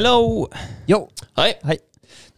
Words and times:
Hello! 0.00 0.46
Yo! 0.88 0.96
Hei. 1.36 1.50
Hei. 1.68 1.74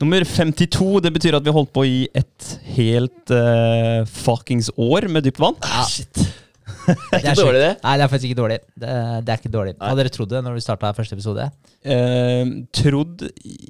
Nummer 0.02 0.24
52. 0.26 0.96
Det 1.04 1.12
betyr 1.14 1.36
at 1.38 1.44
vi 1.44 1.50
har 1.52 1.54
holdt 1.54 1.70
på 1.70 1.84
i 1.86 2.08
et 2.10 2.46
helt 2.74 3.30
uh, 3.30 4.02
fuckings 4.02 4.72
år 4.74 5.06
med 5.06 5.22
dypt 5.22 5.38
vann. 5.38 5.54
Ja. 5.62 5.84
Shit. 5.86 6.10
Det 6.88 7.20
er 7.20 7.28
ikke 7.28 7.36
dårlig, 7.38 7.60
det. 7.62 7.70
Nei, 7.84 7.92
det 8.00 8.02
er 8.02 8.10
faktisk 8.10 8.32
ikke 8.32 8.40
dårlig. 8.40 8.56
Det, 8.74 8.96
det 9.22 9.30
er 9.30 9.38
ikke 9.38 9.52
dårlig. 9.54 9.76
Hadde 9.78 10.02
dere 10.02 10.14
trodd 10.16 10.34
det 10.34 10.42
når 10.42 10.58
vi 10.58 10.64
starta 10.64 10.90
første 10.96 11.14
episode? 11.14 11.46
Eh, 11.86 12.42
trodd 12.74 13.22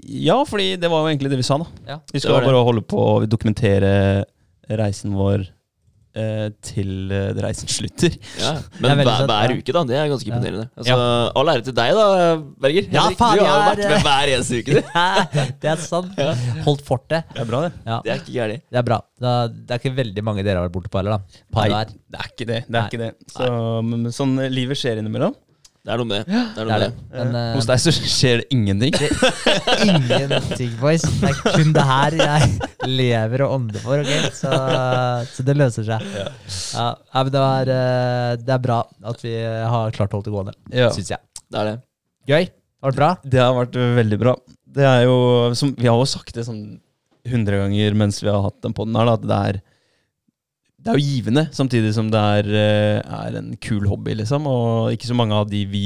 Ja, 0.08 0.38
fordi 0.48 0.70
det 0.80 0.88
var 0.88 1.04
jo 1.04 1.12
egentlig 1.12 1.34
det 1.34 1.42
vi 1.42 1.48
sa, 1.50 1.60
da. 1.60 1.68
Ja. 1.90 2.00
Vi 2.16 2.24
skal 2.24 2.40
bare 2.48 2.64
holde 2.64 2.86
på 2.88 3.04
å 3.10 3.14
dokumentere 3.28 3.92
reisen 4.72 5.20
vår 5.20 5.50
til 6.64 7.12
eh, 7.14 7.30
reisen 7.44 7.70
slutter. 7.72 8.16
Ja. 8.40 8.52
Men 8.82 9.02
hver, 9.02 9.24
hver 9.30 9.54
uke, 9.56 9.74
da. 9.76 9.84
Det 9.88 9.98
er 9.98 10.10
ganske 10.12 10.32
Ja. 10.32 10.40
Altså, 10.42 10.88
ja. 10.90 10.96
All 11.40 11.52
ære 11.54 11.64
til 11.68 11.76
deg, 11.78 11.94
da, 11.98 12.06
Berger. 12.62 12.88
Ja, 12.92 13.06
Henrik, 13.06 13.20
faen, 13.20 13.38
du 13.38 13.44
har 13.46 13.54
jo 13.56 13.68
vært 13.70 13.84
med 13.94 14.06
hver 14.08 14.32
eneste 14.34 14.60
uke, 14.62 14.76
du. 14.76 14.82
det 15.62 15.72
er 15.72 15.82
sant. 15.86 16.20
Holdt 16.66 16.84
fortet. 16.86 17.30
Det 17.32 17.44
er 17.44 17.48
bra, 17.48 17.62
det. 17.68 17.72
Ja, 17.86 18.00
Det 18.04 18.14
er 18.14 18.20
ikke 18.22 18.36
gærent. 18.36 18.66
det 18.68 18.82
er 18.82 18.86
bra. 18.90 19.00
Da, 19.22 19.32
det 19.52 19.76
er 19.76 19.80
ikke 19.82 19.94
veldig 20.02 20.26
mange 20.26 20.44
dere 20.46 20.60
har 20.60 20.68
vært 20.68 20.76
borte 20.76 20.92
på 20.92 21.00
heller, 21.00 21.18
da. 21.20 21.42
Par 21.54 21.68
Nei, 21.68 21.72
hver. 21.76 21.94
det 22.12 22.20
er 22.20 22.30
ikke 22.32 22.48
det. 22.52 22.60
det, 22.66 22.76
er 22.82 22.90
ikke 22.90 23.02
det. 23.04 23.10
Så, 23.32 23.48
men, 23.86 24.10
sånn 24.14 24.34
eh, 24.42 24.50
livet 24.52 24.80
skjer 24.80 25.00
innimellom. 25.02 25.36
Det 25.82 25.90
er 25.90 25.98
noe 25.98 26.06
med 26.06 26.20
det. 26.22 26.40
Det 26.54 26.62
er 26.62 26.66
Det 26.68 26.74
er 26.76 26.82
det. 26.84 26.88
Med. 26.92 27.32
Men 27.32 27.56
Hos 27.56 27.64
eh, 27.66 27.70
deg 27.72 27.80
så 27.82 27.92
skjer 27.96 28.42
det 28.42 28.46
ingenting. 28.54 28.94
ingenting, 29.82 30.70
boys. 30.78 31.02
Det 31.02 31.30
er 31.32 31.40
kun 31.56 31.72
det 31.74 31.84
her 31.88 32.16
jeg 32.20 32.50
lever 32.86 33.42
og 33.46 33.54
ånder 33.56 33.82
for, 33.82 34.02
Okay? 34.04 34.28
Så, 34.36 34.52
så 35.32 35.46
det 35.48 35.56
løser 35.58 35.86
seg. 35.88 36.04
Ja. 36.14 36.28
Ja, 36.78 36.86
men 37.24 37.32
det, 37.34 37.42
var, 37.42 37.72
eh, 37.74 38.30
det 38.42 38.54
er 38.56 38.62
bra 38.62 38.78
at 39.10 39.24
vi 39.26 39.34
har 39.42 39.96
klart 39.96 40.14
å 40.14 40.20
holde 40.20 40.30
det 40.30 40.36
gående, 40.36 40.54
Ja. 40.70 40.92
syns 40.94 41.10
jeg. 41.16 41.22
Det 41.50 41.60
er 41.64 41.70
det. 41.72 41.76
Gøy. 42.30 42.46
Det 42.46 42.86
har 42.86 42.92
vært 42.92 43.00
bra. 43.02 43.10
Det 43.34 43.42
har 43.42 43.58
vært 43.58 43.76
veldig 43.98 44.20
bra. 44.22 44.36
Det 44.78 44.86
er 44.88 45.02
jo, 45.08 45.18
som, 45.58 45.74
Vi 45.78 45.90
har 45.90 45.98
jo 45.98 46.06
sagt 46.08 46.32
det 46.38 46.46
sånn 46.46 46.62
hundre 47.28 47.58
ganger 47.60 47.94
mens 47.98 48.22
vi 48.22 48.30
har 48.30 48.40
hatt 48.42 48.56
den 48.64 48.72
på 48.74 48.86
den 48.86 48.96
her, 48.98 49.06
da, 49.10 49.18
at 49.18 49.26
det 49.26 49.42
er 49.50 49.60
det 50.82 50.90
er 50.92 50.98
jo 50.98 51.06
givende, 51.06 51.46
samtidig 51.54 51.92
som 51.94 52.08
det 52.10 52.20
er, 52.20 52.48
eh, 52.58 53.14
er 53.26 53.38
en 53.38 53.52
kul 53.62 53.86
hobby, 53.86 54.16
liksom. 54.18 54.46
Og 54.50 54.92
ikke 54.94 55.08
så 55.10 55.16
mange 55.18 55.36
av 55.38 55.48
de 55.50 55.64
vi 55.70 55.84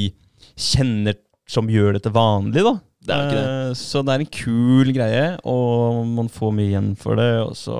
kjenner 0.57 1.17
som 1.47 1.69
gjør 1.71 1.93
det 1.97 2.03
til 2.07 2.15
vanlig, 2.15 2.63
da. 2.65 2.75
Det 3.07 3.13
er 3.15 3.19
jo 3.21 3.27
ikke 3.29 3.41
det. 3.41 3.49
Eh, 3.69 3.73
Så 3.79 4.01
det 4.03 4.13
er 4.15 4.23
en 4.25 4.31
kul 4.41 4.93
greie, 4.95 5.25
og 5.47 6.05
man 6.17 6.27
får 6.33 6.55
mye 6.57 6.71
igjen 6.71 6.89
for 6.99 7.15
det. 7.19 7.29
Og 7.45 7.53
så 7.55 7.77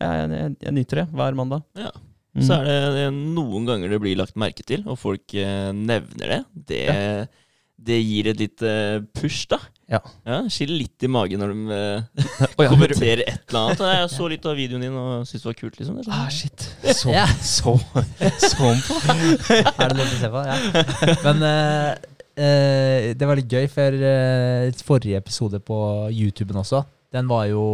ja, 0.00 0.10
jeg, 0.20 0.30
jeg, 0.36 0.56
jeg 0.68 0.76
nyter 0.76 1.00
det 1.02 1.06
hver 1.16 1.38
mandag. 1.38 1.64
Ja. 1.80 1.90
Mm. 2.34 2.42
Så 2.42 2.56
er 2.66 2.88
det, 2.94 3.06
noen 3.14 3.66
ganger 3.68 3.92
det 3.94 4.00
blir 4.02 4.18
lagt 4.18 4.36
merke 4.36 4.64
til, 4.66 4.82
og 4.90 4.98
folk 4.98 5.34
eh, 5.38 5.70
nevner 5.74 6.32
det. 6.34 6.40
Det, 6.70 6.84
det 7.88 7.98
gir 8.02 8.30
et 8.32 8.40
lite 8.42 8.72
push, 9.14 9.46
da. 9.50 9.60
Ja. 9.90 10.00
Skiller 10.48 10.78
litt 10.80 11.04
i 11.04 11.08
magen 11.12 11.42
når 11.42 11.50
de 11.52 11.76
ja. 11.76 12.68
kommenterer 12.70 13.20
et 13.26 13.42
eller 13.50 13.60
annet. 13.60 13.82
Jeg 13.92 14.08
så 14.14 14.28
litt 14.32 14.46
av 14.48 14.56
videoen 14.56 14.80
din 14.86 14.94
og 14.96 15.26
syntes 15.28 15.42
det 15.44 15.50
var 15.50 15.58
kult. 15.58 15.76
liksom. 15.80 15.98
Det 15.98 16.06
sånn. 16.06 16.16
Ah, 16.16 16.30
shit. 16.32 16.64
Så, 16.96 17.12
Ja. 17.12 17.26
så, 17.44 17.74
så 18.40 18.70
på. 18.86 19.02
Er 19.12 19.92
det 19.92 19.98
lov 19.98 20.08
å 20.08 20.18
se 20.22 20.30
på? 20.32 20.44
Ja. 20.48 20.56
Men 21.26 21.44
uh, 21.44 21.90
uh, 22.40 23.12
det 23.12 23.28
var 23.28 23.36
litt 23.42 23.52
gøy, 23.52 23.68
for 23.72 23.98
uh, 24.00 24.82
forrige 24.88 25.20
episode 25.20 25.60
på 25.60 25.78
YouTuben 26.14 26.56
også, 26.64 26.80
den 27.14 27.28
var 27.30 27.44
jo 27.52 27.66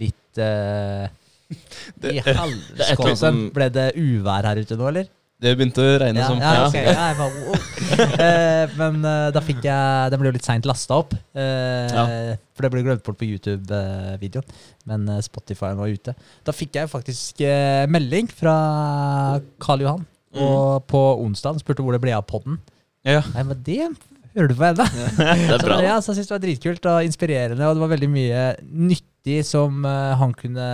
litt 0.00 0.40
uh, 0.42 1.06
I 1.52 2.18
det 2.18 2.24
helskotten. 2.24 3.16
som- 3.20 3.44
Ble 3.54 3.68
det 3.72 3.90
uvær 4.00 4.48
her 4.48 4.64
ute 4.64 4.76
nå, 4.80 4.88
eller? 4.94 5.12
Det 5.38 5.52
begynte 5.54 5.78
å 5.84 5.90
regne 6.02 6.18
Ja, 6.18 6.26
som 6.26 6.40
ja, 6.42 6.52
okay. 6.66 6.82
ja, 6.88 7.04
jeg 7.12 7.18
bare, 7.20 7.42
oh. 7.46 7.66
Eh, 8.24 8.72
men 8.78 8.96
eh, 9.06 9.28
da 9.36 9.42
fikk 9.44 9.60
jeg 9.68 10.10
Den 10.10 10.18
ble 10.18 10.32
jo 10.32 10.34
litt 10.34 10.46
seint 10.48 10.66
lasta 10.66 10.96
opp. 10.98 11.14
eh, 11.14 11.86
Ja. 11.94 12.04
For 12.58 12.66
det 12.66 12.70
ble 12.74 12.82
glemt 12.82 13.04
bort 13.06 13.20
på 13.20 13.28
YouTube-videoen. 13.28 14.48
Men 14.90 15.06
eh, 15.14 15.20
Spotify 15.22 15.70
var 15.78 15.92
ute. 15.94 16.16
Da 16.46 16.54
fikk 16.56 16.74
jeg 16.80 16.90
faktisk 16.90 17.44
eh, 17.46 17.84
melding 17.86 18.26
fra 18.34 18.56
Karl 19.62 19.84
Johan. 19.86 20.02
Mm. 20.34 20.42
Og 20.44 20.82
på 20.90 21.00
onsdag 21.22 21.62
spurte 21.62 21.86
hvor 21.86 21.94
det 21.94 22.02
ble 22.02 22.16
av 22.18 22.26
podden. 22.28 22.58
Ja. 23.06 23.22
Nei, 23.36 23.46
men 23.52 23.62
det 23.64 23.78
hører 24.34 24.50
du 24.50 24.56
på 24.58 24.66
ennå. 24.72 24.84
Det 25.18 25.28
er 25.30 25.54
Så 25.54 25.62
bra. 25.64 25.78
ja, 25.86 25.94
så 26.02 26.10
jeg 26.12 26.18
synes 26.20 26.28
det 26.28 26.34
var 26.36 26.42
dritkult 26.44 26.90
og 26.90 27.06
inspirerende, 27.06 27.62
og 27.70 27.78
det 27.78 27.84
var 27.86 27.94
veldig 27.94 28.10
mye 28.12 28.42
nyttig 29.28 29.44
som 29.46 29.84
eh, 29.84 30.14
han 30.16 30.32
kunne 30.36 30.66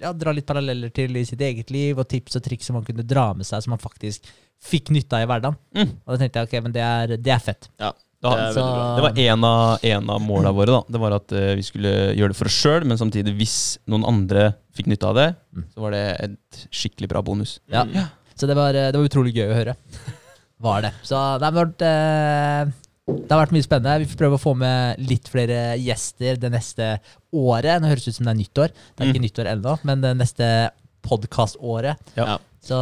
ja, 0.00 0.12
dra 0.12 0.32
litt 0.34 0.46
paralleller 0.46 0.90
til 0.94 1.16
i 1.16 1.24
sitt 1.24 1.40
eget 1.40 1.70
liv, 1.70 1.98
og 1.98 2.08
tips 2.10 2.36
og 2.36 2.42
triks 2.42 2.66
som 2.66 2.76
han 2.76 2.84
kunne 2.86 3.06
dra 3.06 3.28
med 3.34 3.46
seg, 3.46 3.62
som 3.62 3.72
han 3.76 3.82
faktisk 3.82 4.26
fikk 4.66 4.90
nytte 4.90 5.12
av 5.16 5.22
i 5.22 5.28
hverdagen. 5.30 5.56
Mm. 5.76 5.90
Og 6.06 6.12
da 6.14 6.18
tenkte 6.22 6.40
jeg 6.42 6.48
ok, 6.48 6.56
men 6.64 6.72
det 6.74 6.82
er, 6.82 7.16
det 7.16 7.32
er 7.32 7.38
fett. 7.44 7.68
Ja, 7.80 7.92
Da, 8.22 8.30
det 8.32 8.44
er 8.46 8.52
så- 8.56 8.96
Det 8.96 9.02
var 9.04 9.18
en 9.18 9.44
av, 9.44 9.78
en 9.84 10.10
av 10.10 10.20
måla 10.24 10.50
våre. 10.50 10.66
da 10.72 10.82
Det 10.88 10.98
var 10.98 11.12
at 11.12 11.32
uh, 11.32 11.54
vi 11.54 11.62
skulle 11.62 12.14
gjøre 12.16 12.28
det 12.32 12.36
for 12.36 12.46
oss 12.46 12.56
sjøl, 12.64 12.84
men 12.88 12.96
samtidig, 12.96 13.36
hvis 13.36 13.78
noen 13.86 14.06
andre 14.08 14.54
fikk 14.74 14.86
nytte 14.88 15.04
av 15.06 15.14
det, 15.14 15.36
Mm. 15.54 15.64
så 15.74 15.80
var 15.80 15.90
det 15.90 16.16
et 16.24 16.66
skikkelig 16.72 17.08
bra 17.08 17.22
bonus. 17.22 17.60
Ja. 17.68 17.84
Mm. 17.84 18.08
Så 18.34 18.46
det 18.48 18.56
var, 18.56 18.70
eh, 18.74 18.90
det 18.90 18.96
var 18.96 19.04
utrolig 19.08 19.34
gøy 19.34 19.52
å 19.52 19.54
høre. 19.54 19.76
Var 20.58 20.80
det. 20.82 20.92
Så 21.04 21.38
det 21.38 21.44
har 21.44 21.52
vært 21.52 21.82
eh, 21.84 22.72
det 23.06 23.30
har 23.30 23.44
vært 23.44 23.52
mye 23.54 23.62
spennende. 23.66 24.00
Vi 24.02 24.08
får 24.10 24.18
prøve 24.18 24.34
å 24.38 24.42
få 24.42 24.52
med 24.58 24.98
litt 25.06 25.28
flere 25.30 25.76
gjester 25.78 26.38
det 26.42 26.50
neste 26.50 26.88
året. 27.32 27.78
Nå 27.82 27.86
høres 27.92 28.04
det 28.06 28.10
ut 28.14 28.18
som 28.18 28.26
det 28.26 28.32
er 28.34 28.40
nyttår. 28.40 28.72
Det 28.96 29.04
er 29.04 29.12
ikke 29.12 29.22
nyttår 29.26 29.50
ennå, 29.52 29.74
men 29.86 30.02
det 30.02 30.14
neste 30.18 30.48
podkaståret. 31.06 32.00
Ja. 32.18 32.38
Så 32.66 32.78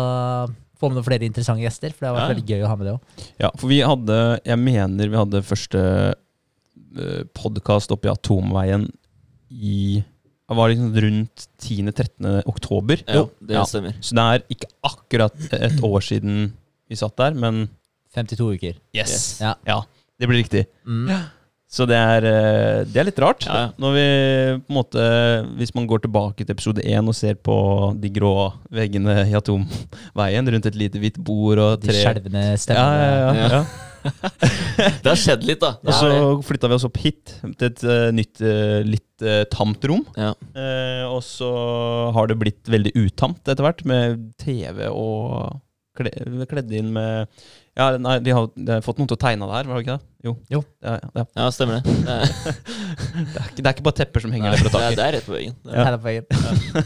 få 0.81 0.89
med 0.91 0.97
noen 0.99 1.07
flere 1.07 1.27
interessante 1.29 1.63
gjester, 1.65 1.93
for 1.93 2.01
det 2.07 2.09
har 2.11 2.17
vært 2.17 2.25
Ja. 2.29 2.35
veldig 2.35 2.49
gøy 2.55 2.65
å 2.65 2.69
ha 2.73 2.77
med 2.77 2.87
det 2.89 2.95
òg. 2.95 3.29
Ja, 3.45 3.51
for 3.57 3.69
vi 3.69 3.81
hadde 3.85 4.41
Jeg 4.45 4.59
mener 4.59 5.09
vi 5.09 5.17
hadde 5.21 5.43
første 5.45 6.15
uh, 6.97 7.23
podkast 7.35 7.93
oppe 7.93 8.09
i 8.09 8.13
Atomveien 8.15 8.89
i 9.51 10.03
Det 10.49 10.57
var 10.57 10.69
liksom 10.69 10.93
rundt 11.01 11.47
10.-13. 11.61 12.43
oktober. 12.47 13.01
Ja, 13.09 13.27
det 13.41 13.55
Ja. 13.57 13.63
stemmer. 13.65 13.95
Så 14.01 14.15
det 14.15 14.25
er 14.25 14.43
ikke 14.51 14.69
akkurat 14.85 15.53
et 15.53 15.81
år 15.81 16.01
siden 16.01 16.53
vi 16.89 16.97
satt 16.97 17.17
der, 17.17 17.33
men 17.33 17.69
52 18.15 18.53
uker. 18.57 18.75
yes! 18.95 19.41
Ja. 19.41 19.55
Ja, 19.67 19.83
det 20.21 20.29
blir 20.31 20.43
riktig. 20.43 20.67
Mm. 20.87 21.09
Så 21.75 21.89
det 21.91 21.97
er, 21.99 22.27
eh, 22.29 22.83
det 22.87 23.01
er 23.01 23.09
litt 23.09 23.19
rart. 23.19 23.47
Ja, 23.49 23.55
ja. 23.65 23.71
Når 23.83 23.97
vi 23.97 24.05
på 24.63 24.71
en 24.71 24.77
måte 24.77 25.07
Hvis 25.59 25.73
man 25.75 25.89
går 25.91 26.05
tilbake 26.05 26.45
til 26.45 26.55
episode 26.55 26.85
én 26.87 27.09
og 27.11 27.17
ser 27.19 27.35
på 27.35 27.57
de 27.99 28.13
grå 28.15 28.53
veggene 28.71 29.25
i 29.27 29.35
Atomveien 29.35 30.53
rundt 30.55 30.69
et 30.71 30.79
lite 30.79 31.03
hvitt 31.03 31.19
bord 31.19 31.59
og 31.59 31.83
tre 31.83 31.91
De 31.91 32.05
skjelvende 32.05 32.45
ja, 32.53 32.61
stemmene. 32.63 33.03
ja, 33.03 33.19
ja, 33.19 33.35
Ja. 33.35 33.51
ja. 33.59 33.91
Det 35.03 35.09
har 35.09 35.19
skjedd 35.19 35.45
litt, 35.49 35.63
da. 35.63 35.75
Og 35.81 35.97
så 35.97 36.09
flytta 36.45 36.69
vi 36.71 36.77
oss 36.77 36.87
opp 36.89 37.01
hit, 37.01 37.37
til 37.43 37.69
et 37.71 37.85
uh, 37.89 38.09
nytt, 38.15 38.43
uh, 38.45 38.81
litt 38.85 39.25
uh, 39.25 39.43
tamt 39.53 39.85
rom. 39.89 40.05
Ja. 40.19 40.35
Eh, 40.53 41.05
og 41.09 41.23
så 41.25 41.51
har 42.15 42.29
det 42.31 42.39
blitt 42.41 42.71
veldig 42.71 42.95
utamt 42.99 43.49
etter 43.49 43.65
hvert, 43.65 43.85
med 43.89 44.27
TV 44.41 44.85
og 44.91 45.61
kle, 45.99 46.13
kledd 46.51 46.73
inn 46.75 46.93
med 46.95 47.31
Ja, 47.75 47.89
nei, 47.99 48.19
de 48.23 48.31
har, 48.31 48.45
de 48.55 48.71
har 48.77 48.83
fått 48.87 49.01
noen 49.01 49.09
til 49.11 49.17
å 49.17 49.21
tegne 49.25 49.47
det 49.51 49.55
her, 49.57 49.67
var 49.67 49.81
det 49.81 49.83
ikke 49.85 49.95
det? 49.97 50.05
Jo. 50.29 50.33
Jo. 50.55 50.61
Ja, 50.87 50.93
ja. 51.03 51.25
ja, 51.41 51.47
stemmer 51.51 51.81
det. 51.83 51.95
Det 52.07 52.15
er, 52.15 52.29
Det, 52.31 53.41
er 53.41 53.49
ikke, 53.49 53.57
det 53.59 53.67
er 53.67 53.73
ikke 53.75 53.87
bare 53.89 53.99
tepper 53.99 54.23
som 54.25 54.35
henger 54.35 54.55
der 54.55 54.63
fra 54.63 54.71
det 54.71 54.75
taket. 54.77 54.99
det 55.01 55.07
er 55.09 55.17
rett 55.17 55.27
på 55.27 55.35
veggen. 55.35 55.57
Det 55.65 55.75
er- 55.75 55.85
Tegnet 55.89 56.05
på 56.05 56.09
veggen. 56.11 56.27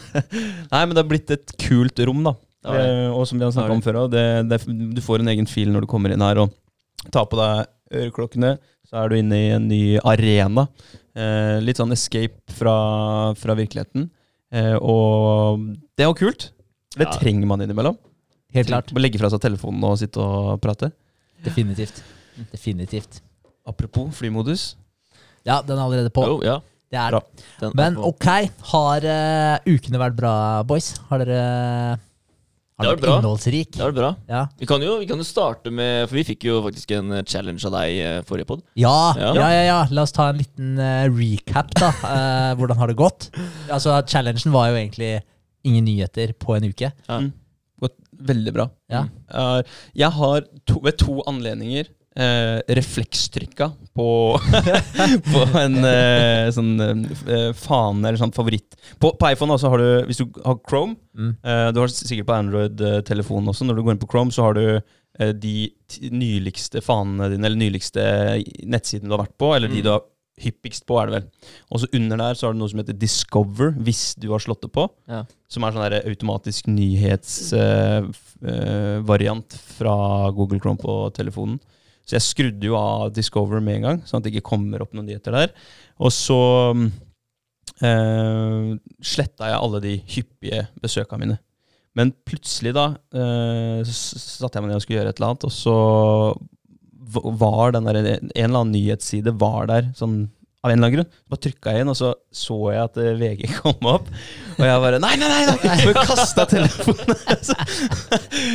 Nei, 0.73 0.81
men 0.81 0.95
det 0.97 1.03
har 1.03 1.09
blitt 1.11 1.35
et 1.35 1.53
kult 1.61 2.01
rom, 2.09 2.23
da. 2.25 2.33
Det 2.65 2.73
det. 2.75 2.87
Eh, 2.89 3.11
og 3.13 3.27
som 3.29 3.37
vi 3.39 3.45
har 3.45 3.53
snakka 3.55 3.75
om 3.77 3.83
før, 3.85 3.99
det, 4.11 4.59
du 4.97 5.01
får 5.05 5.21
en 5.23 5.31
egen 5.35 5.47
fil 5.47 5.69
når 5.71 5.85
du 5.85 5.91
kommer 5.93 6.11
inn 6.11 6.25
her 6.25 6.41
og 6.41 6.57
tar 7.13 7.29
på 7.31 7.37
deg 7.39 7.69
øreklokkene. 8.01 8.55
Så 8.89 8.97
er 9.03 9.09
du 9.13 9.19
inne 9.21 9.37
i 9.37 9.47
en 9.55 9.67
ny 9.69 9.81
arena. 10.01 10.65
Eh, 11.13 11.59
litt 11.63 11.77
sånn 11.79 11.93
escape 11.93 12.49
fra, 12.57 12.73
fra 13.37 13.55
virkeligheten. 13.61 14.09
Eh, 14.51 14.73
og 14.81 15.61
det 15.93 16.03
er 16.07 16.09
jo 16.09 16.17
kult. 16.25 16.49
Det 16.97 17.05
Ja. 17.05 17.13
trenger 17.21 17.45
man 17.47 17.61
innimellom. 17.61 17.95
Helt 18.55 18.67
klart. 18.71 18.91
Bare 18.95 19.03
Legge 19.05 19.19
fra 19.21 19.29
seg 19.29 19.41
telefonen 19.43 19.83
og 19.85 19.97
sitte 20.01 20.21
og 20.23 20.57
prate. 20.63 20.91
Definitivt. 21.45 22.01
Definitivt. 22.51 23.21
Apropos 23.69 24.09
flymodus. 24.17 24.71
Ja, 25.45 25.61
den 25.61 25.77
er 25.77 25.85
allerede 25.85 26.11
på. 26.13 26.25
Jo, 26.27 26.39
ja. 26.45 26.57
Det 26.89 26.97
er 26.97 27.13
Bra. 27.13 27.19
Den 27.61 27.73
Men 27.77 27.97
ok, 28.01 28.25
har 28.71 29.05
uh, 29.05 29.67
ukene 29.69 29.99
vært 30.01 30.15
bra, 30.17 30.31
boys? 30.65 30.95
Har 31.11 31.21
dere 31.21 31.35
Det 31.37 32.81
Har 32.81 32.87
har 32.87 32.95
vært 32.95 32.97
vært 32.97 33.03
bra. 33.05 33.17
innholdsrik? 33.19 33.69
Det 33.75 33.83
var 33.83 33.93
bra. 33.93 34.09
Ja. 34.31 34.39
Vi 34.57 34.65
kan, 34.71 34.81
jo, 34.81 34.95
vi 34.97 35.05
kan 35.05 35.21
jo 35.21 35.27
starte 35.27 35.69
med 35.69 36.07
For 36.09 36.17
vi 36.17 36.23
fikk 36.31 36.47
jo 36.47 36.55
faktisk 36.65 36.95
en 36.97 37.11
eh, 37.19 37.23
challenge 37.29 37.61
av 37.69 37.75
deg 37.77 37.99
eh, 38.01 38.21
forrige 38.25 38.49
pod. 38.49 38.63
Ja, 38.79 38.95
Ja. 39.19 39.33
ja, 39.37 39.49
ja, 39.53 39.63
ja. 39.67 39.79
La 39.93 40.07
oss 40.07 40.15
ta 40.17 40.31
en 40.31 40.39
liten 40.41 40.79
uh, 40.81 41.05
recap, 41.13 41.69
da. 41.77 41.91
Uh, 42.01 42.55
hvordan 42.57 42.81
har 42.81 42.89
det 42.89 42.97
gått? 42.97 43.29
Altså, 43.69 43.93
Challengen 44.09 44.55
var 44.55 44.71
jo 44.71 44.79
egentlig 44.81 45.11
ingen 45.69 45.85
nyheter 45.85 46.33
på 46.41 46.57
en 46.57 46.65
uke. 46.71 46.89
Ja. 47.05 47.19
Mm. 47.21 47.29
Veldig 48.19 48.51
bra. 48.53 48.65
Ja. 48.91 49.05
Eh, 49.31 49.61
jeg 49.95 50.11
har 50.17 50.41
to, 50.67 50.79
ved 50.83 50.97
to 50.99 51.19
anledninger 51.29 51.87
eh, 52.19 52.59
reflekstrykka 52.75 53.69
på, 53.95 54.07
på 55.33 55.43
en 55.61 55.77
eh, 55.87 56.49
sånn 56.55 56.73
eh, 56.81 57.49
fane 57.55 58.07
eller 58.09 58.19
sånn 58.19 58.33
favoritt. 58.35 58.75
På, 58.99 59.13
på 59.19 59.31
iPhone 59.31 59.55
også 59.55 59.71
har 59.71 59.83
du, 59.83 59.89
hvis 60.09 60.21
du 60.23 60.27
har 60.45 60.59
Chrome 60.67 60.97
Mm. 61.19 61.33
eh, 61.43 61.71
Du 61.75 61.79
har 61.81 61.89
sikkert 61.91 62.27
på 62.29 62.35
Android-telefonen 62.37 63.49
også, 63.51 63.65
når 63.67 63.75
du 63.75 63.81
går 63.83 63.95
inn 63.97 63.99
på 64.03 64.07
Chrome, 64.11 64.31
så 64.31 64.45
har 64.45 64.53
du 64.55 64.61
eh, 65.19 65.33
de 65.35 65.55
nyligste 66.15 66.79
fanene 66.85 67.27
dine, 67.33 67.43
eller 67.49 67.59
nyligste 67.59 68.05
nettsidene 68.63 69.09
du 69.09 69.15
har 69.17 69.25
vært 69.25 69.35
på, 69.41 69.49
eller 69.57 69.67
de 69.71 69.81
Mm. 69.81 69.83
du 69.83 69.89
har 69.95 70.03
hyppigst 70.43 70.83
på, 70.89 70.93
er 70.99 71.05
det 71.07 71.15
vel. 71.17 71.25
Og 71.69 71.77
så 71.81 71.85
under 71.97 72.15
der 72.21 72.33
så 72.37 72.43
har 72.47 72.53
du 72.55 72.59
noe 72.61 72.71
som 72.71 72.81
heter 72.81 72.99
Discover, 72.99 73.69
hvis 73.85 74.03
du 74.19 74.27
har 74.33 74.41
slått 74.43 74.63
det 74.65 74.71
på. 74.75 74.83
Ja. 75.09 75.21
Som 75.51 75.61
er 75.63 75.71
sånn 75.75 75.87
der 75.87 76.09
automatisk 76.09 76.61
nyhetsvariant 76.71 79.49
fra 79.79 79.95
Google 80.37 80.59
Chrome 80.61 80.81
på 80.81 80.93
telefonen. 81.17 81.57
Så 82.05 82.11
jeg 82.17 82.25
skrudde 82.25 82.65
jo 82.65 82.73
av 82.79 83.13
Discover 83.13 83.59
med 83.61 83.73
en 83.77 83.85
gang, 83.85 83.97
sånn 84.07 84.19
at 84.19 84.25
det 84.25 84.31
ikke 84.33 84.51
kommer 84.55 84.81
opp 84.81 84.93
noen 84.97 85.07
nyheter 85.11 85.31
der. 85.35 85.49
Og 86.01 86.11
så 86.15 86.41
eh, 87.85 88.67
sletta 89.11 89.43
jeg 89.51 89.59
alle 89.59 89.79
de 89.83 89.93
hyppige 90.15 90.61
besøka 90.81 91.13
mine. 91.21 91.37
Men 91.97 92.11
plutselig 92.27 92.73
da 92.77 92.91
uh, 92.95 93.79
så 93.87 94.21
satte 94.21 94.57
jeg 94.57 94.63
meg 94.63 94.71
ned 94.71 94.79
og 94.79 94.85
skulle 94.85 95.01
gjøre 95.01 95.13
et 95.13 95.19
eller 95.19 95.33
annet, 95.33 95.47
og 95.49 95.53
så 95.53 95.75
var 97.13 97.71
den 97.75 97.87
der, 97.89 97.95
en 98.03 98.29
eller 98.35 98.59
annen 98.59 98.75
nyhetsside 98.75 99.33
var 99.39 99.67
der 99.71 99.89
sånn 99.97 100.27
av 100.59 100.73
en 100.73 100.75
eller 100.75 100.89
annen 100.89 100.95
grunn. 100.97 101.11
Bare 101.31 101.39
trykka 101.45 101.71
jeg 101.71 101.85
inn, 101.85 101.91
og 101.93 101.95
så 101.95 102.09
så 102.35 102.55
jeg 102.73 102.81
at 102.83 102.97
eh, 102.99 103.13
VG 103.15 103.45
kom 103.61 103.87
opp. 103.87 104.09
Og 104.57 104.65
jeg 104.67 104.81
bare 104.83 104.99
Nei, 104.99 105.13
nei, 105.21 105.29
nei! 105.31 105.53
nei! 105.63 105.77
Og 105.87 105.99
kasta 106.09 106.43
telefonen. 106.51 107.15
Så 107.47 107.55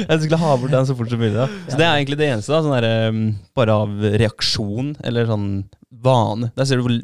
jeg 0.05 0.19
skulle 0.27 0.41
ha 0.43 0.51
bort 0.61 0.75
den 0.75 0.85
så 0.89 0.97
fort 0.99 1.09
som 1.09 1.23
mulig. 1.23 1.33
da 1.39 1.47
Så 1.71 1.79
det 1.81 1.87
er 1.87 1.95
egentlig 2.03 2.19
det 2.21 2.29
eneste. 2.29 2.53
da 2.53 2.61
Sånn 2.67 2.75
der, 2.77 3.09
um, 3.09 3.23
Bare 3.57 3.77
av 3.87 3.95
reaksjon, 4.21 4.93
eller 5.09 5.31
sånn 5.31 5.49
vane. 6.05 6.51
Der 6.59 6.69
ser 6.69 6.77
du 6.83 6.85
hvor 6.85 6.99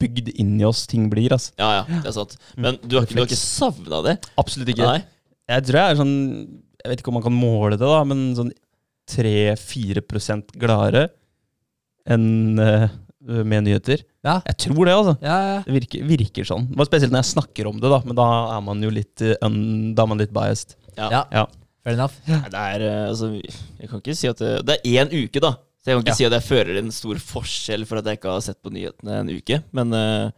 bygd 0.00 0.30
inn 0.40 0.54
i 0.62 0.64
oss 0.68 0.84
ting 0.88 1.10
blir. 1.12 1.34
Altså. 1.34 1.50
Ja, 1.60 1.72
ja, 1.80 2.00
det 2.04 2.12
er 2.12 2.14
sant. 2.16 2.38
Men 2.56 2.78
du 2.86 2.96
har, 3.00 3.08
ikke- 3.08 3.18
du 3.18 3.24
har 3.24 3.28
ikke 3.32 3.40
savna 3.42 3.98
det? 4.06 4.14
Absolutt 4.40 4.70
ikke. 4.72 4.86
Nei? 4.86 5.02
Jeg 5.50 5.66
tror 5.66 5.80
jeg 5.82 5.90
er 5.90 5.98
sånn 6.04 6.16
Jeg 6.84 6.88
vet 6.94 7.00
ikke 7.02 7.10
om 7.10 7.18
man 7.18 7.26
kan 7.26 7.34
måle 7.36 7.74
det, 7.74 7.82
da, 7.82 8.04
men 8.08 8.28
sånn 8.38 8.54
3-4 9.10 10.02
gladere 10.60 11.08
enn 12.10 12.58
eh, 12.58 12.88
med 13.44 13.66
nyheter. 13.66 14.00
Ja. 14.24 14.38
Jeg 14.48 14.56
tror 14.64 14.86
det, 14.88 14.94
altså. 14.96 15.14
Ja, 15.22 15.36
ja. 15.44 15.56
Det 15.66 15.74
virker, 15.76 16.04
virker 16.08 16.46
sånn. 16.48 16.68
var 16.76 16.88
Spesielt 16.88 17.12
når 17.12 17.20
jeg 17.22 17.32
snakker 17.34 17.68
om 17.68 17.80
det, 17.82 17.90
da. 17.92 17.98
Men 18.08 18.16
da 18.18 18.26
er 18.56 18.62
man 18.64 18.80
jo 18.84 18.90
litt, 18.92 19.20
um, 19.44 19.58
da 19.96 20.04
er 20.06 20.10
man 20.14 20.22
litt 20.22 20.32
biased. 20.34 20.76
ja. 20.96 21.24
Ja. 21.30 21.46
Fair 21.80 21.94
enough. 21.96 22.12
Det 22.26 22.58
er 22.60 22.82
eh, 22.84 23.04
altså 23.08 23.30
Jeg 23.40 23.88
kan 23.88 24.02
ikke 24.02 24.12
si 24.14 24.28
at 24.28 24.36
det 24.42 24.50
Det 24.68 24.74
er 24.84 24.98
én 25.00 25.12
uke, 25.16 25.40
da. 25.40 25.54
Så 25.80 25.88
jeg 25.88 25.94
kan 25.96 26.02
ikke 26.04 26.12
Ja. 26.12 26.16
si 26.18 26.26
at 26.28 26.34
jeg 26.36 26.44
føler 26.44 26.76
en 26.76 26.90
stor 26.92 27.16
forskjell 27.24 27.86
for 27.88 27.96
at 28.00 28.04
jeg 28.10 28.18
ikke 28.18 28.28
har 28.34 28.42
sett 28.44 28.58
på 28.60 28.72
nyhetene 28.74 29.14
en 29.22 29.30
uke. 29.32 29.62
Men 29.72 29.94
uh, 29.96 30.28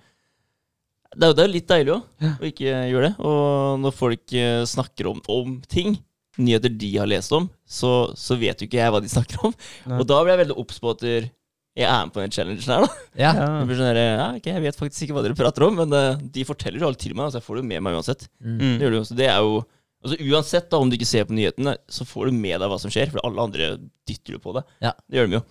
det 1.18 1.26
er 1.32 1.42
jo 1.42 1.48
litt 1.50 1.66
deilig 1.66 1.96
òg, 1.96 2.04
Ja. 2.22 2.30
å 2.38 2.46
ikke 2.46 2.76
gjøre 2.92 3.08
det. 3.08 3.14
Og 3.26 3.80
når 3.82 3.96
folk 3.98 4.36
snakker 4.70 5.10
om, 5.10 5.18
om 5.34 5.56
ting, 5.66 5.96
nyheter 6.40 6.72
de 6.72 6.90
har 6.96 7.08
lest 7.10 7.32
om, 7.36 7.50
så, 7.68 8.12
så 8.16 8.38
vet 8.40 8.62
jo 8.62 8.68
ikke 8.68 8.80
jeg 8.80 8.94
hva 8.94 9.02
de 9.04 9.10
snakker 9.12 9.48
om. 9.48 9.54
Nei. 9.90 10.00
Og 10.00 10.08
da 10.08 10.22
blir 10.22 10.34
jeg 10.34 10.44
veldig 10.46 10.58
obs 10.62 10.80
på 10.82 10.94
at 10.94 11.04
jeg 11.06 11.88
er 11.88 12.02
med 12.04 12.12
på 12.12 12.20
den 12.20 12.32
challengen 12.32 12.64
her, 12.68 12.84
da. 12.84 13.04
Ja. 13.16 13.30
Det 13.32 13.68
blir 13.68 13.78
sånn 13.80 13.96
ja, 13.96 14.26
okay, 14.36 14.52
Jeg 14.52 14.64
vet 14.66 14.76
faktisk 14.80 15.06
ikke 15.06 15.16
hva 15.16 15.22
dere 15.24 15.36
prater 15.36 15.64
om, 15.64 15.78
men 15.80 15.94
uh, 15.96 16.18
de 16.34 16.44
forteller 16.48 16.82
jo 16.82 16.88
alt 16.90 17.00
til 17.00 17.14
meg, 17.16 17.30
så 17.32 17.40
jeg 17.40 17.46
får 17.46 17.58
det 17.58 17.62
jo 17.62 17.70
med 17.70 17.84
meg 17.86 17.96
uansett. 17.96 18.26
Mm. 18.44 18.58
Det 18.60 18.84
gjør 18.84 18.92
du 18.92 18.98
jo. 18.98 19.06
Det 19.20 19.28
er 19.28 19.38
jo 19.40 19.62
Altså 20.02 20.16
Uansett 20.32 20.64
da, 20.66 20.80
om 20.82 20.88
du 20.90 20.96
ikke 20.96 21.06
ser 21.06 21.26
på 21.28 21.34
nyhetene, 21.36 21.76
så 21.86 22.02
får 22.02 22.26
du 22.28 22.34
med 22.34 22.56
deg 22.58 22.70
hva 22.72 22.78
som 22.82 22.90
skjer, 22.90 23.12
for 23.12 23.22
alle 23.22 23.44
andre 23.46 23.68
dytter 24.08 24.34
jo 24.34 24.40
på 24.42 24.54
det. 24.56 24.64
Ja. 24.82 24.90
Det 25.06 25.20
gjør 25.20 25.28
de 25.28 25.36
jo. 25.36 25.42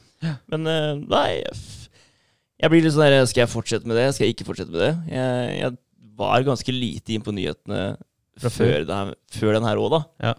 Men 0.52 0.68
eh, 0.70 0.90
nei 1.10 1.30
jeg 1.40 1.54
Jeg 2.62 2.70
blir 2.70 2.84
litt 2.84 2.94
sånn 2.94 3.08
der 3.08 3.24
Skal 3.26 3.42
jeg 3.42 3.50
fortsette 3.50 3.90
med 3.90 3.98
det? 3.98 4.10
Skal 4.14 4.28
jeg 4.28 4.36
ikke 4.36 4.46
fortsette 4.52 4.70
med 4.70 4.84
det? 4.84 4.92
Jeg, 5.16 5.56
jeg 5.56 5.78
var 6.20 6.44
ganske 6.46 6.76
lite 6.76 7.16
inn 7.16 7.24
på 7.26 7.34
nyhetene 7.34 7.80
Fra 8.44 8.52
før, 8.54 8.84
det 8.86 9.00
her, 9.00 9.16
før 9.34 9.58
den 9.58 9.66
her 9.66 9.82
òg, 9.82 9.96
da. 9.96 10.02
Ja. 10.28 10.36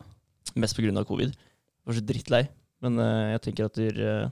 Mest 0.58 0.78
av 0.78 1.06
covid. 1.08 1.32
Jeg 1.32 1.88
var 1.90 1.98
så 1.98 2.04
drittlei. 2.06 2.42
Men 2.82 2.98
uh, 2.98 3.30
jeg 3.34 3.42
tenker 3.46 3.70
at 3.70 3.78
der, 3.78 4.02
uh, 4.02 4.30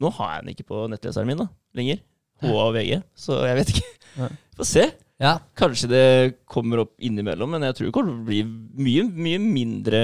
nå 0.00 0.10
har 0.16 0.34
jeg 0.36 0.44
den 0.44 0.54
ikke 0.54 0.68
på 0.70 0.86
nettleseren 0.90 1.28
min 1.28 1.42
da, 1.42 1.48
lenger. 1.76 2.02
HA 2.40 2.56
og 2.56 2.74
VG, 2.76 3.00
så 3.18 3.42
jeg 3.44 3.56
vet 3.58 3.72
ikke. 3.74 3.88
Få 4.56 4.66
se. 4.66 4.86
Ja. 5.20 5.34
Kanskje 5.58 5.90
det 5.90 6.04
kommer 6.48 6.80
opp 6.86 6.94
innimellom, 7.04 7.50
men 7.52 7.66
jeg 7.66 7.76
tror 7.76 7.88
det 7.90 7.92
kommer 7.92 8.14
til 8.14 8.22
å 8.22 8.28
bli 8.30 8.38
mye, 8.86 9.02
mye 9.12 9.40
mindre 9.42 10.00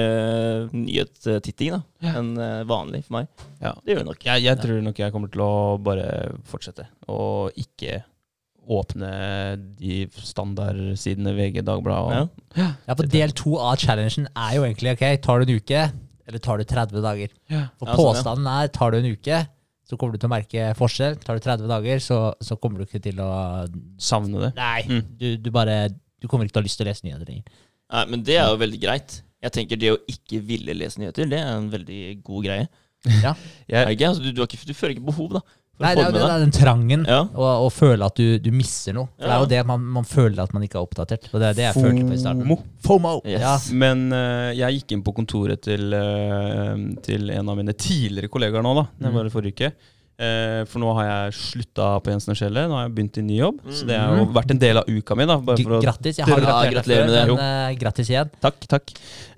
nyhetstitting 0.69 1.73
da, 1.73 1.79
Ja. 2.05 2.11
enn 2.19 2.35
eh, 2.37 2.61
vanlig 2.69 3.01
for 3.07 3.17
meg. 3.17 3.31
Ja. 3.57 3.71
Det 3.81 3.95
gjør 3.95 4.03
det 4.03 4.09
nok. 4.11 4.27
Jeg, 4.29 4.43
jeg 4.45 4.61
tror 4.61 4.83
nok 4.85 5.01
jeg 5.01 5.15
kommer 5.15 5.33
til 5.33 5.41
å 5.41 5.55
bare 5.81 6.05
fortsette, 6.45 6.85
og 7.09 7.57
ikke 7.57 8.03
åpne 8.67 9.09
de 9.79 9.97
standardsidene 10.23 11.33
VG, 11.37 11.61
Dagbladet 11.67 12.23
og 12.27 12.57
Ja. 12.57 12.67
ja, 12.87 12.93
for 12.95 13.07
del 13.07 13.31
to 13.37 13.57
av 13.59 13.77
challengen 13.81 14.27
er 14.35 14.55
jo 14.57 14.63
egentlig 14.67 14.93
ok, 14.95 15.05
tar 15.23 15.39
du 15.39 15.45
en 15.51 15.59
uke, 15.59 15.83
eller 16.27 16.39
tar 16.43 16.57
du 16.57 16.63
30 16.67 17.01
dager? 17.05 17.29
Ja. 17.49 17.67
For 17.79 17.87
sånn, 17.87 18.01
påstanden 18.01 18.47
er, 18.51 18.67
tar 18.75 18.91
du 18.91 18.97
en 18.99 19.11
uke, 19.13 19.43
så 19.87 19.95
kommer 19.97 20.13
du 20.17 20.19
til 20.19 20.27
å 20.27 20.33
merke 20.33 20.65
forskjell. 20.75 21.15
Tar 21.23 21.37
du 21.39 21.45
30 21.45 21.67
dager, 21.71 22.01
så, 22.03 22.17
så 22.43 22.57
kommer 22.59 22.79
du 22.81 22.85
ikke 22.89 22.99
til 23.05 23.21
å 23.23 23.29
savne 23.97 24.41
det. 24.47 24.51
Nei, 24.57 24.81
Mm. 24.83 25.03
du, 25.17 25.37
du 25.37 25.51
bare 25.51 25.89
Du 26.19 26.27
kommer 26.27 26.45
ikke 26.45 26.53
til 26.57 26.59
å 26.59 26.63
ha 26.63 26.67
lyst 26.67 26.77
til 26.81 26.87
å 26.87 26.89
lese 26.89 27.05
nyheter 27.05 27.27
lenger. 27.29 27.43
Nei, 27.93 28.05
men 28.09 28.23
det 28.25 28.35
er 28.41 28.47
jo 28.49 28.57
veldig 28.57 28.79
greit. 28.81 29.21
Jeg 29.43 29.51
tenker 29.53 29.77
Det 29.77 29.91
å 29.93 29.97
ikke 30.09 30.39
ville 30.43 30.73
lese 30.73 30.97
nyheter, 30.99 31.29
det 31.29 31.37
er 31.39 31.51
en 31.55 31.69
veldig 31.69 32.23
god 32.25 32.43
greie. 32.43 32.67
Ja. 33.21 33.35
Jeg. 33.69 34.01
Altså, 34.01 34.23
du, 34.23 34.31
du, 34.33 34.41
har 34.41 34.47
ikke, 34.49 34.65
du 34.65 34.73
føler 34.73 34.95
ikke 34.97 35.05
behov 35.11 35.35
da 35.37 35.41
Nei, 35.79 35.91
det 35.93 36.03
er, 36.07 36.11
det 36.15 36.21
det 36.25 36.37
den 36.41 36.53
trangen 36.55 37.03
Ja. 37.05 37.19
å, 37.37 37.49
å 37.65 37.69
føle 37.69 38.05
at 38.09 38.15
du, 38.17 38.39
du 38.41 38.49
misser 38.55 38.95
noe. 38.97 39.11
For 39.19 39.27
det 39.29 39.35
er 39.35 39.43
jo 39.43 39.49
det 39.51 39.59
man, 39.69 39.83
man 39.99 40.07
føler 40.09 40.41
at 40.41 40.53
man 40.55 40.63
ikke 40.65 40.79
er 40.79 40.87
oppdatert. 40.87 41.27
Og 41.33 41.37
det 41.43 41.51
er 41.51 41.57
det 41.59 41.65
jeg 41.67 41.77
følte 41.77 42.07
på 42.07 42.15
i 42.15 42.21
starten. 42.23 42.63
FOMO. 42.87 43.11
Yes. 43.27 43.41
Ja. 43.43 43.53
Men 43.77 44.07
uh, 44.09 44.49
jeg 44.57 44.79
gikk 44.79 44.95
inn 44.97 45.03
på 45.05 45.13
kontoret 45.19 45.61
til, 45.67 45.93
uh, 45.93 46.73
til 47.05 47.29
en 47.29 47.53
av 47.53 47.59
mine 47.59 47.75
tidligere 47.77 48.31
kollegaer 48.33 48.65
nå, 48.65 48.73
da. 48.81 48.87
Det 48.97 49.11
Mm. 49.11 49.19
var 49.19 49.29
forrige 49.37 49.53
uke. 49.53 49.71
Eh, 50.17 50.63
for 50.65 50.81
nå 50.81 50.89
har 50.97 51.05
jeg 51.05 51.33
slutta 51.37 51.87
på 52.01 52.09
Jensen 52.09 52.31
og 52.33 52.37
Skjellet. 52.39 52.65
Nå 52.71 52.73
har 52.73 52.87
jeg 52.87 52.93
begynt 52.97 53.17
i 53.21 53.21
ny 53.21 53.35
jobb. 53.37 53.59
Så 53.69 53.85
det 53.85 53.99
har 54.01 54.15
jo 54.17 54.23
Mhm. 54.25 54.33
vært 54.33 54.49
en 54.49 54.57
del 54.57 54.77
av 54.81 54.85
uka 54.89 55.15
mi. 55.15 55.25
da 55.29 55.35
Grattis. 55.37 56.17
Jeg 56.17 56.25
har 56.25 56.39
Ja, 56.39 56.45
gratulert 56.63 56.73
gratulerer 56.73 57.05
med 57.05 57.13
det. 57.13 57.35
men 57.35 57.37
uh, 57.37 57.77
grattis 57.77 58.09
igjen. 58.09 58.29
Takk, 58.41 58.59
takk. 58.67 58.89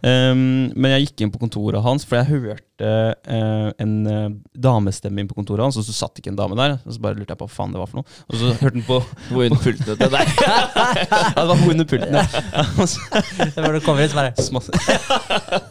Um, 0.02 0.72
men 0.80 0.92
jeg 0.96 1.08
gikk 1.10 1.22
inn 1.26 1.32
på 1.32 1.40
kontoret 1.42 1.84
hans, 1.84 2.06
for 2.06 2.16
jeg 2.16 2.28
hørte 2.32 3.18
uh, 3.28 3.74
en 3.78 4.08
uh, 4.08 4.30
damestemme 4.56 5.20
inn 5.20 5.28
på 5.28 5.36
kontoret 5.36 5.60
hans, 5.68 5.76
og 5.76 5.84
så 5.84 5.92
satt 5.92 6.16
ikke 6.16 6.30
en 6.32 6.38
dame 6.38 6.56
der. 6.56 6.80
Og 6.88 6.94
så 6.96 7.02
bare 7.02 7.16
lurte 7.20 7.36
jeg 7.36 7.38
på 7.42 7.50
hva 7.50 7.52
faen 7.52 7.74
det 7.76 7.80
var 7.84 7.88
for 7.92 7.98
noe. 8.00 8.06
Og 8.30 8.36
så 8.40 8.54
hørte 8.64 8.80
han 8.80 8.84
på 8.88 9.04
Hvor 9.34 9.44
under 9.44 9.60
pultene 9.60 9.98
til 10.00 10.10
deg. 10.16 10.28
Ja, 11.36 11.44
det 11.44 11.48
var 11.50 11.70
under 11.74 11.86
pulten, 11.92 12.14
ja. 12.16 12.24
Det 13.52 13.58
var 13.60 13.74
det 13.76 13.84
kommer 13.84 14.02
inn, 14.04 14.10
så 14.10 14.16
bare 14.16 14.32
Smass- 14.40 14.72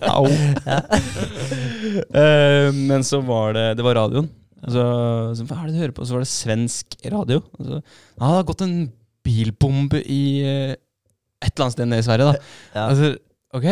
Au. 0.02 0.26
Eh, 2.12 2.72
men 2.72 3.02
så 3.04 3.22
var 3.24 3.52
det 3.56 3.76
Det 3.78 3.84
var 3.84 3.94
radioen. 3.94 4.28
Så, 4.66 4.82
så 5.38 5.46
hva 5.46 5.60
er 5.60 5.68
det 5.68 5.76
du 5.76 5.80
hører 5.84 5.94
på? 5.94 6.06
Så 6.06 6.16
var 6.16 6.24
det 6.24 6.30
svensk 6.32 6.96
radio. 7.14 7.42
Så, 7.58 7.78
ja, 7.78 8.22
det 8.24 8.34
har 8.34 8.46
gått 8.48 8.64
en 8.66 8.76
bilbombe 9.28 10.00
i 10.02 10.22
eh, 10.42 10.74
et 11.38 11.52
eller 11.52 11.68
annet 11.68 11.76
sted 11.76 11.90
nede 11.90 12.02
i 12.02 12.06
Sverige, 12.08 12.30
da. 12.32 12.46
Ja. 12.78 12.86
Altså, 12.88 13.12
ok. 13.54 13.68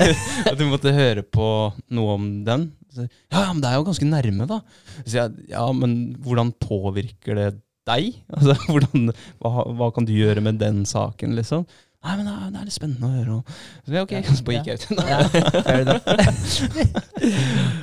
At 0.52 0.58
du 0.60 0.66
måtte 0.70 0.94
høre 0.94 1.24
på 1.26 1.48
noe 1.94 2.18
om 2.18 2.28
den. 2.46 2.68
Så, 2.94 3.08
ja, 3.32 3.48
men 3.50 3.62
det 3.64 3.70
er 3.72 3.80
jo 3.80 3.88
ganske 3.88 4.08
nærme, 4.08 4.46
da. 4.50 4.60
Så 5.04 5.18
jeg, 5.18 5.48
ja, 5.50 5.64
men 5.76 5.98
hvordan 6.24 6.54
påvirker 6.62 7.38
det 7.38 7.50
deg? 7.88 8.14
Altså, 8.36 8.54
hvordan, 8.68 9.10
hva, 9.42 9.66
hva 9.80 9.90
kan 9.96 10.06
du 10.08 10.14
gjøre 10.14 10.44
med 10.44 10.62
den 10.62 10.84
saken, 10.88 11.34
liksom? 11.38 11.66
Nei, 12.06 12.14
men 12.14 12.28
det 12.28 12.32
er, 12.36 12.50
det 12.54 12.60
litt 12.68 12.76
spennende 12.76 13.08
å 13.08 13.16
høre. 13.16 13.36
Så 13.82 14.02
ok, 14.04 14.12
så 14.28 14.44
bare 14.46 14.60
gikk 14.60 14.68
jeg 14.70 14.76
ut. 14.78 15.00
ja, 15.02 15.18
fair 15.66 15.80
enough. 15.82 16.04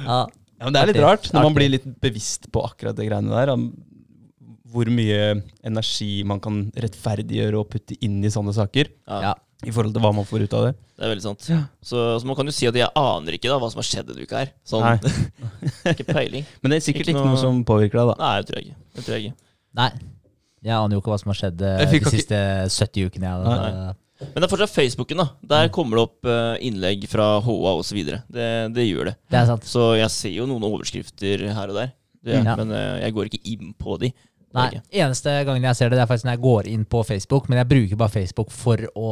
ja. 0.07 0.19
Ja, 0.59 0.65
men 0.67 0.73
det 0.75 0.81
er 0.81 0.89
litt 0.93 1.01
rart 1.03 1.25
når 1.35 1.43
man 1.49 1.55
blir 1.57 1.71
litt 1.73 1.87
bevisst 2.01 2.47
på 2.53 2.61
akkurat 2.63 2.95
det 2.95 3.07
greiene 3.09 3.33
der. 3.33 3.51
Hvor 4.75 4.89
mye 4.91 5.41
energi 5.67 6.23
man 6.27 6.39
kan 6.43 6.61
rettferdiggjøre 6.75 7.59
og 7.59 7.69
putte 7.71 7.95
inn 8.03 8.21
i 8.25 8.31
sånne 8.33 8.53
saker. 8.55 8.89
Ja. 9.07 9.33
I 9.65 9.71
forhold 9.71 9.95
til 9.95 10.03
hva 10.03 10.11
man 10.13 10.27
får 10.27 10.45
ut 10.45 10.53
av 10.57 10.65
det. 10.67 10.73
Det 10.95 11.05
er 11.07 11.11
veldig 11.13 11.23
sant. 11.25 11.45
Ja. 11.51 11.59
Så, 11.83 11.99
så 12.21 12.27
man 12.27 12.35
kan 12.37 12.47
jo 12.49 12.53
si 12.55 12.67
at 12.69 12.75
jeg 12.77 12.91
aner 12.99 13.37
ikke 13.37 13.49
da 13.51 13.57
hva 13.61 13.69
som 13.71 13.79
har 13.81 13.87
skjedd 13.87 14.09
denne 14.11 14.25
uka 14.27 14.41
her. 14.43 14.51
Sånn, 14.67 14.83
Nei. 14.83 14.97
ikke 15.93 16.07
peiling. 16.11 16.45
Men 16.61 16.73
det 16.73 16.79
er 16.79 16.85
sikkert 16.87 17.07
Ikke 17.07 17.15
ikke 17.15 17.23
noe 17.23 17.33
noe- 17.35 17.41
som 17.43 17.61
påvirker 17.67 18.01
deg, 18.01 18.11
da. 18.11 18.15
Nei, 18.19 18.33
det 18.41 18.49
tror 18.49 18.59
jeg 18.59 18.67
ikke. 18.69 18.79
Det 18.99 19.05
tror 19.07 19.15
jeg 19.17 19.25
ikke. 19.29 19.37
Nei. 19.79 19.89
Jeg 20.65 20.75
aner 20.79 20.97
jo 20.97 21.01
ikke 21.03 21.13
hva 21.13 21.19
som 21.21 21.31
har 21.31 21.39
skjedd 21.39 21.63
eh, 21.67 21.83
de 21.85 21.99
ikke- 21.99 22.13
siste 22.15 22.39
70 22.75 23.09
ukene. 23.11 23.31
Jeg, 23.31 23.47
Nei, 23.47 23.55
altså. 23.69 23.97
Men 24.21 24.37
det 24.39 24.47
er 24.47 24.51
fortsatt 24.51 24.71
Facebooken, 24.71 25.19
da. 25.19 25.25
Der 25.55 25.69
kommer 25.75 25.99
det 25.99 26.05
opp 26.07 26.29
eh, 26.31 26.67
innlegg 26.67 27.03
fra 27.11 27.25
HA 27.43 27.71
osv. 27.81 27.99
Det, 28.31 28.47
det 28.75 28.85
gjør 28.87 29.09
det. 29.11 29.15
Det 29.31 29.39
er 29.41 29.49
sant. 29.49 29.67
Så 29.67 29.89
jeg 29.99 30.11
ser 30.13 30.35
jo 30.37 30.45
noen 30.49 30.63
overskrifter 30.69 31.43
her 31.51 31.73
og 31.73 31.79
der. 31.81 31.91
Det, 32.25 32.39
Ja. 32.39 32.55
Men 32.57 32.71
eh, 32.73 33.01
jeg 33.03 33.13
går 33.17 33.27
ikke 33.29 33.41
inn 33.51 33.73
på 33.77 33.99
de. 34.01 34.13
Nei. 34.55 34.69
Eneste 34.95 35.33
gangen 35.43 35.67
jeg 35.67 35.75
ser 35.75 35.91
det, 35.91 35.99
det 35.99 36.05
er 36.05 36.09
faktisk 36.09 36.29
når 36.29 36.37
jeg 36.37 36.45
går 36.45 36.69
inn 36.71 36.85
på 36.87 37.01
Facebook. 37.03 37.49
Men 37.51 37.59
jeg 37.59 37.69
bruker 37.73 37.99
bare 37.99 38.13
Facebook 38.15 38.53
for 38.55 38.87
å 38.95 39.09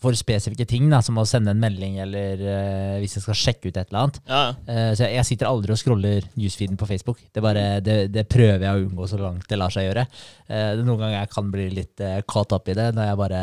for 0.00 0.16
spesifikke 0.16 0.64
ting, 0.68 0.86
da, 0.92 1.02
som 1.04 1.18
å 1.20 1.26
sende 1.28 1.52
en 1.52 1.60
melding 1.60 1.98
eller 2.00 2.40
uh, 2.40 2.94
hvis 3.02 3.18
jeg 3.18 3.24
skal 3.26 3.36
sjekke 3.36 3.68
ut 3.68 3.76
et 3.76 3.90
eller 3.90 4.00
annet. 4.06 4.20
Ja. 4.30 4.40
Eh, 4.64 4.90
så 4.96 5.04
jeg, 5.04 5.14
jeg 5.18 5.28
sitter 5.28 5.48
aldri 5.50 5.74
og 5.74 5.80
scroller 5.80 6.24
newsfeeden 6.40 6.78
på 6.80 6.88
Facebook. 6.88 7.18
Det, 7.28 7.42
bare, 7.44 7.64
det, 7.84 7.96
det 8.14 8.24
prøver 8.32 8.64
jeg 8.64 8.70
å 8.72 8.86
unngå 8.86 9.08
så 9.10 9.18
langt 9.20 9.44
det 9.50 9.58
lar 9.60 9.72
seg 9.74 9.88
gjøre. 9.90 10.06
Uh, 10.48 10.80
noen 10.80 11.02
ganger 11.02 11.16
jeg 11.18 11.32
kan 11.34 11.50
bli 11.52 11.66
litt 11.76 12.04
uh, 12.04 12.16
caught 12.28 12.54
up 12.56 12.70
i 12.72 12.76
det, 12.78 12.88
når 12.96 13.10
jeg 13.10 13.20
bare 13.20 13.42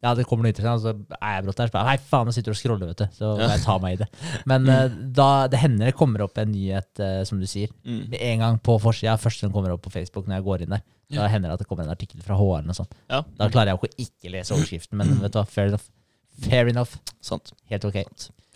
Ja, 0.00 0.14
det 0.16 0.24
kommer 0.30 0.46
noe 0.46 0.54
interessant, 0.54 0.80
og 0.80 0.86
så 0.86 1.18
er 1.20 1.34
jeg 1.36 1.46
brått 1.48 1.58
der. 1.64 1.74
Nei, 1.90 1.96
faen, 2.12 2.30
jeg 2.30 2.38
sitter 2.38 2.54
og 2.54 2.60
scroller, 2.62 2.92
vet 2.94 3.02
du. 3.02 3.18
Så 3.18 3.34
må 3.36 3.50
jeg 3.50 3.64
ta 3.66 3.76
meg 3.82 3.98
i 3.98 4.00
det. 4.04 4.08
Men 4.48 4.70
eh, 4.72 4.94
da, 5.18 5.28
det 5.52 5.60
hender 5.60 5.90
det 5.90 5.96
kommer 5.98 6.24
opp 6.24 6.38
en 6.40 6.54
nyhet, 6.54 7.02
som 7.28 7.42
du 7.42 7.44
sier, 7.50 7.68
Mm. 7.84 8.06
med 8.12 8.20
en 8.24 8.42
gang 8.46 8.56
på 8.64 8.78
forsida. 8.80 9.18
Først 9.20 9.42
den 9.44 9.52
kommer 9.52 9.72
opp 9.74 9.82
på 9.84 9.92
Facebook 9.92 10.26
når 10.28 10.38
jeg 10.38 10.46
går 10.46 10.64
inn 10.64 10.74
der. 10.78 10.82
Da 11.18 11.28
hender 11.30 11.50
det 11.50 11.58
at 11.58 11.64
det 11.64 11.68
kommer 11.70 11.86
en 11.86 11.94
artikkel 11.94 12.22
fra 12.22 12.36
HR-en 12.38 12.68
noe 12.70 12.76
sånt. 12.76 12.92
ja. 13.10 13.24
Da 13.38 13.48
klarer 13.50 13.72
jeg 13.72 13.80
ikke 13.80 13.90
å 13.90 14.04
ikke 14.06 14.34
lese 14.36 14.54
overskriften, 14.54 15.00
men 15.00 15.16
vet 15.22 15.34
du 15.34 15.40
hva, 15.40 15.46
fair 15.48 15.72
enough. 15.72 15.88
Fair 16.40 16.70
enough. 16.70 16.98
Sant. 17.24 17.52
Helt 17.70 17.86
ok. 17.88 18.02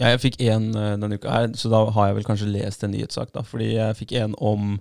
Ja, 0.01 0.11
jeg 0.11 0.23
fikk 0.25 0.41
en 0.49 0.71
eh, 0.75 0.95
denne 0.99 1.19
uka 1.21 1.31
her, 1.31 1.49
så 1.59 1.71
da 1.71 1.85
har 1.95 2.11
jeg 2.11 2.19
vel 2.19 2.27
kanskje 2.27 2.51
lest 2.51 2.85
en 2.87 2.95
nyhetssak, 2.95 3.33
da. 3.35 3.45
Fordi 3.47 3.75
jeg 3.77 3.99
fikk 4.01 4.15
en 4.19 4.35
om 4.43 4.77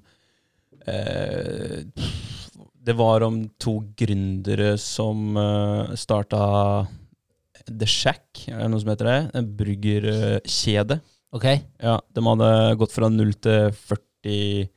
eh, 0.90 1.84
Det 2.84 2.96
var 3.00 3.26
om 3.26 3.44
to 3.62 3.78
gründere 3.96 4.74
som 4.82 5.38
uh, 5.40 5.94
starta 5.96 6.42
The 7.70 7.88
Shack, 7.88 8.48
er 8.50 8.60
det 8.60 8.72
noe 8.74 8.82
som 8.84 8.92
heter 8.92 9.08
det? 9.08 9.20
En 9.40 9.52
bryggerkjede. 9.60 10.98
Ok? 11.34 11.46
Ja, 11.80 11.96
de 12.12 12.24
hadde 12.26 12.50
gått 12.82 12.94
fra 12.94 13.08
0 13.10 13.32
til 13.46 13.70
40, 13.78 14.68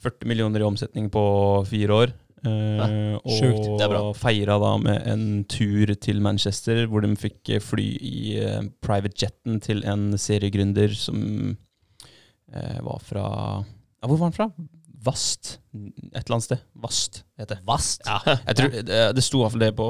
40 0.00 0.28
millioner 0.28 0.62
i 0.62 0.68
omsetning 0.68 1.10
på 1.12 1.22
fire 1.68 2.02
år. 2.04 2.12
Eh, 2.40 3.16
og 3.20 4.14
feira 4.16 4.56
da 4.62 4.72
med 4.80 5.08
en 5.10 5.24
tur 5.50 5.92
til 6.00 6.22
Manchester, 6.24 6.86
hvor 6.88 7.04
de 7.04 7.12
fikk 7.20 7.52
fly 7.60 7.86
i 8.00 8.20
eh, 8.40 8.62
private 8.80 9.26
jeten 9.26 9.60
til 9.60 9.84
en 9.88 10.14
seriegründer 10.16 10.94
som 10.96 11.20
eh, 11.50 12.78
var 12.86 13.02
fra 13.04 13.24
ja, 13.60 14.08
Hvor 14.08 14.16
var 14.16 14.30
han 14.30 14.36
fra? 14.38 14.48
Vast. 15.00 15.58
Et 15.72 16.16
eller 16.20 16.36
annet 16.36 16.46
sted. 16.46 16.62
Vast, 16.76 17.22
heter 17.40 17.58
det. 17.60 17.64
Vast? 17.68 18.04
Jeg 18.04 18.56
tror, 18.56 18.74
det, 18.88 19.00
det 19.16 19.24
sto 19.24 19.40
iallfall 19.40 19.64
det 19.64 19.70
på, 19.76 19.88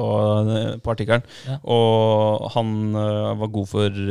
på 0.83 0.93
artikkelen. 0.93 1.25
Ja. 1.47 1.57
Og 1.67 2.47
han 2.55 2.95
øh, 2.95 3.39
var 3.41 3.51
god 3.59 3.71
for 3.71 4.03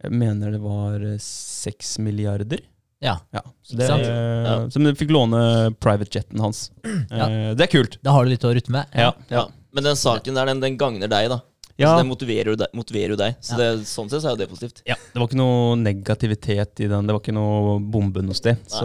Jeg 0.00 0.12
mener 0.12 0.52
det 0.52 0.62
var 0.64 1.04
seks 1.24 1.98
milliarder. 2.00 2.64
Ja. 3.00 3.14
Ja, 3.32 3.40
så 3.62 3.74
Ikke 3.74 3.80
det, 3.80 3.86
sant? 3.88 4.06
Ja. 4.06 4.56
Så 4.70 4.82
vi 4.84 4.92
fikk 5.00 5.12
låne 5.14 5.40
private 5.80 6.20
jetten 6.20 6.42
hans. 6.44 6.66
Ja. 6.84 7.26
Eh, 7.26 7.52
det 7.56 7.64
er 7.66 7.72
kult. 7.72 7.96
Da 8.04 8.12
har 8.16 8.26
du 8.26 8.32
litt 8.32 8.44
å 8.44 8.52
rutte 8.54 8.72
med. 8.74 8.92
Ja. 8.92 9.14
Ja. 9.32 9.46
Men 9.72 9.86
den 9.86 9.96
saken 9.96 10.36
der, 10.36 10.50
den, 10.50 10.60
den 10.60 10.76
gagner 10.80 11.08
deg, 11.10 11.30
da. 11.32 11.40
Ja. 11.80 11.94
Så 11.96 12.02
det 12.02 12.08
motiverer 12.10 12.52
jo 12.52 12.56
deg. 12.60 12.68
Motiverer 12.76 13.14
jo 13.14 13.18
deg. 13.20 13.36
Så 13.40 13.56
Ja. 13.56 13.58
det, 13.62 13.68
sånn 13.88 14.10
sett 14.12 14.20
så 14.22 14.30
er 14.30 14.36
jo 14.36 14.40
det 14.42 14.48
positivt. 14.50 14.82
Ja, 14.86 14.94
Det 15.00 15.18
var 15.20 15.26
ikke 15.30 15.38
noe 15.40 15.76
negativitet 15.80 16.80
i 16.84 16.88
den. 16.90 17.06
Det 17.08 17.14
var 17.16 17.20
ikke 17.22 17.34
noe 17.34 17.78
bombe 17.80 18.22
noe 18.24 18.36
sted. 18.36 18.58
Så 18.70 18.84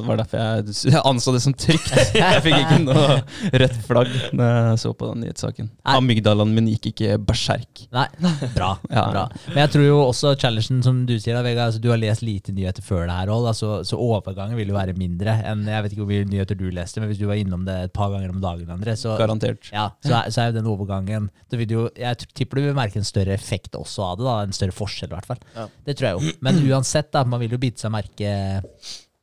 det 0.00 0.08
var 0.08 0.20
derfor 0.22 0.40
jeg, 0.40 0.74
jeg 0.92 1.02
anså 1.04 1.34
det 1.36 1.42
som 1.44 1.54
trygt. 1.54 1.90
Jeg 2.20 2.42
fikk 2.44 2.56
ikke 2.64 2.78
noe 2.84 3.20
rødt 3.60 3.76
flagg 3.86 4.10
da 4.36 4.46
jeg 4.70 4.78
så 4.82 4.92
på 4.96 5.08
den 5.12 5.22
nyhetssaken. 5.24 5.68
Amygdalaen 5.94 6.52
min 6.54 6.68
gikk 6.72 6.90
ikke 6.92 7.18
berserk. 7.22 7.84
Nei, 7.94 8.06
bra. 8.56 8.72
Ja. 8.90 9.04
bra. 9.12 9.24
Men 9.50 9.60
jeg 9.64 9.72
tror 9.74 9.84
jo 9.86 9.98
også 10.06 10.32
challengen, 10.40 10.82
som 10.84 11.02
du 11.08 11.14
sier, 11.18 11.36
da, 11.36 11.42
Vegard, 11.46 11.70
altså, 11.70 11.82
du 11.82 11.90
har 11.92 12.00
lest 12.00 12.24
lite 12.26 12.54
nyheter 12.56 12.84
før 12.84 13.06
det 13.08 13.16
her 13.18 13.32
òg, 13.34 13.48
så, 13.56 13.80
så 13.86 13.98
overgangen 14.00 14.56
vil 14.58 14.72
jo 14.72 14.76
være 14.78 14.94
mindre 14.98 15.36
enn 15.46 15.66
Jeg 15.68 15.84
vet 15.84 15.92
ikke 15.94 16.04
hvor 16.04 16.12
mye 16.12 16.28
nyheter 16.30 16.58
du 16.58 16.66
leste, 16.74 17.00
men 17.02 17.10
hvis 17.12 17.20
du 17.20 17.26
var 17.30 17.40
innom 17.40 17.64
det 17.68 17.76
et 17.88 17.94
par 17.96 18.10
ganger 18.14 18.32
om 18.34 18.40
dagen, 18.42 18.70
André, 18.72 18.96
så, 19.00 19.16
Garantert. 19.20 19.70
ja, 19.72 19.88
så, 20.04 20.22
så 20.30 20.44
er 20.44 20.50
jo 20.52 20.58
den 20.60 20.70
overgangen 20.70 21.28
da 21.50 21.58
vil 21.60 21.66
du 21.70 21.74
jo, 21.74 21.84
Jeg 21.98 22.16
tipper 22.36 22.60
du 22.60 22.66
vil 22.68 22.76
merke 22.78 23.00
en 23.00 23.06
større 23.08 23.34
effekt 23.34 23.76
også 23.78 24.04
av 24.12 24.16
det, 24.20 24.24
da, 24.28 24.36
en 24.46 24.52
større 24.56 24.76
forskjell 24.76 25.10
i 25.10 25.16
hvert 25.16 25.28
fall. 25.30 25.42
Ja. 25.56 25.66
Det 25.86 25.96
tror 25.98 26.08
jeg 26.08 26.16
jo. 26.18 26.38
Men 26.46 26.62
uansett, 26.70 27.10
da, 27.14 27.24
man 27.28 27.42
vil 27.42 27.56
jo 27.56 27.60
bite 27.62 27.82
seg 27.82 27.92
merke 27.94 28.32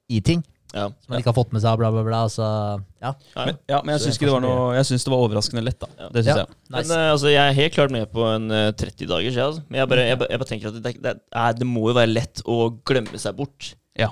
i 0.07 0.21
ting 0.23 0.43
Ja. 0.75 0.89
som 0.91 1.11
man 1.13 1.21
ikke 1.21 1.31
har 1.31 1.37
fått 1.37 1.53
med 1.55 1.63
seg, 1.63 1.77
bla, 1.79 1.89
bla, 1.95 2.03
bla. 2.03 2.19
Så 2.31 2.43
ja. 2.43 3.13
Ja, 3.35 3.45
Men, 3.47 3.57
ja, 3.71 3.79
men 3.87 3.93
jeg 3.95 4.03
syns 4.05 4.19
det 4.19 4.27
det 4.27 4.51
var 4.51 4.83
synes 4.89 5.07
det 5.07 5.11
var 5.13 5.23
overraskende 5.25 5.63
lett, 5.63 5.79
da. 5.79 6.09
Det 6.11 6.23
syns 6.25 6.31
Ja. 6.33 6.37
jeg. 6.43 6.55
Men 6.69 6.83
Nice. 6.83 6.93
eh, 6.99 7.11
altså, 7.15 7.31
jeg 7.31 7.43
er 7.47 7.57
helt 7.61 7.73
klart 7.79 7.91
med 7.95 8.11
på 8.11 8.27
en 8.35 8.51
uh, 8.51 8.71
30 8.71 9.07
dagers, 9.07 9.33
jeg. 9.35 9.45
Altså. 9.47 9.63
Men 9.69 9.79
jeg 9.81 9.89
bare, 9.93 10.05
jeg, 10.11 10.19
jeg 10.29 10.39
bare 10.43 10.49
tenker 10.51 10.67
at 10.71 10.79
det, 10.83 10.95
det, 11.03 11.15
er, 11.31 11.53
det 11.63 11.67
må 11.67 11.87
jo 11.89 11.95
være 11.97 12.11
lett 12.13 12.43
å 12.45 12.59
glemme 12.85 13.19
seg 13.23 13.35
bort. 13.39 13.73
Ja. 13.97 14.11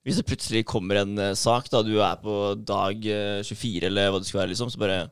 Hvis 0.00 0.16
det 0.16 0.24
plutselig 0.30 0.64
kommer 0.64 1.02
en 1.02 1.18
eh, 1.20 1.34
sak, 1.36 1.68
da 1.70 1.82
du 1.84 1.92
er 2.00 2.16
på 2.24 2.36
dag 2.64 3.04
eh, 3.04 3.42
24, 3.44 3.84
eller 3.90 4.08
hva 4.14 4.20
det 4.22 4.30
skal 4.30 4.40
være, 4.40 4.54
liksom, 4.54 4.70
så 4.72 4.80
bare 4.80 5.02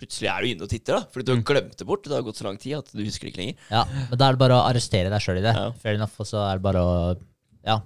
Plutselig 0.00 0.28
er 0.28 0.42
du 0.42 0.48
inne 0.50 0.62
og 0.66 0.70
titter, 0.70 0.98
da. 0.98 1.06
Fordi 1.12 1.24
du 1.24 1.32
har 1.32 1.38
Mm. 1.38 1.44
glemt 1.44 1.76
det 1.78 1.86
bort. 1.86 2.02
Det 2.02 2.12
har 2.12 2.22
gått 2.26 2.36
så 2.36 2.44
lang 2.44 2.58
tid 2.58 2.74
at 2.78 2.90
du 2.92 3.04
husker 3.04 3.28
det 3.28 3.32
ikke 3.32 3.42
lenger. 3.44 3.56
ja. 3.70 3.84
Men 4.10 4.18
da 4.18 4.28
er 4.28 4.32
det 4.32 4.38
bare 4.40 4.56
å 4.58 4.64
arrestere 4.68 5.08
deg 5.10 5.20
sjøl 5.22 5.38
i 5.38 5.44
det. 5.46 5.54
Ja. 5.54 5.70
Fair 5.72 5.94
enough. 5.94 6.16
Og 6.18 6.26
så 6.26 6.42
er 6.50 6.58
det 6.58 6.62
bare 6.62 6.82
å 6.82 7.16
Ja. 7.64 7.80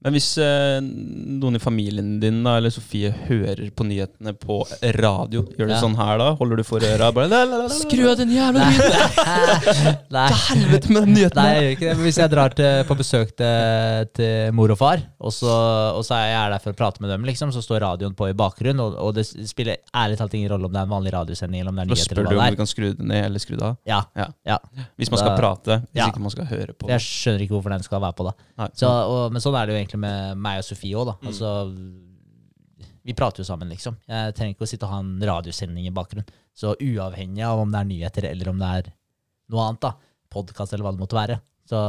Men 0.00 0.14
hvis 0.16 0.30
eh, 0.40 0.78
noen 0.80 1.58
i 1.58 1.60
familien 1.60 2.14
din 2.22 2.38
da, 2.46 2.54
eller 2.56 2.72
Sofie 2.72 3.10
hører 3.26 3.66
på 3.76 3.84
nyhetene 3.84 4.32
på 4.40 4.62
radio, 4.96 5.42
gjør 5.58 5.68
du 5.68 5.74
Ja. 5.74 5.80
sånn 5.82 5.96
her 5.98 6.16
da? 6.22 6.30
Holder 6.38 6.56
du 6.56 6.64
for 6.64 6.80
øra? 6.80 7.10
Bare, 7.12 7.28
la, 7.28 7.42
la, 7.44 7.50
la, 7.50 7.56
la, 7.58 7.66
la. 7.66 7.74
Skru 7.74 8.06
av 8.08 8.16
den 8.16 8.32
jævla 8.32 8.64
lyden! 8.70 9.98
Nei. 10.16 10.24
Helvete 10.46 10.92
med 10.96 11.10
nyhetene! 11.12 11.42
Nei, 11.44 11.50
jeg 11.52 11.60
gjør 11.66 11.74
ikke 11.76 11.84
det. 11.90 11.96
Men 11.98 12.06
hvis 12.08 12.20
jeg 12.22 12.32
drar 12.32 12.54
til, 12.56 12.78
på 12.88 12.96
besøk 13.02 13.34
til, 13.36 14.08
til 14.16 14.56
mor 14.56 14.72
og 14.72 14.78
far, 14.80 15.02
og 15.20 15.34
så, 15.36 15.52
og 15.98 16.00
så 16.08 16.16
er 16.16 16.30
jeg 16.32 16.54
der 16.54 16.64
for 16.64 16.72
å 16.72 16.78
prate 16.80 17.04
med 17.04 17.12
dem, 17.12 17.28
liksom, 17.28 17.52
så 17.52 17.60
står 17.64 17.84
radioen 17.84 18.16
på 18.16 18.30
i 18.30 18.36
bakgrunnen, 18.40 18.80
og, 18.80 18.96
og 19.04 19.12
det 19.20 19.26
spiller 19.28 19.82
ærlig 19.92 20.16
talt 20.22 20.38
ingen 20.38 20.48
rolle 20.54 20.70
om 20.70 20.72
det 20.74 20.80
er 20.80 20.88
en 20.88 20.94
vanlig 20.96 21.12
radiosending 21.14 21.60
eller 21.60 21.74
om 21.74 21.80
det 21.82 21.84
er 21.84 21.92
Da 21.92 21.94
nyheter 21.98 22.08
spør 22.14 22.22
eller 22.24 22.30
du 22.32 22.40
hva 22.40 22.40
om 22.40 22.48
det 22.48 22.56
du 22.56 22.56
er. 22.56 22.60
kan 22.64 22.72
skru 22.72 22.88
det 22.88 23.08
ned 23.12 23.24
eller 23.28 23.44
skru 23.44 23.54
det 23.60 23.68
av. 23.68 23.76
Ja, 23.92 24.00
Ja. 24.16 24.26
ja. 24.54 24.58
Hvis 24.96 25.12
man 25.12 25.20
skal 25.20 25.34
Da- 25.36 25.38
prate, 25.44 25.78
hvis 25.92 26.00
Ja. 26.00 26.08
ikke 26.08 26.24
man 26.24 26.30
skal 26.32 26.48
høre 26.50 26.72
på. 26.72 26.88
Jeg 26.88 27.04
skjønner 27.04 27.44
ikke 27.44 27.54
hvorfor 27.58 27.76
den 27.76 27.82
skal 27.84 28.00
være 28.00 28.16
på 28.16 28.24
da. 28.30 28.34
Nei. 28.64 28.68
Så, 28.80 28.88
og, 28.88 29.32
men 29.36 29.44
sånn 29.44 29.60
er 29.60 29.66
det 29.68 29.76
jo 29.76 29.82
egentlig 29.90 30.00
med 30.06 30.38
meg 30.46 30.62
og 30.62 30.64
Sofie 30.70 30.96
òg, 30.96 31.10
da. 31.10 31.16
Mm. 31.20 31.28
Altså, 31.32 31.52
vi 33.02 33.14
prater 33.16 33.42
jo 33.42 33.48
sammen, 33.48 33.68
liksom. 33.72 33.96
Jeg 34.08 34.34
trenger 34.36 34.54
ikke 34.54 34.66
å 34.66 34.70
sitte 34.70 34.86
og 34.86 34.92
ha 34.94 35.02
en 35.02 35.12
radiosending 35.30 35.86
i 35.88 35.92
bakgrunnen. 35.94 36.28
Så 36.54 36.74
uavhengig 36.78 37.42
av 37.46 37.60
om 37.62 37.70
det 37.72 37.80
er 37.80 37.88
nyheter 37.90 38.26
eller 38.30 38.50
om 38.52 38.58
det 38.60 38.72
er 38.80 38.90
noe 39.50 39.66
annet, 39.66 39.80
da, 39.82 39.94
podkast 40.30 40.72
eller 40.74 40.86
hva 40.86 40.92
det 40.94 41.02
måtte 41.02 41.18
være, 41.18 41.40
så 41.68 41.80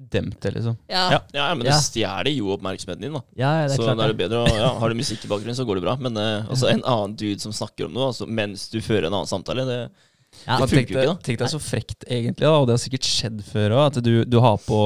Demp 0.00 0.38
det, 0.40 0.54
liksom. 0.54 0.78
ja. 0.88 1.02
Ja. 1.12 1.18
Ja, 1.36 1.54
men 1.54 1.66
Ja. 1.66 1.74
det 1.74 1.82
stjeler 1.84 2.30
jo 2.32 2.54
oppmerksomheten 2.54 3.02
din, 3.04 3.12
da. 3.12 3.20
Ja, 3.36 3.66
det 3.68 3.74
er 3.74 3.76
så 3.76 3.82
klart 3.84 3.98
da 3.98 4.04
er 4.06 4.08
det. 4.08 4.16
det 4.16 4.22
bedre 4.30 4.38
å 4.46 4.54
ja, 4.56 4.70
Har 4.80 4.88
du 4.88 4.94
musikk 4.96 5.26
i 5.26 5.28
bakgrunnen, 5.28 5.54
så 5.58 5.66
går 5.68 5.76
det 5.76 5.82
bra. 5.84 5.96
Men 6.00 6.16
eh, 6.16 6.46
altså, 6.48 6.70
en 6.70 6.80
annen 6.88 7.16
dude 7.20 7.38
som 7.42 7.52
snakker 7.52 7.84
om 7.84 7.92
noe 7.92 8.06
altså, 8.08 8.24
mens 8.24 8.70
du 8.72 8.78
fører 8.80 9.10
en 9.10 9.18
annen 9.18 9.28
samtale, 9.28 9.66
det 9.68 9.90
Ja. 10.46 10.56
Men 10.56 10.62
Det 10.62 10.68
funker 10.70 10.76
tenk 10.76 10.90
jo 10.90 10.94
ikke, 10.94 11.00
deg, 11.00 11.08
da. 11.10 11.26
tenk 11.26 11.38
deg 11.42 11.50
så 11.52 11.58
frekt, 11.60 12.04
egentlig, 12.08 12.44
da, 12.46 12.52
og 12.58 12.68
det 12.70 12.76
har 12.76 12.82
sikkert 12.84 13.08
skjedd 13.10 13.40
før 13.44 13.74
òg, 13.76 13.82
at 13.90 14.02
du, 14.06 14.12
du 14.24 14.38
har 14.40 14.56
på 14.64 14.78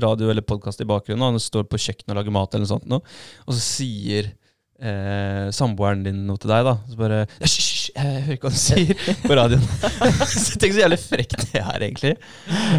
radio 0.00 0.30
eller 0.32 0.42
podkast 0.46 0.80
i 0.80 0.88
bakgrunnen, 0.88 1.24
og 1.26 1.36
du 1.36 1.42
står 1.42 1.66
på 1.68 1.80
kjøkkenet 1.82 2.14
og 2.14 2.20
lager 2.22 2.32
mat, 2.38 2.54
eller 2.54 2.64
noe 2.64 2.72
sånt, 2.76 2.86
nå, 2.88 3.00
og 3.44 3.52
så 3.58 3.60
sier 3.60 4.30
eh, 4.82 5.50
samboeren 5.54 6.02
din 6.06 6.22
noe 6.26 6.40
til 6.40 6.50
deg, 6.54 6.64
da. 6.70 6.76
Så 6.88 6.96
bare 6.98 7.18
Hysj, 7.42 7.58
hysj, 7.60 7.82
jeg 7.92 8.08
hører 8.24 8.38
ikke 8.38 8.48
hva 8.48 8.54
du 8.54 8.62
sier 8.62 9.04
på 9.28 9.36
radioen. 9.36 9.68
så 10.32 10.56
Tenk 10.62 10.74
så 10.78 10.82
jævlig 10.84 11.00
frekt 11.02 11.36
det 11.52 11.60
er, 11.60 11.84
egentlig. 11.90 12.14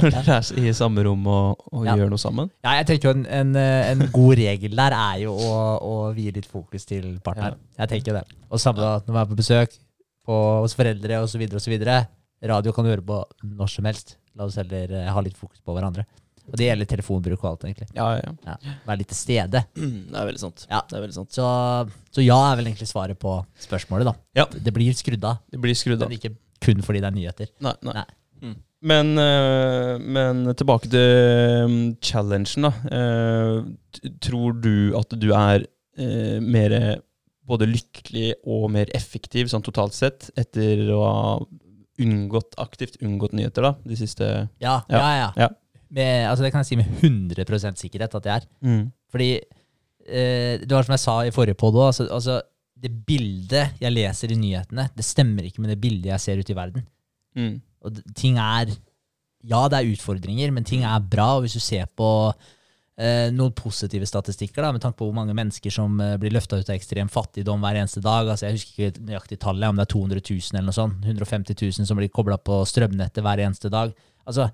Når 0.01 0.09
dere 0.17 0.39
er 0.39 0.51
i 0.63 0.73
samme 0.79 1.05
rom 1.05 1.27
og, 1.29 1.63
og 1.71 1.85
Ja. 1.87 1.95
gjør 1.99 2.11
noe 2.15 2.23
sammen. 2.23 2.49
Ja, 2.65 2.73
jeg 2.81 2.89
tenker 2.89 3.11
jo 3.11 3.15
en, 3.19 3.25
en, 3.29 3.53
eh, 3.59 3.91
en 3.93 4.07
god 4.15 4.35
regel 4.41 4.75
der 4.79 4.95
er 4.97 5.21
jo 5.27 5.35
å, 5.37 5.53
å 5.85 5.95
vie 6.17 6.33
litt 6.35 6.49
fokus 6.49 6.87
til 6.89 7.19
partneren. 7.23 7.59
Jeg 7.77 7.93
tenker 7.97 8.19
det. 8.21 8.25
Og 8.49 8.63
samme 8.63 8.81
da, 8.83 8.95
når 9.05 9.13
man 9.19 9.25
er 9.27 9.31
på 9.35 9.39
besøk 9.43 9.77
på, 10.25 10.41
hos 10.63 10.75
foreldre 10.77 11.21
osv. 11.23 11.45
osv. 11.59 11.77
Radio 12.43 12.73
kan 12.75 12.85
du 12.85 12.91
høre 12.91 13.05
på 13.05 13.21
når 13.45 13.71
som 13.71 13.87
helst. 13.87 14.17
La 14.37 14.47
oss 14.47 14.57
heller 14.59 14.91
eh, 14.91 15.09
ha 15.13 15.23
litt 15.23 15.37
fokus 15.39 15.61
på 15.63 15.75
hverandre. 15.75 16.05
Og 16.49 16.57
det 16.59 16.65
gjelder 16.67 16.89
telefonbruk 16.89 17.43
og 17.45 17.49
alt, 17.53 17.61
egentlig. 17.69 17.87
Ja, 17.95 18.07
ja. 18.17 18.33
Ja, 18.43 18.73
Være 18.87 18.99
litt 18.99 19.11
til 19.13 19.19
stede. 19.19 19.61
Det 20.11 20.17
er 20.19 20.27
veldig 20.27 20.41
sant. 20.41 20.65
Ja. 20.67 20.81
Det 20.89 20.97
er 20.97 21.05
veldig 21.05 21.15
sant. 21.15 21.31
Så, 21.35 21.45
så 22.11 22.25
ja 22.25 22.39
er 22.49 22.59
vel 22.59 22.67
egentlig 22.67 22.89
svaret 22.89 23.19
på 23.19 23.37
spørsmålet, 23.63 24.09
da. 24.09 24.15
Ja. 24.41 24.47
Det 24.51 24.73
blir 24.75 24.97
skrudd 24.97 25.23
av, 25.29 25.39
Det 25.51 25.61
blir 25.63 25.77
skrudd 25.77 26.03
av. 26.03 26.11
men 26.11 26.19
ikke 26.19 26.35
kun 26.63 26.83
fordi 26.83 27.03
det 27.03 27.09
er 27.09 27.15
nyheter. 27.15 27.53
Nei, 27.63 27.75
nei. 27.87 27.95
Nei. 28.01 28.05
Mm. 28.43 28.59
Men, 28.83 29.13
øh, 29.15 30.03
men 30.17 30.43
tilbake 30.59 30.91
til 30.91 31.63
um, 31.63 31.77
challengen, 32.03 32.67
da. 32.67 32.73
Eh, 32.91 34.11
tror 34.23 34.59
du 34.59 34.97
at 34.99 35.15
du 35.15 35.29
er 35.31 35.69
mer 36.43 36.73
både 37.47 37.67
lykkelig 37.67 38.29
og 38.47 38.69
mer 38.71 38.91
effektiv 38.95 39.49
sånn 39.51 39.63
totalt 39.65 39.95
sett 39.97 40.29
etter 40.39 40.85
å 40.95 41.01
ha 41.03 41.23
unngått, 42.03 42.55
aktivt 42.61 42.95
unngått 43.03 43.35
nyheter 43.37 43.67
da, 43.67 43.73
de 43.85 43.97
siste 43.99 44.29
Ja, 44.63 44.79
Ja. 44.89 45.01
ja, 45.03 45.33
ja. 45.43 45.49
Med, 45.93 46.23
altså 46.25 46.41
det 46.45 46.49
kan 46.53 46.63
jeg 46.63 46.71
si 46.71 46.77
med 46.79 46.87
100% 47.03 47.77
sikkerhet 47.77 48.15
at 48.17 48.23
det 48.25 48.31
er. 48.39 48.47
mm. 48.65 48.85
Fordi 49.13 49.27
eh, 49.37 50.57
det 50.63 50.71
var 50.73 50.87
som 50.87 50.95
jeg 50.95 51.03
sa 51.03 51.17
i 51.27 51.33
forrige 51.35 51.59
podd 51.59 51.75
òg, 51.77 51.91
altså, 51.91 52.07
altså, 52.09 52.39
det 52.83 52.89
bildet 53.05 53.77
jeg 53.79 53.93
leser 53.93 54.33
i 54.33 54.39
nyhetene, 54.39 54.87
det 54.97 55.05
stemmer 55.05 55.45
ikke 55.47 55.61
med 55.61 55.69
det 55.69 55.77
bildet 55.83 56.09
jeg 56.15 56.19
ser 56.23 56.41
ute 56.41 56.51
i 56.51 56.57
verden. 56.57 56.87
Mm. 57.37 57.53
Og 57.85 58.01
ting 58.17 58.39
er 58.41 58.73
Ja, 59.43 59.61
det 59.67 59.77
er 59.77 59.91
utfordringer, 59.91 60.51
men 60.55 60.63
ting 60.63 60.83
er 60.87 60.99
bra. 61.03 61.35
Og 61.37 61.43
hvis 61.43 61.53
du 61.57 61.59
ser 61.59 61.85
på 61.99 62.07
noen 63.33 63.53
positive 63.57 64.05
statistikker, 64.05 64.61
da, 64.61 64.69
med 64.75 64.83
tanke 64.83 64.99
på 64.99 65.07
hvor 65.07 65.15
mange 65.17 65.33
mennesker 65.33 65.73
som 65.73 65.97
eh, 66.03 66.13
blir 66.21 66.35
løfta 66.35 66.59
ut 66.59 66.69
av 66.69 66.75
ekstrem 66.75 67.09
fattigdom 67.09 67.63
hver 67.63 67.79
eneste 67.81 68.03
dag. 68.05 68.29
Altså, 68.29 68.45
jeg 68.47 68.59
husker 68.59 68.91
ikke 68.91 69.05
nøyaktig 69.09 69.39
tallet, 69.41 69.65
om 69.69 69.79
det 69.79 69.87
er 69.87 69.93
200 69.95 70.21
000 70.21 70.59
eller 70.59 70.69
noe 70.69 70.77
sånt. 70.77 71.07
150 71.09 71.57
000 71.57 71.89
som 71.89 71.99
blir 71.99 72.13
kobla 72.13 72.37
på 72.37 72.61
strømnettet 72.69 73.25
hver 73.25 73.41
eneste 73.47 73.71
dag. 73.73 73.95
Altså, 74.29 74.51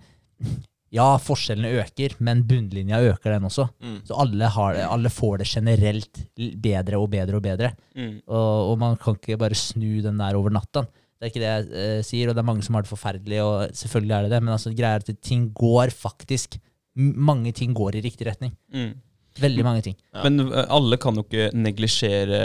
ja, 0.96 1.10
forskjellene 1.22 1.84
øker, 1.84 2.16
men 2.26 2.46
bunnlinja 2.50 3.02
øker 3.12 3.36
den 3.36 3.50
også. 3.50 3.68
Mm. 3.84 4.00
Så 4.08 4.16
alle, 4.24 4.54
har, 4.56 4.80
alle 4.88 5.12
får 5.14 5.42
det 5.42 5.50
generelt 5.52 6.24
bedre 6.64 7.02
og 7.02 7.12
bedre 7.12 7.38
og 7.38 7.46
bedre. 7.46 7.74
Mm. 7.94 8.16
Og, 8.24 8.72
og 8.72 8.80
man 8.82 8.98
kan 9.02 9.20
ikke 9.20 9.38
bare 9.42 9.58
snu 9.58 10.00
den 10.06 10.18
der 10.22 10.40
over 10.40 10.56
natta. 10.56 10.88
Det 11.20 11.28
er 11.28 11.34
ikke 11.34 11.44
det 11.44 11.52
jeg 11.52 11.70
eh, 11.76 12.02
sier, 12.08 12.32
og 12.32 12.36
det 12.38 12.42
er 12.42 12.48
mange 12.48 12.64
som 12.64 12.78
har 12.78 12.88
det 12.88 12.94
forferdelig, 12.94 13.44
og 13.44 13.76
selvfølgelig 13.76 14.16
er 14.16 14.26
det 14.26 14.34
det, 14.34 14.42
men 14.46 14.56
altså, 14.56 14.72
greia 14.72 14.96
er 14.96 15.04
at 15.04 15.20
ting 15.20 15.50
går 15.52 15.92
faktisk 15.92 16.56
Mange 17.00 17.54
ting 17.56 17.72
går 17.78 18.00
i 18.00 18.04
riktig 18.04 18.28
retning. 18.28 18.54
Mm. 18.76 18.92
Veldig 19.40 19.66
mange 19.66 19.84
ting. 19.86 19.96
Ja. 20.14 20.24
Men 20.26 20.50
eh, 20.50 20.66
alle 20.68 21.00
kan 21.02 21.16
jo 21.16 21.24
ikke 21.24 21.50
neglisjere 21.56 22.42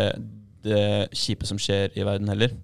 det 0.64 0.84
kjipe 1.16 1.48
som 1.48 1.58
skjer 1.60 1.92
i 1.98 2.06
verden 2.06 2.30
heller. 2.32 2.54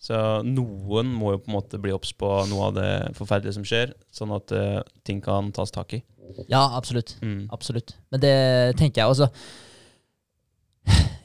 Så 0.00 0.16
noen 0.46 1.10
må 1.12 1.34
jo 1.34 1.42
på 1.42 1.50
en 1.50 1.56
måte 1.58 1.80
bli 1.82 1.92
obs 1.92 2.14
på 2.16 2.28
noe 2.48 2.70
av 2.70 2.76
det 2.78 2.92
forferdelige 3.18 3.58
som 3.58 3.66
skjer, 3.68 3.92
sånn 4.16 4.32
at 4.32 4.54
uh, 4.56 4.78
ting 5.04 5.20
kan 5.20 5.50
tas 5.52 5.74
tak 5.74 5.92
i. 5.98 6.00
Ja, 6.48 6.62
absolutt. 6.78 7.18
Mm. 7.20 7.50
Absolutt. 7.52 7.92
Men 8.08 8.22
det 8.22 8.36
tenker 8.80 9.02
jeg 9.02 9.12
også. 9.12 9.28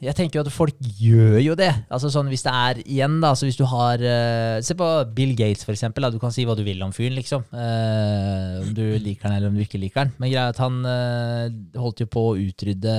Jeg 0.02 0.12
tenker 0.16 0.38
jo 0.38 0.44
at 0.44 0.52
folk 0.52 0.76
gjør 1.00 1.38
jo 1.40 1.54
det. 1.58 1.70
Altså 1.92 2.10
sånn 2.12 2.28
Hvis 2.28 2.44
det 2.44 2.52
er 2.52 2.80
igjen, 2.84 3.18
da 3.22 3.32
altså 3.32 3.48
Hvis 3.48 3.58
du 3.58 3.64
har 3.68 4.02
uh, 4.02 4.58
Se 4.64 4.76
på 4.76 4.88
Bill 5.16 5.32
Gates, 5.38 5.64
for 5.64 5.72
eksempel. 5.72 6.04
Da. 6.04 6.12
Du 6.12 6.20
kan 6.22 6.34
si 6.34 6.44
hva 6.46 6.56
du 6.58 6.64
vil 6.66 6.82
om 6.84 6.92
fyren, 6.94 7.16
liksom. 7.16 7.46
Uh, 7.52 8.60
om 8.62 8.74
du 8.76 8.84
liker 9.02 9.28
han 9.28 9.38
eller 9.38 9.52
om 9.52 9.56
du 9.56 9.64
ikke 9.64 9.80
liker 9.80 10.04
han. 10.04 10.12
Men 10.20 10.32
greia 10.32 10.50
at 10.52 10.60
han 10.62 10.82
uh, 10.84 11.46
holdt 11.80 12.04
jo 12.04 12.10
på 12.12 12.26
å 12.32 12.36
utrydde 12.40 12.96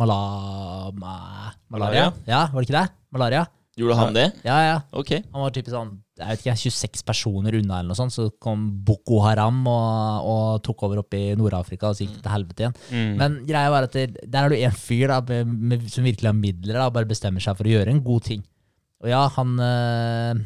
mala, 0.00 0.18
ma, 0.96 1.18
malaria. 1.68 2.08
Malaria? 2.08 2.08
Ja, 2.30 2.46
var 2.52 2.62
det 2.62 2.70
ikke 2.70 2.80
det? 2.80 2.88
Malaria? 3.14 3.44
Gjorde 3.78 3.98
han 3.98 4.16
det? 4.16 4.28
Ja, 4.46 4.58
ja. 4.64 4.80
Ok. 4.94 5.16
Han 5.34 5.44
var 5.44 5.54
typisk 5.54 5.74
sånn 5.74 5.96
jeg 6.14 6.30
vet 6.30 6.44
ikke, 6.44 6.54
26 6.70 7.02
personer 7.08 7.56
unna, 7.58 7.80
eller 7.80 7.90
noe 7.90 7.98
sånt, 7.98 8.14
så 8.14 8.28
kom 8.42 8.68
Boko 8.86 9.18
Haram 9.24 9.64
og, 9.66 10.26
og 10.30 10.60
tok 10.62 10.84
over 10.86 11.00
oppe 11.02 11.18
i 11.18 11.32
Nord-Afrika, 11.38 11.90
og 11.90 11.98
så 11.98 12.04
gikk 12.04 12.20
det 12.20 12.22
til 12.22 12.34
helvete 12.36 12.62
igjen. 12.64 12.76
Mm. 12.94 13.14
Men 13.18 13.38
greia 13.48 13.72
var 13.74 13.88
at 13.88 13.96
det, 13.96 14.04
der 14.22 14.46
er 14.46 14.54
du 14.54 14.58
en 14.60 14.76
fyr 14.78 15.10
da, 15.10 15.18
med, 15.26 15.54
med, 15.72 15.88
som 15.90 16.06
virkelig 16.06 16.30
har 16.30 16.36
midler, 16.38 16.78
da, 16.78 16.86
og 16.86 16.94
bare 16.94 17.10
bestemmer 17.10 17.42
seg 17.42 17.58
for 17.58 17.66
å 17.66 17.72
gjøre 17.74 17.90
en 17.90 18.04
god 18.06 18.28
ting. 18.28 18.44
Og 19.02 19.10
ja, 19.10 19.24
han 19.34 19.58
øh, 19.60 20.44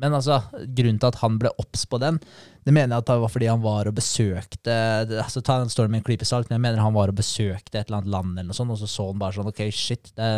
Men 0.00 0.16
altså, 0.16 0.40
grunnen 0.74 0.96
til 0.98 1.10
at 1.12 1.20
han 1.20 1.36
ble 1.38 1.52
obs 1.60 1.84
på 1.86 2.00
den, 2.02 2.16
det 2.64 2.72
mener 2.72 2.96
jeg 2.96 3.04
at 3.04 3.10
det 3.12 3.18
var 3.20 3.34
fordi 3.34 3.50
han 3.52 3.62
var 3.62 3.90
og 3.90 3.94
besøkte 3.94 4.78
altså 5.20 5.42
Ta 5.44 5.58
den 5.60 5.70
storyen 5.70 5.92
med 5.92 6.00
en 6.00 6.06
klype 6.08 6.26
salt, 6.26 6.48
men 6.48 6.56
jeg 6.56 6.64
mener 6.64 6.82
han 6.82 6.96
var 6.96 7.12
og 7.12 7.20
besøkte 7.20 7.76
et 7.76 7.84
eller 7.84 8.00
annet 8.00 8.14
land, 8.16 8.32
eller 8.32 8.48
noe 8.48 8.56
sånt, 8.56 8.72
og 8.72 8.80
så 8.80 8.88
så 8.88 9.10
han 9.12 9.20
bare 9.20 9.36
sånn 9.36 9.52
Ok, 9.52 9.62
shit. 9.76 10.10
det 10.16 10.32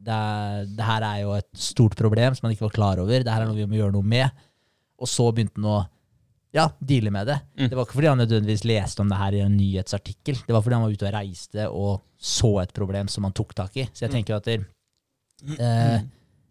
det, 0.00 0.16
er, 0.16 0.68
det 0.76 0.86
her 0.86 1.06
er 1.06 1.22
jo 1.24 1.32
et 1.36 1.48
stort 1.56 1.96
problem 1.98 2.36
som 2.36 2.46
han 2.46 2.54
ikke 2.54 2.68
var 2.68 2.76
klar 2.76 3.00
over. 3.02 3.24
Det 3.24 3.32
her 3.32 3.44
er 3.44 3.50
noe 3.50 3.58
vi 3.58 3.68
må 3.68 3.78
gjøre 3.78 3.94
noe 3.96 4.06
med. 4.06 4.44
Og 5.00 5.08
så 5.08 5.28
begynte 5.32 5.60
han 5.60 5.68
å 5.70 5.80
ja, 6.56 6.66
deale 6.82 7.12
med 7.14 7.28
det. 7.30 7.38
Mm. 7.58 7.68
Det 7.68 7.78
var 7.78 7.86
ikke 7.86 7.98
fordi 7.98 8.10
han 8.10 8.22
nødvendigvis 8.24 8.66
leste 8.66 9.04
om 9.04 9.10
det 9.10 9.18
her 9.20 9.36
i 9.36 9.42
en 9.44 9.56
nyhetsartikkel. 9.56 10.40
Det 10.46 10.54
var 10.54 10.64
fordi 10.64 10.78
han 10.78 10.86
var 10.86 10.94
ute 10.96 11.08
og 11.08 11.14
reiste 11.14 11.66
og 11.70 11.92
så 12.20 12.52
et 12.64 12.74
problem 12.76 13.10
som 13.12 13.26
han 13.28 13.36
tok 13.36 13.54
tak 13.56 13.76
i. 13.80 13.86
Så 13.92 14.06
jeg 14.06 14.14
tenker 14.16 14.38
at 14.38 14.48
det, 14.48 14.60
eh, 15.58 16.00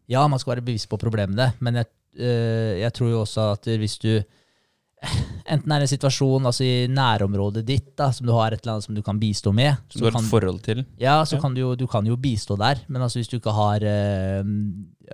Ja, 0.09 0.27
man 0.27 0.39
skal 0.39 0.55
være 0.55 0.65
bevisst 0.65 0.89
på 0.89 0.97
problemene, 0.97 1.51
men 1.59 1.75
jeg, 1.75 1.85
eh, 2.17 2.79
jeg 2.81 2.93
tror 2.93 3.09
jo 3.11 3.19
også 3.21 3.51
at 3.53 3.67
hvis 3.77 3.99
du 4.01 4.23
Enten 5.49 5.71
er 5.73 5.81
det 5.81 5.87
en 5.87 5.91
situasjon 5.97 6.45
altså 6.45 6.61
i 6.65 6.87
nærområdet 6.91 7.63
ditt 7.65 7.87
da, 7.97 8.11
som 8.13 8.27
du 8.27 8.33
har 8.35 8.53
et 8.53 8.59
eller 8.61 8.75
annet 8.75 8.85
som 8.85 8.93
du 8.97 9.01
kan 9.01 9.17
bistå 9.17 9.49
med. 9.55 9.79
Som 9.89 10.01
du 10.01 10.05
har 10.05 10.11
kan- 10.13 10.25
et 10.27 10.29
forhold 10.29 10.59
til. 10.61 10.83
ja, 10.99 11.23
så 11.25 11.37
Ja. 11.37 11.41
Kan 11.41 11.53
du, 11.55 11.61
jo, 11.61 11.75
du 11.75 11.87
kan 11.87 12.05
jo 12.05 12.15
bistå 12.17 12.57
der, 12.59 12.81
men 12.87 13.01
altså 13.01 13.17
hvis 13.19 13.29
du 13.31 13.37
ikke 13.39 13.53
har 13.55 13.81
eh, 13.81 14.43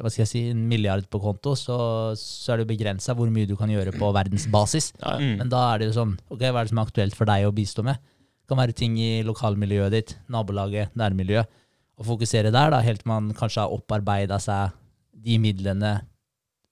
hva 0.02 0.10
skal 0.12 0.24
jeg 0.26 0.28
si, 0.28 0.42
en 0.50 0.68
milliard 0.68 1.06
på 1.10 1.22
konto, 1.22 1.54
så, 1.56 1.78
så 2.18 2.52
er 2.54 2.58
det 2.58 2.66
jo 2.68 2.74
begrensa 2.76 3.16
hvor 3.16 3.30
mye 3.32 3.48
du 3.48 3.56
kan 3.56 3.70
gjøre 3.70 3.94
på 3.96 4.10
verdensbasis. 4.12 4.92
Ja, 5.02 5.14
ja. 5.16 5.20
Mm. 5.24 5.38
Men 5.38 5.50
da 5.54 5.62
er 5.74 5.80
det 5.80 5.88
jo 5.94 6.00
sånn, 6.02 6.18
ok, 6.30 6.42
hva 6.50 6.60
er 6.60 6.64
det 6.66 6.74
som 6.74 6.80
er 6.84 6.90
aktuelt 6.90 7.16
for 7.16 7.26
deg 7.26 7.46
å 7.48 7.54
bistå 7.56 7.84
med? 7.86 7.96
Det 8.44 8.50
kan 8.52 8.58
være 8.58 8.76
ting 8.76 8.98
i 9.00 9.24
lokalmiljøet 9.24 9.92
ditt, 9.92 10.16
nabolaget, 10.30 10.92
nærmiljøet. 11.00 11.48
Å 11.96 12.04
fokusere 12.04 12.52
der, 12.52 12.70
da, 12.74 12.82
helt 12.84 13.00
til 13.06 13.08
man 13.14 13.32
kanskje 13.34 13.62
har 13.64 13.72
opparbeida 13.72 14.36
seg 14.44 14.74
de 15.26 15.38
midlene 15.40 16.02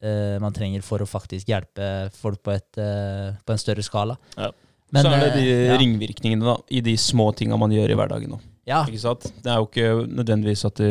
eh, 0.04 0.36
man 0.44 0.56
trenger 0.56 0.84
for 0.86 1.04
å 1.04 1.10
faktisk 1.10 1.50
hjelpe 1.52 1.90
folk 2.18 2.44
på, 2.46 2.54
et, 2.56 2.70
uh, 2.80 3.34
på 3.44 3.56
en 3.56 3.62
større 3.62 3.86
skala. 3.86 4.18
Ja. 4.38 4.52
Men, 4.94 5.06
så 5.06 5.12
er 5.16 5.24
det 5.26 5.30
de 5.40 5.46
eh, 5.50 5.68
ja. 5.72 5.78
ringvirkningene 5.82 6.46
da, 6.46 6.58
i 6.70 6.84
de 6.86 6.94
små 7.02 7.32
tinga 7.38 7.58
man 7.60 7.74
gjør 7.74 7.96
i 7.96 7.98
hverdagen. 7.98 8.36
Da. 8.36 8.50
Ja, 8.70 8.82
Ikke 8.88 9.02
sant? 9.02 9.28
Det 9.44 9.52
er 9.52 9.60
jo 9.60 9.68
ikke 9.68 10.08
nødvendigvis 10.08 10.68
at 10.70 10.82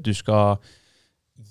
du 0.00 0.12
skal 0.16 0.60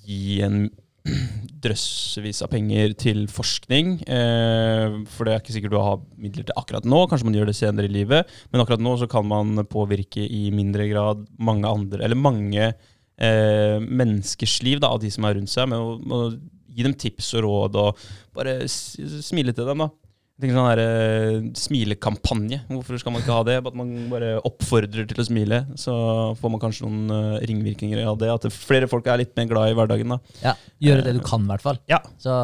gi 0.08 0.40
en 0.46 0.70
drøssevis 1.64 2.42
av 2.46 2.52
penger 2.52 2.94
til 3.00 3.26
forskning. 3.32 3.98
Eh, 4.08 4.98
for 5.12 5.28
det 5.28 5.34
er 5.34 5.42
ikke 5.42 5.56
sikkert 5.56 5.76
du 5.76 5.80
har 5.82 6.02
midler 6.20 6.48
til 6.48 6.60
akkurat 6.60 6.88
nå. 6.88 7.04
Kanskje 7.10 7.30
man 7.30 7.38
gjør 7.38 7.52
det 7.52 7.58
senere 7.60 7.90
i 7.90 7.94
livet. 7.94 8.38
Men 8.52 8.64
akkurat 8.64 8.84
nå 8.84 8.96
så 9.02 9.10
kan 9.12 9.28
man 9.28 9.66
påvirke 9.70 10.24
i 10.24 10.48
mindre 10.56 10.88
grad 10.92 11.26
mange 11.40 11.70
andre, 11.70 12.04
eller 12.06 12.20
mange 12.20 12.68
eh, 12.68 13.78
menneskers 13.82 14.60
liv 14.68 14.84
da, 14.84 14.94
av 14.94 15.02
de 15.04 15.12
som 15.14 15.28
er 15.28 15.38
rundt 15.40 15.54
seg, 15.54 15.70
med 15.72 15.82
å, 15.82 15.98
med 16.02 16.18
å 16.18 16.30
gi 16.78 16.86
dem 16.86 16.98
tips 16.98 17.34
og 17.38 17.48
råd 17.48 17.80
og 17.84 18.04
bare 18.38 18.60
smile 18.70 19.56
til 19.58 19.68
dem. 19.68 19.88
da. 19.88 19.92
Jeg 20.38 20.52
tenker 20.52 20.58
sånn 20.60 20.68
der, 20.70 20.80
eh, 20.86 21.46
Smilekampanje. 21.58 22.58
Hvorfor 22.70 23.00
skal 23.02 23.12
man 23.12 23.24
ikke 23.24 23.34
ha 23.34 23.42
det? 23.48 23.56
At 23.66 23.74
man 23.74 23.90
bare 24.12 24.36
oppfordrer 24.46 25.08
til 25.10 25.18
å 25.18 25.26
smile. 25.26 25.66
Så 25.74 25.96
får 26.38 26.52
man 26.54 26.62
kanskje 26.62 26.86
noen 26.86 27.10
eh, 27.10 27.48
ringvirkninger 27.50 28.04
av 28.06 28.20
det. 28.22 28.30
At 28.30 28.46
flere 28.54 28.86
folk 28.86 29.10
er 29.10 29.18
litt 29.24 29.34
mer 29.34 29.48
glad 29.50 29.72
i 29.72 29.74
hverdagen. 29.74 30.14
da. 30.14 30.20
ja, 30.44 30.54
gjøre 30.78 31.08
det 31.08 31.16
du 31.18 31.24
kan, 31.26 31.42
i 31.42 31.50
hvert 31.50 31.66
fall. 31.66 31.82
Ja. 31.90 32.04
Så 32.22 32.38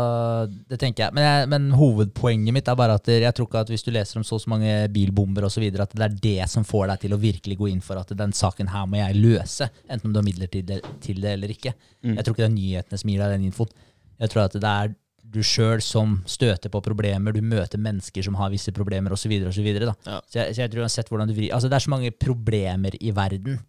det 0.50 0.82
tenker 0.82 1.06
jeg. 1.06 1.14
Men, 1.14 1.28
jeg. 1.28 1.52
men 1.54 1.70
hovedpoenget 1.78 2.58
mitt 2.58 2.74
er 2.74 2.82
bare 2.82 2.98
at 2.98 3.14
jeg 3.14 3.30
tror 3.38 3.52
ikke 3.52 3.62
at 3.62 3.70
hvis 3.70 3.86
du 3.86 3.94
leser 3.94 4.18
om 4.18 4.26
så 4.26 4.42
så 4.42 4.50
mange 4.50 4.74
bilbomber 4.90 5.46
osv., 5.46 5.70
at 5.70 5.94
det 5.94 6.10
er 6.10 6.18
det 6.26 6.50
som 6.50 6.66
får 6.66 6.96
deg 6.96 7.06
til 7.06 7.14
å 7.14 7.22
virkelig 7.22 7.62
gå 7.62 7.70
inn 7.70 7.86
for 7.86 8.02
at 8.02 8.10
den 8.18 8.34
saken 8.34 8.74
her 8.74 8.90
må 8.90 9.04
jeg 9.04 9.22
løse. 9.22 9.70
Enten 9.86 10.10
om 10.10 10.18
du 10.18 10.24
har 10.24 10.26
midler 10.26 10.50
til 10.50 10.66
det, 10.66 10.82
til 11.06 11.22
det 11.22 11.38
eller 11.38 11.54
ikke. 11.54 11.78
Mm. 12.02 12.18
Jeg 12.18 12.26
tror 12.26 12.34
ikke 12.34 12.48
det 12.48 12.50
er 12.50 12.58
nyhetene 12.58 13.04
som 13.06 13.14
gir 13.14 13.22
deg 13.22 13.38
den 13.38 13.52
infoen. 13.54 13.82
Jeg 14.20 14.30
tror 14.34 14.44
at 14.46 14.54
det 14.54 14.64
er 14.70 14.94
du 15.34 15.40
sjøl 15.42 15.82
som 15.82 16.20
støter 16.30 16.70
på 16.70 16.82
problemer, 16.86 17.34
du 17.34 17.42
møter 17.42 17.80
mennesker 17.82 18.22
som 18.24 18.36
har 18.38 18.52
visse 18.54 18.70
problemer 18.76 19.12
osv. 19.16 19.32
Så, 19.50 19.64
videre, 19.66 19.88
da. 19.90 19.96
Ja. 20.06 20.20
så, 20.30 20.40
jeg, 20.44 20.54
så 20.56 20.62
jeg 20.62 20.72
tror 20.74 20.84
uansett 20.86 21.10
hvordan 21.10 21.28
du 21.32 21.34
vrir 21.34 21.54
Altså 21.56 21.70
Det 21.72 21.78
er 21.80 21.86
så 21.88 21.90
mange 21.90 22.12
problemer 22.12 22.94
i 23.02 23.10
verden 23.16 23.60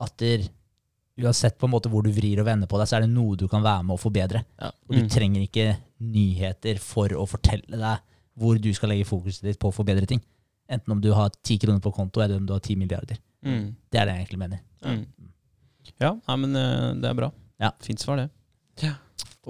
at 0.00 0.12
der, 0.22 0.44
uansett 1.18 1.56
på 1.58 1.66
en 1.66 1.72
måte 1.72 1.90
hvor 1.90 2.04
du 2.06 2.12
vrir 2.14 2.38
og 2.38 2.46
vender 2.46 2.70
på 2.70 2.78
deg, 2.78 2.86
så 2.86 2.96
er 3.00 3.06
det 3.06 3.10
noe 3.10 3.34
du 3.40 3.48
kan 3.50 3.64
være 3.64 3.82
med 3.88 3.96
å 3.96 3.98
forbedre. 3.98 4.44
Ja. 4.62 4.70
Og 4.86 4.94
du 4.94 5.00
Mm. 5.02 5.08
trenger 5.10 5.42
ikke 5.42 5.66
nyheter 5.98 6.78
for 6.78 7.08
å 7.18 7.26
fortelle 7.26 7.74
deg 7.80 7.98
hvor 8.38 8.60
du 8.62 8.68
skal 8.74 8.92
legge 8.92 9.08
fokuset 9.08 9.42
ditt 9.42 9.58
på 9.58 9.72
å 9.72 9.74
forbedre 9.74 10.06
ting. 10.06 10.20
Enten 10.70 10.92
om 10.94 11.00
du 11.02 11.10
har 11.16 11.30
ti 11.42 11.56
kroner 11.58 11.80
på 11.82 11.90
konto, 11.96 12.20
eller 12.22 12.36
om 12.38 12.46
du 12.46 12.52
har 12.54 12.60
ti 12.62 12.76
milliarder. 12.78 13.18
Mm. 13.42 13.74
Det 13.90 13.98
er 13.98 14.06
det 14.06 14.14
jeg 14.14 14.22
egentlig 14.28 14.38
mener. 14.44 14.60
Mm. 14.84 15.02
Ja, 15.98 16.12
nei, 16.28 16.36
men 16.44 16.54
eh, 16.54 16.94
det 17.02 17.10
er 17.10 17.14
bra. 17.18 17.32
Ja. 17.58 17.72
Fint 17.82 17.98
svar, 17.98 18.20
det. 18.22 18.28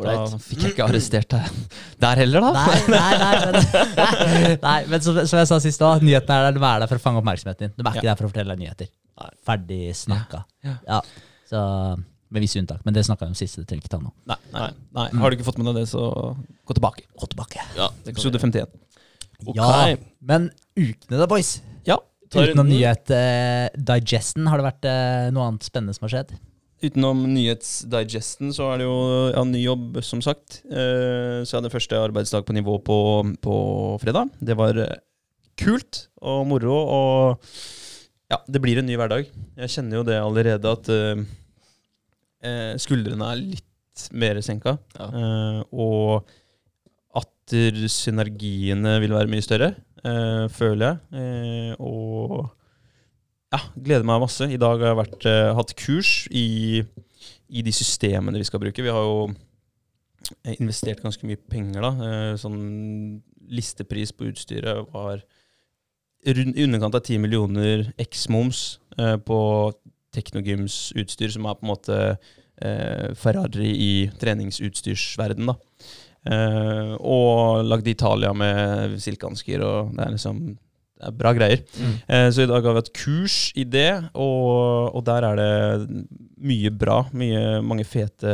Da 0.07 0.39
fikk 0.43 0.63
jeg 0.63 0.75
ikke 0.75 0.85
arrestert 0.87 1.33
deg 1.33 1.49
der 2.05 2.21
heller, 2.23 2.45
da. 2.45 2.51
Nei, 2.55 2.77
nei, 2.93 3.15
nei, 3.23 3.33
men, 3.45 4.59
nei, 4.69 4.77
men 4.93 5.03
som, 5.05 5.19
som 5.27 5.41
jeg 5.41 5.51
sa 5.51 5.59
sist 5.65 5.83
òg, 5.83 6.05
nyhetene 6.07 6.37
er 6.39 6.47
der, 6.49 6.59
de 6.59 6.63
er 6.69 6.85
der 6.85 6.91
for 6.91 7.01
å 7.01 7.03
fange 7.03 7.23
oppmerksomheten 7.23 7.67
din. 7.69 7.75
De 7.79 7.83
er 7.87 7.97
ikke 7.99 8.07
Ja. 8.07 8.13
der 8.13 8.21
for 8.21 8.29
å 8.29 8.33
fortelle 8.33 8.55
deg 8.55 8.63
nyheter. 8.67 8.93
Ferdig 9.49 9.81
snakka. 9.99 10.45
Ja. 10.67 10.77
Ja. 10.87 11.01
Så, 11.51 11.63
med 12.31 12.45
visse 12.45 12.61
unntak. 12.61 12.85
Men 12.87 12.95
det 12.95 13.07
snakka 13.09 13.27
vi 13.27 13.33
om 13.35 13.39
sist, 13.39 13.59
det 13.59 13.67
trenger 13.71 13.87
ikke 13.87 13.95
ta 13.97 14.03
nå. 14.03 14.13
Nei, 14.31 14.37
nei, 14.53 14.69
nei. 14.99 15.09
Har 15.23 15.33
du 15.33 15.39
ikke 15.39 15.47
fått 15.49 15.59
med 15.63 15.71
deg 15.73 15.81
det, 15.81 15.87
så 15.91 16.05
gå 16.69 16.77
tilbake. 16.77 17.07
Gå 17.19 17.31
tilbake. 17.33 17.65
Ja, 17.79 17.89
Episode 18.11 18.39
vi. 18.39 18.45
51. 18.45 18.77
Okay. 19.47 19.57
Ja, 19.57 19.97
men 20.29 20.51
ukene 20.77 21.21
da, 21.21 21.27
boys. 21.31 21.57
Ja. 21.89 21.99
Uten 22.29 22.51
Utenom 22.51 22.69
nyhet 22.69 23.09
uh, 23.15 23.69
Digesten, 23.89 24.49
har 24.51 24.61
det 24.61 24.67
vært 24.67 24.89
uh, 24.91 25.29
noe 25.33 25.47
annet 25.49 25.65
spennende 25.65 25.97
som 25.97 26.05
har 26.05 26.13
skjedd? 26.19 26.35
Utenom 26.79 27.25
nyhetsdigesten 27.33 28.53
så 28.55 28.69
er 28.71 28.79
det 28.79 28.87
jo 28.87 28.99
ja, 29.33 29.43
ny 29.43 29.65
jobb, 29.65 29.99
som 30.07 30.21
sagt. 30.23 30.61
Eh, 30.71 31.43
så 31.43 31.51
jeg 31.51 31.59
hadde 31.59 31.73
første 31.75 31.99
arbeidsdag 31.99 32.47
på 32.47 32.55
nivå 32.55 32.77
på, 32.87 32.99
på 33.43 33.57
fredag. 34.03 34.31
Det 34.39 34.55
var 34.59 34.79
eh, 34.85 35.01
kult 35.59 36.05
og 36.23 36.45
moro, 36.47 36.77
og 36.79 37.51
ja, 38.31 38.39
det 38.47 38.61
blir 38.63 38.79
en 38.79 38.87
ny 38.87 38.99
hverdag. 39.01 39.27
Jeg 39.59 39.73
kjenner 39.75 39.99
jo 39.99 40.05
det 40.07 40.19
allerede 40.21 40.75
at 40.77 40.91
eh, 40.93 41.23
eh, 42.47 42.75
skuldrene 42.79 43.33
er 43.33 43.41
litt 43.41 44.05
mer 44.15 44.39
senka. 44.45 44.77
Ja. 44.99 45.09
Eh, 45.09 45.61
og 45.75 46.29
at 47.19 47.59
synergiene 47.91 48.99
vil 49.03 49.17
være 49.17 49.33
mye 49.33 49.43
større, 49.43 49.73
føler 50.53 50.85
jeg. 50.85 51.77
Og 51.81 52.45
ja, 53.55 53.61
gleder 53.77 54.07
meg 54.07 54.23
masse. 54.23 54.49
I 54.49 54.61
dag 54.61 54.81
har 54.81 54.93
jeg 54.93 55.01
vært, 55.03 55.27
uh, 55.29 55.51
hatt 55.57 55.75
kurs 55.81 56.13
i, 56.35 56.83
i 57.49 57.65
de 57.65 57.75
systemene 57.75 58.41
vi 58.41 58.49
skal 58.49 58.63
bruke. 58.63 58.85
Vi 58.85 58.93
har 58.93 59.07
jo 59.07 59.29
eh, 60.45 60.59
investert 60.59 61.03
ganske 61.05 61.25
mye 61.29 61.41
penger, 61.51 61.85
da. 61.85 61.93
Uh, 61.99 62.33
sånn 62.41 62.61
listepris 63.49 64.13
på 64.13 64.29
utstyret 64.29 64.91
var 64.93 65.23
i 66.29 66.35
underkant 66.35 66.97
av 66.99 67.05
10 67.07 67.23
millioner 67.23 67.87
eks-moms 68.03 68.81
eh, 68.99 69.15
på 69.23 69.39
Teknogyms 70.13 70.91
utstyr, 70.99 71.31
som 71.31 71.47
er 71.47 71.57
på 71.57 71.65
en 71.65 71.71
måte 71.71 71.99
Ferrari 73.15 73.69
i 73.71 73.91
treningsutstyrsverden, 74.19 75.47
da. 75.47 75.55
Og 76.99 77.61
lagd 77.63 77.87
Italia 77.87 78.33
med 78.35 78.97
silkehansker, 79.05 79.63
og 79.63 79.93
det 79.95 80.03
er 80.03 80.17
liksom 80.17 80.41
det 80.99 81.07
er 81.07 81.15
bra 81.15 81.31
greier. 81.37 81.61
Mm. 81.79 81.93
Eh, 82.11 82.29
så 82.35 82.43
i 82.43 82.49
dag 82.51 82.65
har 82.67 82.75
vi 82.75 82.81
hatt 82.83 82.93
kurs 82.99 83.37
i 83.55 83.65
det, 83.71 83.91
og, 84.19 84.95
og 84.99 85.05
der 85.07 85.27
er 85.29 85.39
det 85.39 86.05
mye 86.43 86.71
bra. 86.75 87.01
Mye, 87.19 87.61
mange 87.63 87.85
fete 87.87 88.33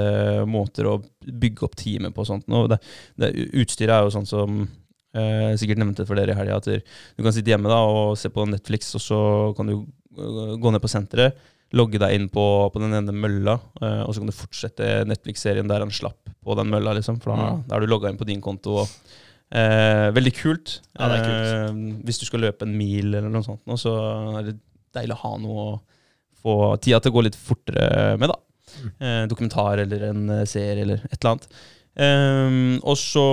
måter 0.49 0.89
å 0.89 0.99
bygge 1.25 1.67
opp 1.69 1.77
teamet 1.81 2.15
på 2.17 2.25
og 2.25 2.31
sånt. 2.31 2.49
Og 2.49 2.71
det, 2.73 2.79
det, 3.21 3.33
utstyret 3.61 3.95
er 3.99 4.07
jo 4.09 4.15
sånn 4.17 4.29
som 4.29 4.63
eh, 4.65 5.53
sikkert 5.61 5.83
nevnte 5.83 6.07
for 6.09 6.17
dere 6.19 6.33
i 6.33 6.39
helga, 6.41 6.61
at 6.63 6.69
du 6.73 7.25
kan 7.25 7.35
sitte 7.37 7.53
hjemme 7.53 7.69
da 7.73 7.83
og 7.85 8.15
se 8.21 8.33
på 8.33 8.47
Netflix, 8.49 8.95
og 8.97 9.05
så 9.05 9.19
kan 9.59 9.69
du 9.69 9.75
øh, 9.83 10.55
gå 10.61 10.73
ned 10.75 10.83
på 10.85 10.91
senteret, 10.93 11.37
logge 11.75 11.99
deg 11.99 12.13
inn 12.15 12.29
på, 12.31 12.43
på 12.71 12.81
den 12.83 12.93
ene 12.95 13.13
mølla, 13.17 13.57
eh, 13.83 14.03
og 14.07 14.13
så 14.15 14.23
kan 14.23 14.31
du 14.31 14.37
fortsette 14.37 14.89
Netflix-serien 15.11 15.69
der 15.69 15.83
han 15.85 15.93
slapp 15.95 16.33
på 16.45 16.57
den 16.61 16.69
mølla, 16.71 16.93
liksom. 16.97 17.21
For 17.25 17.35
da, 17.35 17.51
Mm. 17.55 17.63
da 17.69 17.77
er 17.77 17.85
du 17.85 17.91
logga 17.93 18.11
inn 18.13 18.21
på 18.21 18.29
din 18.29 18.41
konto. 18.45 18.81
og 18.85 19.15
Eh, 19.55 20.09
veldig 20.17 20.35
kult. 20.35 20.79
Ja, 20.97 21.09
det 21.11 21.19
er 21.19 21.27
kult. 21.29 21.51
Eh, 21.51 22.01
hvis 22.09 22.21
du 22.23 22.27
skal 22.27 22.43
løpe 22.47 22.67
en 22.67 22.75
mil 22.79 23.13
eller 23.13 23.31
noe 23.31 23.47
sånt, 23.47 23.63
nå, 23.69 23.79
så 23.81 23.95
er 24.41 24.49
det 24.49 24.57
deilig 24.95 25.15
å 25.17 25.23
ha 25.23 25.37
noe 25.43 25.67
å 25.67 25.77
få 26.45 26.57
tida 26.83 27.01
til 27.01 27.13
å 27.13 27.17
gå 27.19 27.25
litt 27.29 27.39
fortere 27.39 28.19
med. 28.21 28.33
da. 28.33 28.41
Mm. 28.75 28.91
Eh, 28.99 29.23
dokumentar 29.31 29.85
eller 29.85 30.09
en 30.11 30.27
eh, 30.41 30.45
serie 30.51 30.83
eller 30.83 31.07
et 31.07 31.19
eller 31.21 31.35
annet. 31.37 31.49
Ehm, 31.95 32.81
og 32.83 32.97
så 32.99 33.25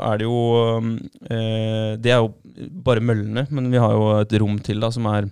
er 0.00 0.20
det 0.20 0.24
jo 0.24 0.78
um, 0.80 0.94
eh, 1.28 1.92
Det 2.00 2.08
er 2.08 2.22
jo 2.22 2.30
bare 2.80 3.04
møllene, 3.04 3.44
men 3.52 3.68
vi 3.68 3.82
har 3.82 3.92
jo 3.92 4.06
et 4.22 4.32
rom 4.40 4.56
til 4.64 4.80
da 4.80 4.88
som 4.94 5.04
er 5.12 5.28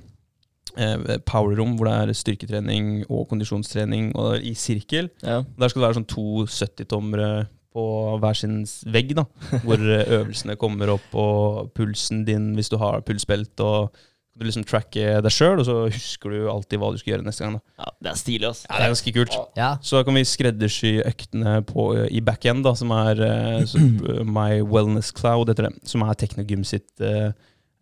eh, 0.77 1.17
power-rom, 1.25 1.79
hvor 1.79 1.89
det 1.89 1.95
er 1.97 2.19
styrketrening 2.21 3.07
og 3.09 3.25
kondisjonstrening 3.31 4.13
og 4.15 4.45
i 4.45 4.53
sirkel. 4.59 5.09
Ja. 5.25 5.41
Der 5.57 5.73
skal 5.73 5.81
det 5.81 5.87
være 5.89 5.99
sånn 6.03 6.11
to 6.13 6.45
70-tommere 6.45 7.31
på 7.77 7.87
hver 8.23 8.39
sin 8.39 8.59
vegg, 8.93 9.15
da. 9.19 9.27
Hvor 9.63 9.81
eh, 9.81 10.13
øvelsene 10.19 10.59
kommer 10.61 10.97
opp, 10.97 11.09
og 11.15 11.73
pulsen 11.77 12.25
din 12.29 12.55
hvis 12.57 12.73
du 12.73 12.79
har 12.83 13.05
pulsbelt. 13.07 13.55
og 13.61 13.97
du 14.37 14.45
liksom 14.45 14.67
tracker 14.69 15.23
deg 15.25 15.33
sjøl, 15.33 15.63
og 15.63 15.65
så 15.65 15.75
husker 15.89 16.35
du 16.35 16.49
alltid 16.53 16.81
hva 16.81 16.91
du 16.93 16.99
skal 17.01 17.15
gjøre 17.15 17.25
neste 17.25 17.45
gang. 17.45 17.57
da. 17.57 17.75
ja, 17.81 17.93
det 18.05 18.11
er 18.11 18.19
stilig, 18.21 18.49
ass. 18.51 18.63
Ja, 18.67 18.75
Det 18.75 18.85
er 18.85 18.93
ganske 18.93 19.13
kult. 19.17 19.37
Ja. 19.57 19.69
Så 19.81 19.97
da 19.97 20.05
kan 20.05 20.19
vi 20.19 20.25
skreddersy 20.29 20.93
øktene 21.09 21.55
på, 21.65 21.87
i 22.05 22.21
backend, 22.25 22.65
da, 22.67 22.75
som 22.77 22.93
er 22.93 23.23
eh, 23.25 23.63
så, 23.71 23.81
eh, 23.81 24.21
My 24.29 24.61
Wellness 24.61 25.13
Cloud, 25.17 25.49
heter 25.53 25.71
det. 25.71 25.89
Som 25.89 26.05
er 26.05 26.19
Teknogym 26.21 26.67
sitt 26.69 27.01
eh, 27.01 27.31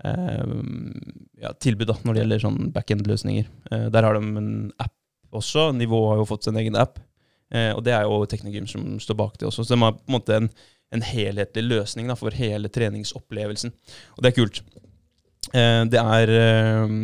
ja, 0.04 1.50
tilbud 1.58 1.90
da, 1.90 1.98
når 2.04 2.14
det 2.14 2.22
gjelder 2.22 2.44
sånn 2.44 2.60
backend-løsninger. 2.74 3.50
Eh, 3.72 3.88
der 3.94 4.06
har 4.06 4.18
de 4.18 4.22
en 4.22 4.54
app 4.78 4.94
også. 5.34 5.72
Nivå 5.74 6.04
har 6.12 6.22
jo 6.22 6.28
fått 6.30 6.46
sin 6.46 6.60
egen 6.60 6.78
app. 6.78 7.00
Eh, 7.54 7.70
og 7.74 7.84
det 7.86 7.94
er 7.94 8.06
jo 8.06 8.22
Teknogym 8.28 8.66
som 8.70 8.96
står 9.00 9.18
bak 9.18 9.38
det 9.38 9.48
også. 9.48 9.64
Så 9.64 9.74
de 9.74 9.82
har 9.82 9.96
på 9.96 10.08
en 10.08 10.16
måte 10.16 10.38
en, 10.38 10.48
en 10.94 11.04
helhetlig 11.06 11.66
løsning 11.66 12.10
da, 12.10 12.18
for 12.18 12.34
hele 12.34 12.70
treningsopplevelsen. 12.72 13.74
Og 14.16 14.24
det 14.24 14.32
er 14.32 14.38
kult. 14.38 14.62
Eh, 15.52 15.82
det 15.90 16.00
er 16.00 16.34
eh, 16.34 16.94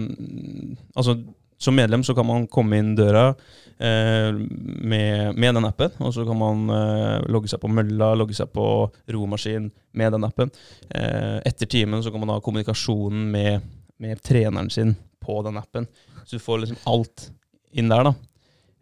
Altså, 0.97 1.19
som 1.61 1.77
medlem 1.77 2.03
så 2.05 2.17
kan 2.17 2.27
man 2.27 2.49
komme 2.49 2.81
inn 2.81 2.95
døra 2.97 3.35
med, 3.81 5.37
med 5.41 5.55
den 5.57 5.65
appen, 5.65 5.93
og 6.05 6.13
så 6.13 6.25
kan 6.29 6.37
man 6.37 6.73
eh, 6.73 7.23
logge 7.33 7.49
seg 7.49 7.63
på 7.63 7.69
mølla, 7.73 8.11
logge 8.17 8.37
seg 8.37 8.51
på 8.53 8.65
romaskin 9.09 9.71
med 9.97 10.13
den 10.13 10.27
appen. 10.27 10.53
Eh, 10.89 11.39
etter 11.49 11.69
timen 11.69 12.03
så 12.05 12.13
kan 12.13 12.21
man 12.21 12.35
ha 12.35 12.43
kommunikasjonen 12.45 13.31
med, 13.33 13.69
med 14.01 14.21
treneren 14.25 14.69
sin 14.73 14.93
på 15.21 15.39
den 15.47 15.57
appen. 15.61 15.89
Så 16.25 16.37
du 16.37 16.45
får 16.45 16.61
liksom 16.65 16.81
alt 16.93 17.31
inn 17.73 17.89
der, 17.93 18.11
da. 18.11 18.15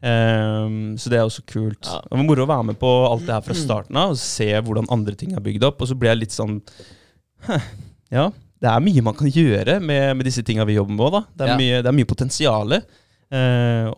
Ehm, 0.02 0.96
så 1.00 1.11
det 1.11 1.18
er 1.18 1.26
også 1.26 1.42
kult. 1.48 1.82
Ja. 1.87 1.98
Det 2.04 2.14
var 2.14 2.26
moro 2.26 2.44
å 2.44 2.50
være 2.50 2.68
med 2.70 2.78
på 2.78 2.90
alt 3.08 3.24
det 3.26 3.34
her 3.34 3.44
fra 3.46 3.56
starten 3.58 3.98
av 3.98 4.14
og 4.14 4.20
se 4.22 4.46
hvordan 4.54 4.87
andre 4.94 5.16
ting 5.18 5.34
er 5.34 5.42
bygd 5.44 5.66
opp. 5.68 5.82
Og 5.82 5.90
så 5.90 5.96
ble 5.98 6.12
jeg 6.12 6.22
litt 6.22 6.37
sånn 6.37 6.61
«Hæ, 7.48 7.58
Ja, 8.14 8.28
det 8.62 8.70
er 8.70 8.80
mye 8.82 9.02
man 9.04 9.14
kan 9.18 9.28
gjøre 9.30 9.78
med, 9.84 10.16
med 10.18 10.26
disse 10.26 10.42
tinga 10.46 10.64
vi 10.66 10.78
jobber 10.78 10.94
med 10.94 11.04
òg, 11.06 11.12
da. 11.18 11.22
Det 11.34 11.44
er, 11.46 11.52
Ja. 11.52 11.58
mye, 11.61 11.82
det 11.82 11.90
er 11.90 11.98
mye 11.98 12.08
potensial. 12.08 12.78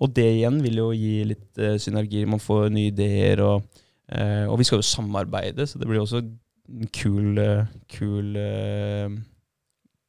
og 0.01 0.15
det 0.15 0.27
igjen 0.41 0.63
vil 0.65 0.77
jo 0.83 0.91
gi 0.93 1.25
litt 1.25 1.59
uh, 1.63 1.77
synergier. 1.79 2.27
Man 2.27 2.43
får 2.43 2.71
nye 2.75 2.91
ideer, 2.91 3.41
og, 3.45 3.63
uh, 4.11 4.47
og 4.51 4.59
vi 4.59 4.65
skal 4.67 4.81
jo 4.81 4.89
samarbeide, 4.89 5.69
så 5.69 5.79
det 5.79 5.87
blir 5.87 6.01
også 6.03 6.25
en 6.71 6.89
kul, 6.95 7.39
eh, 7.39 7.65
kul, 7.91 8.37
eh, 8.39 9.09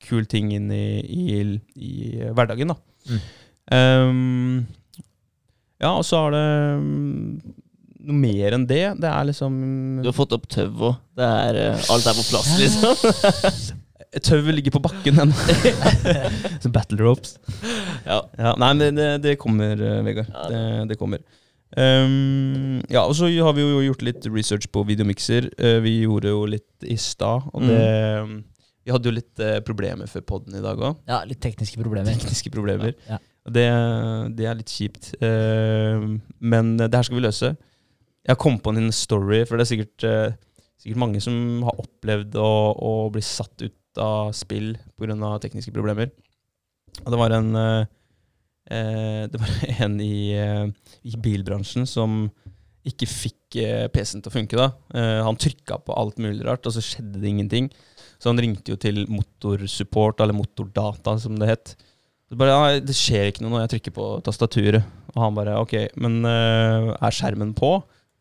kul 0.05 0.25
ting 0.29 0.51
inn 0.53 0.71
i, 0.71 1.01
i, 1.01 1.59
i 1.75 1.93
hverdagen, 2.35 2.69
da. 2.73 2.75
Mm. 3.09 3.21
Ehm, 3.71 4.67
ja, 5.81 5.91
og 5.97 6.05
så 6.05 6.19
er 6.27 6.35
det 6.35 6.45
mm, 6.81 7.57
noe 8.07 8.17
mer 8.21 8.55
enn 8.57 8.65
det. 8.69 8.83
Det 9.01 9.09
er 9.09 9.27
liksom 9.29 9.59
Du 10.01 10.09
har 10.09 10.17
fått 10.17 10.35
opp 10.37 10.47
tauet 10.51 10.87
òg. 10.91 10.97
Det 11.17 11.29
eh, 11.65 11.91
Alt 11.93 12.09
er 12.09 12.17
på 12.17 12.25
plass, 12.29 12.51
liksom. 12.61 13.77
Tauet 14.21 14.55
ligger 14.57 14.75
på 14.75 14.81
bakken 14.83 15.21
ennå. 15.23 15.35
Som 16.63 16.73
battle 16.75 16.99
ropes. 17.01 17.37
Ja. 18.05 18.21
Ja, 18.37 18.55
nei, 18.59 18.73
men 18.75 18.97
det, 18.97 19.11
det, 19.23 19.37
kommer, 19.41 19.79
eh, 19.79 20.01
Vegard. 20.05 20.29
Ja, 20.33 20.49
Det, 20.51 20.63
det 20.91 20.99
kommer. 20.99 21.23
Um, 21.71 22.81
ja, 22.91 23.05
og 23.05 23.13
så 23.15 23.29
har 23.31 23.53
vi 23.55 23.63
jo 23.63 23.79
gjort 23.85 24.01
litt 24.03 24.25
research 24.27 24.67
på 24.75 24.83
videomikser. 24.89 25.47
Uh, 25.55 25.79
vi 25.85 26.01
gjorde 26.01 26.33
jo 26.33 26.41
litt 26.51 26.83
i 26.83 26.97
stad, 26.99 27.47
og 27.53 27.63
det 27.63 27.79
Vi 28.81 28.91
hadde 28.91 29.07
jo 29.07 29.13
litt 29.13 29.39
uh, 29.39 29.61
problemer 29.63 30.09
før 30.09 30.25
podden 30.27 30.57
i 30.57 30.63
dag 30.63 30.79
òg. 30.81 30.97
ja, 31.07 31.21
litt 31.29 31.39
tekniske 31.39 31.79
problemer. 31.79 32.11
Tekniske 32.11 32.51
problemer. 32.51 32.97
Ja. 33.07 33.21
Og 33.21 33.30
det, 33.49 33.67
det 34.37 34.45
er 34.45 34.57
litt 34.57 34.71
kjipt. 34.71 35.13
Uh, 35.21 36.17
men 36.37 36.75
det 36.77 36.93
her 36.93 37.07
skal 37.07 37.17
vi 37.17 37.25
løse. 37.25 37.53
Jeg 38.27 38.41
kom 38.41 38.59
på 38.61 38.73
en 38.75 38.91
story, 38.93 39.41
for 39.49 39.57
det 39.57 39.65
er 39.65 39.71
sikkert, 39.71 40.05
uh, 40.05 40.67
sikkert 40.81 41.01
mange 41.01 41.21
som 41.23 41.63
har 41.65 41.81
opplevd 41.81 42.37
å, 42.37 42.51
å 42.77 42.93
bli 43.13 43.23
satt 43.25 43.65
ut 43.65 44.01
av 44.01 44.31
spill 44.37 44.75
pga. 44.95 45.33
tekniske 45.41 45.73
problemer. 45.73 46.13
Og 47.01 47.09
det 47.11 47.19
var 47.19 47.33
en 47.35 47.51
uh, 47.55 47.83
Det 48.69 49.39
var 49.41 49.55
en 49.87 49.97
i, 49.99 50.37
i 50.37 51.17
bilbransjen 51.19 51.87
som 51.89 52.27
ikke 52.87 53.05
fikk 53.09 53.57
PC-en 53.93 54.21
til 54.23 54.31
å 54.31 54.33
funke. 54.33 54.57
da. 54.57 54.69
Han 55.25 55.37
trykka 55.37 55.81
på 55.85 55.93
alt 55.97 56.21
mulig 56.23 56.45
rart, 56.47 56.65
og 56.65 56.73
så 56.73 56.81
skjedde 56.81 57.19
det 57.19 57.29
ingenting. 57.29 57.67
Så 58.17 58.29
han 58.31 58.39
ringte 58.41 58.73
jo 58.73 58.77
til 58.79 59.03
motorsupport, 59.11 60.21
eller 60.23 60.37
motordata, 60.37 61.17
som 61.19 61.35
det 61.41 61.49
het. 61.51 61.73
Så 62.31 62.37
bare, 62.39 62.51
ja, 62.55 62.79
det 62.79 62.93
skjer 62.95 63.27
ikke 63.27 63.43
noe 63.43 63.51
når 63.51 63.65
jeg 63.65 63.71
trykker 63.73 63.93
på 63.97 64.05
tastaturet. 64.23 64.85
Og 65.11 65.17
han 65.19 65.35
bare 65.35 65.57
OK, 65.59 65.73
men 65.99 66.21
uh, 66.23 66.93
er 66.95 67.11
skjermen 67.11 67.51
på? 67.57 67.73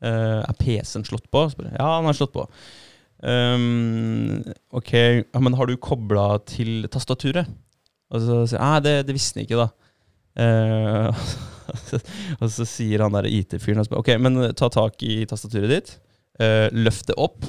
Uh, 0.02 0.40
er 0.42 0.56
PC-en 0.58 1.06
slått 1.06 1.28
på? 1.30 1.44
Bare, 1.54 1.76
ja, 1.76 1.92
den 2.00 2.10
er 2.10 2.16
slått 2.18 2.32
på. 2.34 2.48
Um, 3.22 4.40
ok, 4.74 4.90
ja, 5.22 5.42
men 5.44 5.54
har 5.54 5.70
du 5.70 5.76
kobla 5.78 6.40
til 6.42 6.88
tastaturet? 6.90 7.46
Og 8.10 8.24
så 8.24 8.40
sier 8.50 8.58
jeg 8.58 8.64
nei, 8.64 8.82
det, 8.88 8.96
det 9.06 9.14
visste 9.14 9.38
han 9.38 9.46
ikke, 9.46 9.62
da. 9.62 9.68
Uh, 10.40 11.22
og 12.42 12.50
så 12.50 12.66
sier 12.66 13.06
han 13.06 13.14
der 13.14 13.30
IT-fyren 13.30 13.86
ok, 13.94 14.16
men 14.18 14.42
ta 14.58 14.72
tak 14.74 15.06
i 15.06 15.20
tastaturet 15.30 15.70
ditt. 15.70 15.94
løft 16.74 17.12
det 17.12 17.14
opp. 17.20 17.46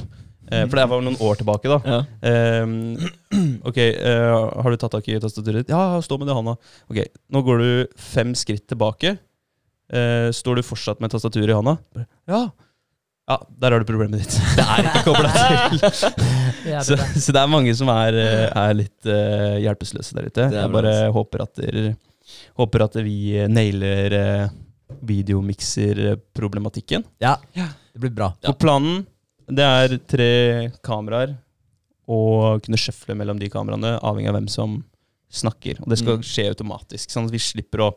Eh, 0.51 0.65
for 0.67 0.75
det 0.77 0.87
var 0.91 1.03
noen 1.05 1.19
år 1.23 1.39
tilbake, 1.39 1.71
da. 1.71 1.79
Ja. 1.87 1.99
Eh, 2.27 2.65
ok, 3.69 3.77
eh, 3.77 4.31
har 4.63 4.71
du 4.71 4.79
tatt 4.79 4.95
tak 4.97 5.07
i 5.07 5.19
tastaturet 5.23 5.63
ditt? 5.63 5.71
Ja, 5.71 6.01
stå 6.03 6.17
med 6.19 6.27
det 6.27 6.35
i 6.35 6.39
hånda. 6.39 6.57
Ok, 6.91 6.99
nå 7.31 7.43
går 7.47 7.63
du 7.63 7.69
fem 8.11 8.35
skritt 8.37 8.67
tilbake. 8.71 9.15
Eh, 9.91 10.27
står 10.35 10.59
du 10.59 10.63
fortsatt 10.63 10.99
med 11.03 11.11
tastaturet 11.13 11.51
i 11.51 11.57
hånda? 11.57 11.77
Ja. 12.29 12.49
Ja, 13.29 13.37
der 13.63 13.71
har 13.71 13.79
du 13.79 13.85
problemet 13.87 14.19
ditt. 14.19 14.33
Det 14.57 14.65
er 14.65 14.79
ikke 14.89 15.03
kobla 15.07 15.29
til. 15.31 15.43
Ja, 16.71 16.79
Så, 16.87 16.95
det 16.99 17.21
så 17.23 17.31
det 17.31 17.41
er 17.41 17.47
mange 17.51 17.75
som 17.77 17.87
er, 17.93 18.13
eh, 18.19 18.49
er 18.49 18.73
litt 18.75 19.05
uh, 19.07 19.55
hjelpeløse 19.61 20.15
der 20.17 20.25
ute. 20.27 20.43
Jeg 20.51 20.73
bare 20.73 20.91
altså. 20.91 21.11
håper 21.15 21.37
at, 21.45 21.53
der, 21.61 21.95
håper 22.59 22.79
at 22.89 22.95
vi 23.05 23.17
nailer 23.47 24.09
uh, 24.17 24.49
videomikserproblematikken. 25.07 27.01
ja, 27.23 27.35
det 27.55 27.99
blir 28.03 28.11
bra. 28.15 28.33
For 28.43 28.53
planen 28.59 29.05
det 29.47 29.65
er 29.65 29.97
tre 30.07 30.29
kameraer, 30.83 31.35
og 32.11 32.61
kunne 32.65 32.77
sjøfle 32.79 33.15
mellom 33.15 33.39
de 33.39 33.49
kameraene, 33.49 33.95
avhengig 34.03 34.29
av 34.29 34.35
hvem 34.39 34.49
som 34.51 34.83
snakker. 35.31 35.79
Og 35.81 35.89
det 35.89 35.97
skal 36.01 36.17
Mm. 36.17 36.23
skje 36.27 36.49
automatisk, 36.51 37.09
sånn 37.09 37.25
at 37.25 37.31
vi 37.31 37.39
slipper 37.39 37.79
å 37.85 37.91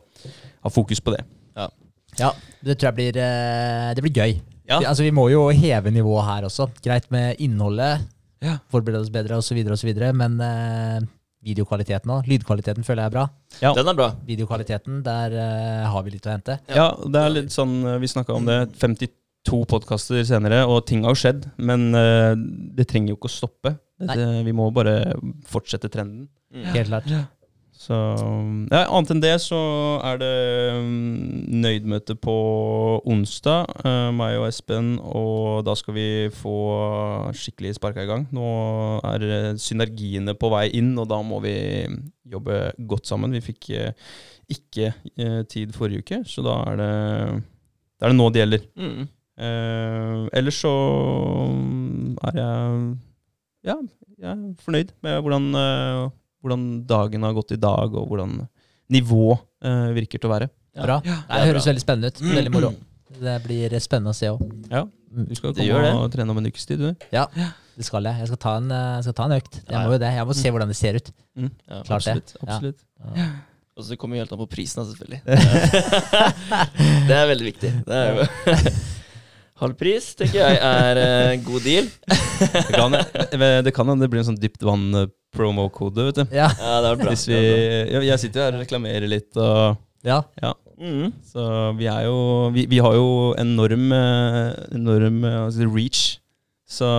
ha 0.63 0.69
fokus 0.69 0.99
på 1.01 1.11
det. 1.15 1.25
Ja, 2.17 2.31
det 2.63 2.77
tror 2.79 2.93
jeg 2.93 2.95
blir, 2.95 3.17
eh, 3.21 3.93
det 3.93 4.01
blir 4.01 4.13
gøy. 4.13 4.41
Ja. 4.69 4.79
Vi, 4.79 4.85
altså, 4.85 5.03
vi 5.03 5.11
må 5.11 5.29
jo 5.29 5.49
heve 5.51 5.91
nivået 5.91 6.23
her 6.23 6.43
også. 6.47 6.69
Greit 6.81 7.11
med 7.11 7.35
innholdet, 7.43 8.07
Ja. 8.41 8.59
forberede 8.71 9.01
oss 9.01 9.09
bedre 9.09 9.35
osv., 9.35 9.57
osv., 9.69 10.13
men 10.15 10.39
eh, 10.39 11.01
videokvaliteten 11.43 12.05
òg. 12.07 12.25
Lydkvaliteten 12.25 12.85
føler 12.85 13.03
jeg 13.03 13.05
er 13.05 13.09
bra. 13.17 13.29
Ja. 13.61 13.73
Den 13.73 13.87
er 13.89 13.93
bra. 13.93 14.11
Videokvaliteten, 14.25 15.03
der 15.03 15.35
eh, 15.35 15.85
har 15.91 16.03
vi 16.03 16.11
litt 16.11 16.23
å 16.25 16.31
hente. 16.31 16.59
Ja, 16.69 16.95
det 16.95 17.15
er 17.21 17.29
litt 17.29 17.49
sånn, 17.51 17.83
eh, 17.85 17.97
vi 17.99 18.07
snakka 18.07 18.33
om 18.33 18.45
det, 18.45 18.71
52 19.45 19.61
podkaster 19.69 20.25
senere, 20.27 20.63
og 20.65 20.83
ting 20.89 21.05
har 21.05 21.15
jo 21.15 21.21
skjedd, 21.21 21.47
men 21.57 21.87
uh, 21.93 22.33
det 22.75 22.87
trenger 22.89 23.13
jo 23.13 23.19
ikke 23.19 23.31
å 23.31 23.37
stoppe. 23.37 23.75
Dette, 24.01 24.27
vi 24.43 24.53
må 24.55 24.67
bare 24.75 25.15
fortsette 25.47 25.91
trenden. 25.93 26.27
Mm. 26.51 26.67
Helt 26.73 26.91
klart. 26.91 27.11
Så 27.75 27.95
ja, 28.71 28.85
Annet 28.87 29.11
enn 29.11 29.21
det 29.21 29.33
så 29.43 29.59
er 30.07 30.19
det 30.21 30.35
um, 30.79 30.93
nøydmøte 31.59 32.15
på 32.17 32.35
onsdag, 33.11 33.67
uh, 33.83 34.09
meg 34.15 34.37
og 34.39 34.47
Espen, 34.47 34.93
og 35.03 35.65
da 35.67 35.75
skal 35.77 35.97
vi 35.97 36.07
få 36.33 36.55
skikkelig 37.35 37.75
sparka 37.77 38.05
i 38.05 38.09
gang. 38.09 38.25
Nå 38.35 38.45
er 39.11 39.27
eh, 39.27 39.49
synergiene 39.61 40.37
på 40.39 40.49
vei 40.53 40.69
inn, 40.79 40.93
og 41.01 41.09
da 41.11 41.19
må 41.25 41.41
vi 41.43 41.57
jobbe 42.31 42.71
godt 42.89 43.11
sammen. 43.11 43.35
Vi 43.35 43.43
fikk 43.43 43.69
uh, 43.75 43.91
ikke 44.55 44.93
uh, 45.19 45.43
tid 45.51 45.75
forrige 45.75 46.05
uke, 46.05 46.23
så 46.31 46.45
da 46.45 46.57
er 46.71 46.81
det, 46.81 46.91
da 47.99 48.07
er 48.07 48.15
det 48.15 48.19
nå 48.21 48.31
det 48.31 48.43
gjelder. 48.45 48.67
Mm. 48.79 49.05
Eh, 49.35 50.27
ellers 50.39 50.59
så 50.63 50.71
er 52.29 52.37
jeg 52.39 52.85
ja, 53.65 53.75
jeg 54.21 54.29
er 54.31 54.43
fornøyd 54.63 54.91
med 55.03 55.17
hvordan, 55.25 55.47
eh, 55.59 56.01
hvordan 56.45 56.65
dagen 56.87 57.25
har 57.25 57.33
gått 57.35 57.51
i 57.55 57.59
dag, 57.59 57.95
og 57.97 58.05
hvordan 58.11 58.35
nivå 58.93 59.31
eh, 59.65 59.89
virker 59.97 60.21
til 60.21 60.29
å 60.29 60.33
være. 60.35 60.49
Bra. 60.75 60.99
det 61.01 61.09
Det 61.09 61.39
er 61.39 61.47
høres 61.49 61.63
bra. 61.65 61.71
veldig 61.71 61.83
spennende 61.83 62.11
ut. 62.11 62.21
Veldig 62.35 62.53
moro. 62.53 62.69
Det 63.15 63.35
blir 63.45 63.75
spennende 63.81 64.11
å 64.13 64.17
se 64.17 64.29
òg. 64.29 64.43
Ja, 64.71 64.83
Du 65.15 65.35
skal 65.35 65.53
komme 65.55 65.65
gjør 65.65 65.81
det. 65.85 65.91
og 65.95 66.09
trene 66.11 66.29
om 66.33 66.37
en 66.41 66.47
ukes 66.51 66.65
tid, 66.67 66.79
du. 66.83 67.05
Ja, 67.15 67.25
det 67.75 67.85
skal 67.87 68.03
jeg. 68.03 68.19
Jeg 68.19 68.27
skal 68.27 68.37
ta 68.45 68.55
en, 68.59 68.71
eh, 68.71 68.95
jeg 68.99 69.03
skal 69.07 69.13
ta 69.19 69.25
en 69.29 69.35
økt. 69.39 69.59
Jeg 69.65 69.77
må 69.81 69.91
jo 69.95 69.99
det. 70.03 70.13
Jeg 70.19 70.25
må 70.27 70.33
se 70.35 70.51
hvordan 70.51 70.67
det 70.71 70.75
ser 70.77 70.95
ut. 70.99 71.11
Mm. 71.35 71.51
Ja. 71.69 71.81
Klart 71.87 72.03
det. 72.05 72.35
absolutt. 72.45 72.79
Ja. 73.15 73.29
Og 73.75 73.83
så 73.83 73.97
kommer 73.99 74.15
jo 74.15 74.23
helt 74.23 74.31
an 74.31 74.39
på 74.39 74.47
prisen, 74.53 74.85
selvfølgelig. 74.85 75.21
det 77.09 77.15
er 77.15 77.25
veldig 77.33 77.47
viktig. 77.49 77.71
Det 77.87 77.95
er 77.95 78.13
jo 78.13 78.27
Halv 79.55 79.77
pris, 79.79 80.09
tenker 80.19 80.41
jeg, 80.41 80.55
er 80.59 80.97
uh, 80.99 81.43
god 81.45 81.63
deal. 81.63 81.85
Det 82.51 82.75
kan 82.75 82.91
det 82.91 83.71
hende 83.71 84.03
det 84.03 84.09
blir 84.11 84.19
en 84.19 84.27
sånn 84.27 84.39
dypt 84.41 84.65
vann-promo-kode, 84.67 86.09
vet 86.09 86.17
du. 86.19 86.23
Ja. 86.35 86.49
Ja, 86.59 86.81
det 86.83 86.89
er 86.89 86.99
bra. 86.99 87.13
Hvis 87.13 87.23
vi, 87.29 87.39
ja, 87.93 88.01
jeg 88.03 88.19
sitter 88.19 88.41
jo 88.41 88.47
her 88.49 88.57
og 88.57 88.65
reklamerer 88.65 89.07
litt, 89.07 89.31
og 89.39 89.79
ja. 90.03 90.19
ja. 90.43 90.51
Mm. 90.75 91.13
Så 91.23 91.45
vi 91.79 91.87
er 91.87 92.01
jo 92.03 92.17
Vi, 92.51 92.65
vi 92.67 92.81
har 92.83 92.97
jo 92.97 93.31
enorm, 93.39 93.85
eh, 93.95 94.49
enorm 94.75 95.23
eh, 95.23 95.37
altså 95.45 95.69
reach. 95.71 96.03
Så 96.67 96.89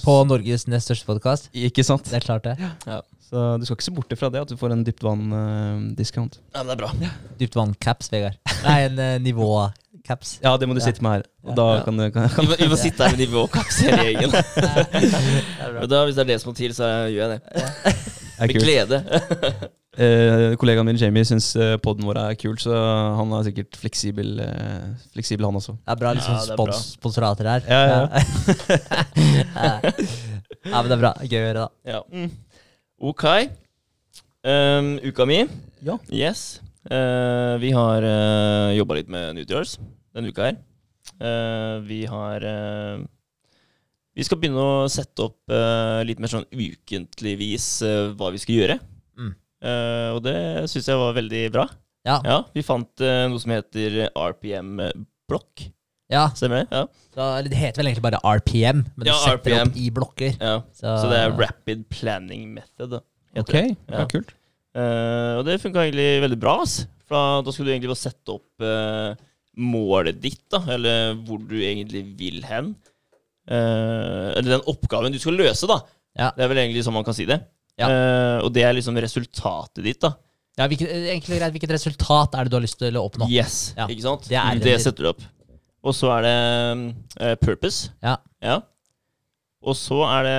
På 0.00 0.22
Norges 0.24 0.64
nest 0.70 0.88
største 0.88 1.08
podkast. 1.10 1.50
Ikke 1.52 1.84
sant? 1.84 2.08
Det 2.08 2.22
er 2.22 2.24
klart, 2.24 2.46
det. 2.46 2.56
Så 3.26 3.42
du 3.58 3.66
skal 3.66 3.76
ikke 3.76 3.84
se 3.84 3.92
bort 3.92 4.12
fra 4.16 4.30
det, 4.30 4.44
at 4.46 4.52
du 4.52 4.56
får 4.56 4.72
en 4.72 4.84
dypt 4.86 5.02
vann-discount. 5.02 6.38
Ja, 6.54 6.62
men 6.62 6.70
det 6.70 6.76
er 6.76 6.82
bra. 6.84 7.12
Dypt 7.40 7.58
vann-caps, 7.58 8.12
Vegard. 8.14 8.38
Nei, 8.62 8.76
en 8.86 9.02
uh, 9.02 9.16
nivå-caps. 10.06 10.38
ja, 10.42 10.56
det 10.56 10.68
må 10.68 10.74
du 10.74 10.80
Ja. 10.80 10.86
sitte 10.86 11.02
med 11.02 11.10
her. 11.12 11.22
Og 11.44 11.50
Ja. 11.50 11.54
da 11.54 11.76
Ja. 11.76 11.82
kan 11.84 11.96
du 11.96 12.10
kan, 12.10 12.28
Vi 12.28 12.46
må, 12.46 12.56
vi 12.58 12.68
må 12.68 12.76
sitte 12.76 13.02
her 13.02 13.16
med 13.16 13.26
nivåkaps 13.28 13.80
hele 13.80 14.04
gjengen. 14.04 14.30
Men 15.80 15.88
da, 15.88 16.04
hvis 16.06 16.14
det 16.14 16.22
er 16.22 16.30
det 16.32 16.40
som 16.40 16.52
må 16.52 16.56
til, 16.56 16.70
så 16.74 16.84
gjør 17.10 17.30
jeg 17.30 17.40
det. 17.40 17.96
Med 18.40 18.48
glede. 18.54 19.02
Eh, 19.98 20.52
kollegaen 20.60 20.84
min 20.84 20.96
Jamie 21.00 21.24
syns 21.24 21.56
uh, 21.56 21.78
poden 21.80 22.04
vår 22.04 22.18
er 22.20 22.34
kul, 22.36 22.58
så 22.60 22.68
han 23.16 23.30
er 23.32 23.44
sikkert 23.46 23.78
fleksibel, 23.80 24.40
eh, 24.44 24.90
fleksibel 25.14 25.46
han 25.46 25.56
også. 25.56 25.72
Det 25.72 25.88
er 25.88 25.96
bra 25.96 26.12
liksom 26.12 26.34
Ja, 26.34 26.52
er 26.52 26.56
bra. 26.58 26.66
spons 26.66 26.98
sponsorater 26.98 27.48
her. 27.48 27.62
Ja, 27.64 27.80
ja. 27.88 28.08
ja. 29.56 29.80
ja, 30.66 30.82
men 30.82 30.90
det 30.90 30.96
er 30.98 31.00
bra. 31.00 31.14
Gøy 31.24 31.38
å 31.38 31.44
gjøre, 31.46 31.62
da. 31.64 31.68
Ja. 31.88 32.02
Mm. 32.12 32.30
Ok. 33.00 33.24
Um, 34.44 34.92
uka 35.00 35.24
mi. 35.32 35.40
Ja. 35.82 35.96
Yes. 36.12 36.60
Uh, 36.92 37.56
vi 37.64 37.72
har 37.72 38.04
uh, 38.04 38.76
jobba 38.76 39.00
litt 39.00 39.08
med 39.08 39.32
Nutriors 39.40 39.78
denne 40.16 40.32
uka 40.32 40.48
her. 40.50 40.56
Uh, 41.22 41.78
vi 41.86 42.00
har 42.10 42.42
uh, 42.42 42.98
Vi 44.16 44.24
skal 44.26 44.40
begynne 44.42 44.58
å 44.58 44.88
sette 44.90 45.22
opp 45.28 45.38
uh, 45.52 46.00
litt 46.08 46.18
mer 46.22 46.32
sånn 46.32 46.46
ukentligvis 46.50 47.66
eh, 47.86 48.12
hva 48.16 48.30
vi 48.34 48.40
skal 48.42 48.56
gjøre. 48.56 48.76
Mm. 49.20 49.32
Og 50.16 50.20
det 50.24 50.36
syns 50.72 50.86
jeg 50.88 50.98
var 51.00 51.14
veldig 51.16 51.42
bra. 51.52 51.64
Ja. 52.06 52.16
Ja, 52.24 52.36
Vi 52.54 52.62
fant 52.64 53.02
noe 53.02 53.40
som 53.42 53.50
heter 53.50 54.06
RPM-blokk. 54.14 55.64
ja. 56.12 56.26
Stemmer 56.38 56.62
det? 56.62 56.66
Ja. 56.70 56.84
Så, 57.16 57.26
det 57.48 57.58
heter 57.58 57.82
vel 57.82 57.90
egentlig 57.90 58.04
bare 58.06 58.20
RPM, 58.38 58.84
men 58.94 59.08
Ja, 59.08 59.16
du 59.16 59.24
setter 59.24 59.40
RPM. 59.56 59.72
opp 59.72 59.80
i 59.82 59.90
blokker. 59.90 60.36
ja. 60.40 60.56
Så, 60.72 60.96
Så 61.02 61.10
det 61.10 61.18
er 61.24 61.34
Rapid 61.40 61.84
Planning 61.92 62.54
Method. 62.54 63.00
Ok, 63.36 63.52
det. 63.52 63.64
ja. 63.90 64.00
Ja. 64.00 64.06
kult. 64.12 64.32
Og 64.76 65.44
det 65.48 65.60
funka 65.64 65.82
egentlig 65.88 66.08
veldig 66.24 66.40
bra. 66.40 66.60
ass. 66.62 66.86
For 67.08 67.42
da, 67.42 67.52
skulle 67.52 67.68
du 67.68 67.74
egentlig 67.74 67.92
bare 67.92 68.04
sette 68.06 68.36
opp 68.38 68.66
målet 69.56 70.18
ditt, 70.20 70.42
da, 70.52 70.60
eller 70.74 71.14
hvor 71.26 71.40
du 71.48 71.56
egentlig 71.62 72.02
vil 72.18 72.42
hen. 72.44 72.74
Eh, 73.48 74.30
eller 74.36 74.56
den 74.56 74.64
oppgaven 74.68 75.14
du 75.14 75.20
skal 75.22 75.38
løse, 75.38 75.68
da. 75.70 75.80
Ja. 76.16 76.30
Det 76.36 76.44
er 76.44 76.50
vel 76.52 76.62
egentlig 76.64 76.84
sånn 76.86 76.96
man 76.96 77.06
kan 77.06 77.16
si 77.16 77.26
det. 77.28 77.40
Ja. 77.80 77.88
Eh, 77.88 78.38
og 78.44 78.52
det 78.56 78.64
er 78.66 78.76
liksom 78.76 78.96
resultatet 79.00 79.84
ditt, 79.84 80.00
da. 80.04 80.14
Ja, 80.56 80.66
hvilket, 80.72 80.88
enkelt 81.12 81.34
og 81.34 81.40
greit, 81.40 81.52
hvilket 81.52 81.74
resultat 81.76 82.36
er 82.36 82.46
det 82.46 82.52
du 82.52 82.56
har 82.56 82.64
lyst 82.64 82.78
til 82.80 82.96
å 82.96 83.02
oppnå? 83.10 83.26
Yes, 83.28 83.74
Ja. 83.76 83.84
ikke 83.92 84.06
sant? 84.06 84.28
Det 84.30 84.38
er 84.40 84.54
det, 84.56 84.64
det. 84.64 84.78
setter 84.84 85.04
du 85.04 85.10
opp. 85.12 85.24
Og 85.86 85.94
så 85.94 86.08
er 86.16 86.24
det 86.24 86.36
eh, 87.20 87.34
purpose. 87.42 87.90
Ja. 88.02 88.16
ja. 88.42 88.56
Og 89.66 89.76
så 89.76 89.98
er 90.08 90.24
det 90.26 90.38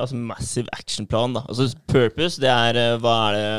altså 0.00 0.16
massive 0.16 0.72
actionplan, 0.72 1.36
da. 1.36 1.42
Altså 1.48 1.68
purpose, 1.90 2.40
det 2.40 2.48
er 2.50 2.78
eh, 2.80 2.96
Hva 3.02 3.14
er 3.28 3.36
det 3.36 3.50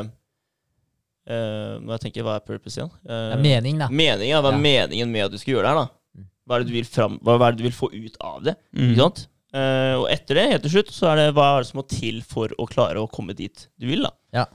uh, 1.30 1.80
Når 1.80 1.94
jeg 1.96 2.02
tenker, 2.08 2.24
hva 2.26 2.36
er 2.40 2.46
purpose 2.46 2.78
igjen? 2.80 2.92
Eh, 3.06 3.24
Det 3.30 3.38
er 3.38 3.44
mening, 3.44 3.80
da. 3.80 3.88
Mening, 3.90 4.30
ja. 4.32 4.42
Hva 4.42 4.50
er 4.54 4.58
Ja. 4.58 4.64
meningen 4.66 5.12
med 5.14 5.26
at 5.26 5.32
du 5.32 5.38
skal 5.38 5.54
gjøre 5.56 5.68
det 5.68 5.74
her, 5.74 5.82
da? 5.86 5.88
Mm. 6.18 6.26
Hva 6.48 6.56
er 6.56 6.60
det 6.64 6.68
du 6.68 6.74
vil, 6.74 6.86
fram, 6.90 7.20
hva 7.24 7.36
er 7.48 7.52
det 7.52 7.58
du 7.58 7.64
vil 7.70 7.78
få 7.80 7.90
ut 7.94 8.18
av 8.22 8.44
det? 8.44 8.56
Mm. 8.76 8.88
Ikke 8.92 9.02
sant? 9.04 9.28
Eh, 9.54 9.96
og 9.98 10.08
etter 10.14 10.36
det, 10.36 10.48
helt 10.52 10.62
til 10.68 10.72
slutt, 10.78 10.92
så 10.94 11.08
er 11.12 11.16
det 11.22 11.28
hva 11.36 11.48
er 11.58 11.64
det 11.64 11.68
som 11.72 11.80
må 11.82 11.88
til 11.90 12.22
for 12.22 12.50
å 12.60 12.68
klare 12.70 13.02
å 13.02 13.10
komme 13.10 13.34
dit 13.36 13.68
du 13.80 13.88
vil, 13.88 14.04
da. 14.04 14.12
Ja. 14.34 14.46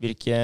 Hvilke, 0.00 0.36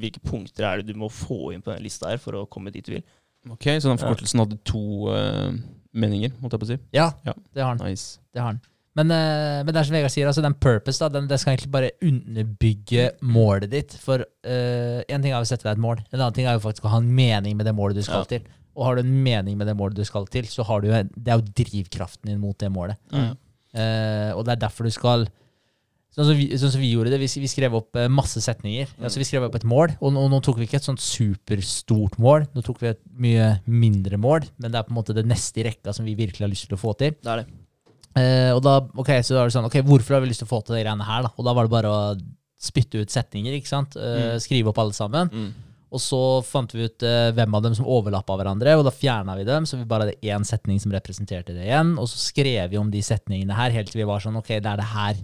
hvilke 0.00 0.18
punkter 0.26 0.64
er 0.66 0.82
det 0.82 0.88
du 0.90 0.98
må 0.98 1.06
få 1.08 1.52
inn 1.54 1.62
på 1.62 1.70
den 1.70 1.84
lista 1.84 2.08
her 2.10 2.18
for 2.18 2.32
å 2.34 2.48
komme 2.50 2.72
dit 2.74 2.84
du 2.84 2.96
vil? 2.96 3.04
Ok, 3.50 3.62
Så 3.78 3.90
den 3.92 3.98
forkortelsen 4.00 4.40
hadde 4.40 4.56
to 4.64 4.80
uh, 5.12 5.52
meninger, 5.94 6.32
måtte 6.42 6.56
jeg 6.56 6.62
på 6.64 6.66
å 6.66 6.70
si. 6.72 6.78
Ja, 6.96 7.12
Ja. 7.26 7.34
det 7.54 7.62
har 7.62 7.76
den. 7.76 7.86
Nice. 7.92 8.18
Det 8.34 8.42
har 8.42 8.52
den. 8.56 8.60
Men, 8.94 9.10
eh, 9.10 9.60
men 9.66 9.72
det 9.74 9.80
er 9.80 9.86
som 9.88 9.94
Vegard 9.96 10.12
sier, 10.14 10.28
altså 10.30 10.42
den 10.44 10.54
purpose 10.54 11.00
da, 11.02 11.08
den, 11.10 11.26
den 11.26 11.38
skal 11.42 11.54
egentlig 11.56 11.72
bare 11.74 11.90
underbygge 12.06 13.08
målet 13.26 13.70
ditt. 13.72 13.94
For 13.98 14.22
én 14.46 15.04
en 15.10 15.22
ting 15.24 15.32
er 15.34 15.40
å 15.42 15.48
sette 15.48 15.66
deg 15.66 15.74
et 15.76 15.82
mål, 15.82 16.02
en 16.12 16.20
annen 16.20 16.36
ting 16.36 16.46
er 16.46 16.54
jo 16.58 16.62
faktisk 16.62 16.86
å 16.86 16.92
ha 16.94 17.00
en 17.02 17.08
mening 17.14 17.56
med 17.58 17.66
det 17.66 17.74
målet 17.74 17.98
du 17.98 18.04
skal 18.06 18.22
Ja. 18.22 18.30
til. 18.36 18.44
Og 18.74 18.84
har 18.86 18.96
du 18.96 19.02
en 19.04 19.16
mening 19.24 19.56
med 19.58 19.66
det 19.70 19.76
målet 19.78 19.94
du 19.98 20.04
skal 20.06 20.26
til, 20.26 20.44
så 20.50 20.64
har 20.66 20.80
du 20.82 20.88
det 20.90 21.28
er 21.30 21.38
jo 21.38 21.46
drivkraften 21.62 22.26
din 22.30 22.40
mot 22.42 22.58
det 22.58 22.70
målet. 22.74 22.96
Mm. 23.12 23.32
Uh, 23.74 24.30
og 24.38 24.44
det 24.46 24.52
er 24.54 24.62
derfor 24.68 24.84
du 24.86 24.90
skal 24.94 25.26
Sånn 26.14 26.28
som 26.28 26.36
vi, 26.38 26.44
sånn 26.54 26.70
som 26.70 26.78
vi 26.78 26.92
gjorde 26.92 27.10
det, 27.10 27.18
vi, 27.18 27.26
vi 27.42 27.48
skrev 27.50 27.74
opp 27.74 27.96
eh, 27.98 28.04
masse 28.06 28.38
setninger. 28.38 28.86
Altså 29.02 29.18
Vi 29.18 29.24
skrev 29.26 29.48
opp 29.48 29.56
et 29.58 29.64
mål, 29.66 29.96
og, 29.98 30.12
nå- 30.14 30.28
nå 30.30 30.38
tok 30.46 30.60
vi 30.60 30.68
ikke 30.68 30.76
et 30.78 30.86
sånt 30.86 31.02
superstort 31.02 32.20
mål. 32.22 32.44
Nå 32.54 32.62
tok 32.62 32.78
vi 32.84 32.92
et 32.92 33.00
mye 33.18 33.48
mindre 33.66 34.14
mål, 34.22 34.46
men 34.62 34.70
det 34.70 34.78
er 34.78 34.86
på 34.86 34.94
en 34.94 34.98
måte 35.00 35.16
det 35.16 35.24
neste 35.26 35.58
i 35.58 35.64
rekka 35.66 35.90
som 35.92 36.06
vi 36.06 36.14
virkelig 36.14 36.46
har 36.46 36.52
lyst 36.52 36.68
til 36.70 36.76
å 36.78 36.80
få 36.84 36.94
til. 37.00 37.16
Det 37.18 37.32
er 37.32 37.42
det. 37.42 37.48
Eh, 38.14 38.50
og 38.54 38.62
da, 38.62 38.78
ok, 38.94 39.10
så 39.26 39.34
da 39.34 39.42
var 39.42 39.50
det 39.50 39.56
sånn, 39.56 39.68
ok, 39.68 39.80
hvorfor 39.88 40.16
har 40.16 40.24
vi 40.24 40.30
lyst 40.30 40.44
til 40.44 40.48
å 40.48 40.52
få 40.52 40.62
til 40.62 40.76
de 40.76 40.84
greiene 40.84 41.06
her 41.08 41.26
da? 41.26 41.32
Og 41.34 41.46
da 41.46 41.54
var 41.56 41.66
det 41.66 41.74
bare 41.74 41.90
å 41.92 42.00
spytte 42.64 43.02
ut 43.02 43.12
setninger, 43.12 43.56
ikke 43.58 43.70
sant? 43.70 43.96
Uh, 43.98 44.34
Mm. 44.34 44.40
Skrive 44.40 44.70
opp 44.70 44.78
alle 44.80 44.94
sammen. 44.96 45.28
Mm. 45.32 45.50
Og 45.94 46.00
så 46.02 46.20
fant 46.46 46.72
vi 46.74 46.86
ut 46.88 47.04
uh, 47.06 47.28
hvem 47.36 47.54
av 47.58 47.66
dem 47.66 47.74
som 47.76 47.86
overlappa 47.90 48.38
hverandre, 48.38 48.76
og 48.78 48.86
da 48.86 48.92
fjerna 48.94 49.36
vi 49.38 49.44
dem, 49.46 49.66
så 49.66 49.76
vi 49.78 49.84
bare 49.90 50.06
hadde 50.08 50.32
én 50.32 50.46
setning 50.46 50.80
som 50.82 50.94
representerte 50.94 51.54
det 51.54 51.66
igjen. 51.66 51.92
Og 52.00 52.08
så 52.10 52.22
skrev 52.30 52.72
vi 52.72 52.80
om 52.80 52.90
de 52.90 53.02
setningene 53.04 53.58
her, 53.58 53.74
helt 53.74 53.92
til 53.92 54.00
vi 54.02 54.08
var 54.08 54.22
sånn, 54.24 54.38
ok, 54.40 54.56
det 54.56 54.72
er 54.72 54.80
det 54.80 54.90
her 54.94 55.20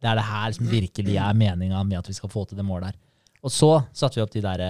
det 0.00 0.08
er 0.08 0.16
det 0.16 0.24
her 0.24 0.54
som 0.56 0.68
virkelig 0.70 1.16
er 1.20 1.36
meninga 1.36 1.82
med 1.84 1.98
at 1.98 2.06
vi 2.08 2.14
skal 2.16 2.30
få 2.32 2.46
til 2.48 2.56
det 2.56 2.64
målet 2.64 2.88
her. 2.88 2.96
Og 3.44 3.52
så 3.52 3.68
satte 3.96 4.16
vi 4.16 4.22
opp 4.24 4.32
de 4.32 4.40
der 4.44 4.62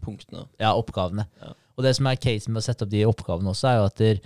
Punktene. 0.00 0.46
ja, 0.60 0.70
oppgavene. 0.72 1.26
Ja. 1.42 1.52
Og 1.76 1.84
det 1.84 1.92
som 1.98 2.08
er 2.08 2.16
casen 2.20 2.54
med 2.54 2.62
å 2.62 2.64
sette 2.64 2.86
opp 2.86 2.92
de 2.92 3.04
oppgavene 3.04 3.52
også, 3.52 3.68
er 3.68 3.76
jo 3.80 3.86
at 3.90 4.00
der, 4.00 4.22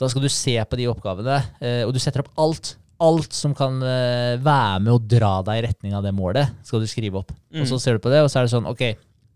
da 0.00 0.08
skal 0.08 0.24
du 0.24 0.30
se 0.32 0.54
på 0.64 0.78
de 0.80 0.86
oppgavene, 0.90 1.38
eh, 1.60 1.82
og 1.86 1.92
du 1.94 2.00
setter 2.02 2.24
opp 2.24 2.32
alt. 2.40 2.74
Alt 3.00 3.32
som 3.36 3.54
kan 3.56 3.78
eh, 3.84 4.34
være 4.44 4.80
med 4.84 4.92
å 4.92 5.00
dra 5.00 5.34
deg 5.46 5.60
i 5.60 5.66
retning 5.68 5.94
av 5.96 6.04
det 6.04 6.12
målet, 6.16 6.50
skal 6.66 6.82
du 6.82 6.88
skrive 6.90 7.20
opp. 7.22 7.30
Og 7.54 7.68
så 7.68 7.78
ser 7.80 7.96
du 7.96 8.02
på 8.04 8.12
det, 8.12 8.20
og 8.24 8.28
så 8.32 8.40
er 8.40 8.48
det 8.48 8.52
sånn, 8.54 8.68
ok, 8.68 8.82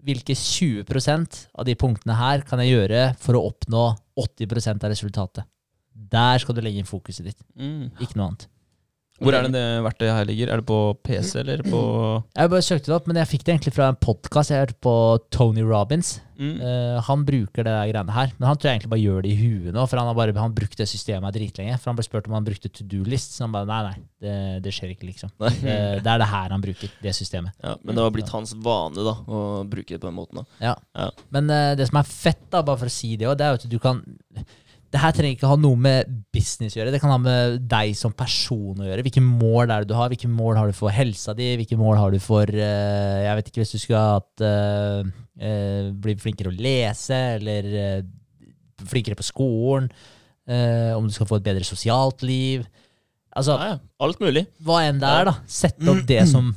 hvilke 0.05 0.35
20% 0.37 1.39
av 1.57 1.65
de 1.69 1.75
punktene 1.81 2.17
her 2.19 2.43
kan 2.49 2.61
jeg 2.61 2.75
gjøre 2.75 3.05
for 3.23 3.39
å 3.39 3.45
oppnå 3.49 3.85
80% 4.21 4.85
av 4.85 4.93
resultatet? 4.93 5.47
Der 5.95 6.43
skal 6.43 6.57
du 6.57 6.61
legge 6.65 6.81
inn 6.83 6.89
fokuset 6.89 7.25
ditt, 7.25 7.41
Mm. 7.57 7.91
ikke 8.01 8.17
noe 8.19 8.29
annet. 8.33 8.49
Hvor 9.25 9.37
er 9.37 9.47
det 9.47 9.55
det 9.55 9.65
verktøyet 9.85 10.13
her 10.13 10.29
ligger? 10.29 10.53
Er 10.53 10.61
det 10.61 10.67
på 10.69 10.79
PC 11.07 11.41
eller 11.41 11.63
på 11.65 11.81
Jeg 12.37 12.53
bare 12.53 12.67
søkte 12.67 12.91
det 12.91 12.97
opp, 12.99 13.09
men 13.11 13.19
jeg 13.21 13.31
fikk 13.31 13.47
det 13.47 13.55
egentlig 13.55 13.75
fra 13.77 13.89
en 13.93 13.99
podkast 14.01 14.53
jeg 14.53 14.63
hørte 14.63 14.79
på 14.85 14.95
Tony 15.35 15.65
Robins. 15.67 16.19
mm. 16.37 16.57
Uh, 16.61 16.99
han 17.07 17.25
bruker 17.25 17.63
det 17.63 17.71
der 17.71 17.91
greiene 17.93 18.15
her, 18.15 18.33
men 18.39 18.49
han 18.49 18.59
tror 18.59 18.69
jeg 18.69 18.79
egentlig 18.79 18.93
bare 18.95 19.05
gjør 19.05 19.25
det 19.25 19.31
i 19.33 19.39
huet 19.39 19.77
nå. 19.77 19.85
For 19.91 20.01
han 20.01 20.11
har 20.11 20.19
bare 20.19 20.35
han 20.39 20.57
brukt 20.57 20.81
det 20.81 20.89
systemet 20.91 21.37
dritlenge. 21.37 21.79
For 21.79 21.93
han 21.93 21.99
ble 21.99 22.07
spurt 22.07 22.29
om 22.29 22.37
han 22.37 22.47
brukte 22.47 22.73
to 22.73 22.87
do-list, 22.91 23.37
så 23.37 23.47
han 23.47 23.55
bare 23.55 23.71
nei, 23.71 23.81
nei, 23.89 23.95
det, 24.25 24.37
det 24.67 24.75
skjer 24.75 24.95
ikke, 24.95 25.09
liksom. 25.13 25.33
Eh, 25.65 26.01
det 26.03 26.11
er 26.11 26.21
det 26.21 26.29
her 26.29 26.53
han 26.53 26.63
bruker, 26.63 26.91
det 27.03 27.15
systemet. 27.17 27.55
Ja, 27.63 27.77
men 27.83 27.97
det 27.97 28.03
har 28.05 28.13
blitt 28.13 28.33
hans 28.35 28.53
vane 28.61 29.07
da, 29.07 29.15
å 29.25 29.39
bruke 29.69 29.95
det 29.95 30.03
på 30.03 30.11
den 30.11 30.19
måten. 30.19 30.43
da. 30.61 31.09
Men 31.35 31.49
uh, 31.49 31.73
det 31.79 31.89
som 31.89 32.03
er 32.03 32.11
fett, 32.11 32.45
da, 32.53 32.63
bare 32.67 32.83
for 32.83 32.93
å 32.93 32.95
si 32.95 33.15
det 33.21 33.31
òg, 33.31 33.39
det 33.41 33.47
er 33.47 33.55
jo 33.55 33.63
at 33.63 33.71
du 33.71 33.79
kan 33.83 34.03
det 34.95 35.01
her 35.03 35.15
trenger 35.17 35.35
ikke 35.35 35.51
ha 35.51 35.57
noe 35.59 35.79
med 35.81 36.11
business 36.35 36.77
å 36.77 36.79
gjøre. 36.79 36.93
Det 36.95 37.01
kan 37.03 37.11
ha 37.11 37.19
med 37.19 37.65
deg 37.71 37.97
som 37.99 38.13
person 38.15 38.79
å 38.79 38.87
gjøre. 38.87 39.03
Hvilke 39.03 39.23
mål 39.25 39.67
er 39.67 39.83
det 39.83 39.91
du 39.91 39.97
har? 39.99 40.13
Hvilke 40.13 40.31
mål 40.31 40.61
har 40.61 40.71
du 40.71 40.77
for 40.77 40.95
helsa 40.95 41.35
di? 41.35 41.49
Hvilke 41.59 41.79
mål 41.81 41.99
har 41.99 42.15
du 42.15 42.21
for 42.23 42.47
uh, 42.47 43.19
Jeg 43.25 43.39
vet 43.41 43.51
ikke, 43.51 43.63
hvis 43.65 43.75
du 43.75 43.83
skulle 43.83 44.03
hatt 44.05 44.45
uh, 44.47 45.03
uh, 45.43 45.91
Bli 46.05 46.15
flinkere 46.23 46.53
å 46.53 46.55
lese, 46.55 47.19
eller 47.41 48.05
flinkere 48.85 49.19
på 49.19 49.27
skolen. 49.27 49.89
om 50.45 51.07
du 51.09 51.13
skal 51.15 51.27
få 51.27 51.39
et 51.39 51.47
bedre 51.47 51.65
sosialt 51.65 52.23
liv. 52.27 52.67
Altså, 53.35 53.57
Ja, 53.59 53.69
ja. 53.75 53.79
Alt 54.05 54.21
mulig. 54.21 54.45
hva 54.63 54.83
enn 54.85 55.01
det 55.01 55.09
er, 55.09 55.25
da. 55.31 55.35
Sett 55.47 55.81
opp 55.89 56.03
det 56.07 56.21
som 56.29 56.53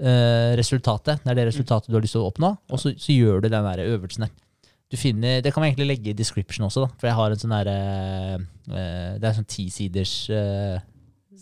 eh, 0.00 0.54
resultatet. 0.58 1.22
Det 1.22 1.32
er 1.32 1.38
det 1.38 1.46
resultatet 1.50 1.90
du 1.90 1.98
har 1.98 2.04
lyst 2.04 2.16
til 2.16 2.24
å 2.24 2.30
oppnå, 2.30 2.54
og 2.70 2.80
så, 2.80 2.94
så 2.98 3.14
gjør 3.14 3.44
du 3.44 3.50
den 3.52 3.68
der 3.68 3.84
øvelsen 3.86 4.26
der. 4.26 4.32
Du 4.90 4.96
finner, 4.96 5.40
Det 5.42 5.52
kan 5.52 5.62
vi 5.64 5.70
egentlig 5.72 5.88
legge 5.88 6.10
i 6.12 6.16
description 6.16 6.66
også, 6.68 6.84
da. 6.86 6.92
For 7.00 7.08
jeg 7.08 7.16
har 7.18 7.30
en 7.34 7.40
sånn 7.42 7.54
derre 7.56 7.76
eh, 8.70 9.16
Det 9.18 9.26
er 9.26 9.34
sånn 9.38 9.48
tisiders 9.50 10.12
uh, 10.30 10.78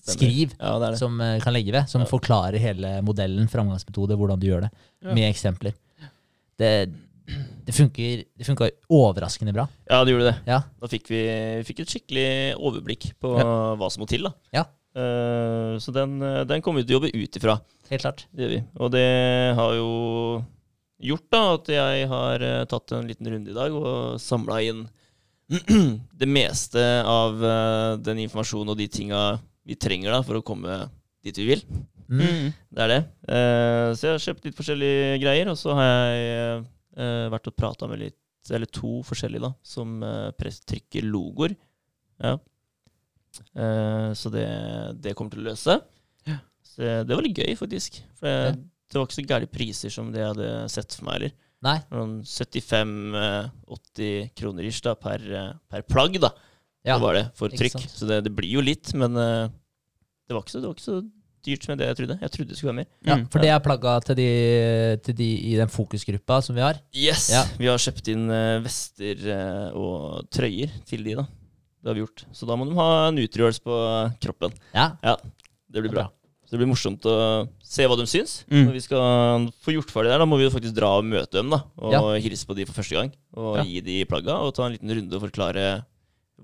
skriv 0.04 0.52
Ja, 0.58 0.78
det 0.82 0.94
det. 0.94 0.98
som 1.00 1.20
eh, 1.20 1.38
kan 1.44 1.52
legge 1.54 1.72
ved, 1.72 1.88
som 1.88 2.02
Ja. 2.02 2.08
forklarer 2.10 2.58
hele 2.60 3.00
modellen, 3.06 3.46
framgangsmetode, 3.48 4.16
hvordan 4.20 4.40
du 4.40 4.46
gjør 4.50 4.66
det, 4.66 4.70
Ja. 5.04 5.14
med 5.14 5.28
eksempler. 5.30 5.72
Det, 6.60 6.70
det 7.64 7.74
funker 7.74 8.24
det 8.36 8.46
funka 8.46 8.68
overraskende 8.92 9.54
bra. 9.56 9.64
Ja, 9.88 10.02
det 10.04 10.12
gjorde 10.12 10.28
det. 10.32 10.36
Ja. 10.46 10.60
Da 10.80 10.86
fikk 10.92 11.08
vi 11.08 11.22
fikk 11.64 11.80
et 11.80 11.88
skikkelig 11.94 12.26
overblikk 12.60 13.12
på 13.20 13.32
hva 13.34 13.88
som 13.90 14.02
må 14.04 14.08
til. 14.08 14.22
da. 14.28 14.32
Ja. 14.52 14.64
Uh, 14.94 15.74
så 15.82 15.90
den, 15.92 16.20
eh, 16.22 16.44
den 16.46 16.62
kommer 16.62 16.80
vi 16.82 16.86
til 16.86 16.94
å 16.96 17.00
jobbe 17.00 17.14
ut 17.16 17.36
ifra. 17.40 17.56
Helt 17.90 18.02
klart. 18.04 18.26
Det 18.32 18.44
gjør 18.44 18.52
vi. 18.52 18.60
Og 18.78 18.92
det 18.94 19.08
har 19.58 19.72
jo 19.74 19.88
gjort 21.02 21.26
da 21.32 21.42
at 21.54 21.70
jeg 21.74 22.10
har 22.10 22.44
eh, 22.44 22.66
tatt 22.70 22.94
en 22.94 23.08
liten 23.08 23.30
runde 23.30 23.50
i 23.50 23.56
dag 23.56 23.74
og 23.74 24.20
samla 24.22 24.60
inn 24.64 24.84
det 26.20 26.28
meste 26.30 26.82
av 27.08 27.42
eh, 27.44 27.90
den 28.04 28.22
informasjonen 28.24 28.72
og 28.72 28.78
de 28.80 28.88
tinga 28.88 29.24
vi 29.64 29.76
trenger 29.80 30.12
da 30.14 30.22
for 30.24 30.38
å 30.38 30.44
komme 30.44 30.84
dit 31.24 31.36
vi 31.40 31.48
vil. 31.54 31.64
Mm. 32.08 32.52
Det 32.52 32.84
er 32.84 32.90
det. 32.92 33.00
Eh, 33.32 33.88
så 33.96 34.08
jeg 34.08 34.12
har 34.12 34.24
kjøpt 34.26 34.48
litt 34.48 34.58
forskjellige 34.58 35.20
greier, 35.22 35.50
og 35.52 35.56
så 35.58 35.76
har 35.78 35.88
jeg 35.88 36.64
eh, 37.00 37.28
vært 37.32 37.48
og 37.50 37.56
prata 37.56 37.88
med 37.90 38.02
litt, 38.02 38.20
eller 38.52 38.68
to 38.68 38.98
forskjellige, 39.08 39.40
da, 39.40 39.54
som 39.64 40.02
uh, 40.04 40.50
trykker 40.68 41.06
logoer. 41.08 41.54
Ja. 42.20 42.34
Eh, 43.56 44.10
så 44.12 44.28
det, 44.34 44.44
det 45.00 45.14
kommer 45.16 45.32
til 45.32 45.40
å 45.40 45.48
løse. 45.48 45.78
Ja. 46.28 46.36
Så 46.60 46.84
det, 46.84 47.14
var 47.14 47.24
litt 47.24 47.40
gøy, 47.40 47.54
faktisk. 47.56 48.02
For 48.20 48.28
Ja. 48.28 48.54
Det 48.90 48.98
var 49.00 49.06
ikke 49.08 49.18
så 49.18 49.24
gærne 49.26 49.48
priser 49.50 49.90
som 49.92 50.12
det 50.12 50.20
jeg 50.22 50.32
hadde 50.34 50.50
sett 50.72 50.94
for 50.98 51.04
meg 51.08 51.14
heller. 51.18 51.32
Nei. 51.64 51.78
Noen 51.94 52.18
75-80 52.28 54.32
kroner 54.36 54.66
ish 54.68 54.82
da, 54.84 54.92
per, 55.00 55.20
eh, 55.24 55.52
per 55.70 55.84
plagg, 55.88 56.18
da. 56.20 56.30
Ja. 56.84 56.98
Det 56.98 57.02
var 57.06 57.14
det, 57.16 57.26
for 57.38 57.48
trykk. 57.48 57.78
Så 57.88 58.04
det, 58.10 58.18
det 58.26 58.32
blir 58.36 58.50
jo 58.58 58.62
litt, 58.64 58.90
men 59.00 59.16
eh, 59.16 59.46
det, 60.28 60.34
var 60.36 60.42
ikke 60.44 60.52
så, 60.56 60.60
det 60.60 60.68
var 60.68 60.76
ikke 60.76 60.88
så 60.90 60.98
dyrt 61.44 61.64
som 61.66 61.76
det 61.80 61.86
jeg 61.90 61.98
trodde. 62.00 62.16
Jeg 62.24 62.32
trodde 62.34 62.50
det 62.52 62.58
skulle 62.58 62.72
være 62.72 62.82
mer. 62.82 62.90
Ja, 63.04 63.14
Mm. 63.16 63.24
for 63.32 63.38
det 63.44 63.50
er 63.52 63.60
plagga 63.64 63.92
til 64.04 64.16
de, 64.20 64.28
til 65.04 65.14
de 65.18 65.30
i 65.52 65.54
den 65.60 65.68
fokusgruppa 65.72 66.38
som 66.44 66.56
vi 66.56 66.62
har. 66.64 66.76
Yes! 66.96 67.26
Ja. 67.32 67.42
Vi 67.60 67.68
har 67.68 67.80
kjøpt 67.80 68.08
inn 68.12 68.24
eh, 68.32 68.60
vester 68.64 69.16
eh, 69.32 69.68
og 69.76 70.28
trøyer 70.32 70.72
til 70.88 71.04
de, 71.04 71.16
da. 71.20 71.24
Det 71.84 71.90
har 71.92 71.96
vi 71.98 72.04
gjort. 72.04 72.24
Så 72.32 72.48
da 72.48 72.56
må 72.56 72.64
de 72.68 72.76
ha 72.78 72.88
Nutriors 73.12 73.58
på 73.60 73.74
kroppen. 74.24 74.54
Ja, 74.72 74.94
ja 75.04 75.18
Det 75.68 75.82
blir 75.84 75.92
bra. 75.92 76.06
Så 76.08 76.23
det 76.54 76.60
blir 76.62 76.70
morsomt 76.70 77.06
å 77.10 77.16
se 77.64 77.86
hva 77.90 77.96
de 77.98 78.06
syns. 78.08 78.36
Mm. 78.46 78.62
Når 78.68 78.76
vi 78.78 78.82
skal 78.86 79.48
få 79.64 79.74
gjort 79.74 79.90
ferdig 79.90 80.12
der, 80.14 80.22
da 80.22 80.28
må 80.30 80.38
vi 80.38 80.46
jo 80.46 80.54
faktisk 80.54 80.76
dra 80.76 80.94
og 81.00 81.08
møte 81.08 81.34
dem, 81.36 81.50
da. 81.50 81.64
Og 81.82 81.92
Ja. 81.92 82.02
hilse 82.22 82.46
på 82.46 82.54
de 82.56 82.66
for 82.68 82.78
første 82.78 82.94
gang. 82.94 83.12
Og 83.34 83.58
Ja. 83.58 83.64
gi 83.66 83.80
de 83.82 84.04
plagga, 84.06 84.38
og 84.38 84.54
ta 84.54 84.66
en 84.66 84.76
liten 84.76 84.90
runde 84.90 85.18
og 85.18 85.26
forklare 85.26 85.84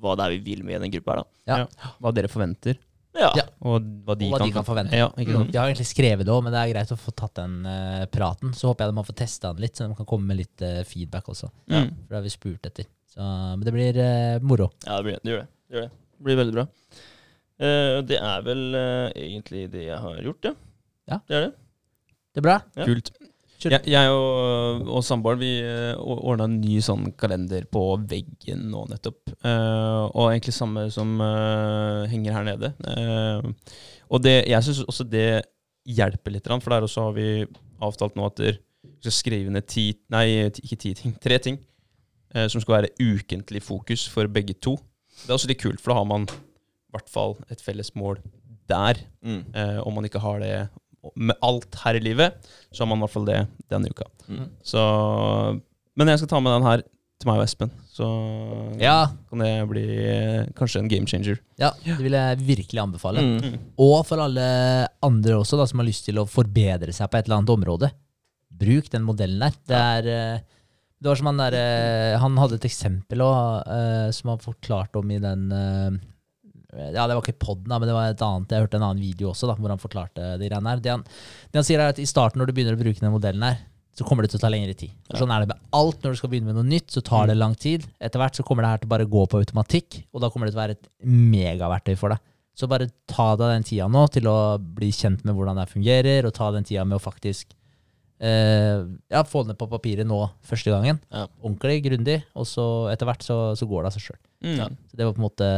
hva 0.00 0.16
det 0.16 0.24
er 0.24 0.30
vi 0.38 0.44
vil 0.50 0.64
med 0.64 0.80
den 0.82 0.90
gruppa 0.90 1.14
her, 1.14 1.22
da. 1.22 1.26
Ja. 1.46 1.90
Hva 2.00 2.12
dere 2.14 2.28
forventer, 2.28 2.76
Ja. 3.14 3.30
Og 3.66 3.82
hva 4.06 4.14
de, 4.16 4.26
Og 4.26 4.32
hva 4.32 4.38
kan, 4.38 4.46
de 4.46 4.54
kan 4.54 4.64
forvente. 4.64 4.94
Ja, 4.96 5.08
ikke 5.18 5.34
sant? 5.34 5.52
Jeg 5.52 5.60
har 5.60 5.68
egentlig 5.68 5.88
skrevet 5.90 6.24
det 6.24 6.32
òg, 6.32 6.44
men 6.46 6.54
det 6.54 6.60
er 6.60 6.72
greit 6.72 6.92
å 6.94 6.98
få 6.98 7.12
tatt 7.12 7.34
den 7.40 7.66
uh, 7.66 8.06
praten. 8.06 8.52
Så 8.54 8.70
håper 8.70 8.86
jeg 8.86 8.92
de 8.92 9.00
har 9.00 9.08
fått 9.08 9.18
testa 9.18 9.52
den 9.52 9.64
litt, 9.66 9.74
så 9.74 9.88
de 9.88 9.96
kan 9.98 10.06
komme 10.06 10.30
med 10.30 10.38
litt 10.38 10.62
uh, 10.62 10.82
feedback 10.86 11.26
også. 11.32 11.50
Ja. 11.66 11.82
Mm. 11.82 11.90
For 12.06 12.14
det 12.14 12.18
har 12.20 12.22
vi 12.22 12.32
spurt 12.36 12.68
etter. 12.70 12.86
Så, 13.10 13.18
men 13.26 13.64
det 13.66 13.74
blir 13.74 13.98
uh, 13.98 14.38
moro. 14.46 14.70
Ja, 14.86 15.00
det, 15.00 15.02
blir, 15.08 15.18
det 15.24 15.32
gjør 15.34 15.42
det. 15.42 15.48
Det 15.66 15.76
gjør 15.76 15.88
det. 15.88 15.90
Det 15.90 16.28
blir 16.28 16.38
veldig 16.38 16.54
bra. 16.54 16.66
Eh, 17.60 17.96
det 18.08 18.18
er 18.18 18.44
vel 18.46 18.62
eh, 18.78 19.08
egentlig 19.26 19.66
det 19.72 19.86
jeg 19.88 19.98
har 20.00 20.22
gjort, 20.24 20.50
ja. 20.50 20.54
Ja. 21.10 21.18
Det 21.26 21.36
er 21.36 21.44
det. 21.48 21.50
Det 22.30 22.42
er 22.42 22.46
bra. 22.46 22.56
Ja. 22.78 22.86
Kult. 22.88 23.12
Kjør. 23.60 23.74
Jeg, 23.74 23.92
jeg 23.92 24.12
og, 24.16 24.86
og 24.88 25.02
samboeren 25.04 25.40
vi 25.42 25.50
ordna 26.00 26.46
en 26.48 26.60
ny 26.62 26.78
sånn 26.80 27.10
kalender 27.20 27.66
på 27.68 27.82
veggen 28.08 28.70
nå 28.72 28.86
nettopp. 28.88 29.34
Uh, 29.44 30.06
og 30.14 30.30
egentlig 30.30 30.54
samme 30.56 30.86
som 30.94 31.18
uh, 31.20 32.06
henger 32.08 32.38
her 32.38 32.46
nede. 32.46 32.70
Uh, 32.80 33.50
og 34.08 34.22
det, 34.24 34.38
jeg 34.48 34.64
syns 34.64 34.80
også 34.86 35.04
det 35.12 35.42
hjelper 35.84 36.32
litt, 36.32 36.48
for 36.48 36.72
der 36.72 36.86
også 36.86 37.10
har 37.10 37.18
vi 37.18 37.28
avtalt 37.84 38.16
nå 38.16 38.28
at 38.30 38.40
der, 38.40 38.60
vi 38.80 39.04
skal 39.04 39.16
skrive 39.16 39.52
ned 39.52 39.66
ti 39.68 39.90
Nei, 40.12 40.48
ikke 40.48 40.78
ti 40.80 40.94
ting. 40.96 41.14
Tre 41.20 41.38
ting 41.42 41.58
eh, 42.34 42.46
som 42.48 42.62
skal 42.62 42.78
være 42.78 42.92
ukentlig 43.00 43.62
fokus 43.64 44.06
for 44.08 44.28
begge 44.32 44.56
to. 44.60 44.76
Det 45.22 45.28
er 45.28 45.36
også 45.36 45.50
litt 45.50 45.60
kult, 45.62 45.80
for 45.80 45.92
da 45.92 46.00
har 46.00 46.08
man 46.08 46.26
hvert 46.94 47.10
fall 47.12 47.36
et 47.50 47.60
felles 47.64 47.92
mål 47.98 48.20
der. 48.70 49.00
Mm. 49.26 49.42
Eh, 49.54 49.78
om 49.86 49.94
man 49.98 50.06
ikke 50.06 50.22
har 50.22 50.40
det 50.42 50.54
med 51.16 51.36
alt 51.42 51.74
her 51.84 51.96
i 51.96 52.02
livet, 52.04 52.36
så 52.70 52.82
har 52.84 52.90
man 52.90 53.00
i 53.00 53.04
hvert 53.06 53.14
fall 53.14 53.28
det 53.28 53.40
denne 53.72 53.88
uka. 53.90 54.04
Mm. 54.28 54.48
Så, 54.62 54.80
men 55.96 56.10
jeg 56.12 56.20
skal 56.20 56.30
ta 56.34 56.40
med 56.44 56.52
den 56.58 56.66
her 56.68 56.82
til 57.20 57.28
meg 57.28 57.40
og 57.40 57.44
Espen, 57.44 57.72
så 57.92 58.06
Ja, 58.80 59.10
kan 59.28 59.42
det 59.42 59.48
bli 59.68 59.82
eh, 60.08 60.46
kanskje 60.56 60.80
en 60.80 60.88
game 60.88 61.08
changer. 61.10 61.40
ja, 61.60 61.68
det 61.84 61.98
vil 62.00 62.14
jeg 62.16 62.38
virkelig 62.46 62.80
anbefale. 62.80 63.20
Mm. 63.20 63.58
Og 63.80 63.98
for 64.08 64.22
alle 64.24 64.44
andre 65.04 65.34
også 65.40 65.58
da, 65.60 65.66
som 65.68 65.82
har 65.82 65.88
lyst 65.88 66.06
til 66.08 66.20
å 66.20 66.24
forbedre 66.28 66.94
seg 66.96 67.10
på 67.12 67.18
et 67.20 67.28
eller 67.28 67.40
annet 67.42 67.52
område. 67.56 67.90
Bruk 68.60 68.88
den 68.92 69.04
modellen 69.04 69.40
der. 69.44 69.58
Det 69.68 69.82
er 69.82 70.08
eh, 70.14 70.46
det 71.00 71.08
var 71.08 71.16
som 71.16 71.30
han 71.30 71.38
der, 71.40 71.54
eh, 71.56 72.18
Han 72.20 72.36
hadde 72.36 72.58
et 72.60 72.64
eksempel 72.68 73.22
også, 73.24 73.76
som 74.18 74.32
han 74.34 74.42
forklarte 74.44 75.00
om 75.00 75.12
i 75.12 75.20
den 75.20 75.46
Ja, 76.70 77.06
det 77.08 77.16
var 77.16 77.24
ikke 77.24 77.40
podden, 77.42 77.68
da, 77.70 77.78
men 77.80 77.90
det 77.90 77.96
var 77.96 78.12
et 78.12 78.22
annet. 78.22 78.52
Jeg 78.54 78.66
hørte 78.66 78.78
en 78.78 78.86
annen 78.86 79.02
video 79.02 79.32
også 79.32 79.48
da, 79.50 79.56
hvor 79.58 79.72
han 79.72 79.82
forklarte 79.82 80.36
de 80.38 80.50
greiene 80.50 80.70
her. 80.70 80.82
Det 80.84 80.92
han, 80.92 81.02
det 81.50 81.60
han 81.60 81.66
sier 81.66 81.82
er 81.82 81.94
at 81.94 82.00
i 82.02 82.08
starten, 82.08 82.38
når 82.40 82.50
du 82.50 82.56
begynner 82.56 82.78
å 82.78 82.80
bruke 82.80 83.02
den 83.02 83.14
modellen 83.14 83.46
her, 83.46 83.58
så 83.96 84.06
kommer 84.06 84.24
det 84.24 84.32
til 84.32 84.38
å 84.40 84.44
ta 84.44 84.50
lengre 84.52 84.74
tid. 84.78 84.92
For 85.10 85.20
Sånn 85.20 85.32
er 85.34 85.42
det 85.42 85.50
med 85.50 85.62
alt. 85.76 85.98
Når 86.00 86.14
du 86.14 86.18
skal 86.20 86.30
begynne 86.32 86.52
med 86.52 86.60
noe 86.60 86.68
nytt, 86.68 86.88
så 86.94 87.02
tar 87.04 87.28
det 87.28 87.36
lang 87.36 87.56
tid. 87.58 87.84
Etter 88.00 88.22
hvert 88.22 88.38
så 88.38 88.44
kommer 88.46 88.64
det 88.64 88.72
her 88.72 88.82
til 88.82 88.90
bare 88.92 89.06
å 89.06 89.10
gå 89.10 89.24
på 89.28 89.40
automatikk, 89.42 90.02
og 90.14 90.22
da 90.22 90.30
kommer 90.32 90.48
det 90.48 90.54
til 90.54 90.60
å 90.60 90.62
være 90.62 90.76
et 90.78 90.90
megaverktøy 91.04 91.96
for 92.00 92.14
deg. 92.14 92.22
Så 92.56 92.68
bare 92.70 92.90
ta 93.10 93.32
deg 93.40 93.54
den 93.54 93.66
tida 93.66 93.88
nå 93.90 94.04
til 94.12 94.28
å 94.30 94.36
bli 94.60 94.90
kjent 94.94 95.24
med 95.26 95.36
hvordan 95.36 95.58
det 95.60 95.70
fungerer, 95.72 96.28
og 96.28 96.36
ta 96.36 96.52
den 96.54 96.66
tida 96.68 96.86
med 96.86 97.00
å 97.00 97.02
faktisk 97.02 97.52
eh, 98.20 98.84
ja, 99.10 99.24
få 99.26 99.42
det 99.42 99.52
ned 99.52 99.60
på 99.60 99.68
papiret 99.70 100.08
nå 100.08 100.20
første 100.46 100.72
gangen. 100.72 101.00
Ja. 101.10 101.26
Ordentlig, 101.42 101.80
grundig, 101.88 102.20
og 102.32 102.46
så 102.48 102.66
etter 102.92 103.10
hvert 103.10 103.26
så, 103.26 103.40
så 103.58 103.68
går 103.68 103.82
det 103.82 103.92
av 103.92 103.98
seg 103.98 104.06
sjøl. 104.06 104.20
Mm. 104.46 104.78
Det 104.94 105.06
var 105.06 105.16
på 105.16 105.20
en 105.20 105.28
måte 105.28 105.50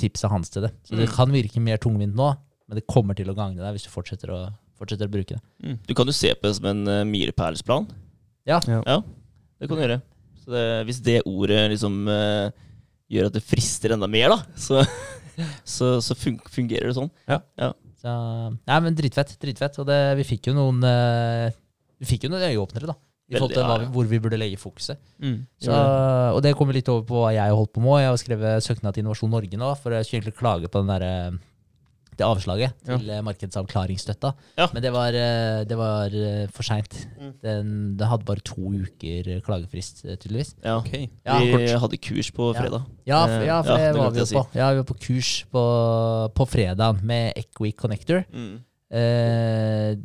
tipset 0.00 0.30
hans 0.32 0.50
til 0.50 0.66
det. 0.66 0.72
Så 0.86 0.96
det 0.98 1.08
Mm. 1.08 1.14
kan 1.14 1.32
virke 1.34 1.60
mer 1.62 1.78
tungvint 1.82 2.14
nå, 2.14 2.28
men 2.68 2.76
det 2.78 2.86
kommer 2.90 3.14
til 3.16 3.28
å 3.30 3.36
gagne 3.36 3.60
deg 3.62 3.74
hvis 3.76 3.84
du 3.86 3.90
fortsetter 3.92 4.32
å, 4.34 4.40
fortsetter 4.78 5.06
å 5.06 5.12
bruke 5.12 5.36
det. 5.36 5.42
Mm. 5.62 5.78
Du 5.86 5.94
kan 5.94 6.06
jo 6.06 6.12
se 6.16 6.32
på 6.34 6.48
det 6.48 6.56
som 6.56 6.66
en 6.72 6.82
uh, 6.88 7.04
milepælsplan. 7.04 7.86
Ja. 8.46 8.60
Ja. 8.66 9.00
Det 9.60 9.68
kan 9.68 9.76
du 9.78 9.82
gjøre. 9.84 10.00
Så 10.44 10.52
det, 10.52 10.64
hvis 10.88 11.00
det 11.04 11.22
ordet 11.24 11.70
liksom 11.72 12.02
uh, 12.10 12.50
gjør 13.08 13.30
at 13.30 13.36
det 13.38 13.44
frister 13.46 13.94
enda 13.94 14.08
mer, 14.10 14.34
da, 14.34 14.38
så, 14.56 14.82
så, 15.76 15.94
så 16.04 16.16
fun 16.18 16.36
fungerer 16.52 16.90
det 16.90 16.96
sånn. 16.98 17.10
Så, 18.04 18.12
nei, 18.68 18.80
men 18.84 18.96
dritfett. 18.98 19.36
dritfett. 19.40 19.78
Og 19.80 19.86
det, 19.88 19.96
vi 20.18 20.26
fikk 20.34 20.50
jo 20.50 20.56
noen 20.58 20.82
uh, 20.84 21.48
Vi 22.02 22.08
fikk 22.10 22.26
jo 22.26 22.32
noen 22.34 22.44
øyeåpnere, 22.50 22.90
da. 22.90 22.96
I 23.24 23.38
forhold 23.38 23.54
til 23.56 23.64
ja, 23.64 23.78
ja. 23.80 23.88
hvor 23.94 24.08
vi 24.08 24.20
burde 24.20 24.36
legge 24.36 24.60
fokuset. 24.60 25.00
Mm. 25.22 25.38
Så, 25.64 25.72
og 25.72 26.42
det 26.44 26.52
kommer 26.58 26.76
litt 26.76 26.90
over 26.92 27.06
på 27.08 27.22
hva 27.22 27.32
jeg 27.32 27.48
har 27.48 27.56
holdt 27.56 27.72
på 27.72 27.80
med. 27.80 28.02
Jeg 28.02 28.12
har 28.12 28.20
skrevet 28.20 28.66
søknad 28.66 28.92
til 28.92 29.04
Innovasjon 29.04 29.32
Norge 29.32 29.60
nå, 29.60 29.72
for 29.80 29.96
å 29.96 30.02
egentlig 30.02 30.34
klage 30.36 30.68
på 30.68 30.82
den 30.82 30.92
der, 30.92 31.04
eh, 31.08 31.38
det 32.14 32.26
avslaget 32.26 32.76
til 32.84 33.08
eh, 33.10 33.22
markedsavklaringsstøtta. 33.24 34.32
Ja. 34.60 34.66
Men 34.76 34.84
det 34.84 34.92
var, 34.92 35.16
eh, 35.16 35.62
det 35.70 35.78
var 35.80 36.18
for 36.52 36.68
seint. 36.68 36.98
Mm. 37.16 37.30
Den, 37.46 37.70
den 37.96 38.10
hadde 38.12 38.28
bare 38.28 38.44
to 38.44 38.74
uker 38.76 39.32
klagefrist, 39.46 40.04
tydeligvis. 40.04 40.52
Ja. 40.60 40.76
okay. 40.82 41.08
Ja, 41.24 41.40
vi 41.40 41.54
kort. 41.56 41.80
hadde 41.86 42.00
kurs 42.10 42.30
på 42.36 42.50
fredag. 42.58 42.84
Ja, 43.08 43.24
for, 43.24 43.46
ja, 43.48 43.62
for 43.64 43.72
ja, 43.72 43.78
det 43.80 43.88
det 43.88 44.02
var 44.02 44.12
vi 44.12 44.20
jo 44.20 44.28
si. 44.28 44.36
på. 44.36 44.44
Ja, 44.52 44.68
vi 44.68 44.82
var 44.82 44.90
på 44.92 45.00
kurs 45.00 45.32
på, 45.48 45.64
på 46.36 46.48
fredag 46.52 47.00
med 47.00 47.40
Equi 47.40 47.72
Connector. 47.72 48.28
Mm. 48.28 48.60
Eh, 49.00 49.96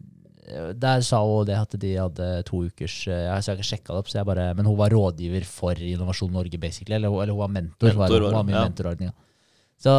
der 0.76 1.04
sa 1.06 1.22
hun 1.26 1.48
det 1.48 1.58
at 1.60 1.76
de 1.82 1.94
hadde 1.96 2.28
to 2.48 2.64
ukers 2.68 2.96
eh, 3.08 3.26
Jeg 3.26 3.32
har 3.32 3.58
ikke 3.58 3.70
sjekka 3.72 3.94
det 3.94 4.04
opp, 4.04 4.12
så 4.12 4.20
jeg 4.20 4.30
bare, 4.30 4.50
men 4.58 4.68
hun 4.68 4.78
var 4.80 4.94
rådgiver 4.94 5.48
for 5.48 5.78
Innovasjon 5.78 6.32
Norge, 6.34 6.60
basically. 6.62 6.98
Eller, 6.98 7.10
eller 7.10 7.36
hun 7.36 7.44
var 7.44 7.54
mentor. 7.56 7.98
var, 8.00 8.16
hun 8.16 8.34
var 8.34 8.48
med 8.48 8.56
i 8.56 8.60
ja. 8.60 8.64
mentorordninga. 8.68 9.16
Så, 9.80 9.94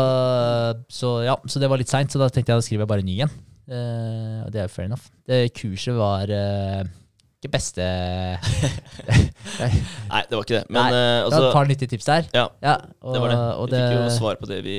så 0.93 1.15
ja, 1.25 1.39
så 1.49 1.61
det 1.63 1.71
var 1.73 1.81
litt 1.81 1.93
seint, 1.93 2.13
så 2.13 2.21
da 2.21 2.29
tenkte 2.29 2.53
jeg 2.53 2.61
da 2.61 2.67
skriver 2.67 2.85
jeg 2.85 2.93
bare 2.93 3.07
ny 3.07 3.21
en. 3.25 3.37
Uh, 3.71 4.43
og 4.45 4.51
det 4.53 4.61
er 4.61 4.67
jo 4.67 4.73
fair 4.75 4.89
enough. 4.91 5.07
Det 5.31 5.45
kurset 5.57 5.95
var 5.97 6.29
uh, 6.29 6.83
ikke 7.41 7.53
beste 7.55 7.85
Nei, 10.11 10.23
det 10.29 10.35
var 10.35 10.43
ikke 10.45 10.59
det. 10.59 10.65
Men 10.69 10.81
Nei, 10.83 10.89
eh, 10.91 10.97
Det 10.99 11.23
var 11.25 11.25
altså 11.25 11.45
et 11.47 11.55
par 11.55 11.71
nyttige 11.71 11.93
tips 11.95 12.09
der. 12.09 12.27
Ja, 12.35 12.49
Ja, 12.61 12.75
og, 13.01 13.15
det 13.15 13.23
var 13.23 13.33
det. 13.33 13.39
Vi 13.71 13.79
fikk 13.81 13.95
jo 13.97 14.11
svar 14.19 14.41
på 14.41 14.49
det 14.51 14.59
vi 14.67 14.77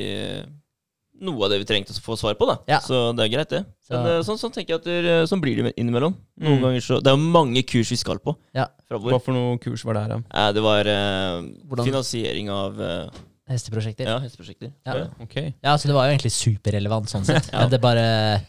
Noe 1.22 1.46
av 1.46 1.52
det 1.54 1.60
vi 1.62 1.66
trengte 1.70 1.94
å 1.94 2.02
få 2.02 2.16
svar 2.18 2.34
på, 2.40 2.48
da. 2.50 2.56
Ja. 2.68 2.80
Så 2.82 3.16
det 3.16 3.26
er 3.28 3.30
greit, 3.38 3.50
det. 3.54 3.66
Så- 3.86 3.94
Men 3.94 4.08
eh, 4.08 4.22
sånn, 4.26 4.40
sånn 4.42 4.52
tenker 4.56 4.74
jeg 4.74 4.80
at 4.82 4.84
det, 4.90 5.30
sånn 5.30 5.42
blir 5.42 5.56
det 5.64 5.74
innimellom. 5.78 6.16
Noen 6.42 6.58
Mm. 6.58 6.62
ganger 6.64 6.82
så 6.82 6.98
Det 7.04 7.08
er 7.12 7.16
jo 7.18 7.24
mange 7.32 7.62
kurs 7.64 7.90
vi 7.92 7.96
skal 7.98 8.18
på 8.20 8.36
Ja. 8.56 8.66
framover. 8.90 9.12
Hva 9.14 9.22
for 9.22 9.32
noe 9.34 9.58
kurs 9.60 9.84
var 9.86 9.94
det 9.94 10.02
her? 10.10 10.24
Eh, 10.34 10.52
det 10.54 10.62
var 10.64 10.82
eh, 10.88 11.84
finansiering 11.86 12.50
av 12.50 12.82
eh, 12.82 13.10
hesteprosjekter. 13.50 14.06
ja, 14.06 14.20
hesteprosjekter. 14.20 14.72
Ja. 14.86 14.94
Det? 14.94 15.54
Ja, 15.64 15.76
så 15.78 15.88
det 15.88 15.94
var 15.94 16.08
jo 16.10 16.18
egentlig 16.18 16.32
superrelevant 16.34 17.08
sånn 17.10 17.26
sett. 17.26 17.50
Ja. 17.54 17.60
Men 17.62 17.70
det 17.70 17.82
bare 17.82 18.42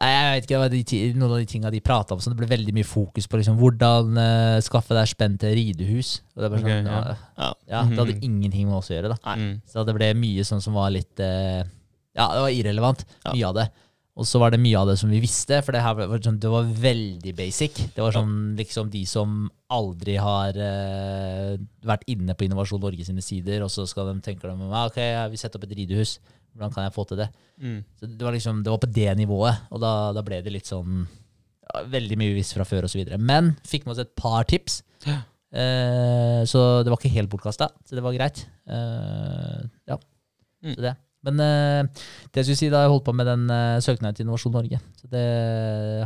Nei, 0.00 0.10
Jeg 0.14 0.30
vet 0.30 0.44
ikke, 0.44 0.54
det 0.54 0.58
var 0.62 0.68
de, 0.70 1.14
noen 1.18 1.32
av 1.32 1.38
de 1.40 1.46
tinga 1.50 1.70
de 1.72 1.80
prata 1.80 2.14
om, 2.14 2.20
så 2.20 2.30
det 2.30 2.36
ble 2.38 2.46
veldig 2.46 2.72
mye 2.72 2.86
fokus 2.86 3.26
på 3.26 3.40
liksom, 3.40 3.56
hvordan 3.58 4.12
uh, 4.14 4.60
skaffe 4.62 4.94
deg 4.94 5.08
spenn 5.10 5.36
til 5.42 5.56
ridehus. 5.58 6.20
Og 6.36 6.44
det, 6.44 6.50
sånn, 6.52 6.62
okay, 6.62 6.84
ja. 6.84 7.16
Ja. 7.36 7.48
Ja, 7.66 7.82
det 7.82 7.98
hadde 7.98 8.14
Mhm. 8.14 8.22
ingenting 8.22 8.66
med 8.68 8.76
oss 8.78 8.90
å 8.90 8.94
gjøre. 8.94 9.08
da 9.10 9.16
Nei. 9.26 9.36
Mm. 9.42 9.62
Så 9.66 9.84
det 9.84 9.94
ble 9.96 10.14
mye 10.14 10.44
sånn 10.46 10.62
som 10.62 10.74
var 10.74 10.90
litt 10.94 11.18
eh, 11.18 11.64
Ja, 12.18 12.26
det 12.34 12.40
var 12.42 12.54
irrelevant, 12.54 13.04
mye 13.30 13.46
av 13.46 13.60
det. 13.60 13.68
Og 14.18 14.26
så 14.26 14.40
var 14.42 14.50
det 14.50 14.58
mye 14.58 14.74
av 14.80 14.88
det 14.90 14.96
som 14.98 15.10
vi 15.12 15.20
visste, 15.22 15.60
for 15.62 15.76
det, 15.76 15.80
var, 15.86 16.18
sånn, 16.24 16.40
det 16.42 16.50
var 16.50 16.66
veldig 16.82 17.34
basic. 17.38 17.76
Det 17.94 18.02
var 18.02 18.16
sånn 18.16 18.56
liksom 18.58 18.88
de 18.90 19.04
som 19.06 19.44
aldri 19.70 20.16
har 20.18 20.58
uh, 20.58 21.52
vært 21.86 22.02
inne 22.10 22.34
på 22.34 22.48
Innovasjon 22.48 22.82
Norge 22.82 23.06
sine 23.06 23.22
sider, 23.22 23.62
og 23.62 23.70
så 23.70 23.86
skal 23.86 24.10
de 24.10 24.16
tenke 24.26 24.42
dem 24.48 24.64
ah, 24.72 24.88
ok, 24.90 24.98
jeg 24.98 25.30
vil 25.30 25.42
sette 25.44 25.60
opp 25.60 25.68
et 25.68 25.76
ridehus. 25.78 26.16
Hvordan 26.50 26.74
kan 26.74 26.88
jeg 26.88 26.96
få 26.96 27.06
til 27.06 27.22
det? 27.22 27.28
Mm. 27.62 27.78
Så 28.00 28.10
det 28.10 28.26
var 28.26 28.34
liksom, 28.34 28.64
det 28.66 28.74
var 28.74 28.82
på 28.82 28.90
det 28.98 29.08
nivået, 29.20 29.64
og 29.70 29.86
da, 29.86 29.94
da 30.16 30.26
ble 30.26 30.42
det 30.42 30.56
litt 30.56 30.66
sånn 30.66 31.04
ja, 31.06 31.86
Veldig 31.94 32.18
mye 32.18 32.34
visst 32.34 32.56
fra 32.58 32.66
før 32.66 32.90
videre. 32.90 33.20
Men 33.22 33.54
fikk 33.68 33.86
med 33.86 33.94
oss 33.94 34.02
et 34.02 34.16
par 34.18 34.48
tips. 34.50 34.80
Ja. 35.06 35.20
Eh, 35.54 36.42
så 36.48 36.82
det 36.82 36.90
var 36.90 36.98
ikke 36.98 37.14
helt 37.14 37.30
bortkasta, 37.30 37.70
så 37.86 37.94
det 37.94 38.02
var 38.02 38.18
greit. 38.18 38.48
Eh, 38.66 39.62
ja, 39.94 40.02
Mm. 40.58 40.72
så 40.74 40.80
det. 40.82 40.96
Men 41.26 41.40
eh, 41.42 42.04
det 42.30 42.40
jeg 42.40 42.46
skulle 42.46 42.60
si 42.60 42.68
da 42.70 42.84
jeg 42.84 42.92
holdt 42.92 43.06
på 43.08 43.14
med 43.16 43.26
den 43.26 43.48
eh, 43.50 43.80
søknaden 43.82 44.14
til 44.14 44.26
Innovasjon 44.26 44.54
Norge, 44.54 44.78
så 45.00 45.10
det 45.10 45.24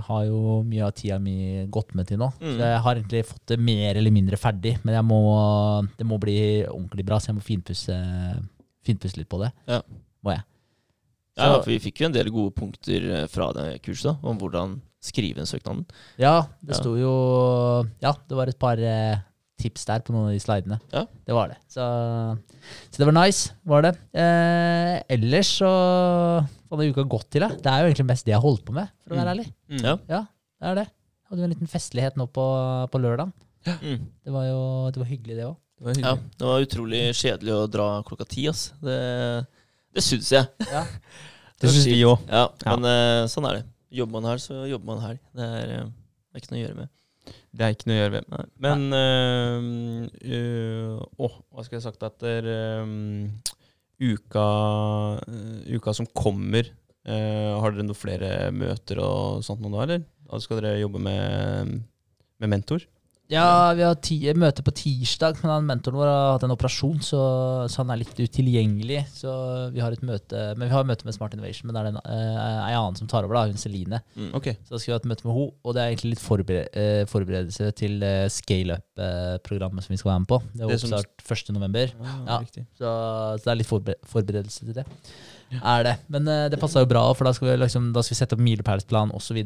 har 0.06 0.22
jo 0.24 0.60
mye 0.68 0.86
av 0.86 0.94
tida 0.96 1.18
mi 1.20 1.66
gått 1.72 1.92
med 1.98 2.08
til 2.08 2.22
nå. 2.22 2.30
Mm. 2.38 2.54
Så 2.54 2.70
jeg 2.70 2.84
har 2.86 3.00
egentlig 3.00 3.26
fått 3.28 3.44
det 3.52 3.60
mer 3.60 4.00
eller 4.00 4.14
mindre 4.14 4.40
ferdig, 4.40 4.78
men 4.86 4.96
må, 5.04 5.20
det 5.98 6.08
må 6.08 6.20
bli 6.22 6.38
ordentlig 6.64 7.04
bra, 7.08 7.20
så 7.20 7.30
jeg 7.30 7.40
må 7.40 7.44
finpusse, 7.44 7.98
finpusse 8.86 9.20
litt 9.20 9.30
på 9.32 9.42
det. 9.44 9.52
Ja. 9.68 9.82
Må 10.22 10.36
jeg. 10.36 10.46
Ja, 11.38 11.56
for 11.56 11.70
vi 11.72 11.80
fikk 11.80 12.02
jo 12.02 12.08
en 12.10 12.14
del 12.14 12.28
gode 12.32 12.52
punkter 12.56 13.04
eh, 13.08 13.28
fra 13.30 13.50
det 13.56 13.66
kurset 13.84 14.20
om 14.20 14.40
hvordan 14.40 14.78
skrive 15.02 15.42
en 15.42 15.48
søknaden. 15.48 15.84
Ja, 16.20 16.46
det 16.62 16.78
sto 16.78 16.94
jo 16.94 17.12
Ja, 18.02 18.12
det 18.28 18.38
var 18.38 18.50
et 18.50 18.60
par 18.60 18.78
eh, 18.78 19.22
tips 19.62 19.84
der 19.88 20.02
på 20.04 20.12
noen 20.14 20.28
av 20.30 20.34
de 20.34 20.40
slidene. 20.42 20.78
Ja. 20.92 21.04
Det 21.26 21.34
var 21.36 21.52
det. 21.52 21.58
Så, 21.72 21.84
så 22.92 23.00
det 23.02 23.08
var 23.08 23.16
nice, 23.16 23.52
var 23.68 23.84
det. 23.86 23.94
Eh, 24.14 24.96
ellers 25.16 25.52
så 25.60 25.70
hadde 26.72 26.88
uka 26.92 27.04
gått 27.08 27.28
til, 27.32 27.44
det. 27.46 27.60
Det 27.64 27.70
er 27.72 27.82
jo 27.84 27.90
egentlig 27.90 28.08
mest 28.10 28.26
det 28.26 28.34
jeg 28.34 28.40
har 28.40 28.46
holdt 28.46 28.64
på 28.68 28.74
med, 28.76 28.90
for 29.06 29.14
å 29.14 29.20
være 29.20 29.32
Mm. 29.32 29.32
ærlig. 29.34 29.48
Mm. 29.72 29.82
Ja. 29.86 29.94
Ja, 30.12 30.20
det 30.62 30.68
er 30.72 30.78
det. 30.82 30.86
Hadde 31.28 31.40
jo 31.42 31.48
en 31.48 31.54
liten 31.54 31.70
festlighet 31.72 32.16
nå 32.20 32.26
på, 32.28 32.44
på 32.92 33.00
lørdag. 33.02 33.32
Mm. 33.80 34.00
Det 34.26 34.32
var 34.34 34.46
jo 34.48 34.62
det 34.92 35.00
var 35.02 35.10
hyggelig, 35.10 35.36
det 35.38 35.44
òg. 35.48 35.56
Det 35.78 35.86
var 35.86 36.00
Ja, 36.02 36.14
det 36.38 36.46
var 36.48 36.64
utrolig 36.66 37.02
kjedelig 37.18 37.52
å 37.56 37.66
dra 37.70 37.86
klokka 38.06 38.26
ti, 38.28 38.46
ass. 38.50 38.68
Det, 38.82 38.96
det 39.94 40.02
syns 40.06 40.32
jeg. 40.34 40.46
Ja. 40.72 40.84
Det 41.62 41.70
syns 41.70 41.84
vi 41.86 42.00
òg. 42.02 42.18
Ja, 42.26 42.48
Ja. 42.66 42.72
men 42.74 42.88
eh, 42.90 43.24
sånn 43.30 43.44
er 43.46 43.60
det. 43.60 43.66
Jobber 43.94 44.16
man 44.18 44.24
her, 44.32 44.40
så 44.42 44.64
jobber 44.66 44.88
man 44.88 45.02
her. 45.04 45.18
Det 45.36 45.44
er, 45.46 45.68
eh, 45.76 45.84
det 45.86 46.34
er 46.34 46.42
ikke 46.42 46.50
noe 46.50 46.58
å 46.58 46.62
gjøre 46.64 46.78
med. 46.80 46.88
Det 47.52 47.64
er 47.64 47.74
ikke 47.74 47.88
noe 47.90 47.96
å 47.96 48.02
gjøre 48.02 48.14
ved. 48.18 48.52
Men 48.64 48.86
øh, 48.96 49.64
øh, 50.24 51.00
Åh, 51.26 51.34
hva 51.52 51.64
skal 51.66 51.78
jeg 51.78 51.86
sagt 51.86 52.06
etter 52.06 52.48
øh, 52.48 52.94
uka, 54.02 54.46
øh, 55.28 55.58
uka 55.76 55.94
som 55.96 56.08
kommer? 56.16 56.72
øh, 57.08 57.52
har 57.60 57.74
dere 57.74 57.86
noen 57.86 57.98
flere 57.98 58.32
møter 58.54 59.00
og 59.02 59.44
sånt 59.46 59.62
nå 59.62 59.72
da, 59.74 59.84
eller? 59.86 60.04
Skal 60.40 60.62
dere 60.62 60.80
jobbe 60.80 61.02
med, 61.02 61.72
med 62.40 62.52
mentor? 62.52 62.86
Ja, 63.32 63.72
vi 63.76 63.84
har 63.86 63.96
ti, 64.04 64.18
møte 64.36 64.64
på 64.64 64.74
tirsdag, 64.76 65.38
men 65.42 65.52
han 65.54 65.68
mentoren 65.68 65.96
vår 65.96 66.10
har 66.10 66.34
hatt 66.34 66.44
en 66.46 66.52
operasjon, 66.54 66.98
så, 67.04 67.20
så 67.72 67.80
han 67.80 67.92
er 67.94 68.02
litt 68.02 68.18
utilgjengelig. 68.20 69.00
Så 69.16 69.32
vi 69.72 69.80
har 69.82 69.94
et 69.96 70.04
møte 70.04 70.42
Men 70.58 70.66
vi 70.66 70.72
har 70.74 70.84
et 70.84 70.90
møte 70.90 71.08
med 71.08 71.16
Smart 71.16 71.34
Innovation, 71.36 71.68
men 71.70 71.76
det 71.76 71.82
er 71.82 71.90
en, 71.92 72.00
eh, 72.02 72.60
ei 72.68 72.76
annen 72.76 72.98
som 72.98 73.08
tar 73.10 73.24
over, 73.26 73.38
da, 73.38 73.46
hun 73.48 73.60
Celine. 73.60 74.02
Mm. 74.18 74.30
okay. 74.38 74.58
Så 74.66 74.76
da 74.76 74.82
skal 74.82 74.92
vi 74.92 74.96
ha 74.96 75.00
et 75.02 75.10
møte 75.14 75.26
med 75.26 75.36
henne, 75.38 75.56
og 75.64 75.76
det 75.76 75.82
er 75.82 75.92
egentlig 75.94 76.14
litt 76.14 76.24
forbered 76.24 76.78
eh, 76.84 77.02
forberedelse 77.10 77.72
til 77.80 77.98
eh, 78.06 78.28
scale 78.32 78.78
up-programmet 78.78 79.86
som 79.86 79.94
vi 79.96 80.00
skal 80.02 80.12
være 80.12 80.24
med 80.26 80.32
på. 80.34 80.40
Det 80.52 80.66
er 80.66 80.76
oppstart 80.76 81.26
1. 81.38 81.54
november. 81.56 81.94
Ah, 82.04 82.22
Ja. 82.32 82.40
Så, 82.76 82.88
så 82.88 83.44
det 83.46 83.52
er 83.54 83.60
litt 83.62 83.70
forbe 83.70 83.96
forberedelse 84.12 84.66
til 84.68 84.76
det. 84.82 84.86
Er 85.60 85.84
det. 85.84 85.96
Men 86.12 86.28
eh, 86.28 86.48
det 86.52 86.60
passa 86.60 86.82
jo 86.84 86.88
bra, 86.90 87.04
for 87.16 87.28
da 87.28 87.32
skal 87.36 87.50
vi, 87.52 87.56
liksom, 87.64 87.92
da 87.96 88.04
skal 88.04 88.16
vi 88.16 88.20
sette 88.22 88.36
opp 88.36 88.44
milepælsplan 88.44 89.12
osv. 89.16 89.40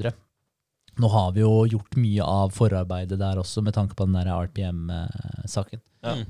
Nå 1.02 1.10
har 1.12 1.32
vi 1.36 1.42
jo 1.42 1.66
gjort 1.68 1.98
mye 2.00 2.24
av 2.24 2.54
forarbeidet 2.56 3.18
der 3.20 3.40
også, 3.40 3.62
med 3.64 3.76
tanke 3.76 3.96
på 3.98 4.06
den 4.08 4.16
der 4.16 4.30
RPM-saken. 4.32 5.82
Ja. 6.06 6.16
Mm. 6.16 6.24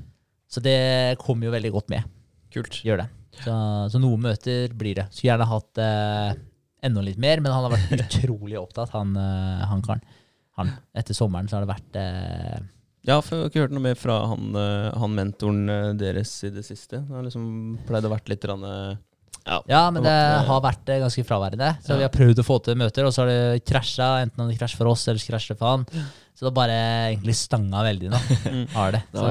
Så 0.47 0.63
det 0.63 1.19
kommer 1.21 1.47
jo 1.47 1.53
veldig 1.55 1.71
godt 1.75 1.91
med. 1.91 2.07
Kult. 2.53 2.79
Gjør 2.83 3.03
det. 3.03 3.07
Så, 3.43 3.53
så 3.93 4.01
noen 4.01 4.23
møter 4.23 4.71
blir 4.75 4.97
det. 4.97 5.07
Skulle 5.11 5.31
gjerne 5.33 5.49
hatt 5.49 5.81
eh, 5.83 6.39
enda 6.87 7.03
litt 7.03 7.19
mer, 7.21 7.41
men 7.43 7.53
han 7.53 7.67
har 7.67 7.75
vært 7.75 8.01
utrolig 8.07 8.57
opptatt, 8.59 8.93
han, 8.95 9.13
eh, 9.19 9.67
han 9.69 9.83
karen. 9.85 10.03
Han. 10.57 10.73
Etter 10.97 11.13
sommeren 11.13 11.49
så 11.49 11.57
har 11.57 11.67
det 11.67 11.69
vært 11.69 11.97
eh, 12.01 12.61
Ja, 13.05 13.19
for 13.21 13.35
jeg 13.35 13.43
har 13.43 13.51
ikke 13.51 13.65
hørt 13.67 13.75
noe 13.75 13.85
mer 13.85 13.99
fra 13.99 14.15
han, 14.31 14.47
øh, 14.57 14.87
han 15.03 15.13
mentoren 15.19 15.69
øh, 15.69 15.91
deres 15.99 16.31
i 16.47 16.49
det 16.55 16.65
siste. 16.65 17.03
Det 17.03 17.13
har 17.13 17.27
liksom 17.27 17.77
pleid 17.85 18.07
å 18.07 18.13
vært 18.15 18.31
litt 18.31 18.47
rann, 18.49 18.65
øh, 19.45 19.61
Ja, 19.69 19.89
men 19.91 20.01
det 20.03 20.09
Det- 20.09 20.47
har 20.47 20.61
vært 20.61 20.89
eh, 20.89 20.99
ganske 21.03 21.23
fraværende. 21.25 21.77
Så 21.83 21.89
Ja. 21.89 21.97
vi 21.97 22.03
har 22.03 22.09
prøvd 22.09 22.39
å 22.39 22.45
få 22.47 22.63
til 22.63 22.75
møter, 22.75 23.05
og 23.05 23.11
så 23.13 23.21
har 23.23 23.27
det 23.27 23.65
krasja. 23.65 24.21
Enten 24.23 24.39
om 24.41 24.47
det 24.49 24.57
krasjer 24.59 24.77
for 24.77 24.87
oss, 24.87 25.07
eller 25.07 25.19
så 25.19 25.31
krasjer 25.31 25.53
det 25.55 25.59
for 25.59 25.67
han. 25.77 25.85
Så 26.37 26.39
det 26.45 26.49
har 26.51 26.57
bare 26.57 27.13
egentlig 27.15 27.35
stanga 27.35 27.81
veldig 27.83 28.09
nå. 28.09 28.17
Mm. 28.51 28.67
Har 28.73 28.91
det. 28.91 29.03
Så, 29.13 29.25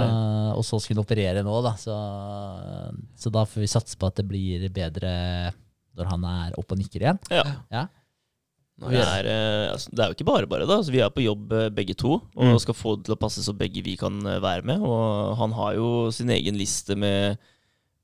og 0.57 0.65
så 0.65 0.81
skal 0.81 0.97
han 0.97 1.05
operere 1.05 1.43
nå, 1.45 1.63
da. 1.63 1.73
Så, 1.79 1.95
så 3.17 3.31
da 3.33 3.45
får 3.45 3.61
vi 3.63 3.67
satse 3.71 3.97
på 3.99 4.07
at 4.07 4.17
det 4.17 4.27
blir 4.29 4.69
bedre 4.75 5.53
når 5.97 6.11
han 6.11 6.25
er 6.29 6.53
oppe 6.59 6.73
og 6.77 6.79
nikker 6.83 7.01
igjen. 7.07 7.19
Ja. 7.33 7.45
Ja. 7.73 7.87
Det 8.77 9.01
er, 9.01 9.25
eh, 9.25 9.71
altså, 9.73 9.89
det 9.89 10.03
er 10.05 10.11
jo 10.11 10.15
ikke 10.19 10.27
bare 10.29 10.47
bare, 10.51 10.67
da. 10.69 10.77
Altså, 10.77 10.93
vi 10.93 11.01
er 11.01 11.09
på 11.09 11.23
jobb 11.25 11.53
eh, 11.57 11.71
begge 11.73 11.95
to 11.97 12.19
og 12.37 12.45
Mm. 12.45 12.59
skal 12.61 12.75
få 12.77 12.97
det 12.99 13.07
til 13.07 13.15
å 13.15 13.19
passe 13.23 13.41
så 13.41 13.55
begge 13.57 13.83
vi 13.83 13.97
kan 13.97 14.19
eh, 14.27 14.39
være 14.43 14.65
med. 14.69 14.83
Og 14.85 15.37
han 15.39 15.53
har 15.53 15.75
jo 15.79 16.11
sin 16.13 16.29
egen 16.29 16.59
liste 16.59 16.95
med, 16.95 17.39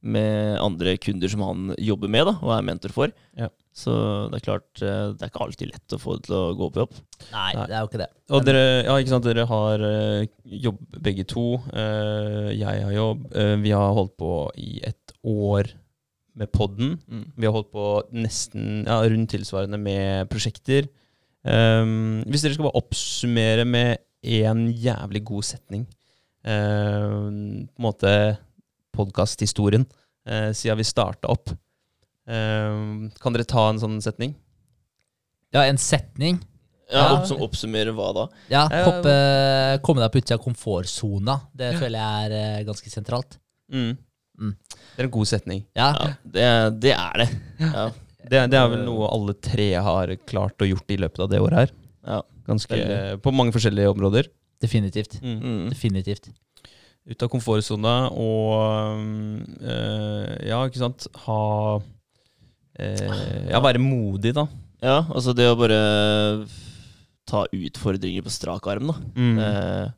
med 0.02 0.58
andre 0.58 0.96
kunder 0.98 1.30
som 1.30 1.44
han 1.46 1.74
jobber 1.78 2.10
med 2.10 2.26
da, 2.26 2.36
og 2.42 2.54
er 2.56 2.64
mentor 2.66 2.94
for. 2.94 3.12
Ja. 3.38 3.48
Så 3.72 3.92
det 4.28 4.40
er 4.40 4.44
klart, 4.44 4.70
eh, 4.84 5.12
det 5.16 5.24
er 5.24 5.30
ikke 5.30 5.44
alltid 5.46 5.70
lett 5.70 5.94
å 5.96 6.00
få 6.00 6.16
det 6.18 6.26
til 6.26 6.36
å 6.36 6.56
gå 6.58 6.68
på 6.72 6.82
jobb. 6.82 6.96
Nei, 7.30 7.50
Nei. 7.56 7.66
det 7.70 7.76
er 7.76 7.78
jo 7.78 7.88
ikke 7.88 8.00
det. 8.02 8.08
Og 8.32 8.44
dere, 8.44 8.64
ja, 8.84 8.96
ikke 8.98 9.14
sant, 9.14 9.28
dere 9.28 9.46
har 9.48 9.84
øh, 9.88 10.26
jobb 10.66 10.98
begge 11.06 11.24
to. 11.30 11.46
Eh, 11.72 12.50
jeg 12.58 12.84
har 12.84 12.92
jobb. 12.96 13.24
Eh, 13.32 13.54
vi 13.62 13.72
har 13.72 13.96
holdt 13.96 14.16
på 14.20 14.34
i 14.60 14.74
et 14.90 15.16
år 15.22 15.72
med 16.36 16.52
podden. 16.52 16.98
Mm. 17.08 17.24
Vi 17.36 17.48
har 17.48 17.56
holdt 17.56 17.72
på 17.72 17.86
nesten 18.16 18.84
ja, 18.86 19.00
rundt 19.04 19.32
tilsvarende 19.32 19.80
med 19.80 20.28
prosjekter. 20.32 20.88
Um, 21.42 22.22
hvis 22.30 22.44
dere 22.44 22.54
skal 22.54 22.68
bare 22.68 22.78
oppsummere 22.78 23.64
med 23.66 23.98
én 24.22 24.68
jævlig 24.78 25.24
god 25.26 25.42
setning 25.42 25.80
um, 26.46 27.64
På 27.66 27.80
en 27.80 27.82
måte 27.82 28.12
podkasthistorien 28.96 29.84
eh, 30.28 30.50
siden 30.56 30.78
vi 30.80 30.86
starta 30.88 31.30
opp. 31.32 31.52
Um, 32.22 33.08
kan 33.18 33.34
dere 33.34 33.46
ta 33.48 33.64
en 33.72 33.80
sånn 33.82 33.96
setning? 34.04 34.36
Ja, 35.52 35.64
en 35.66 35.78
setning. 35.80 36.38
Ja, 36.92 37.06
opp, 37.16 37.26
Som 37.26 37.40
oppsummerer 37.42 37.94
hva 37.96 38.10
da? 38.14 38.24
Ja, 38.52 38.66
Ja, 38.70 38.82
hoppe, 38.86 39.12
komme 39.84 40.02
deg 40.04 40.12
på 40.12 40.20
utsida 40.20 40.36
av 40.36 40.44
komfortsona. 40.44 41.38
Det 41.56 41.70
føler 41.80 41.98
jeg 41.98 42.28
er 42.28 42.34
eh, 42.38 42.64
ganske 42.68 42.92
sentralt. 42.92 43.38
Mm. 43.72 43.94
Mm. 44.42 44.54
Det 44.68 45.00
er 45.00 45.08
en 45.08 45.14
god 45.14 45.28
setning. 45.30 45.64
Ja, 45.76 45.88
Ja, 45.96 46.08
det, 46.36 46.46
det 46.84 46.94
er 46.96 47.22
det. 47.24 47.28
Ja. 47.64 47.90
Det, 48.22 48.38
det 48.52 48.54
er 48.54 48.68
vel 48.70 48.84
noe 48.86 49.08
alle 49.10 49.32
tre 49.42 49.64
har 49.82 50.12
klart 50.30 50.62
og 50.62 50.68
gjort 50.70 50.92
i 50.94 50.96
løpet 51.02 51.18
av 51.24 51.26
det 51.32 51.40
året 51.42 51.56
her. 51.58 51.72
Ja. 52.06 52.20
Ganske, 52.46 52.76
Veldig. 52.78 53.16
på 53.24 53.32
mange 53.34 53.50
forskjellige 53.52 53.90
områder. 53.90 54.28
definitivt. 54.62 55.16
Mm. 55.20 55.66
Definitivt. 55.72 56.28
Ut 57.02 57.22
av 57.24 57.30
komfortsona 57.32 57.94
og 58.14 59.00
eh, 59.58 60.34
Ja, 60.46 60.60
ikke 60.68 60.78
sant 60.78 61.08
Ha 61.24 61.38
øh, 61.80 63.48
Ja, 63.50 63.58
være 63.64 63.82
modig, 63.82 64.34
da. 64.36 64.46
Ja, 64.82 65.00
altså 65.10 65.34
det 65.34 65.48
å 65.50 65.58
bare 65.58 65.80
ta 67.28 67.44
utfordringer 67.54 68.24
på 68.26 68.32
strak 68.34 68.66
arm, 68.70 68.90
da. 68.90 68.96
Mm. 69.14 69.36
Eh, 69.38 69.90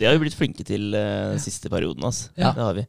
det 0.00 0.08
har 0.08 0.16
vi 0.16 0.22
blitt 0.24 0.36
flinke 0.36 0.64
til 0.64 0.94
den 0.94 1.40
siste 1.42 1.68
perioden. 1.72 2.06
Altså. 2.08 2.30
Ja. 2.40 2.54
Det 2.56 2.64
har 2.64 2.76
vi. 2.78 2.86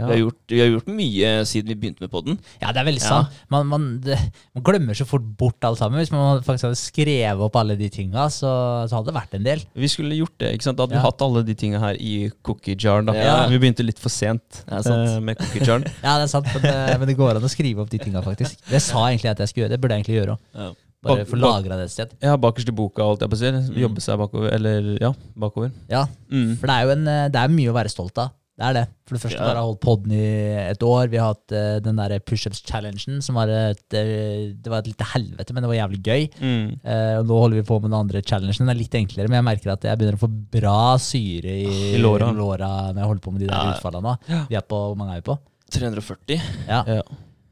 Ja. 0.00 0.06
Vi, 0.08 0.12
har 0.16 0.20
gjort, 0.24 0.38
vi 0.48 0.60
har 0.62 0.70
gjort 0.72 0.88
mye 0.96 1.30
siden 1.48 1.68
vi 1.70 1.76
begynte 1.82 2.00
med 2.04 2.10
podden. 2.12 2.38
Ja, 2.62 2.72
det 2.72 2.80
er 2.82 2.86
veldig 2.88 3.02
Ja. 3.04 3.08
sant. 3.12 3.38
Man, 3.52 3.66
man, 3.70 3.84
det, 4.04 4.16
man 4.56 4.64
glemmer 4.64 4.96
så 4.96 5.06
fort 5.06 5.26
bort 5.38 5.60
alt 5.68 5.78
sammen. 5.78 6.00
Hvis 6.00 6.10
man 6.14 6.40
faktisk 6.46 6.68
hadde 6.70 6.80
skrevet 6.80 7.44
opp 7.46 7.56
alle 7.60 7.76
de 7.78 7.88
tinga, 7.92 8.26
så, 8.32 8.50
så 8.88 8.96
hadde 8.98 9.12
det 9.12 9.16
vært 9.20 9.34
en 9.38 9.44
del. 9.46 9.64
Vi 9.76 9.88
skulle 9.92 10.16
gjort 10.18 10.36
det. 10.40 10.54
ikke 10.56 10.64
sant? 10.70 10.78
Da 10.80 10.86
hadde 10.88 10.96
Ja. 10.96 11.02
vi 11.02 11.06
hatt 11.10 11.22
alle 11.28 11.44
de 11.46 11.54
tinga 11.54 11.78
her 11.84 11.94
i 12.00 12.30
cookie 12.42 12.74
jar. 12.80 13.02
da. 13.06 13.12
Ja. 13.14 13.38
Vi 13.52 13.58
begynte 13.62 13.84
litt 13.86 13.98
for 14.00 14.08
sent 14.10 14.64
Ja, 14.66 14.78
eh, 14.80 15.20
med 15.20 15.38
cookie 15.38 15.60
jar. 15.64 15.84
Ja, 16.02 16.16
det 16.18 16.26
er 16.28 16.32
sant, 16.32 16.46
men 16.54 16.62
det, 16.64 16.98
men 16.98 17.08
det 17.08 17.16
går 17.20 17.36
an 17.36 17.42
å 17.44 17.50
skrive 17.52 17.82
opp 17.84 17.90
de 17.92 17.98
tinga, 17.98 18.22
faktisk. 18.24 18.56
Det 18.70 18.80
sa 18.82 19.06
jeg 19.10 19.18
egentlig 19.20 19.30
at 19.36 19.38
jeg 19.44 19.48
skulle 19.52 19.66
gjøre. 19.68 19.74
Det 19.76 19.80
burde 19.82 19.94
jeg 19.98 20.04
egentlig 20.06 20.20
gjøre 20.22 20.38
òg. 20.38 20.76
Bare 21.00 21.24
få 21.24 21.38
lagra 21.40 21.76
det 21.80 21.86
et 21.88 21.92
sted. 21.94 22.10
Ja, 22.20 22.34
bakerst 22.36 22.68
i 22.68 22.72
boka, 22.76 23.00
alt 23.00 23.22
jeg 23.24 23.30
på 23.32 23.36
å 23.38 23.40
si. 23.40 23.48
Mm. 23.48 23.68
Jobbe 23.86 24.02
seg 24.04 24.18
bakover. 24.20 24.50
Eller 24.52 24.98
ja, 25.00 25.14
bakover. 25.34 25.70
Ja, 25.88 26.02
Mm. 26.30 26.58
For 26.60 26.68
det 26.68 26.74
er 26.76 26.84
jo 26.84 26.90
en, 26.92 27.08
eh, 27.08 27.28
det 27.32 27.40
er 27.40 27.48
mye 27.48 27.70
å 27.72 27.74
være 27.74 27.88
stolt 27.90 28.18
av. 28.20 28.34
Det 28.60 28.66
er 28.68 28.74
det. 28.76 28.82
For 29.08 29.16
det 29.16 29.20
første 29.22 29.38
Ja. 29.40 29.44
har 29.48 29.56
jeg 29.56 29.64
holdt 29.64 29.80
podden 29.80 30.12
i 30.12 30.24
et 30.68 30.82
år. 30.84 31.06
Vi 31.08 31.16
har 31.16 31.30
hatt 31.32 31.52
uh, 31.56 31.78
den 31.80 31.96
der 31.96 32.12
pushups-challengen, 32.20 33.22
som 33.24 33.38
var 33.40 33.48
et 33.48 33.80
uh, 33.96 34.52
Det 34.52 34.68
var 34.68 34.82
et 34.82 34.90
lite 34.90 35.06
helvete, 35.14 35.54
men 35.56 35.64
det 35.64 35.70
var 35.70 35.78
jævlig 35.78 36.00
gøy. 36.04 36.26
Mm. 36.44 36.66
Uh, 36.84 37.14
og 37.22 37.30
nå 37.30 37.38
holder 37.40 37.56
vi 37.62 37.64
på 37.70 37.78
med 37.80 37.88
den 37.88 37.96
andre 38.02 38.20
challengen. 38.20 38.60
Den 38.60 38.74
er 38.74 38.78
litt 38.82 38.98
enklere, 39.00 39.32
men 39.32 39.40
jeg 39.40 39.46
merker 39.48 39.72
at 39.72 39.86
jeg 39.88 39.96
begynner 39.96 40.20
å 40.20 40.24
få 40.26 40.28
bra 40.58 40.76
syre 41.00 41.56
i, 41.56 41.72
I 41.96 42.02
låra. 42.04 42.28
når 42.36 42.60
jeg 42.60 43.08
holder 43.08 43.24
på 43.24 43.32
med 43.32 43.40
de 43.40 43.48
der 43.48 43.56
Ja. 43.64 43.72
utfallene 43.78 44.04
nå. 44.10 44.14
Ja. 44.28 44.42
Vi 44.52 44.60
er 44.60 44.68
på, 44.68 44.82
Hvor 44.92 45.00
mange 45.00 45.16
er 45.16 45.22
vi 45.24 45.28
på? 45.32 45.38
340. 45.72 46.40
Ja. 46.68 46.84
Ja. 46.98 47.02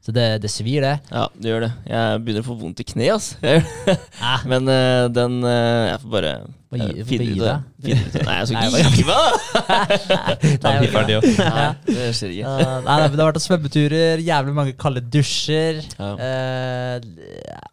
Så 0.05 0.13
det, 0.13 0.27
det 0.45 0.49
svir, 0.53 0.81
det. 0.85 0.93
Ja, 1.11 1.25
det 1.35 1.49
gjør 1.49 1.65
det. 1.65 1.71
Jeg 1.89 2.21
begynner 2.23 2.45
å 2.45 2.49
få 2.53 2.59
vondt 2.61 2.79
i 2.79 2.85
kneet, 2.87 3.17
altså. 3.17 3.97
Ah, 4.21 4.45
Men 4.53 4.65
den 5.11 5.41
Jeg 5.43 5.99
får 6.05 6.13
bare 6.13 6.33
Må 6.69 6.77
gi- 6.77 7.03
finne 7.09 7.25
ut 7.33 7.39
av 7.49 7.61
det. 7.81 7.95
Nei, 8.27 8.33
jeg 8.37 8.47
skal 8.49 8.75
ikke 8.77 8.91
gi 8.93 9.05
meg, 9.07 9.15
da! 9.15 9.21
Nei, 11.39 11.69
det 11.87 12.03
skjer 12.19 12.33
ikke. 12.35 12.45
Uh, 12.45 12.75
nei, 12.85 12.97
nei, 12.99 13.07
men 13.07 13.15
det 13.15 13.23
har 13.23 13.31
vært 13.31 13.41
svømmeturer, 13.47 14.21
jævlig 14.27 14.53
mange 14.59 14.75
kalde 14.77 15.01
dusjer. 15.15 15.81
Ja. 15.97 16.11
Uh, 16.19 16.97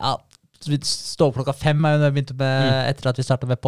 ja, 0.01 0.15
Stå 0.83 1.29
opp 1.29 1.37
klokka 1.37 1.53
fem 1.55 1.85
er 1.87 1.93
jo 1.95 2.01
når 2.01 2.09
jeg 2.09 2.15
begynte 2.17 2.35
med, 2.41 2.71
etter 2.91 3.11
at 3.13 3.21
vi 3.21 3.27
starta 3.29 3.47
med 3.47 3.61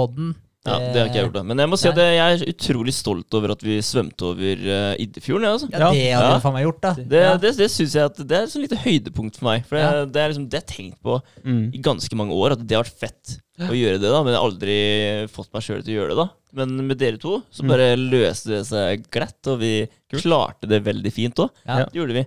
Ja, 0.69 0.79
det 0.93 1.01
har 1.01 1.09
ikke 1.09 1.19
jeg 1.19 1.25
gjort, 1.29 1.37
da. 1.39 1.43
Men 1.49 1.59
jeg 1.63 1.69
må 1.73 1.79
si 1.81 1.89
at 1.89 1.97
jeg 1.97 2.19
er 2.19 2.45
utrolig 2.53 2.95
stolt 2.95 3.35
over 3.39 3.55
at 3.57 3.63
vi 3.65 3.79
svømte 3.85 4.29
over 4.29 4.63
uh, 4.69 4.95
Iddefjorden. 5.03 5.47
ja 5.49 5.53
Altså. 5.57 5.69
Ja, 5.73 5.79
det 5.93 6.05
hadde 6.13 6.31
Ja. 6.35 6.39
faen 6.45 6.55
meg 6.59 6.65
gjort, 6.67 6.81
da. 6.85 6.93
Det, 6.99 7.23
ja. 7.25 7.35
det, 7.37 7.57
det 7.57 7.71
syns 7.75 7.95
jeg 7.99 8.05
at 8.05 8.17
det 8.29 8.39
er 8.39 8.47
et 8.47 8.55
lite 8.63 8.81
høydepunkt 8.85 9.37
for 9.41 9.45
meg. 9.51 9.67
For 9.67 9.77
Ja. 9.81 10.05
det, 10.05 10.17
er 10.23 10.29
liksom 10.33 10.49
det 10.49 10.61
jeg 10.61 10.67
har 10.67 10.75
tenkt 10.77 11.03
på 11.03 11.21
Mm. 11.45 11.75
i 11.75 11.79
ganske 11.83 12.15
mange 12.17 12.33
år, 12.35 12.53
at 12.53 12.67
det 12.67 12.77
har 12.77 12.85
vært 12.85 12.99
fett 13.01 13.39
å 13.59 13.75
gjøre 13.75 13.99
det. 13.99 14.09
da 14.13 14.23
Men 14.23 14.33
jeg 14.35 14.39
har 14.41 14.49
aldri 14.51 15.29
fått 15.33 15.53
meg 15.53 15.63
sjøl 15.63 15.83
til 15.83 15.95
å 15.95 15.99
gjøre 16.03 16.09
det. 16.15 16.17
da 16.17 16.29
Men 16.55 16.87
med 16.89 16.99
dere 16.99 17.19
to 17.19 17.43
så 17.53 17.63
Mm. 17.65 17.69
bare 17.69 17.97
løste 17.97 18.49
det 18.55 18.67
seg 18.67 19.05
glatt, 19.11 19.47
og 19.47 19.59
vi 19.61 19.89
klarte 20.13 20.67
det 20.69 20.83
veldig 20.85 21.13
fint 21.13 21.35
òg. 21.37 21.51
Ja. 21.67 21.85
Det 21.85 21.93
gjorde 21.93 22.15
vi. 22.15 22.27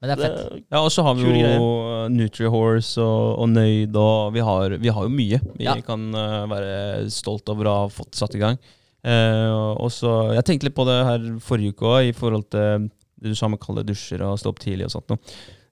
Men 0.00 0.08
det 0.08 0.14
er 0.16 0.20
fett. 0.24 0.36
Det, 0.54 0.60
Ja, 0.72 0.80
og 0.80 0.90
så 0.94 1.04
har 1.04 1.16
vi 1.18 1.28
jo 1.28 1.64
Nutrihorse 2.08 3.02
og, 3.04 3.38
og 3.42 3.48
Nøyd, 3.52 3.96
og 4.00 4.32
vi 4.32 4.44
har, 4.46 4.76
vi 4.80 4.92
har 4.96 5.04
jo 5.06 5.12
mye 5.12 5.40
vi 5.58 5.66
Ja. 5.66 5.74
kan 5.84 6.06
uh, 6.16 6.46
være 6.50 7.10
stolt 7.12 7.48
over 7.52 7.68
å 7.68 7.74
ha 7.82 7.88
fått 7.92 8.16
satt 8.16 8.36
i 8.38 8.40
gang. 8.40 8.56
Uh, 9.04 9.76
og 9.80 9.90
så, 9.92 10.32
Jeg 10.36 10.46
tenkte 10.48 10.68
litt 10.68 10.76
på 10.76 10.86
det 10.88 10.98
her 11.04 11.26
forrige 11.44 11.74
uke 11.76 11.88
òg, 11.88 12.08
i 12.10 12.16
forhold 12.16 12.48
til 12.52 12.88
det 13.20 13.32
du 13.32 13.36
sa 13.36 13.48
med 13.52 13.60
kalde 13.60 13.84
dusjer 13.84 14.24
og 14.24 14.38
stå 14.40 14.52
opp 14.54 14.60
tidlig 14.64 14.88
og 14.88 14.94
sånt 14.96 15.12
noe. 15.12 15.20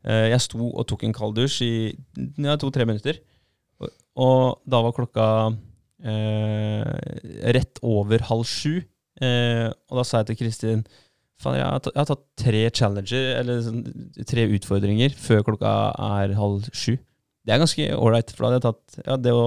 Uh, 0.05 0.29
jeg 0.33 0.41
sto 0.45 0.61
og 0.69 0.85
tok 0.89 1.05
en 1.09 1.17
kald 1.17 1.37
dusj 1.37 1.63
i 1.65 1.73
ja, 2.45 2.57
to-tre 2.61 2.85
minutter, 2.89 3.19
og, 3.81 3.91
og 4.21 4.61
da 4.69 4.83
var 4.85 4.97
klokka 4.97 5.27
eh, 6.05 6.85
rett 7.57 7.81
over 7.83 8.23
halv 8.29 8.47
sju. 8.49 8.81
Eh, 9.21 9.67
og 9.91 9.99
da 9.99 10.05
sa 10.07 10.21
jeg 10.21 10.31
til 10.31 10.39
Kristin 10.45 10.85
jeg 11.45 11.63
har, 11.63 11.79
tatt, 11.79 11.95
jeg 11.95 12.01
har 12.03 12.09
tatt 12.11 12.25
tre 12.43 12.63
challenger, 12.75 13.27
eller 13.39 13.61
sånn, 13.63 13.83
tre 14.27 14.47
utfordringer, 14.57 15.15
før 15.15 15.45
klokka 15.47 15.75
er 16.19 16.35
halv 16.39 16.67
sju. 16.75 16.97
Det 17.47 17.55
er 17.55 17.63
ganske 17.63 17.87
ålreit, 17.97 18.33
for 18.35 18.45
da 18.45 18.49
hadde 18.51 18.59
jeg 18.59 18.67
tatt 18.67 19.07
ja, 19.07 19.17
det 19.17 19.33
å 19.33 19.45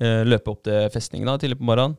eh, 0.00 0.22
løpe 0.26 0.50
opp 0.54 0.64
til 0.66 0.88
festningen 0.94 1.28
da, 1.28 1.36
tidlig 1.38 1.60
på 1.60 1.68
morgenen. 1.68 1.98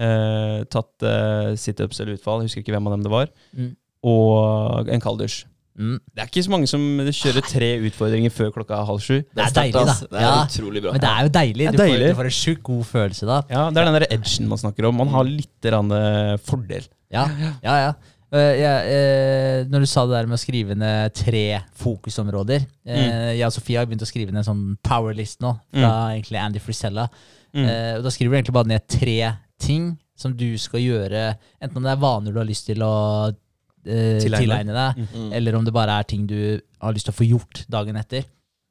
Eh, 0.00 0.64
tatt 0.72 1.04
eh, 1.06 1.52
situps 1.60 2.00
eller 2.00 2.16
utfall, 2.16 2.40
jeg 2.42 2.48
husker 2.50 2.64
ikke 2.64 2.74
hvem 2.74 2.88
av 2.88 2.96
dem 2.96 3.04
det 3.06 3.12
var. 3.12 3.30
Mm. 3.54 3.72
Og 4.08 4.88
en 4.90 5.04
kald 5.04 5.20
dusj. 5.22 5.44
Mm. 5.78 5.94
Det 6.12 6.20
er 6.20 6.28
ikke 6.28 6.42
så 6.44 6.52
mange 6.52 6.68
som 6.68 6.82
kjører 7.16 7.46
tre 7.48 7.68
utfordringer 7.88 8.32
før 8.34 8.50
klokka 8.56 8.76
er 8.80 8.88
halv 8.88 9.00
sju. 9.04 9.20
Det 9.32 9.44
er 9.44 9.54
deilig, 9.56 9.72
da. 9.86 9.94
Det 10.02 10.18
er 10.18 10.26
Ja. 10.26 10.32
utrolig 10.44 10.82
bra. 10.84 10.92
Men 10.92 11.00
det 11.04 11.12
er 11.12 11.22
jo 11.22 11.30
deilig. 11.36 11.64
Det 11.64 11.68
er 11.68 11.72
Du, 11.72 11.78
får, 11.78 11.92
deilig. 11.92 12.08
du 12.08 12.18
får 12.18 12.28
en 12.32 12.38
sjukt 12.40 12.62
god 12.62 12.82
følelse 12.90 13.26
da. 13.30 13.38
Ja, 13.48 13.62
Det 13.70 13.80
er 13.80 13.84
den 13.88 13.96
der 14.00 14.06
edgen 14.10 14.48
man 14.48 14.58
snakker 14.58 14.88
om. 14.88 14.96
Man 14.96 15.08
har 15.08 15.24
litt 15.24 15.64
eh, 15.64 16.36
fordel. 16.44 16.88
Ja, 17.12 17.24
ja. 17.38 17.52
ja. 17.62 17.92
Eh, 18.32 18.54
jeg, 18.62 18.92
eh, 18.96 19.58
når 19.68 19.84
du 19.84 19.88
sa 19.90 20.06
det 20.08 20.16
der 20.16 20.28
med 20.30 20.38
å 20.38 20.40
skrive 20.40 20.76
ned 20.78 21.12
tre 21.12 21.60
fokusområder 21.76 22.62
mm. 22.64 23.34
Jeg 23.36 23.44
og 23.44 23.52
Sofie 23.52 23.76
har 23.76 23.88
begynt 23.90 24.04
å 24.06 24.08
skrive 24.08 24.32
ned 24.32 24.40
en 24.40 24.46
sånn 24.46 24.62
powerlist 24.80 25.42
nå, 25.44 25.50
fra 25.68 25.90
egentlig 26.14 26.40
Andy 26.40 26.62
Frisella. 26.64 27.04
Mm. 27.52 27.66
Eh, 27.66 27.90
og 27.98 28.06
da 28.06 28.12
skriver 28.14 28.32
du 28.32 28.38
egentlig 28.38 28.56
bare 28.56 28.72
ned 28.72 28.86
tre 28.88 29.18
ting 29.60 29.90
som 30.16 30.32
du 30.38 30.48
skal 30.60 30.80
gjøre, 30.80 31.26
enten 31.60 31.80
om 31.80 31.84
det 31.84 31.92
er 31.92 32.00
vaner 32.00 32.32
du 32.32 32.40
har 32.40 32.48
lyst 32.48 32.68
til 32.68 32.82
å 32.84 32.94
uh, 33.28 34.18
Tilegne. 34.22 34.38
tilegne 34.38 34.74
deg, 34.76 35.06
Mm. 35.12 35.30
eller 35.34 35.56
om 35.58 35.64
det 35.66 35.72
bare 35.74 35.96
er 35.98 36.06
ting 36.06 36.26
du 36.30 36.60
har 36.80 36.94
lyst 36.94 37.08
til 37.08 37.14
å 37.14 37.18
få 37.18 37.26
gjort 37.26 37.64
dagen 37.72 37.96
etter, 37.98 38.24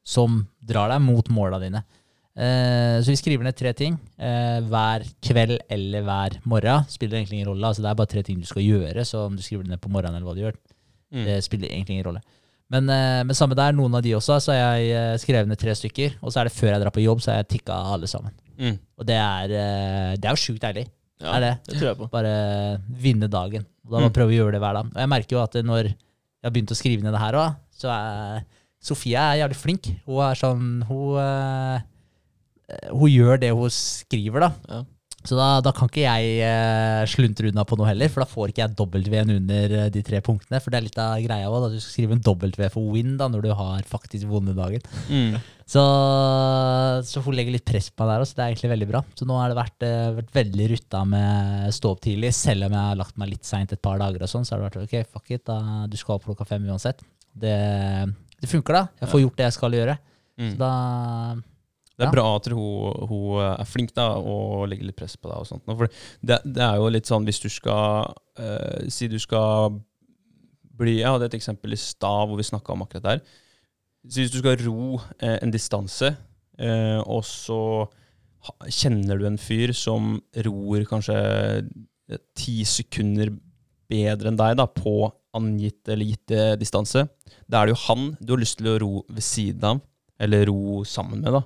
som 0.05 0.45
drar 0.63 0.89
deg 0.93 1.01
mot 1.03 1.27
måla 1.33 1.59
dine. 1.59 1.83
Eh, 2.37 3.01
så 3.03 3.11
vi 3.11 3.17
skriver 3.19 3.43
ned 3.43 3.57
tre 3.59 3.73
ting 3.75 3.97
eh, 4.17 4.61
hver 4.71 5.03
kveld 5.21 5.57
eller 5.69 6.05
hver 6.07 6.37
morgen. 6.47 6.85
Spiller 6.87 7.17
egentlig 7.19 7.41
ingen 7.41 7.49
rolle. 7.51 7.67
Altså 7.67 7.83
det 7.83 7.89
er 7.91 7.97
bare 7.99 8.07
tre 8.13 8.23
ting 8.23 8.39
du 8.39 8.45
skal 8.47 8.63
gjøre, 8.63 9.03
så 9.07 9.25
om 9.27 9.35
du 9.35 9.43
skriver 9.43 9.65
det 9.67 9.73
ned 9.73 9.81
på 9.83 9.91
morgenen 9.91 10.15
eller 10.21 10.29
hva 10.29 10.35
du 10.37 10.45
gjør, 10.45 10.55
Mm. 11.11 11.25
det 11.27 11.41
spiller 11.43 11.67
egentlig 11.67 11.97
ingen 11.97 12.05
rolle. 12.07 12.21
Men, 12.71 12.85
eh, 12.89 13.21
men 13.27 13.35
samme 13.35 13.51
der, 13.53 13.73
noen 13.75 13.93
av 13.97 14.01
de 14.01 14.13
også, 14.15 14.37
så 14.39 14.53
har 14.55 14.77
jeg 14.79 15.19
skrevet 15.19 15.45
ned 15.49 15.59
tre 15.59 15.73
stykker. 15.75 16.13
Og 16.23 16.31
så 16.31 16.39
er 16.39 16.47
det 16.47 16.53
før 16.55 16.69
jeg 16.71 16.79
drar 16.85 16.93
på 16.95 17.03
jobb, 17.03 17.19
så 17.19 17.33
har 17.33 17.41
jeg 17.43 17.49
tikka 17.57 17.73
alle 17.75 18.07
sammen. 18.07 18.31
Mm. 18.57 18.77
Og 18.97 19.05
det 19.05 19.17
er, 19.19 19.47
det 20.15 20.23
er 20.23 20.31
jo 20.31 20.39
sjukt 20.39 20.61
deilig. 20.63 20.85
Ja, 21.19 21.33
er 21.35 21.39
det. 21.43 21.51
det 21.67 21.75
tror 21.81 21.89
jeg 21.91 21.97
på. 21.99 22.07
Bare 22.09 22.79
vinne 22.87 23.27
dagen. 23.27 23.65
Og 23.85 23.91
da 23.91 23.99
må 23.99 24.07
Mm. 24.07 24.13
prøve 24.15 24.31
å 24.31 24.37
gjøre 24.39 24.51
det 24.55 24.61
hver 24.63 24.73
dag. 24.79 24.85
Og 24.87 25.01
jeg 25.03 25.09
merker 25.11 25.35
jo 25.35 25.43
at 25.43 25.53
når 25.67 25.83
jeg 25.91 25.95
har 26.47 26.51
begynt 26.55 26.71
å 26.71 26.79
skrive 26.79 27.03
ned 27.03 27.11
det 27.11 27.19
her 27.19 27.33
òg, 27.33 27.55
så 27.75 27.91
er 27.91 28.45
Sofie 28.81 29.19
er 29.19 29.37
jævlig 29.43 29.59
flink. 29.59 29.91
Hun 30.07 30.23
er 30.31 30.33
sånn 30.39 30.81
Hun, 30.87 31.19
hun 32.91 33.11
gjør 33.11 33.39
det 33.41 33.51
hun 33.55 33.71
skriver, 33.73 34.47
da. 34.47 34.51
Ja. 34.69 34.83
Så 35.21 35.37
da, 35.37 35.59
da 35.61 35.69
kan 35.75 35.89
ikke 35.89 36.01
jeg 36.01 36.37
eh, 36.41 37.03
sluntre 37.09 37.51
unna 37.51 37.63
på 37.67 37.77
noe 37.77 37.91
heller, 37.91 38.09
for 38.09 38.23
da 38.23 38.29
får 38.29 38.51
ikke 38.51 38.63
jeg 38.63 38.73
W-en 38.79 39.33
under 39.35 39.75
eh, 39.77 39.89
de 39.93 40.01
tre 40.05 40.17
punktene. 40.25 40.57
For 40.63 40.73
det 40.73 40.79
er 40.79 40.85
litt 40.87 40.97
av 41.01 41.21
greia 41.21 41.49
òg, 41.51 41.67
at 41.67 41.75
du 41.75 41.81
skal 41.81 41.93
skrive 41.93 42.17
en 42.17 42.23
W 42.25 42.69
for 42.73 42.95
win 42.95 43.13
da, 43.19 43.27
når 43.29 43.45
du 43.45 43.51
har 43.57 43.83
faktisk 43.89 44.25
vunnet 44.31 44.57
dagen. 44.57 44.81
Mm. 45.13 45.37
Så, 45.71 45.83
så 47.07 47.21
hun 47.23 47.37
legger 47.37 47.53
litt 47.53 47.67
press 47.69 47.91
på 47.93 48.03
meg 48.03 48.15
der, 48.15 48.25
så 48.25 48.39
det 48.39 48.43
er 48.43 48.55
egentlig 48.55 48.71
veldig 48.73 48.89
bra. 48.89 49.03
Så 49.19 49.29
nå 49.29 49.37
har 49.37 49.53
det 49.53 49.59
vært, 49.61 49.85
eh, 49.85 50.07
vært 50.17 50.33
veldig 50.39 50.69
rutta 50.73 51.03
med 51.13 51.77
stå 51.77 51.93
opp 51.93 52.01
tidlig, 52.07 52.33
selv 52.35 52.65
om 52.67 52.75
jeg 52.79 52.87
har 52.89 52.99
lagt 53.03 53.21
meg 53.21 53.35
litt 53.35 53.45
seint 53.47 53.77
et 53.77 53.83
par 53.83 54.01
dager. 54.01 54.25
og 54.25 54.33
sånn, 54.33 54.47
Så 54.47 54.55
har 54.55 54.63
det 54.63 54.71
vært 54.71 54.89
ok, 54.89 55.13
fuck 55.19 55.31
it, 55.37 55.45
da, 55.45 55.85
du 55.85 55.99
skal 56.01 56.17
opp 56.17 56.25
klokka 56.31 56.49
fem 56.49 56.65
uansett. 56.65 57.05
Det, 57.31 57.55
det 58.41 58.49
funker, 58.49 58.81
da. 58.81 59.05
Jeg 59.05 59.13
får 59.13 59.25
gjort 59.27 59.37
det 59.37 59.49
jeg 59.51 59.59
skal 59.59 59.77
gjøre. 59.77 59.99
Mm. 60.41 60.49
Så 60.49 60.57
da 60.57 60.73
Det 62.01 62.07
er 62.07 62.09
Ja. 62.09 62.15
bra 62.17 62.23
at 62.39 62.47
hun, 62.49 63.07
hun 63.11 63.41
er 63.45 63.67
flink 63.69 63.91
da, 63.93 64.07
og 64.17 64.65
legger 64.71 64.87
litt 64.89 64.97
press 64.97 65.13
på 65.21 65.29
deg. 65.29 65.37
og 65.37 65.45
sånt. 65.45 65.61
For 65.69 65.87
det, 66.25 66.39
det 66.49 66.63
er 66.65 66.79
jo 66.81 66.89
litt 66.89 67.05
sånn 67.09 67.27
hvis 67.27 67.39
du 67.43 67.49
skal 67.53 68.09
eh, 68.41 68.89
Si 68.89 69.07
du 69.11 69.19
skal 69.21 69.75
bli 70.81 70.95
Jeg 71.03 71.11
hadde 71.13 71.27
et 71.29 71.35
eksempel 71.37 71.75
i 71.75 71.77
stad 71.77 72.25
hvor 72.31 72.39
vi 72.39 72.47
snakka 72.47 72.73
om 72.73 72.81
akkurat 72.87 73.03
det 73.05 73.11
her. 73.11 73.21
Så 74.09 74.23
hvis 74.23 74.31
du 74.33 74.39
skal 74.41 74.57
ro 74.65 74.97
eh, 75.21 75.37
en 75.43 75.51
distanse, 75.53 76.09
eh, 76.57 76.99
og 77.05 77.21
så 77.27 77.59
kjenner 78.65 79.19
du 79.21 79.27
en 79.29 79.37
fyr 79.37 79.69
som 79.77 80.15
ror 80.47 80.85
kanskje 80.89 81.17
eh, 81.61 82.17
ti 82.33 82.63
sekunder 82.65 83.29
bedre 83.91 84.31
enn 84.31 84.39
deg 84.39 84.57
da, 84.57 84.65
på 84.65 85.11
angitt 85.37 85.85
eller 85.87 86.09
gitte 86.09 86.55
distanse, 86.59 87.05
da 87.47 87.61
er 87.61 87.69
det 87.69 87.75
jo 87.75 87.83
han 87.85 88.07
du 88.19 88.33
har 88.33 88.41
lyst 88.41 88.57
til 88.57 88.71
å 88.73 88.79
ro 88.81 88.91
ved 89.07 89.23
siden 89.23 89.67
av, 89.75 89.83
eller 90.21 90.47
ro 90.49 90.81
sammen 90.87 91.21
med, 91.21 91.37
da 91.37 91.43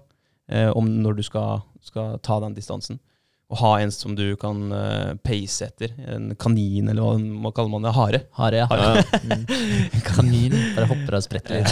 eh, 0.51 0.69
om 0.75 0.87
når 1.03 1.19
du 1.19 1.23
skal, 1.25 1.61
skal 1.85 2.17
ta 2.25 2.39
den 2.43 2.55
distansen. 2.57 2.99
Og 3.53 3.59
ha 3.61 3.75
en 3.77 3.91
som 3.93 4.15
du 4.17 4.23
kan 4.41 4.71
eh, 4.73 5.11
pace 5.21 5.67
etter. 5.67 5.91
En 6.09 6.31
kanin, 6.41 6.89
eller 6.89 7.05
hva 7.05 7.11
man 7.19 7.53
kaller 7.53 7.69
man 7.75 7.85
det? 7.85 7.93
Hare. 7.93 8.21
Hare, 8.39 8.63
ja. 8.63 8.67
Ja. 8.71 9.03
Mm. 9.25 10.01
Kanin. 10.05 10.53
Bare 10.75 10.87
hopper 10.89 11.17
og 11.17 11.23
spretter 11.25 11.59
litt. 11.59 11.69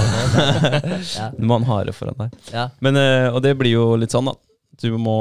Ja. 1.17 1.29
Du 1.33 1.45
må 1.45 1.57
ha 1.57 1.61
en 1.61 1.69
hare 1.69 1.93
foran 1.95 2.17
deg. 2.19 2.37
Ja. 2.53 2.67
Men, 2.83 2.97
eh, 2.99 3.27
og 3.31 3.41
det 3.45 3.55
blir 3.57 3.73
jo 3.73 3.85
litt 3.97 4.13
sånn, 4.13 4.29
da. 4.29 4.35
Du 4.81 4.89
må 4.97 5.13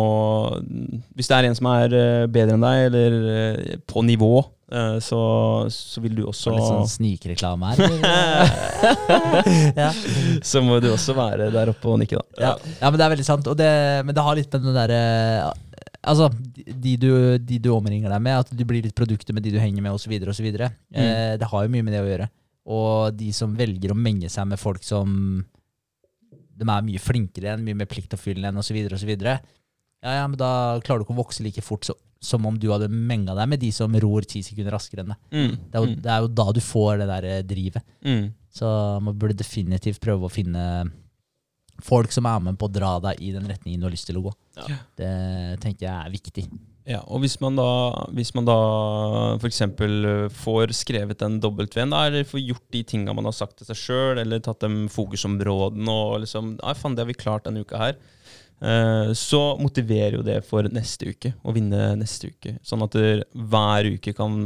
Hvis 1.13 1.29
det 1.29 1.37
er 1.37 1.49
en 1.49 1.57
som 1.57 1.69
er 1.73 1.93
eh, 1.97 2.27
bedre 2.33 2.57
enn 2.57 2.65
deg, 2.65 2.85
eller 2.91 3.17
eh, 3.33 3.75
på 3.89 4.05
nivå, 4.05 4.35
så, 5.05 5.21
så 5.69 6.01
vil 6.01 6.15
du 6.17 6.23
også 6.31 6.55
litt 6.55 6.65
sånn 6.65 6.89
snikreklame 6.89 7.73
her. 7.73 7.83
ja. 9.83 9.91
Så 10.45 10.63
må 10.65 10.79
du 10.81 10.89
også 10.93 11.17
være 11.17 11.51
der 11.53 11.73
oppe 11.75 11.91
og 11.93 12.01
nikke, 12.01 12.23
da. 12.23 12.41
Ja. 12.41 12.53
ja, 12.81 12.89
men 12.89 12.97
det 12.97 13.05
er 13.05 13.13
veldig 13.13 13.27
sant. 13.27 13.51
Og 13.53 13.59
det, 13.59 13.69
men 14.07 14.17
det 14.17 14.25
har 14.25 14.39
litt 14.39 14.57
med 14.57 14.65
den 14.71 14.79
derre 14.81 15.03
Altså, 16.03 16.27
de 16.67 16.97
du, 16.99 17.11
de 17.39 17.61
du 17.63 17.69
omringer 17.71 18.11
deg 18.11 18.23
med, 18.25 18.41
at 18.43 18.49
du 18.51 18.63
blir 18.67 18.83
litt 18.83 18.97
produktet 18.99 19.31
med 19.37 19.45
de 19.47 19.53
du 19.55 19.61
henger 19.63 19.85
med, 19.85 19.95
osv., 19.95 20.11
osv. 20.33 20.49
Mm. 20.51 20.97
Eh, 20.99 21.35
det 21.39 21.47
har 21.47 21.63
jo 21.63 21.71
mye 21.71 21.87
med 21.87 21.95
det 21.95 22.01
å 22.03 22.09
gjøre. 22.09 22.27
Og 22.75 23.15
de 23.15 23.29
som 23.37 23.55
velger 23.55 23.95
å 23.95 23.99
menge 23.99 24.31
seg 24.33 24.49
med 24.51 24.59
folk 24.59 24.83
som 24.87 25.45
de 26.59 26.67
er 26.67 26.87
mye 26.87 27.03
flinkere 27.03 27.55
enn, 27.55 27.63
mye 27.67 27.79
mer 27.79 27.91
pliktoppfyllende 27.91 28.51
enn 28.51 28.63
osv., 28.63 28.81
osv. 28.99 29.13
Ja, 29.23 29.39
ja, 30.03 30.27
men 30.27 30.35
da 30.39 30.81
klarer 30.83 31.03
du 31.03 31.07
ikke 31.07 31.15
å 31.15 31.23
vokse 31.23 31.45
like 31.47 31.63
fort 31.63 31.87
så, 31.87 31.95
som 32.23 32.47
om 32.47 32.59
du 32.59 32.69
hadde 32.71 32.91
menga 32.93 33.35
deg 33.35 33.51
med 33.51 33.61
de 33.63 33.73
som 33.75 33.95
ror 34.05 34.27
ti 34.29 34.45
sekunder 34.47 34.75
raskere 34.77 35.03
enn 35.03 35.13
deg. 35.13 35.21
Mm. 35.35 35.55
Det 35.59 35.79
er, 35.79 35.85
jo, 35.85 36.01
det 36.05 36.13
er 36.15 36.25
jo 36.25 36.33
da 36.41 36.49
du 36.55 36.61
får 36.63 37.03
det 37.03 37.09
der 37.11 37.29
eh, 37.29 37.45
drivet. 37.47 37.87
Mm. 38.07 38.27
Så 38.53 38.73
man 39.03 39.17
burde 39.19 39.39
definitivt 39.39 40.03
prøve 40.03 40.29
å 40.29 40.33
finne 40.33 40.67
folk 41.83 42.13
som 42.15 42.29
er 42.31 42.43
med 42.45 42.59
på 42.61 42.69
å 42.69 42.73
dra 42.73 42.97
deg 43.09 43.23
i 43.25 43.33
den 43.35 43.49
retningen 43.49 43.81
du 43.81 43.89
har 43.89 43.95
lyst 43.95 44.07
til 44.07 44.21
å 44.21 44.27
gå. 44.29 44.35
Ja. 44.61 44.77
Det 44.99 45.15
tenker 45.65 45.89
jeg 45.89 45.95
er 45.97 46.13
viktig. 46.13 46.47
Ja, 46.89 46.99
og 47.07 47.23
hvis 47.23 47.37
man 47.39 47.55
da, 47.55 47.67
hvis 48.11 48.33
man 48.35 48.47
da 48.49 48.57
f.eks. 49.39 49.61
får 50.35 50.73
skrevet 50.75 51.21
den 51.21 51.39
W-en, 51.43 51.95
eller 51.95 52.27
får 52.27 52.43
gjort 52.43 52.65
de 52.75 52.83
tinga 52.91 53.15
man 53.15 53.29
har 53.31 53.37
sagt 53.37 53.61
til 53.61 53.69
seg 53.71 53.79
sjøl, 53.79 54.23
eller 54.23 54.43
tatt 54.43 54.65
dem 54.65 54.89
fokusområdene 54.91 55.95
og 55.95 56.25
liksom 56.25 56.57
Nei, 56.59 56.75
faen, 56.79 56.97
det 56.99 57.05
har 57.05 57.11
vi 57.13 57.19
klart 57.19 57.47
denne 57.47 57.63
uka 57.63 57.79
her. 57.79 58.01
Eh, 58.63 59.13
så 59.19 59.41
motiverer 59.59 60.17
jo 60.21 60.25
det 60.27 60.39
for 60.47 60.67
neste 60.71 61.11
uke, 61.11 61.33
å 61.43 61.55
vinne 61.55 61.93
neste 61.99 62.31
uke. 62.31 62.57
Sånn 62.63 62.85
at 62.87 62.95
hver 62.95 63.89
uke 63.97 64.15
kan 64.15 64.45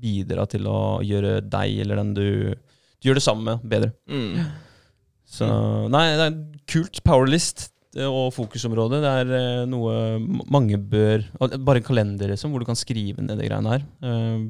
bidra 0.00 0.46
til 0.48 0.68
å 0.70 0.80
gjøre 1.04 1.40
deg 1.44 1.82
eller 1.84 2.00
den 2.00 2.14
du, 2.16 2.28
du 2.56 3.10
gjør 3.10 3.20
det 3.20 3.26
samme 3.26 3.44
med, 3.50 3.66
bedre. 3.74 3.92
Mm. 4.08 4.40
Så 5.32 5.48
nei, 5.92 6.06
det 6.16 6.24
er 6.28 6.40
kult 6.68 7.02
powerlist 7.04 7.68
eh, 7.96 8.08
og 8.08 8.32
fokusområde. 8.36 9.02
Det 9.04 9.12
er 9.20 9.36
eh, 9.36 9.60
noe 9.68 10.16
mange 10.52 10.80
bør 10.80 11.24
Bare 11.40 11.80
en 11.80 11.86
kalender, 11.86 12.32
liksom, 12.32 12.52
hvor 12.52 12.64
du 12.64 12.68
kan 12.68 12.78
skrive 12.78 13.24
ned 13.24 13.40
de 13.40 13.48
greiene 13.48 13.76
her. 13.76 13.86
Eh, 14.00 14.48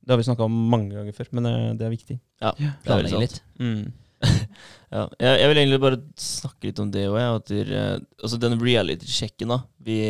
det 0.00 0.14
har 0.14 0.18
vi 0.18 0.26
snakka 0.26 0.46
om 0.46 0.60
mange 0.72 0.96
ganger 0.96 1.14
før, 1.14 1.28
men 1.36 1.76
det 1.78 1.84
er 1.86 1.92
viktig. 1.92 2.16
Ja, 2.42 2.50
det 2.56 2.66
er 2.66 2.78
Planlegge 2.86 3.20
litt. 3.20 3.42
Mm. 3.60 3.90
Ja, 4.90 5.04
jeg, 5.22 5.36
jeg 5.38 5.48
vil 5.52 5.58
egentlig 5.60 5.78
bare 5.84 5.98
snakke 6.18 6.66
litt 6.66 6.80
om 6.82 6.88
det 6.90 7.04
òg. 7.06 7.20
Altså 8.18 8.38
den 8.42 8.56
reality-sjekken, 8.58 9.52
da. 9.52 9.60
Vi, 9.86 10.00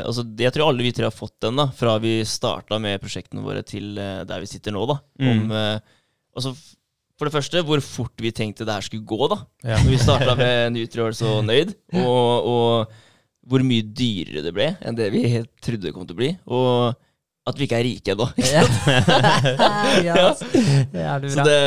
altså, 0.00 0.24
jeg 0.40 0.54
tror 0.54 0.70
alle 0.70 0.86
vi 0.86 0.92
tre 0.96 1.04
har 1.04 1.12
fått 1.12 1.34
den 1.44 1.60
da 1.60 1.66
fra 1.76 1.98
vi 2.00 2.14
starta 2.24 2.78
med 2.80 2.96
prosjektene 3.02 3.44
våre 3.44 3.60
til 3.68 3.90
eh, 4.00 4.22
der 4.24 4.40
vi 4.40 4.48
sitter 4.48 4.72
nå. 4.72 4.86
da 4.88 4.96
Mm. 5.20 5.28
Om, 5.34 5.52
eh, 5.52 6.00
altså, 6.32 6.54
For 7.20 7.28
det 7.28 7.34
første, 7.36 7.60
hvor 7.68 7.84
fort 7.84 8.24
vi 8.24 8.32
tenkte 8.32 8.64
det 8.64 8.72
her 8.78 8.88
skulle 8.88 9.04
gå. 9.04 9.28
da 9.34 9.38
Ja. 9.68 9.82
Når 9.84 9.92
vi 9.92 10.00
starta 10.00 10.32
med 10.40 10.72
Nutriors 10.78 11.20
og 11.20 11.44
Nøyd. 11.44 11.76
Og, 12.00 12.48
og 12.56 12.96
hvor 13.46 13.62
mye 13.68 13.84
dyrere 13.84 14.40
det 14.48 14.56
ble 14.56 14.72
enn 14.80 14.96
det 14.96 15.12
vi 15.12 15.26
helt 15.28 15.52
trodde 15.60 15.84
det 15.90 15.92
kom 15.94 16.08
til 16.08 16.16
å 16.16 16.22
bli. 16.24 16.32
Og 16.48 16.96
at 17.46 17.60
vi 17.60 17.68
ikke 17.68 17.78
er 17.78 17.86
rike 17.86 18.16
ennå. 18.16 18.32
ja, 18.40 18.64
ja, 21.04 21.20
Så 21.20 21.36
bra. 21.36 21.44
det, 21.44 21.60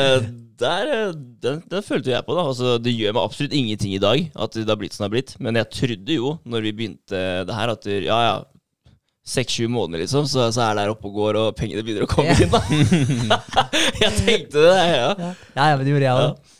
der, 0.60 0.92
eh, 0.94 1.16
den, 1.42 1.60
den 1.70 1.84
følte 1.84 2.12
jeg 2.12 2.26
på. 2.26 2.36
da 2.36 2.46
altså, 2.52 2.76
Det 2.82 2.94
gjør 2.94 3.16
meg 3.16 3.26
absolutt 3.26 3.56
ingenting 3.56 3.96
i 3.96 4.02
dag 4.02 4.30
at 4.34 4.56
det 4.56 4.68
har 4.68 4.80
blitt 4.80 4.96
som 4.96 5.04
det 5.04 5.08
har 5.08 5.16
blitt. 5.16 5.34
Men 5.40 5.58
jeg 5.60 5.70
trodde 5.76 6.16
jo, 6.16 6.36
når 6.44 6.66
vi 6.66 6.76
begynte 6.78 7.20
det 7.48 7.56
her, 7.56 7.74
at 7.74 7.84
det, 7.86 8.00
ja, 8.06 8.22
ja 8.28 8.38
Seks-sju 9.30 9.68
måneder, 9.68 10.00
liksom, 10.00 10.24
så, 10.26 10.46
så 10.50 10.62
er 10.64 10.74
det 10.74 10.82
her 10.86 10.90
oppe 10.94 11.06
og 11.06 11.18
går, 11.18 11.36
og 11.38 11.50
pengene 11.54 11.84
begynner 11.84 12.06
å 12.06 12.10
komme 12.10 12.32
inn. 12.34 12.50
da 13.28 13.36
Jeg 14.02 14.14
tenkte 14.16 14.64
det, 14.64 14.78
ja. 14.90 15.10
Ja, 15.20 15.66
ja, 15.68 15.74
men 15.76 15.84
det 15.84 15.92
gjorde 15.92 16.06
jeg 16.08 16.22
òg. 16.24 16.54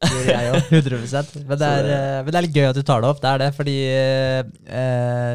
Det 0.00 0.10
gjorde 0.14 0.32
jeg 0.32 0.54
òg. 0.54 0.72
100 0.80 1.44
men 1.50 1.60
det, 1.60 1.68
er, 1.68 1.90
eh, 1.92 2.16
men 2.24 2.30
det 2.30 2.40
er 2.40 2.46
litt 2.48 2.56
gøy 2.56 2.68
at 2.70 2.78
du 2.80 2.82
tar 2.88 3.04
det 3.04 3.10
opp. 3.12 3.20
Det 3.22 3.30
er 3.30 3.42
det, 3.44 3.50
fordi 3.56 3.76
eh, 3.92 4.40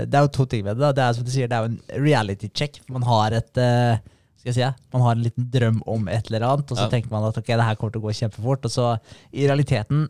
det 0.09 0.19
er 0.19 0.25
jo 0.25 0.33
to 0.35 0.47
ting 0.49 0.65
med 0.65 0.73
det. 0.75 0.83
da. 0.83 0.91
Det 0.97 1.05
er 1.05 1.17
som 1.17 1.27
du 1.27 1.31
sier, 1.33 1.51
det 1.51 1.57
er 1.59 1.67
jo 1.67 1.71
en 1.71 2.05
reality 2.09 2.49
check. 2.49 2.81
Man 2.91 3.05
har 3.07 3.37
et 3.39 3.61
eh, 3.61 4.01
skal 4.41 4.49
jeg 4.51 4.57
si, 4.57 4.85
Man 4.95 5.03
har 5.05 5.15
en 5.15 5.23
liten 5.23 5.45
drøm 5.53 5.81
om 5.87 6.07
et 6.09 6.27
eller 6.31 6.47
annet, 6.47 6.71
og 6.73 6.77
så 6.79 6.87
Ja. 6.87 6.89
tenker 6.89 7.11
man 7.13 7.27
at 7.29 7.37
ok, 7.37 7.45
det 7.53 7.63
her 7.67 7.75
kommer 7.77 7.93
til 7.93 8.01
å 8.01 8.07
gå 8.09 8.13
kjempefort. 8.17 8.65
Og 8.65 8.71
så 8.73 8.87
i 9.31 9.45
realiteten 9.47 10.07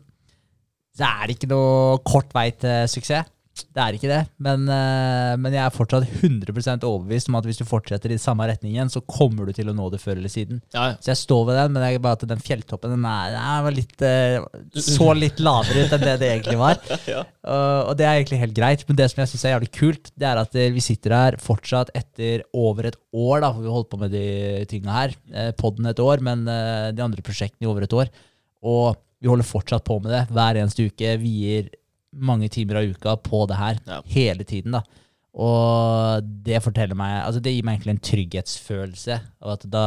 så 0.96 1.04
er 1.08 1.26
det 1.28 1.36
ikke 1.38 1.50
noe 1.52 1.98
kort 2.04 2.32
vei 2.34 2.50
til 2.50 2.88
suksess. 2.88 3.28
Det 3.52 3.80
er 3.82 3.96
ikke 3.96 4.08
det, 4.08 4.20
men, 4.40 4.64
eh, 4.72 5.34
men 5.40 5.52
jeg 5.52 5.60
er 5.60 5.72
fortsatt 5.74 6.06
100% 6.24 6.84
overbevist 6.88 7.28
om 7.28 7.36
at 7.36 7.46
hvis 7.48 7.60
du 7.60 7.66
fortsetter 7.68 8.14
i 8.14 8.20
samme 8.20 8.46
retningen, 8.48 8.88
så 8.92 9.02
kommer 9.04 9.48
du 9.48 9.52
til 9.56 9.68
å 9.68 9.74
nå 9.76 9.90
det 9.92 10.00
før 10.00 10.16
eller 10.16 10.32
siden. 10.32 10.62
ja, 10.72 10.86
ja. 10.92 10.96
Så 11.02 11.12
jeg 11.12 11.20
står 11.20 11.44
ved 11.50 11.58
den, 11.60 11.74
men 11.74 11.84
det 11.84 11.90
er 11.90 12.02
bare 12.04 12.16
at 12.16 12.24
den 12.30 12.40
fjelltoppen 12.42 12.94
den 12.94 13.04
er, 13.08 13.34
den 13.34 13.68
er 13.68 13.76
litt, 13.76 14.04
eh, 14.08 14.80
så 14.80 15.10
litt 15.22 15.42
lavere 15.44 15.84
ut 15.84 15.92
enn 15.96 16.04
det 16.04 16.16
det 16.22 16.32
egentlig 16.36 16.58
var. 16.60 16.80
Ja. 17.12 17.24
Og, 17.42 17.90
og 17.90 17.96
det 17.98 18.06
er 18.06 18.20
egentlig 18.20 18.38
helt 18.38 18.54
greit, 18.56 18.84
men 18.88 18.96
det 18.96 19.08
som 19.10 19.20
jeg 19.20 19.32
syns 19.32 19.42
er 19.44 19.54
jævlig 19.56 19.70
kult, 19.74 20.12
det 20.16 20.28
er 20.28 20.38
at 20.40 20.54
eh, 20.56 20.70
vi 20.72 20.84
sitter 20.84 21.16
her 21.16 21.36
fortsatt 21.42 21.90
etter 21.98 22.44
over 22.56 22.88
et 22.88 22.98
år, 23.12 23.42
da, 23.42 23.50
for 23.50 23.60
vi 23.60 23.68
har 23.68 23.76
holdt 23.76 23.90
på 23.92 24.00
med 24.00 24.14
de 24.14 24.26
tinga 24.70 24.94
her. 24.94 25.16
Podden 25.58 25.90
et 25.90 26.00
år, 26.00 26.22
men 26.24 26.46
de 26.46 27.04
andre 27.04 27.24
prosjektene 27.26 27.66
i 27.66 27.70
over 27.70 27.84
et 27.84 27.96
år. 27.98 28.12
Og 28.62 28.94
vi 29.22 29.30
holder 29.30 29.46
fortsatt 29.46 29.84
på 29.86 29.98
med 30.02 30.14
det 30.14 30.22
hver 30.32 30.58
eneste 30.62 30.88
uke. 30.88 31.16
Vi 31.20 31.32
gir 31.42 31.68
mange 32.14 32.48
timer 32.52 32.80
av 32.82 32.90
uka 32.92 33.16
på 33.24 33.46
det 33.48 33.56
her 33.56 33.78
Ja. 33.86 34.00
hele 34.06 34.44
tiden. 34.44 34.72
da. 34.72 34.82
Og 35.34 36.22
det 36.44 36.58
forteller 36.62 36.94
meg 36.94 37.22
Altså 37.24 37.40
det 37.40 37.54
gir 37.54 37.64
meg 37.64 37.78
egentlig 37.80 37.94
en 37.96 38.04
trygghetsfølelse 38.10 39.20
av 39.42 39.54
at 39.54 39.70
da 39.72 39.84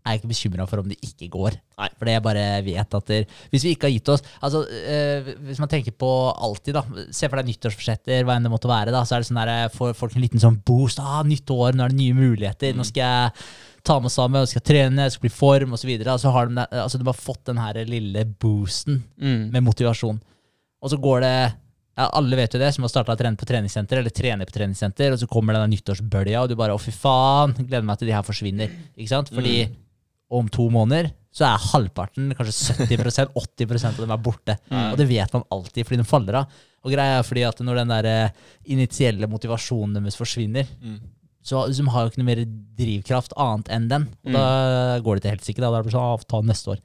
er 0.00 0.14
jeg 0.14 0.22
ikke 0.22 0.30
bekymra 0.32 0.64
for 0.66 0.80
om 0.80 0.88
det 0.88 0.96
ikke 1.04 1.26
går. 1.30 1.56
Nei. 1.78 1.88
Fordi 2.00 2.12
jeg 2.14 2.22
bare 2.24 2.44
vet 2.64 2.94
at 2.96 3.06
der, 3.12 3.26
hvis 3.52 3.64
vi 3.66 3.74
ikke 3.74 3.84
har 3.86 3.92
gitt 3.92 4.08
oss 4.08 4.22
altså 4.42 4.62
øh, 4.64 5.28
Hvis 5.44 5.60
man 5.60 5.68
tenker 5.68 5.92
på 5.92 6.08
alltid, 6.40 6.72
da 6.74 6.82
Se 7.12 7.28
for 7.28 7.36
deg 7.36 7.50
nyttårsforsetter, 7.50 8.24
hva 8.24 8.36
enn 8.38 8.48
det 8.48 8.52
måtte 8.52 8.68
være, 8.70 8.94
da, 8.96 9.02
så 9.04 9.16
er 9.18 9.20
det 9.20 9.28
sånn 9.28 9.42
der, 9.44 9.68
får 9.76 9.92
folk 9.98 10.16
en 10.16 10.24
liten 10.24 10.40
sånn 10.40 10.56
boost. 10.66 10.98
Ah, 11.04 11.20
nytt 11.22 11.52
år, 11.52 11.76
nå 11.76 11.84
er 11.84 11.92
det 11.92 12.00
nye 12.00 12.16
muligheter. 12.16 12.72
Nå 12.76 12.84
skal 12.88 13.04
jeg 13.04 13.44
ta 13.84 13.98
meg 14.00 14.10
sammen, 14.12 14.48
skal 14.48 14.64
trene, 14.66 15.04
jeg 15.06 15.12
skal 15.18 15.26
bli 15.28 15.32
i 15.32 15.36
form 15.36 15.72
osv. 15.76 15.92
Så, 16.04 16.16
så 16.24 16.32
har 16.34 16.48
de, 16.48 16.64
altså, 16.80 16.98
de 17.00 17.06
har 17.08 17.16
fått 17.20 17.44
den 17.52 17.60
her 17.60 17.80
lille 17.88 18.24
boosten 18.40 19.02
Mm. 19.20 19.50
med 19.52 19.62
motivasjon. 19.68 20.20
Og 20.80 20.92
så 20.92 20.98
går 21.00 21.20
det 21.24 21.34
ja, 21.98 22.06
Alle 22.16 22.36
vet 22.38 22.54
jo 22.54 22.60
det, 22.62 22.70
som 22.72 22.86
har 22.86 22.92
starta 22.92 23.12
å 23.12 23.18
trene 23.18 23.36
på 23.36 23.44
treningssenter, 23.48 24.00
eller 24.00 24.14
trener 24.14 24.48
på 24.48 24.54
treningssenter, 24.54 25.12
og 25.12 25.20
så 25.20 25.28
kommer 25.28 25.56
den 25.58 25.72
nyttårsbølja, 25.74 26.40
og 26.42 26.48
du 26.48 26.56
bare 26.56 26.72
'Å, 26.72 26.80
fy 26.80 26.92
faen, 26.94 27.52
gleder 27.58 27.84
meg 27.84 27.98
til 27.98 28.08
de 28.08 28.14
her 28.14 28.24
forsvinner'. 28.24 28.70
Ikke 28.96 29.08
sant? 29.10 29.28
Fordi 29.34 29.68
om 30.30 30.48
to 30.48 30.70
måneder 30.70 31.10
så 31.34 31.44
er 31.46 31.58
halvparten, 31.58 32.32
kanskje 32.34 32.74
70% 32.86 33.34
80% 33.36 33.98
av 33.98 34.00
dem 34.06 34.10
er 34.14 34.22
borte. 34.22 34.56
Og 34.92 34.96
det 34.98 35.06
vet 35.10 35.32
man 35.34 35.44
alltid, 35.50 35.84
fordi 35.86 35.96
de 36.00 36.04
faller 36.08 36.34
av. 36.40 36.46
Og 36.84 36.92
greia 36.94 37.18
er 37.18 37.26
fordi 37.26 37.44
at 37.46 37.58
når 37.60 37.74
den 37.82 37.88
der 37.92 38.06
eh, 38.06 38.30
initielle 38.72 39.28
motivasjonen 39.28 39.98
deres 40.00 40.16
forsvinner, 40.16 40.66
så 41.42 41.66
så 41.68 41.82
de 41.82 41.88
har 41.88 42.04
jo 42.04 42.10
ikke 42.10 42.20
noe 42.22 42.30
mer 42.30 42.44
drivkraft 42.76 43.32
annet 43.36 43.68
enn 43.72 43.88
den. 43.88 44.08
Og 44.26 44.32
da 44.32 44.98
går 45.00 45.16
det 45.16 45.22
til 45.22 45.30
helsike. 45.36 45.60
Da 45.60 45.70
Da 45.70 45.78
er 45.78 45.82
det 45.82 45.92
sånn, 45.92 46.24
ta 46.28 46.40
neste 46.42 46.70
år. 46.74 46.80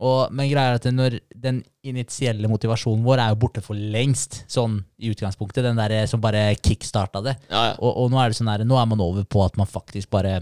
Og, 0.00 0.32
men 0.32 0.48
greia 0.48 0.72
er 0.72 0.78
at 0.78 0.86
når 0.94 1.18
den 1.36 1.58
initielle 1.84 2.48
motivasjonen 2.48 3.04
vår 3.04 3.20
er 3.20 3.34
jo 3.34 3.40
borte 3.42 3.62
for 3.64 3.76
lengst, 3.76 4.42
sånn 4.48 4.78
i 5.00 5.10
utgangspunktet. 5.12 5.64
Den 5.66 5.80
der 5.80 6.06
som 6.08 6.22
bare 6.24 6.54
kickstarta 6.56 7.20
det. 7.24 7.36
Ja, 7.50 7.66
ja. 7.70 7.74
Og, 7.78 7.92
og 8.04 8.12
nå 8.12 8.20
er 8.22 8.32
det 8.32 8.38
sånn 8.40 8.48
der, 8.48 8.64
nå 8.68 8.78
er 8.80 8.88
man 8.88 9.04
over 9.04 9.26
på 9.28 9.44
at 9.44 9.60
man 9.60 9.68
faktisk 9.68 10.08
bare 10.12 10.38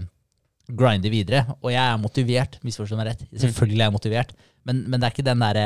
grinder 0.69 1.11
videre. 1.11 1.43
Og 1.59 1.73
jeg 1.73 1.81
er 1.81 1.99
motivert, 1.99 2.59
misforstå 2.63 2.99
meg 2.99 3.11
rett. 3.11 3.25
Selvfølgelig 3.33 3.81
er 3.81 3.89
jeg 3.89 3.97
motivert. 3.97 4.31
Men, 4.67 4.83
men 4.87 4.99
det 4.99 5.07
er 5.07 5.15
ikke 5.15 5.27
den 5.27 5.43
der 5.43 5.59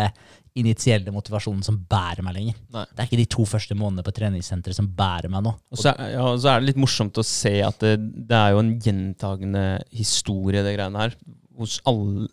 initielle 0.58 1.14
motivasjonen 1.14 1.64
som 1.66 1.80
bærer 1.90 2.26
meg 2.26 2.38
lenger. 2.38 2.58
Nei. 2.74 2.86
Det 2.90 3.02
er 3.02 3.10
ikke 3.10 3.22
de 3.24 3.30
to 3.36 3.46
første 3.50 3.78
månedene 3.78 4.06
på 4.06 4.14
treningssenteret 4.16 4.78
som 4.78 4.90
bærer 4.98 5.32
meg 5.34 5.46
nå. 5.46 5.54
Og 5.74 5.82
så, 5.82 5.94
er, 5.94 6.14
ja, 6.14 6.26
så 6.38 6.52
er 6.52 6.62
det 6.62 6.70
litt 6.72 6.82
morsomt 6.82 7.18
å 7.18 7.26
se 7.26 7.56
at 7.66 7.82
det, 7.84 7.96
det 8.30 8.38
er 8.38 8.54
jo 8.54 8.62
en 8.62 8.76
gjentagende 8.82 9.64
historie, 9.94 10.66
det 10.66 10.76
greiene 10.78 11.06
her. 11.06 11.18
Hos 11.58 11.80
alle 11.90 12.30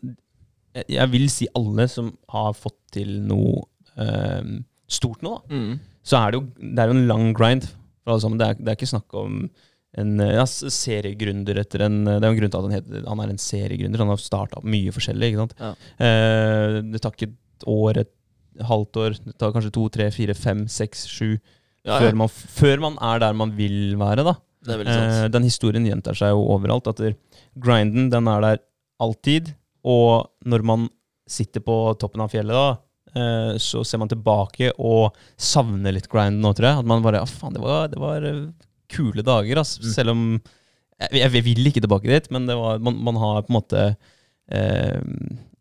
Jeg- 0.74 0.86
Jeg 0.88 1.10
vil 1.10 1.28
si 1.28 1.48
alle 1.54 1.88
som 1.88 2.12
har 2.28 2.52
fått 2.54 2.76
til 2.92 3.20
noe 3.26 3.62
eh, 3.98 4.42
stort 4.88 5.22
nå, 5.22 5.40
da. 5.48 5.54
Mm. 5.54 5.80
Så 6.02 6.16
er 6.18 6.30
det 6.30 6.40
jo 6.40 6.46
det 6.74 6.78
er 6.78 6.86
jo 6.92 6.94
en 6.98 7.06
lang 7.08 7.32
grind 7.34 7.64
for 8.04 8.12
alle 8.14 8.20
sammen. 8.22 8.38
Det 8.38 8.46
er, 8.48 8.54
det 8.54 8.68
er 8.68 8.76
ikke 8.78 8.92
snakk 8.94 9.14
om 9.18 9.50
en 9.98 10.20
eh, 10.20 10.34
ja, 10.36 10.44
seriegründer 10.44 11.58
etter 11.58 11.82
en 11.82 12.04
Det 12.04 12.22
er 12.22 12.28
jo 12.30 12.34
en 12.36 12.40
grunn 12.40 12.50
til 12.54 12.58
at 12.60 12.66
han, 12.68 12.76
heter, 12.78 13.08
han 13.08 13.20
er 13.24 13.30
en 13.34 13.42
seriegründer. 13.42 13.98
Han 13.98 14.08
har 14.14 14.16
starta 14.22 14.62
mye 14.62 14.92
forskjellig. 14.94 15.32
ikke 15.32 15.42
sant? 15.42 15.54
Ja. 15.58 15.72
Eh, 16.06 16.80
det 16.92 17.00
tar 17.02 17.12
ikke 17.16 17.30
et 17.32 17.66
år, 17.66 17.98
et 18.04 18.12
halvt 18.66 18.96
år. 19.02 19.18
Det 19.24 19.36
tar 19.38 19.52
kanskje 19.52 19.72
to, 19.74 19.88
tre, 19.90 20.10
fire, 20.14 20.34
fem, 20.38 20.66
seks, 20.70 21.06
sju 21.10 21.38
Ja, 21.84 21.98
før, 21.98 22.14
man, 22.14 22.28
før 22.28 22.80
man 22.80 22.96
er 23.00 23.18
der 23.22 23.32
man 23.34 23.54
vil 23.56 23.96
være. 23.98 24.22
da. 24.24 24.36
Er 24.68 24.80
Eh, 24.86 25.28
den 25.32 25.42
historien 25.48 25.86
gjentar 25.86 26.14
seg 26.14 26.30
jo 26.34 26.42
overalt. 26.54 26.86
At 26.86 27.00
grinden 27.58 28.10
den 28.12 28.28
er 28.28 28.40
der 28.44 28.58
alltid. 29.00 29.54
Og 29.88 30.30
når 30.48 30.64
man 30.66 30.86
sitter 31.30 31.62
på 31.64 31.76
toppen 32.00 32.24
av 32.24 32.32
fjellet, 32.32 32.56
da, 32.56 33.20
eh, 33.20 33.52
så 33.62 33.84
ser 33.86 34.02
man 34.02 34.10
tilbake 34.10 34.72
og 34.78 35.16
savner 35.40 35.94
litt 35.94 36.10
grinden 36.10 36.42
nå, 36.44 36.52
tror 36.56 36.70
jeg. 36.70 36.82
At 36.82 36.90
man 36.90 37.04
bare 37.04 37.22
Ja, 37.22 37.28
faen, 37.28 37.54
det 37.56 37.62
var, 37.64 37.88
det 37.92 38.00
var 38.02 38.26
eh, 38.26 38.42
kule 38.90 39.24
dager, 39.26 39.62
ass. 39.62 39.78
Mm. 39.80 39.92
Selv 39.94 40.14
om 40.14 40.24
jeg, 41.00 41.22
jeg 41.22 41.44
vil 41.46 41.70
ikke 41.70 41.84
tilbake 41.84 42.10
dit, 42.10 42.28
men 42.34 42.50
det 42.50 42.58
var, 42.58 42.82
man, 42.82 42.98
man 43.10 43.20
har 43.20 43.40
på 43.46 43.54
en 43.54 43.60
måte 43.60 43.86
eh, 44.50 45.00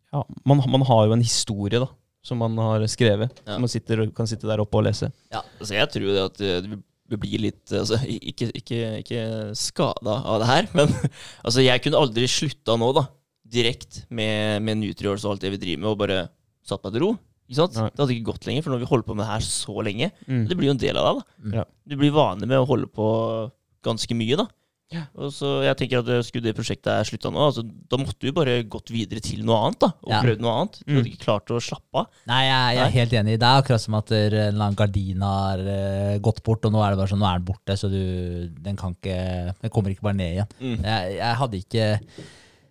Ja, 0.09 0.25
man, 0.49 0.63
man 0.73 0.85
har 0.89 1.07
jo 1.07 1.15
en 1.15 1.25
historie, 1.25 1.79
da. 1.79 1.89
Som 2.25 2.41
man 2.43 2.57
har 2.59 2.83
skrevet. 2.91 3.31
Ja. 3.45 3.55
Som 3.55 3.63
man 3.63 3.71
sitter, 3.71 4.03
kan 4.11 4.27
sitte 4.27 4.49
der 4.49 4.59
oppe 4.59 4.81
og 4.81 4.83
lese. 4.89 5.13
Ja, 5.31 5.39
altså 5.61 5.77
jeg 5.77 5.91
tror 5.93 6.09
det 6.11 6.25
at 6.25 6.79
du 7.09 7.17
blir 7.17 7.41
litt 7.41 7.73
altså, 7.73 7.99
Ikke, 8.05 8.49
ikke, 8.57 8.79
ikke 9.01 9.21
skada 9.57 10.19
av 10.29 10.43
det 10.43 10.49
her, 10.49 10.67
men 10.77 10.91
altså, 11.45 11.63
jeg 11.63 11.81
kunne 11.85 12.01
aldri 12.03 12.27
slutta 12.29 12.75
nå, 12.79 12.91
da. 12.97 13.05
Direkte 13.51 14.05
med, 14.09 14.61
med 14.63 14.77
Nutriors 14.81 15.25
og 15.25 15.31
alt 15.35 15.41
det 15.41 15.51
vi 15.55 15.61
driver 15.65 15.81
med, 15.83 15.89
og 15.93 15.97
bare 16.03 16.19
satt 16.65 16.83
meg 16.83 16.93
til 16.93 17.01
ro. 17.07 17.11
Ikke 17.49 17.55
sant? 17.63 17.75
Nei. 17.79 17.89
Det 17.89 18.03
hadde 18.03 18.13
ikke 18.19 18.29
gått 18.31 18.45
lenger, 18.45 18.61
for 18.63 18.75
når 18.75 18.83
vi 18.83 18.89
holder 18.91 19.07
på 19.09 19.15
med 19.17 19.25
det 19.25 19.31
her 19.33 19.47
så 19.47 19.81
lenge, 19.83 20.11
Mm. 20.27 20.47
det 20.47 20.57
blir 20.57 20.69
jo 20.69 20.75
en 20.77 20.83
del 20.85 20.97
av 21.01 21.05
deg. 21.09 21.23
da. 21.23 21.49
Mm. 21.49 21.53
Ja. 21.57 21.63
Du 21.89 21.95
blir 21.97 22.11
vane 22.13 22.45
med 22.45 22.57
å 22.61 22.67
holde 22.69 22.87
på 22.93 23.51
ganske 23.83 24.13
mye, 24.15 24.37
da. 24.37 24.45
Ja. 24.91 25.03
Og 25.21 25.29
så 25.29 25.61
jeg 25.61 25.77
tenker 25.77 25.99
at 26.01 26.25
Skulle 26.25 26.47
det 26.49 26.55
prosjektet 26.57 27.05
slutta 27.05 27.29
nå, 27.29 27.37
altså, 27.37 27.61
da 27.61 27.97
måtte 28.01 28.17
du 28.25 28.31
bare 28.33 28.63
gått 28.65 28.89
videre 28.89 29.21
til 29.21 29.43
noe 29.45 29.67
annet. 29.67 29.79
da, 29.79 29.89
Og 30.01 30.09
Ja. 30.09 30.21
prøvd 30.23 30.39
noe 30.41 30.53
annet. 30.61 30.79
Du 30.85 30.91
Mm. 30.93 30.97
hadde 30.97 31.11
ikke 31.11 31.25
klart 31.25 31.45
å 31.53 31.59
slappe 31.61 31.93
av. 31.93 32.07
Nei, 32.25 32.41
jeg, 32.45 32.77
jeg 32.77 32.85
er 32.87 32.97
helt 32.97 33.11
enig. 33.13 33.39
Det 33.39 33.45
er 33.49 33.61
akkurat 33.61 33.81
som 33.81 33.93
at 33.95 34.11
en 34.11 34.33
eller 34.33 34.49
annen 34.65 34.75
gardin 34.75 35.21
har 35.21 35.59
uh, 35.59 36.17
gått 36.19 36.41
bort, 36.43 36.65
og 36.65 36.71
nå 36.73 36.81
er 36.83 36.89
det 36.89 36.97
bare 36.97 37.07
sånn, 37.07 37.19
nå 37.21 37.29
er 37.29 37.37
den 37.37 37.45
borte, 37.45 37.77
så 37.77 37.87
du, 37.89 38.47
den 38.61 38.75
kan 38.75 38.95
ikke 38.95 39.53
Den 39.61 39.69
kommer 39.69 39.89
ikke 39.93 40.01
bare 40.01 40.15
ned 40.17 40.33
igjen. 40.37 40.49
Mm. 40.59 40.83
Jeg, 40.83 41.17
jeg 41.17 41.35
hadde 41.35 41.61
ikke 41.63 42.01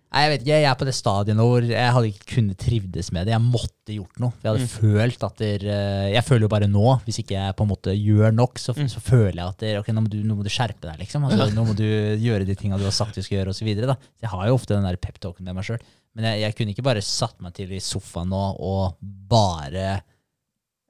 Nei, 0.09 0.23
jeg 0.23 0.29
vet 0.31 0.41
ikke, 0.41 0.55
jeg 0.57 0.65
er 0.65 0.77
på 0.79 0.85
det 0.87 0.93
stadiet 0.97 1.37
nå 1.37 1.43
hvor 1.45 1.65
jeg 1.69 1.93
hadde 1.93 2.09
ikke 2.09 2.27
kunnet 2.31 2.57
trivdes 2.57 3.11
med 3.13 3.27
det. 3.29 3.33
Jeg 3.35 3.43
måtte 3.45 3.93
gjort 3.93 4.21
noe. 4.23 4.33
Jeg 4.41 4.49
hadde 4.49 4.69
følt 4.71 5.25
at 5.27 5.35
der, 5.43 5.65
eh, 5.69 6.07
Jeg 6.15 6.25
føler 6.25 6.47
jo 6.47 6.49
bare 6.49 6.69
nå, 6.71 6.85
hvis 7.05 7.19
ikke 7.21 7.35
jeg 7.35 7.57
på 7.59 7.67
en 7.67 7.69
måte 7.69 7.93
gjør 7.93 8.33
nok, 8.33 8.57
så, 8.57 8.73
så 8.73 9.03
føler 9.05 9.37
jeg 9.37 9.45
at 9.45 9.61
der, 9.61 9.77
ok, 9.83 9.91
nå, 9.93 10.01
må 10.07 10.09
du, 10.09 10.17
nå 10.25 10.39
må 10.39 10.47
du 10.47 10.49
skjerpe 10.49 10.87
deg, 10.87 10.97
liksom. 11.03 11.27
Altså, 11.29 11.51
nå 11.53 11.67
må 11.67 11.77
du 11.77 11.85
gjøre 11.85 12.47
de 12.49 12.57
tinga 12.57 12.81
du 12.81 12.87
har 12.87 12.95
sagt 12.97 13.19
du 13.19 13.21
skal 13.21 13.37
gjøre, 13.43 13.53
osv. 13.53 13.69
Så 13.69 13.97
jeg 14.25 14.33
har 14.33 14.49
jo 14.49 14.57
ofte 14.57 14.73
den 14.73 14.89
der 14.89 14.97
peptalken 14.97 15.45
med 15.45 15.59
meg 15.59 15.69
sjøl. 15.69 15.81
Men 16.17 16.31
jeg, 16.31 16.41
jeg 16.41 16.57
kunne 16.57 16.73
ikke 16.73 16.87
bare 16.89 17.05
satt 17.05 17.37
meg 17.45 17.53
til 17.59 17.77
i 17.77 17.83
sofaen 17.83 18.33
nå 18.33 18.43
og 18.65 18.97
bare 19.29 19.87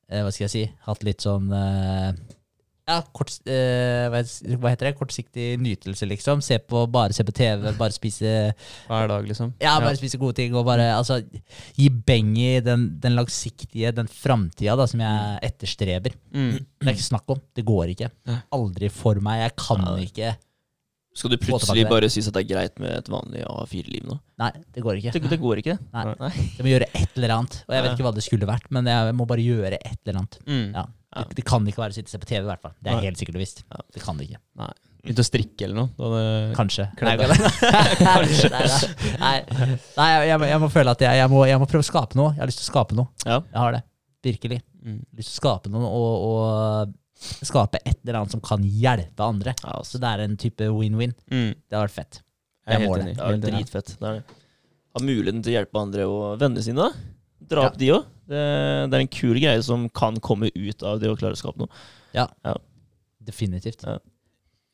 eh, 0.07 0.22
Hva 0.24 0.32
skal 0.32 0.45
jeg 0.47 0.53
si? 0.55 0.63
Hatt 0.88 1.03
litt 1.03 1.28
sånn 1.28 1.51
eh, 1.51 2.13
ja, 2.90 2.98
kort, 3.16 3.32
eh, 3.46 4.10
hva 4.10 4.72
heter 4.72 4.90
det? 4.90 4.96
Kortsiktig 4.98 5.48
nytelse, 5.62 6.08
liksom. 6.10 6.42
Se 6.46 6.58
på, 6.60 6.84
bare 6.92 7.16
se 7.16 7.26
på 7.28 7.36
TV, 7.36 7.70
bare 7.78 7.96
spise 7.96 8.34
Hver 8.90 9.10
dag, 9.12 9.28
liksom. 9.30 9.54
ja, 9.62 9.76
bare 9.84 10.00
spise 10.00 10.20
gode 10.22 10.40
ting 10.42 10.58
og 10.58 10.66
bare 10.68 10.90
altså, 10.96 11.20
gi 11.78 11.90
beng 11.90 12.34
i 12.40 12.52
den, 12.66 12.90
den 13.02 13.18
langsiktige, 13.20 13.94
den 13.96 14.10
framtida 14.10 14.90
som 14.90 15.06
jeg 15.06 15.40
etterstreber. 15.52 16.18
Mm. 16.34 16.58
Det 16.58 16.88
er 16.88 16.96
ikke 16.98 17.10
snakk 17.12 17.36
om. 17.36 17.42
Det 17.56 17.66
går 17.68 17.96
ikke. 17.96 18.12
Aldri 18.56 18.90
for 18.94 19.22
meg. 19.24 19.46
Jeg 19.46 19.58
kan 19.62 19.90
ikke. 20.02 20.36
Skal 21.20 21.34
du 21.34 21.38
plutselig 21.43 21.84
bare 21.89 22.07
synes 22.11 22.30
at 22.32 22.38
det 22.38 22.45
er 22.45 22.49
greit 22.53 22.80
med 22.80 22.93
et 23.01 23.09
vanlig 23.11 23.41
A4-liv 23.43 24.05
nå? 24.07 24.15
Nei, 24.39 24.51
det 24.76 24.84
går 24.86 25.01
ikke. 25.01 25.11
Det, 25.17 25.22
det 25.34 25.39
går 25.41 25.59
ikke. 25.63 25.76
Nei. 25.95 26.03
Nei. 26.22 26.30
Jeg 26.55 26.63
må 26.63 26.72
gjøre 26.72 26.88
et 26.95 27.17
eller 27.20 27.34
annet. 27.36 27.57
Og 27.67 27.76
jeg 27.76 27.84
vet 27.86 27.97
ikke 27.97 28.05
hva 28.07 28.13
det 28.15 28.24
skulle 28.26 28.47
vært, 28.49 28.70
men 28.76 28.88
jeg 28.88 29.15
må 29.20 29.28
bare 29.28 29.43
gjøre 29.43 29.76
et 29.82 29.97
eller 30.05 30.22
annet. 30.22 30.38
Mm. 30.47 30.70
Ja. 30.78 30.86
Det, 31.09 31.39
det 31.39 31.43
kan 31.49 31.65
ikke 31.67 31.82
være 31.82 31.91
å 31.91 31.97
sitte 31.97 32.07
og 32.11 32.13
se 32.13 32.22
på 32.22 32.30
TV, 32.30 32.43
i 32.45 32.49
hvert 32.51 32.61
fall. 32.63 32.76
Det 32.80 32.91
er 32.93 32.99
Nei. 32.99 33.05
helt 33.09 33.20
sikkert 33.20 33.36
og 33.39 33.43
visst. 33.43 33.63
Ja. 33.67 33.82
Det 33.97 34.03
kan 34.05 34.20
det 34.22 34.30
ikke. 34.30 34.39
Nei. 34.61 34.70
Begynte 34.99 35.24
å 35.24 35.28
strikke 35.30 35.63
eller 35.65 35.78
noe. 35.80 36.24
Kanskje. 36.57 36.86
Nei, 37.07 37.13
Kanskje. 37.17 38.49
Nei, 39.20 39.36
nei. 39.97 40.09
jeg, 40.28 40.39
må- 40.41 40.49
jeg 40.49 40.59
må 40.63 40.70
føle 40.74 40.91
at 40.95 41.03
jeg, 41.03 41.20
jeg, 41.22 41.32
må, 41.32 41.43
jeg 41.49 41.59
må 41.61 41.67
prøve 41.72 41.86
å 41.86 41.88
skape 41.89 42.20
noe. 42.20 42.34
Jeg 42.36 42.43
har 42.43 42.51
lyst 42.51 42.61
til 42.61 42.67
å 42.67 42.72
skape 42.74 42.97
noe. 42.99 43.07
Ja. 43.26 43.38
Jeg 43.47 43.59
har 43.63 43.78
det. 43.78 43.84
Virkelig. 44.30 44.59
mm. 44.84 44.97
lyst 45.20 45.32
til 45.32 45.38
å 45.38 45.39
skape 45.41 45.72
noe 45.72 45.88
og, 45.88 46.26
og 46.30 46.93
skape 47.20 47.80
et 47.84 47.97
eller 48.03 48.22
annet 48.22 48.32
som 48.36 48.41
kan 48.43 48.63
hjelpe 48.63 49.26
andre. 49.26 49.53
Ja, 49.63 49.78
altså, 49.80 49.97
Så 49.97 50.01
det 50.03 50.09
er 50.13 50.24
en 50.26 50.38
type 50.39 50.70
win-win. 50.72 51.13
Mm. 51.32 51.53
Det 51.55 51.76
hadde 51.76 51.86
vært 51.88 51.97
fett. 51.97 52.22
Jeg 52.70 52.76
er 52.76 52.86
helt 52.86 52.93
det. 52.95 53.01
enig. 53.05 53.15
det 53.15 53.24
er 53.24 53.34
Helt 53.34 53.47
dritfett. 53.49 53.95
Det 53.99 54.07
er 54.11 54.20
det. 54.20 54.38
Ha 54.95 55.01
muligheten 55.05 55.41
til 55.45 55.51
å 55.53 55.57
hjelpe 55.59 55.82
andre 55.82 56.05
og 56.09 56.39
vennene 56.41 56.63
sine. 56.65 56.89
Dra 57.39 57.49
Dra 57.49 57.61
Ja. 57.63 57.70
opp 57.72 57.78
de 57.82 57.89
òg. 57.95 58.05
Det, 58.30 58.43
det 58.91 58.97
er 58.97 59.01
en 59.03 59.07
kul 59.13 59.39
greie 59.39 59.61
som 59.65 59.88
kan 59.89 60.20
komme 60.22 60.51
ut 60.53 60.84
av 60.86 60.99
det 61.01 61.09
å 61.09 61.17
klare 61.17 61.34
å 61.34 61.39
skape 61.39 61.57
noe. 61.63 61.70
Ja 62.13 62.28
Definitivt. 63.20 63.84
Ja. 63.84 63.97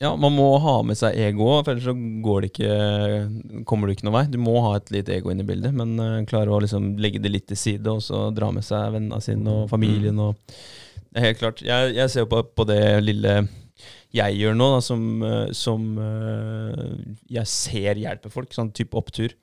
Ja, 0.03 0.09
man 0.19 0.33
må 0.35 0.57
ha 0.59 0.81
med 0.83 0.97
seg 0.99 1.15
ego, 1.15 1.61
for 1.63 1.71
ellers 1.71 1.85
så 1.87 1.93
går 1.95 2.41
det 2.43 2.49
ikke, 2.51 3.63
kommer 3.65 3.87
du 3.87 3.93
ikke 3.93 4.03
noen 4.03 4.17
vei. 4.17 4.23
Du 4.33 4.37
må 4.43 4.57
ha 4.65 4.73
et 4.75 4.91
lite 4.91 5.13
ego 5.15 5.31
inn 5.31 5.39
i 5.39 5.45
bildet, 5.47 5.71
men 5.73 5.93
eh, 6.03 6.25
klare 6.27 6.51
å 6.51 6.59
liksom 6.59 6.97
legge 6.99 7.21
det 7.23 7.31
litt 7.31 7.45
til 7.47 7.55
side, 7.59 7.87
og 7.87 8.03
så 8.03 8.25
dra 8.35 8.49
med 8.51 8.65
seg 8.67 8.91
vennene 8.91 9.21
sine 9.23 9.47
og 9.63 9.69
familien. 9.71 10.19
Og 10.19 10.35
det 11.15 11.21
er 11.21 11.29
helt 11.29 11.39
klart. 11.39 11.61
Jeg, 11.63 11.93
jeg 11.95 12.11
ser 12.11 12.27
på, 12.27 12.41
på 12.51 12.67
det 12.67 12.81
lille 13.05 13.39
jeg 14.15 14.37
gjør 14.39 14.53
nå, 14.55 14.67
da, 14.75 14.81
som, 14.83 15.01
eh, 15.27 15.49
som 15.55 15.87
eh, 15.99 16.93
jeg 17.35 17.51
ser 17.51 17.99
hjelper 17.99 18.31
folk, 18.31 18.53
sånn 18.55 18.71
type 18.75 18.95
opptur. 18.95 19.33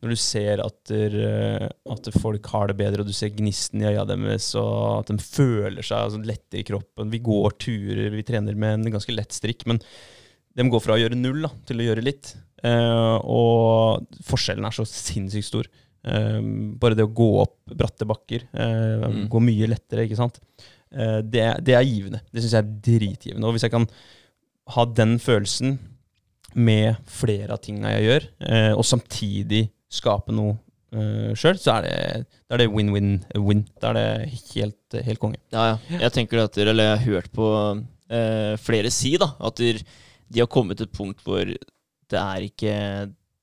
Når 0.00 0.12
du 0.12 0.20
ser 0.20 0.62
at, 0.64 0.78
der, 0.88 1.16
eh, 1.26 1.66
at 1.92 2.08
folk 2.16 2.48
har 2.54 2.70
det 2.70 2.78
bedre, 2.78 3.04
og 3.04 3.10
du 3.10 3.16
ser 3.16 3.34
gnisten 3.36 3.82
i 3.82 3.90
øya 3.90 4.06
deres, 4.08 4.48
og 4.60 5.02
at 5.02 5.12
de 5.12 5.18
føler 5.20 5.84
seg 5.84 6.06
altså, 6.06 6.22
lettere 6.24 6.62
i 6.62 6.66
kroppen. 6.68 7.12
Vi 7.12 7.20
går 7.24 7.58
turer, 7.60 8.08
vi 8.14 8.24
trener 8.28 8.56
med 8.56 8.78
en 8.78 8.96
ganske 8.96 9.12
lett 9.14 9.36
strikk, 9.36 9.66
men 9.68 9.82
de 10.56 10.68
går 10.68 10.84
fra 10.84 10.96
å 10.96 11.02
gjøre 11.02 11.18
null 11.18 11.44
da, 11.44 11.52
til 11.68 11.80
å 11.80 11.90
gjøre 11.90 12.04
litt. 12.04 12.34
Uh, 12.62 13.18
og 13.26 14.18
forskjellen 14.22 14.68
er 14.68 14.74
så 14.76 14.84
sinnssykt 14.86 15.48
stor. 15.48 15.68
Uh, 16.06 16.38
bare 16.78 16.94
det 16.94 17.06
å 17.08 17.14
gå 17.16 17.28
opp 17.40 17.56
bratte 17.72 18.06
bakker 18.06 18.44
uh, 18.52 19.08
Mm. 19.08 19.24
går 19.32 19.42
mye 19.48 19.70
lettere, 19.72 20.04
ikke 20.06 20.20
sant. 20.20 20.38
Eh, 20.92 21.20
det, 21.24 21.44
det 21.66 21.76
er 21.78 21.86
givende. 21.88 22.20
Det 22.32 22.42
syns 22.42 22.56
jeg 22.56 22.64
er 22.64 22.74
dritgivende. 22.88 23.46
Og 23.48 23.56
hvis 23.56 23.64
jeg 23.66 23.72
kan 23.74 23.86
ha 24.76 24.84
den 24.96 25.16
følelsen 25.22 25.78
med 26.54 26.98
flere 27.08 27.54
av 27.56 27.62
tinga 27.64 27.94
jeg 27.94 28.04
gjør, 28.08 28.26
eh, 28.48 28.72
og 28.76 28.84
samtidig 28.84 29.64
skape 29.92 30.32
noe 30.32 30.54
uh, 30.96 31.32
sjøl, 31.36 31.58
så 31.60 31.78
er 31.80 32.24
det, 32.60 32.68
win-win-win. 32.72 33.64
Da 33.80 33.90
er 33.92 33.98
det 33.98 34.38
helt, 34.54 34.96
helt 35.08 35.20
konge. 35.20 35.40
Ja, 35.52 35.72
ja. 35.74 35.98
Jeg 36.06 36.14
tenker 36.16 36.44
at, 36.44 36.54
dere- 36.56 36.72
eller 36.72 36.90
jeg 36.90 36.98
har 36.98 37.10
hørt 37.10 37.28
på 37.36 37.48
eh, 38.12 38.54
flere 38.60 38.92
si 38.92 39.14
da, 39.20 39.30
at 39.40 39.60
de 39.62 40.40
har 40.40 40.48
kommet 40.52 40.80
til 40.80 40.88
et 40.88 40.96
punkt 40.96 41.20
hvor 41.24 41.44
det 41.44 42.20
er 42.20 42.46
ikke 42.48 42.76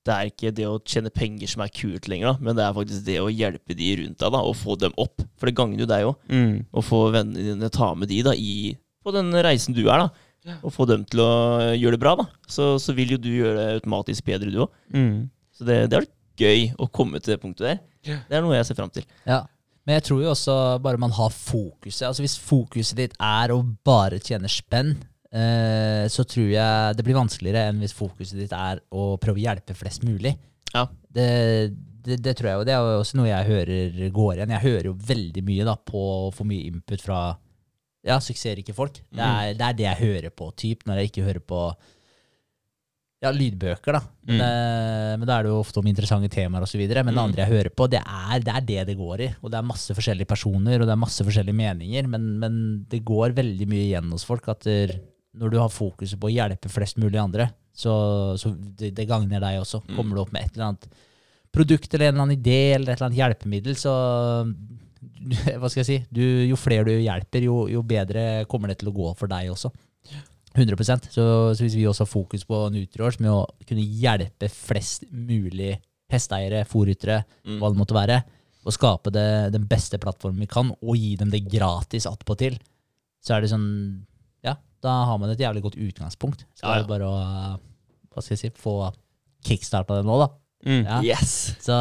det 0.08 0.14
er 0.16 0.30
ikke 0.32 0.52
det 0.56 0.66
å 0.70 0.78
tjene 0.88 1.12
penger 1.14 1.50
som 1.52 1.62
er 1.66 1.72
kult 1.76 2.08
lenger, 2.10 2.32
da, 2.32 2.40
men 2.46 2.56
det 2.58 2.64
er 2.66 2.76
faktisk 2.78 3.04
det 3.06 3.18
å 3.22 3.28
hjelpe 3.30 3.76
de 3.78 3.90
rundt 4.00 4.22
deg 4.24 4.32
da, 4.34 4.40
og 4.48 4.56
få 4.58 4.78
dem 4.80 4.94
opp. 4.98 5.22
For 5.38 5.50
det 5.50 5.56
gagner 5.60 5.84
jo 5.84 5.90
deg 5.90 6.08
òg. 6.08 6.16
Mm. 6.32 6.54
Å 6.72 6.84
få 6.86 7.02
vennene 7.14 7.44
dine 7.52 7.70
ta 7.76 7.92
med 8.00 8.10
de 8.10 8.22
da, 8.26 8.34
i, 8.34 8.74
på 9.04 9.14
den 9.16 9.30
reisen 9.46 9.76
du 9.76 9.84
er. 9.92 10.06
da, 10.08 10.56
Og 10.64 10.72
få 10.74 10.88
dem 10.90 11.04
til 11.10 11.22
å 11.26 11.30
gjøre 11.76 11.98
det 11.98 12.02
bra. 12.02 12.16
da. 12.22 12.26
Så, 12.48 12.72
så 12.82 12.96
vil 12.98 13.12
jo 13.18 13.20
du 13.22 13.30
gjøre 13.30 13.58
det 13.60 13.68
automatisk 13.82 14.26
bedre, 14.32 14.50
du 14.56 14.64
òg. 14.64 14.74
Mm. 14.96 15.30
Så 15.60 15.68
det, 15.68 15.78
det 15.92 16.00
er 16.00 16.10
gøy 16.40 16.68
å 16.80 16.88
komme 16.88 17.20
til 17.20 17.36
det 17.36 17.42
punktet 17.44 17.68
der. 17.68 17.80
Ja. 18.08 18.22
Det 18.30 18.40
er 18.40 18.46
noe 18.46 18.56
jeg 18.56 18.70
ser 18.70 18.80
fram 18.80 18.92
til. 18.96 19.04
Ja. 19.28 19.44
Men 19.84 19.98
jeg 20.00 20.06
tror 20.08 20.24
jo 20.24 20.32
også 20.32 20.56
bare 20.84 21.00
man 21.02 21.12
har 21.18 21.34
fokuset. 21.36 22.06
Altså 22.08 22.24
Hvis 22.24 22.38
fokuset 22.40 22.96
ditt 23.00 23.16
er 23.20 23.52
å 23.52 23.60
bare 23.86 24.20
tjene 24.24 24.48
spenn, 24.52 24.96
så 26.10 26.24
tror 26.26 26.48
jeg 26.50 26.96
det 26.98 27.04
blir 27.06 27.18
vanskeligere 27.20 27.68
enn 27.70 27.84
hvis 27.84 27.94
fokuset 27.94 28.40
ditt 28.40 28.56
er 28.56 28.80
å 28.90 29.12
prøve 29.22 29.38
å 29.38 29.44
hjelpe 29.44 29.76
flest 29.78 30.02
mulig. 30.08 30.34
Ja. 30.74 30.88
Det, 31.14 31.28
det, 32.06 32.18
det 32.26 32.34
tror 32.40 32.50
jeg 32.50 32.58
jo. 32.62 32.66
Det 32.70 32.74
er 32.74 32.88
også 32.98 33.20
noe 33.20 33.30
jeg 33.30 33.50
hører 33.52 34.10
går 34.16 34.34
igjen. 34.40 34.56
Jeg 34.58 34.66
hører 34.66 34.90
jo 34.90 34.96
veldig 35.12 35.44
mye 35.46 35.68
da 35.70 35.76
på 35.78 36.02
å 36.02 36.32
få 36.34 36.48
mye 36.50 36.66
input 36.72 37.02
fra 37.06 37.22
ja, 38.08 38.18
suksessrike 38.24 38.74
folk. 38.74 39.02
Det 39.12 39.22
er, 39.22 39.54
det 39.60 39.66
er 39.70 39.78
det 39.78 39.86
jeg 39.90 40.02
hører 40.06 40.30
på, 40.34 40.50
typ, 40.58 40.86
når 40.88 41.02
jeg 41.04 41.12
ikke 41.12 41.26
hører 41.30 41.44
på 41.54 41.62
ja, 43.20 43.34
lydbøker, 43.36 43.98
da. 43.98 44.02
Men, 44.24 44.30
Mm. 44.30 44.38
Men, 44.40 45.20
men 45.20 45.28
da 45.28 45.36
er 45.40 45.44
det 45.44 45.50
jo 45.52 45.60
ofte 45.60 45.82
om 45.82 45.88
interessante 45.90 46.30
temaer 46.32 46.64
osv. 46.64 46.80
Men 46.80 47.10
det 47.10 47.16
Mm. 47.18 47.24
andre 47.26 47.44
jeg 47.44 47.52
hører 47.52 47.70
på, 47.76 47.90
det 47.92 48.00
er, 48.06 48.40
det 48.40 48.54
er 48.56 48.62
det 48.62 48.86
det 48.88 48.98
går 48.98 49.22
i. 49.26 49.30
Og 49.44 49.52
det 49.52 49.58
er 49.60 49.66
masse 49.68 49.94
forskjellige 49.98 50.30
personer, 50.30 50.80
og 50.80 50.88
det 50.88 50.94
er 50.96 51.02
masse 51.04 51.26
forskjellige 51.28 51.58
meninger. 51.60 52.08
Men, 52.08 52.28
men 52.40 52.86
det 52.88 53.02
går 53.04 53.34
veldig 53.36 53.68
mye 53.68 53.88
igjen 53.90 54.12
hos 54.14 54.24
folk 54.24 54.48
at 54.54 54.64
der, 54.64 54.94
når 55.38 55.52
du 55.54 55.60
har 55.62 55.70
fokuset 55.70 56.20
på 56.20 56.30
å 56.30 56.34
hjelpe 56.34 56.72
flest 56.72 56.98
mulig 57.02 57.20
andre, 57.22 57.50
så, 57.76 57.94
så 58.40 58.52
det, 58.56 58.92
det 58.98 59.06
gagner 59.08 59.42
deg 59.44 59.60
også. 59.62 59.84
Mm. 59.86 59.94
Kommer 59.96 60.18
du 60.18 60.24
opp 60.24 60.34
med 60.36 60.48
et 60.48 60.56
eller 60.58 60.72
annet 60.72 60.88
produkt 61.54 61.94
eller 61.94 62.10
en 62.10 62.14
eller 62.16 62.26
annen 62.26 62.38
idé 62.38 62.58
eller 62.76 62.92
et 62.94 62.98
eller 63.00 63.08
annet 63.10 63.22
hjelpemiddel, 63.22 63.78
så 63.80 63.94
hva 65.60 65.70
skal 65.70 65.82
jeg 65.84 65.88
si, 65.88 66.00
du, 66.14 66.24
jo 66.50 66.58
flere 66.60 66.88
du 66.90 66.98
hjelper, 66.98 67.46
jo, 67.46 67.62
jo 67.72 67.84
bedre 67.88 68.44
kommer 68.52 68.72
det 68.72 68.80
til 68.82 68.92
å 68.92 68.96
gå 68.96 69.14
for 69.20 69.32
deg 69.32 69.52
også. 69.54 69.72
100 70.58 70.82
så, 71.14 71.24
så 71.54 71.62
hvis 71.62 71.78
vi 71.78 71.86
også 71.88 72.04
har 72.08 72.10
fokus 72.10 72.44
på 72.50 72.58
Nutriors 72.74 73.20
med 73.22 73.30
å 73.32 73.44
kunne 73.70 73.86
hjelpe 73.86 74.50
flest 74.52 75.06
mulig 75.14 75.76
hesteeiere, 76.10 76.66
fòrryttere, 76.66 77.22
Mm. 77.46 77.60
hva 77.62 77.70
det 77.70 77.80
måtte 77.80 77.96
være, 77.96 78.18
og 78.66 78.74
skape 78.76 79.12
det, 79.14 79.54
den 79.54 79.68
beste 79.70 79.98
plattformen 80.02 80.42
vi 80.42 80.50
kan, 80.50 80.72
og 80.82 80.98
gi 80.98 81.14
dem 81.16 81.30
det 81.32 81.46
gratis 81.48 82.08
attpåtil, 82.10 82.58
så 83.24 83.36
er 83.36 83.42
det 83.42 83.52
sånn 83.54 83.70
da 84.82 85.06
har 85.06 85.18
man 85.22 85.30
et 85.34 85.40
jævlig 85.40 85.62
godt 85.64 85.76
utgangspunkt. 85.78 86.46
Så 86.56 86.64
Ja, 86.64 86.74
det 86.74 86.82
ja. 86.82 86.84
er 86.84 86.92
bare 86.94 87.08
å 87.10 87.60
hva 88.14 88.22
skal 88.24 88.36
jeg 88.36 88.40
si, 88.40 88.50
få 88.60 88.92
kickstarta 89.46 90.00
det 90.00 90.06
nå, 90.08 90.18
da. 90.20 90.30
Mm. 90.68 90.82
Ja. 90.84 90.98
Yes! 91.16 91.56
Så, 91.64 91.76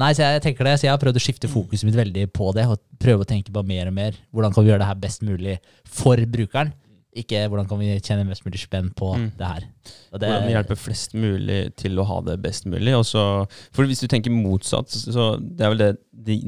nei, 0.00 0.12
så 0.16 0.24
jeg 0.24 0.40
tenker 0.46 0.64
det, 0.64 0.78
så 0.80 0.86
jeg 0.86 0.94
har 0.94 1.00
prøvd 1.02 1.18
å 1.20 1.24
skifte 1.26 1.50
fokuset 1.52 1.84
mitt 1.84 1.98
veldig 1.98 2.22
på 2.32 2.48
det, 2.56 2.64
og 2.70 2.80
prøve 3.02 3.26
å 3.26 3.28
tenke 3.28 3.52
på 3.52 3.62
mer 3.66 3.90
og 3.90 3.96
mer. 3.98 4.16
Hvordan 4.32 4.54
kan 4.56 4.64
vi 4.64 4.70
gjøre 4.70 4.80
det 4.84 4.88
her 4.88 5.00
best 5.02 5.24
mulig 5.26 5.58
for 5.84 6.16
brukeren? 6.32 6.72
Ikke 7.16 7.42
hvordan 7.48 7.68
kan 7.68 7.78
vi 7.80 7.90
tjene 8.04 8.24
mest 8.28 8.44
mulig 8.44 8.60
spenn 8.60 8.88
på 8.96 9.14
Mm. 9.16 9.30
det 9.36 9.46
her. 9.46 9.62
Og 10.12 10.20
det, 10.20 10.28
Hvordan 10.30 10.50
hjelpe 10.52 10.76
flest 10.76 11.14
mulig 11.16 11.60
til 11.76 11.96
å 12.00 12.04
ha 12.08 12.20
det 12.22 12.40
best 12.42 12.64
mulig. 12.66 12.92
Og 12.96 13.04
så- 13.04 13.46
for 13.72 13.84
hvis 13.84 14.00
du 14.00 14.06
tenker 14.08 14.30
motsatt, 14.30 14.88
så 14.88 15.36
det 15.40 15.60
er 15.64 15.68
vel 15.74 15.78
det, 15.78 15.96
det, 16.12 16.40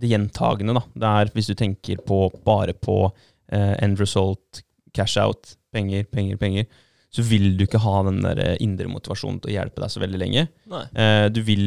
det 0.00 0.10
gjentagende. 0.10 0.74
da. 0.74 0.82
Det 0.94 1.02
er 1.30 1.32
Hvis 1.34 1.46
du 1.46 1.54
tenker 1.54 1.96
på 2.06 2.30
bare 2.44 2.72
på 2.74 3.12
eh, 3.52 3.76
end 3.82 3.98
result, 3.98 4.62
cash 4.96 5.18
out, 5.20 5.56
penger, 5.74 6.06
penger, 6.10 6.38
penger, 6.40 6.70
så 7.10 7.24
vil 7.26 7.56
du 7.58 7.64
ikke 7.64 7.80
ha 7.82 7.96
den 8.06 8.20
der 8.22 8.38
eh, 8.38 8.56
indre 8.62 8.86
motivasjonen 8.90 9.40
til 9.42 9.50
å 9.50 9.54
hjelpe 9.56 9.82
deg 9.82 9.90
så 9.90 10.02
veldig 10.02 10.18
lenge. 10.22 10.44
Nei. 10.70 10.82
Eh, 10.94 11.26
du 11.34 11.40
vil 11.46 11.64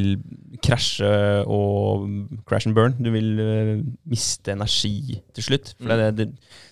krasje 0.63 1.09
og 1.51 2.05
crash 2.47 2.69
and 2.69 2.78
burn. 2.78 2.95
Du 2.95 3.09
vil 3.11 3.41
eh, 3.43 3.74
miste 4.07 4.55
energi 4.55 5.19
til 5.36 5.47
slutt. 5.49 5.74
For 5.82 5.91
det, 5.91 6.13
det, 6.15 6.30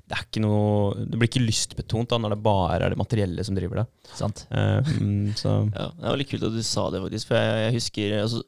det 0.07 0.15
er 0.15 0.23
ikke 0.23 0.43
noe 0.43 1.03
Det 1.03 1.19
blir 1.19 1.27
ikke 1.27 1.43
lystbetont 1.43 2.13
da, 2.13 2.21
når 2.23 2.37
det 2.37 2.41
bare 2.47 2.79
er 2.79 2.95
det 2.95 3.01
materielle 3.01 3.43
som 3.43 3.59
driver 3.59 3.83
deg. 3.83 3.91
Sant? 4.15 4.45
Eh, 4.55 4.95
mm, 5.03 5.35
så 5.39 5.57
Ja, 5.67 5.89
det 5.91 6.07
var 6.07 6.21
litt 6.23 6.31
kult 6.31 6.47
at 6.47 6.55
du 6.55 6.63
sa 6.63 6.87
det, 6.95 7.03
faktisk. 7.03 7.27
For 7.27 7.43
jeg, 7.43 7.65
jeg 7.65 7.75
husker 7.75 8.17
altså, 8.21 8.43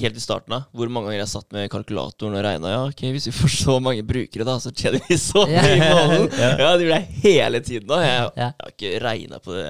helt 0.00 0.16
i 0.18 0.22
starten 0.22 0.52
av 0.56 0.64
hvor 0.74 0.90
mange 0.92 1.08
ganger 1.10 1.20
jeg 1.22 1.30
satt 1.32 1.52
med 1.54 1.70
kalkulatoren 1.72 2.36
og 2.38 2.44
regna. 2.46 2.70
Ja, 2.74 2.82
ok, 2.90 3.02
hvis 3.14 3.28
vi 3.30 3.34
får 3.36 3.52
så 3.54 3.76
mange 3.82 4.02
brukere, 4.06 4.46
da, 4.48 4.58
så 4.62 4.72
tjener 4.74 5.00
vi 5.08 5.18
så 5.20 5.44
mye 5.50 5.64
i 5.74 5.80
måneden. 5.80 6.30
Ja, 6.62 6.70
det 6.76 6.86
gjorde 6.86 7.00
jeg 7.00 7.20
hele 7.24 7.60
tiden. 7.64 7.88
da 7.90 8.00
Jeg, 8.04 8.30
jeg 8.36 8.50
har 8.60 8.72
ikke 8.74 8.94
regna 9.04 9.40
på 9.44 9.56
det 9.58 9.68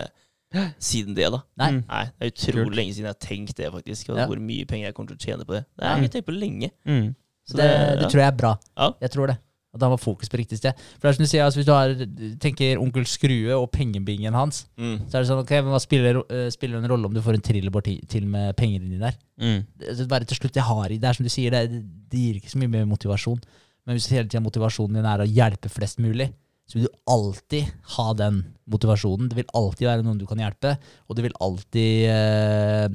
siden 0.78 1.16
det, 1.16 1.26
da. 1.34 1.40
Nei. 1.58 1.70
Mm. 1.74 1.80
Nei, 1.88 2.04
Det 2.14 2.26
er 2.28 2.30
utrolig 2.32 2.64
Kult. 2.68 2.76
lenge 2.78 2.92
siden 2.94 3.08
jeg 3.08 3.16
har 3.16 3.22
tenkt 3.26 3.56
det, 3.58 3.70
faktisk. 3.74 4.10
Og 4.12 4.18
Ja. 4.22 4.26
Hvor 4.30 4.38
mye 4.38 4.66
penger 4.70 4.86
jeg 4.90 4.94
kommer 4.94 5.10
til 5.10 5.18
å 5.18 5.24
tjene 5.28 5.46
på 5.48 5.56
det. 5.56 5.64
Det 5.74 5.84
har 5.88 5.96
jeg 5.98 6.04
ikke 6.08 6.16
tenkt 6.18 6.28
på 6.30 6.36
lenge. 6.38 6.70
mm. 6.86 7.08
Så 7.44 7.58
det, 7.58 7.64
det 7.68 8.06
ja. 8.06 8.08
tror 8.08 8.20
jeg 8.22 8.28
er 8.30 8.36
bra. 8.38 8.50
Ja. 8.78 8.86
Jeg 9.04 9.10
tror 9.12 9.26
det. 9.28 9.34
At 9.74 9.82
han 9.82 9.90
var 9.90 9.98
fokus 9.98 10.30
på 10.30 10.38
riktig 10.38 10.60
sted. 10.60 10.78
For 10.96 11.08
det 11.08 11.10
er 11.10 11.16
som 11.16 11.24
du 11.24 11.30
sier, 11.30 11.42
altså 11.44 11.58
Hvis 11.58 11.66
du 11.66 11.72
har, 11.74 11.94
tenker 12.42 12.78
Onkel 12.78 13.06
Skrue 13.10 13.56
og 13.58 13.70
pengebingen 13.74 14.36
hans, 14.38 14.64
Mm. 14.78 15.00
så 15.08 15.16
er 15.18 15.24
det 15.24 15.28
sånn 15.32 15.42
ok, 15.42 15.50
men 15.64 15.72
hva 15.74 15.80
spiller, 15.82 16.20
uh, 16.30 16.46
spiller 16.54 16.78
en 16.78 16.88
rolle 16.92 17.06
om 17.10 17.14
du 17.14 17.20
får 17.24 17.34
en 17.40 17.44
trillebår 17.48 17.82
til, 18.06 18.26
med 18.30 18.54
pengene 18.56 18.86
dine 18.86 19.02
der? 19.10 19.18
Mm. 19.42 19.60
Det, 19.76 19.96
det 19.98 20.08
bare 20.08 20.24
til 20.30 20.38
slutt, 20.38 20.54
det 20.54 20.62
har 20.62 20.86
i 20.94 20.98
Det 21.02 21.08
er 21.10 21.18
som 21.18 21.26
du 21.26 21.32
sier, 21.34 21.50
det, 21.50 21.82
det 22.10 22.20
gir 22.22 22.38
ikke 22.38 22.52
så 22.54 22.62
mye 22.62 22.70
mer 22.76 22.86
motivasjon. 22.86 23.42
Men 23.84 23.98
hvis 23.98 24.08
hele 24.14 24.28
tida 24.30 24.40
motivasjonen 24.40 24.96
din 24.96 25.10
er 25.10 25.20
å 25.24 25.28
hjelpe 25.28 25.68
flest 25.68 25.98
mulig, 26.00 26.30
så 26.64 26.78
vil 26.78 26.86
du 26.86 26.94
alltid 27.12 27.66
ha 27.98 28.06
den 28.16 28.38
motivasjonen. 28.70 29.28
Det 29.28 29.36
vil 29.36 29.50
alltid 29.58 29.84
være 29.90 30.04
noen 30.06 30.22
du 30.22 30.24
kan 30.30 30.40
hjelpe, 30.40 30.78
og 31.10 31.18
det 31.18 31.26
vil 31.26 31.34
alltid 31.44 32.06
uh, 32.08 32.86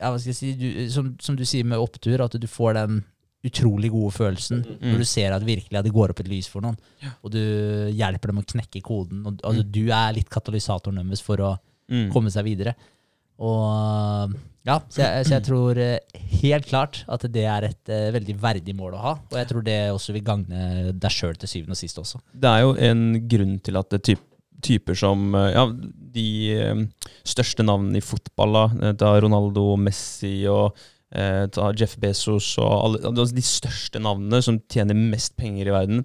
ja, 0.00 0.10
hva 0.12 0.18
skal 0.20 0.30
jeg 0.30 0.38
si, 0.38 0.52
du, 0.56 0.68
som, 0.92 1.10
som 1.20 1.34
du 1.36 1.42
sier 1.48 1.66
med 1.66 1.80
opptur, 1.82 2.22
at 2.24 2.36
du 2.38 2.46
får 2.48 2.76
den 2.78 3.00
utrolig 3.44 3.90
gode 3.90 4.12
følelsen 4.12 4.58
Mm. 4.66 4.90
når 4.92 4.98
du 4.98 5.04
ser 5.08 5.32
at 5.32 5.42
virkelig 5.46 5.78
at 5.78 5.84
det 5.86 5.92
går 5.94 6.10
opp 6.12 6.20
et 6.20 6.28
lys 6.28 6.46
for 6.48 6.60
noen, 6.60 6.76
og 7.24 7.30
du 7.32 7.38
hjelper 7.96 8.28
dem 8.34 8.38
å 8.42 8.44
knekke 8.44 8.82
koden. 8.84 9.22
Og, 9.26 9.38
altså, 9.42 9.62
Du 9.64 9.86
er 9.88 10.12
litt 10.12 10.28
katalysatoren 10.28 11.00
deres 11.02 11.22
for 11.24 11.36
å 11.38 11.58
Mm. 11.90 12.10
komme 12.12 12.30
seg 12.30 12.44
videre. 12.44 12.74
Og 13.40 14.34
ja, 14.68 14.76
så 14.92 15.00
jeg, 15.00 15.24
så 15.26 15.32
jeg 15.38 15.44
tror 15.46 15.78
eh, 15.80 15.98
helt 16.42 16.66
klart 16.68 17.00
at 17.08 17.24
det 17.32 17.46
er 17.48 17.64
et 17.70 17.88
uh, 17.88 18.10
veldig 18.12 18.36
verdig 18.42 18.74
mål 18.76 18.94
å 18.98 19.00
ha. 19.00 19.12
Og 19.32 19.38
jeg 19.40 19.48
tror 19.48 19.64
det 19.64 19.78
også 19.94 20.12
vil 20.12 20.22
gagne 20.26 20.92
deg 20.92 21.10
sjøl 21.14 21.38
til 21.40 21.48
syvende 21.48 21.72
og 21.72 21.80
sist 21.80 21.98
også. 22.02 22.20
Det 22.36 22.50
er 22.50 22.60
jo 22.66 22.74
en 22.90 23.06
grunn 23.32 23.56
til 23.64 23.80
at 23.80 23.88
det 23.96 24.02
typ, 24.10 24.20
typer 24.60 24.94
som 25.00 25.34
eh, 25.34 25.52
Ja, 25.56 25.64
de 25.72 26.26
største 27.24 27.64
navnene 27.64 27.96
i 28.02 28.04
fotball, 28.04 28.52
da, 28.52 28.92
da 28.92 29.14
Ronaldo, 29.24 29.70
Messi 29.80 30.44
og 30.50 30.76
eh, 31.12 31.46
ta 31.50 31.72
Jeff 31.76 31.96
Bezos 31.98 32.52
og 32.62 32.70
alle 32.84 33.00
altså 33.10 33.34
de 33.34 33.42
største 33.42 34.00
navnene 34.02 34.42
som 34.42 34.60
tjener 34.70 34.94
mest 34.94 35.36
penger 35.36 35.66
i 35.70 35.74
verden. 35.74 36.04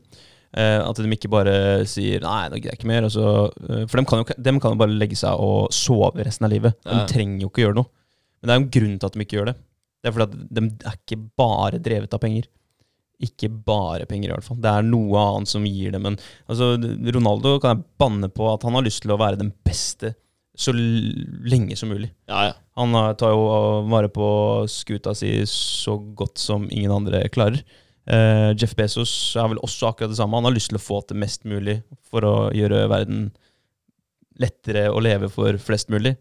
eh, 0.55 0.79
at 0.79 0.95
de 0.95 1.09
ikke 1.11 1.27
bare 1.29 1.83
sier 1.85 2.21
'nei, 2.21 2.47
nå 2.49 2.55
gidder 2.55 2.71
jeg 2.71 2.79
ikke 2.79 2.87
mer'. 2.87 3.03
Altså, 3.03 3.51
eh, 3.69 3.85
for 3.87 3.97
dem 3.97 4.05
kan, 4.05 4.19
jo, 4.23 4.33
dem 4.41 4.59
kan 4.59 4.71
jo 4.71 4.77
bare 4.79 4.95
legge 4.97 5.15
seg 5.19 5.35
og 5.37 5.67
sove 5.75 6.23
resten 6.23 6.45
av 6.45 6.51
livet. 6.51 6.75
De 6.85 6.91
Ja. 6.95 7.05
trenger 7.05 7.41
jo 7.41 7.49
ikke 7.49 7.65
gjøre 7.67 7.75
noe. 7.75 7.89
Men 8.41 8.47
det 8.47 8.49
er 8.53 8.59
jo 8.59 8.63
en 8.63 8.71
grunn 8.71 8.99
til 8.99 9.05
at 9.05 9.13
de 9.13 9.19
ikke 9.25 9.37
gjør 9.37 9.45
det. 9.51 9.55
Det 10.01 10.07
er 10.07 10.11
fordi 10.15 10.31
at 10.31 10.53
de 10.53 10.87
er 10.87 10.95
ikke 10.95 11.29
bare 11.37 11.79
drevet 11.81 12.13
av 12.13 12.19
penger. 12.21 12.45
Ikke 13.21 13.49
bare 13.65 14.05
penger, 14.05 14.29
i 14.29 14.33
hvert 14.35 14.43
fall. 14.43 14.57
Det 14.57 14.71
er 14.71 14.81
noe 14.83 15.17
annet 15.35 15.47
som 15.47 15.63
gir 15.65 15.91
dem 15.91 16.05
en 16.05 16.17
Altså, 16.49 16.75
Ronaldo 17.13 17.59
kan 17.59 17.77
jeg 17.77 17.85
banne 17.99 18.29
på 18.29 18.53
at 18.53 18.63
han 18.63 18.73
har 18.73 18.81
lyst 18.83 19.01
til 19.01 19.11
å 19.11 19.17
være 19.19 19.37
den 19.39 19.51
beste 19.65 20.15
så 20.55 20.71
lenge 20.75 21.75
som 21.79 21.91
mulig. 21.91 22.09
Ja, 22.31 22.49
ja. 22.49 22.53
Han 22.79 22.95
tar 23.19 23.31
jo 23.31 23.47
vare 23.91 24.09
på 24.11 24.27
skuta 24.71 25.13
si 25.15 25.31
så 25.49 25.97
godt 26.17 26.39
som 26.41 26.69
ingen 26.71 26.93
andre 26.95 27.23
klarer. 27.31 27.63
Uh, 28.05 28.53
Jeff 28.53 28.75
Bezos 28.77 29.11
er 29.39 29.49
vel 29.49 29.61
også 29.65 29.89
akkurat 29.89 30.11
det 30.11 30.19
samme. 30.19 30.37
Han 30.37 30.45
har 30.47 30.53
lyst 30.53 30.69
til 30.71 30.77
å 30.77 30.83
få 30.83 31.01
til 31.07 31.17
mest 31.21 31.45
mulig 31.49 31.79
for 32.05 32.27
å 32.27 32.35
gjøre 32.53 32.85
verden 32.91 33.29
lettere 34.41 34.89
å 34.91 35.01
leve 35.01 35.29
for 35.31 35.57
flest 35.63 35.89
mulig. 35.93 36.13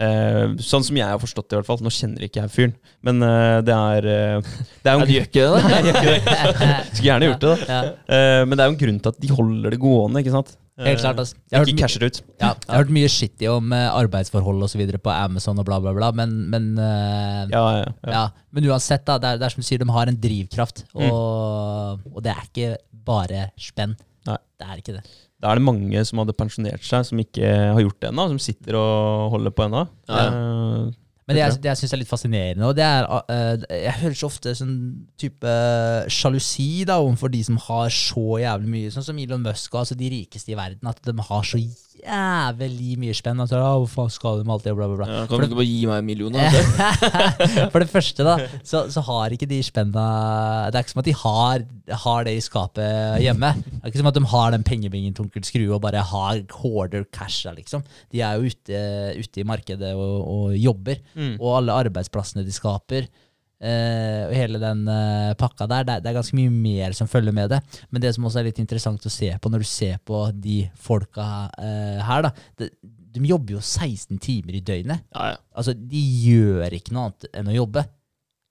Uh, 0.00 0.56
sånn 0.62 0.82
som 0.82 0.96
jeg 0.98 1.06
har 1.06 1.20
forstått 1.22 1.46
det, 1.46 1.54
i 1.54 1.58
hvert 1.60 1.68
fall. 1.68 1.82
Nå 1.84 1.92
kjenner 1.94 2.24
ikke 2.26 2.42
jeg 2.42 2.54
fyren, 2.54 2.74
men 3.06 3.22
uh, 3.22 3.58
det 3.62 3.76
er 3.76 4.08
uh, 4.08 4.54
Det 4.82 4.90
er 4.90 4.96
jo 4.96 5.06
du 5.06 5.14
gjør 5.14 5.28
ikke 5.28 5.44
det, 5.44 5.50
da? 5.52 5.60
Nei, 5.68 5.82
jeg 5.86 6.06
gjør 6.06 6.16
ikke 6.16 6.34
det. 6.34 6.72
Skulle 6.94 7.10
gjerne 7.10 7.28
gjort 7.30 7.44
det, 7.44 7.52
da. 7.52 7.82
Men 8.48 8.56
det 8.56 8.64
er 8.64 8.70
jo 8.70 8.74
en 8.74 8.82
grunn 8.82 9.02
til 9.04 9.14
at 9.14 9.22
de 9.22 9.34
holder 9.38 9.74
det 9.76 9.82
gående, 9.82 10.24
ikke 10.24 10.34
sant? 10.34 10.56
Helt 10.86 11.00
klart. 11.02 11.18
Altså. 11.18 11.36
Jeg, 11.50 11.58
har 11.58 11.66
hørt 11.66 12.04
ut. 12.06 12.20
ja, 12.40 12.50
jeg 12.54 12.70
har 12.70 12.82
hørt 12.82 12.92
mye 12.94 13.08
shitty 13.10 13.48
om 13.50 13.72
eh, 13.74 13.86
arbeidsforhold 13.98 14.62
og 14.62 14.70
så 14.70 14.78
videre 14.78 15.00
på 15.02 15.10
Amazon 15.10 15.58
og 15.58 15.66
bla, 15.66 15.80
bla, 15.82 15.92
bla, 15.96 16.10
men, 16.14 16.34
men 16.52 16.68
eh, 16.78 17.46
Ja, 17.50 17.62
ja, 17.80 17.86
ja. 18.04 18.12
Ja, 18.12 18.24
men 18.54 18.68
uansett, 18.70 19.04
da, 19.08 19.18
det 19.18 19.32
er, 19.34 19.40
det 19.40 19.48
er 19.48 19.56
som 19.56 19.64
du 19.64 19.68
sier, 19.68 19.82
de 19.82 19.88
har 19.90 20.12
en 20.12 20.20
drivkraft. 20.22 20.84
Mm. 20.94 21.08
Og, 21.10 22.04
og 22.14 22.22
det 22.24 22.34
er 22.36 22.44
ikke 22.46 22.70
bare 23.08 23.48
spenn. 23.58 23.96
Nei. 24.28 24.38
Det 24.60 24.68
er 24.68 24.84
ikke 24.84 24.96
det. 25.00 25.04
Da 25.38 25.52
er 25.52 25.60
det 25.60 25.66
mange 25.68 26.00
som 26.06 26.18
hadde 26.22 26.34
pensjonert 26.34 26.82
seg, 26.82 27.04
som 27.06 27.20
ikke 27.22 27.50
har 27.74 27.82
gjort 27.84 28.00
det 28.02 28.08
ennå, 28.10 28.24
som 28.32 28.40
sitter 28.42 28.78
og 28.78 29.28
holder 29.36 29.54
på 29.54 29.68
ennå. 29.68 29.84
Ja, 30.10 30.24
Eh, 30.28 30.88
Men 31.28 31.36
det, 31.36 31.42
Det 31.42 31.44
jeg, 31.44 31.60
det 31.60 31.68
jeg 31.68 31.78
syns 31.82 31.92
er 31.92 32.00
litt 32.00 32.08
fascinerende, 32.08 32.64
og 32.64 32.76
det 32.78 32.84
er 32.86 33.04
uh, 33.04 33.64
Jeg 33.68 33.94
hører 34.00 34.14
så 34.16 34.30
ofte 34.30 34.54
sånn 34.56 34.76
type 35.20 35.56
sjalusi 36.08 36.86
da 36.88 36.96
overfor 37.02 37.28
de 37.34 37.42
som 37.44 37.58
har 37.66 37.92
så 37.92 38.38
jævlig 38.40 38.72
mye, 38.72 38.92
sånn 38.94 39.04
som 39.10 39.20
Elon 39.20 39.44
Musk 39.44 39.76
og 39.76 39.82
altså 39.82 39.98
de 39.98 40.08
rikeste 40.14 40.54
i 40.54 40.56
verden, 40.56 40.88
at 40.88 41.02
de 41.04 41.12
har 41.28 41.44
så 41.44 41.60
jævlig 42.08 42.94
mye 43.00 43.14
spenn. 43.16 43.42
Altså, 43.42 43.60
«Å, 43.60 43.82
hvor 43.82 43.90
faen 43.92 44.12
skal 44.12 44.40
du 44.40 44.46
med 44.46 44.54
alt 44.56 44.66
det, 44.66 44.74
bla, 44.78 44.88
bla, 44.90 44.98
bla. 45.00 45.08
Ja, 45.12 45.26
kan 45.28 45.42
du 45.42 45.46
ikke 45.46 45.58
bare 45.60 45.68
gi 45.68 45.82
meg 45.88 46.00
en 46.02 46.08
million? 46.08 46.38
For 47.72 47.82
det 47.82 47.90
første, 47.92 48.26
da, 48.26 48.36
så, 48.66 48.86
så 48.92 49.04
har 49.06 49.34
ikke 49.34 49.48
de 49.50 49.60
spenna 49.64 50.06
Det 50.72 50.78
er 50.78 50.86
ikke 50.86 50.94
som 50.94 51.02
at 51.02 51.10
de 51.10 51.16
har, 51.22 51.66
har 52.04 52.26
det 52.28 52.34
i 52.38 52.42
skapet 52.44 53.22
hjemme. 53.24 53.52
Det 53.60 53.80
er 53.82 53.92
ikke 53.92 54.02
som 54.02 54.10
at 54.12 54.18
de 54.18 54.24
har 54.34 54.56
den 54.56 54.66
pengebingen 54.66 55.16
til 55.16 55.26
onkel 55.26 55.46
Skrue 55.48 55.76
og 55.76 55.84
bare 55.84 56.02
har 56.10 56.42
hoarder 56.62 57.06
casha, 57.14 57.54
liksom. 57.56 57.84
De 58.12 58.24
er 58.24 58.38
jo 58.38 58.50
ute, 58.52 58.82
ute 59.18 59.42
i 59.42 59.46
markedet 59.48 59.94
og, 59.94 60.18
og 60.24 60.58
jobber. 60.58 61.00
Mm. 61.14 61.36
Og 61.38 61.60
alle 61.60 61.80
arbeidsplassene 61.86 62.46
de 62.46 62.54
skaper. 62.54 63.08
Eh, 63.60 64.22
og 64.28 64.34
hele 64.36 64.60
den 64.62 64.84
eh, 64.92 65.34
pakka 65.38 65.68
der. 65.70 65.86
Det 65.88 65.98
er, 65.98 66.16
ganske 66.16 66.38
mye 66.38 66.52
mer 66.52 66.96
som 66.96 67.10
følger 67.10 67.34
med 67.34 67.50
det. 67.54 67.60
Men 67.90 68.04
det 68.04 68.14
som 68.16 68.26
også 68.28 68.42
er 68.42 68.48
litt 68.50 68.62
interessant 68.62 69.06
å 69.06 69.12
se 69.12 69.30
på 69.36 69.52
når 69.52 69.64
du 69.64 69.68
ser 69.68 69.98
på 70.06 70.24
de 70.34 70.62
folka 70.78 71.48
eh, 71.58 72.00
her, 72.04 72.28
da. 72.28 72.32
Det, 72.58 72.72
de 73.18 73.24
jobber 73.24 73.56
jo 73.56 73.60
16 73.64 74.18
timer 74.22 74.58
i 74.58 74.64
døgnet. 74.64 75.06
Ja, 75.14 75.32
ja. 75.32 75.38
Altså, 75.56 75.74
de 75.74 76.02
gjør 76.24 76.76
ikke 76.76 76.94
noe 76.94 77.08
annet 77.08 77.30
enn 77.40 77.50
å 77.50 77.56
jobbe. 77.56 77.84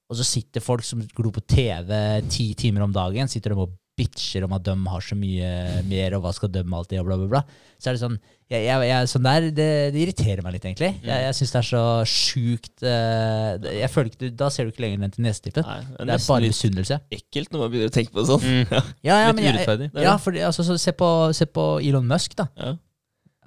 Og 0.08 0.20
så 0.20 0.26
sitter 0.28 0.64
folk 0.64 0.86
som 0.88 1.04
glor 1.16 1.34
på 1.36 1.44
TV 1.44 1.92
ti 2.32 2.52
timer 2.58 2.86
om 2.86 2.96
dagen, 2.96 3.30
sitter 3.32 3.54
de 3.54 3.66
og 3.66 3.76
bitcher 3.98 4.46
om 4.46 4.54
at 4.58 4.66
de 4.68 4.74
har 4.92 5.04
så 5.04 5.16
mye 5.18 5.52
mer, 5.90 6.16
og 6.18 6.26
hva 6.26 6.34
skal 6.36 6.52
de 6.54 6.62
alltid, 6.64 7.00
og 7.02 7.08
bla, 7.10 7.18
bla, 7.18 7.30
bla. 7.32 7.42
Så 7.82 7.90
er 7.90 7.98
det 7.98 8.02
sånn 8.04 8.18
jeg, 8.48 8.64
jeg, 8.64 8.84
jeg, 8.88 9.08
sånn 9.12 9.26
der, 9.28 9.46
det, 9.52 9.68
det 9.92 10.00
irriterer 10.06 10.40
meg 10.46 10.54
litt, 10.56 10.66
egentlig. 10.70 10.92
Jeg, 11.04 11.24
jeg 11.26 11.36
syns 11.36 11.52
det 11.52 11.60
er 11.60 11.68
så 11.68 11.82
sjukt 12.08 12.86
eh, 12.88 13.66
jeg 13.82 13.90
føler 13.92 14.12
ikke, 14.14 14.30
Da 14.40 14.48
ser 14.54 14.64
du 14.64 14.72
ikke 14.72 14.86
lenger 14.86 15.02
den 15.04 15.16
til 15.18 15.26
nesetippen. 15.26 15.66
Det 15.68 15.98
er 16.00 16.08
Det 16.08 16.16
er 16.16 16.24
bare 16.30 16.46
misunnelse. 16.46 17.00
ekkelt 17.18 17.52
når 17.52 17.64
man 17.66 17.74
begynner 17.74 17.92
å 17.92 17.96
tenke 17.98 18.16
på 18.16 18.24
det 18.24 18.30
sånn. 18.32 18.46
Mm. 18.48 18.64
Ja. 18.78 18.84
Ja, 19.10 19.18
ja, 19.26 19.34
Litt 19.36 19.50
urettferdig. 19.50 19.90
Ja, 20.06 20.14
for 20.24 20.40
altså, 20.48 20.64
så 20.64 20.78
se, 20.80 20.94
på, 20.96 21.10
se 21.36 21.50
på 21.52 21.66
Elon 21.84 22.08
Musk, 22.08 22.38
da. 22.40 22.48
Ja. 22.56 22.76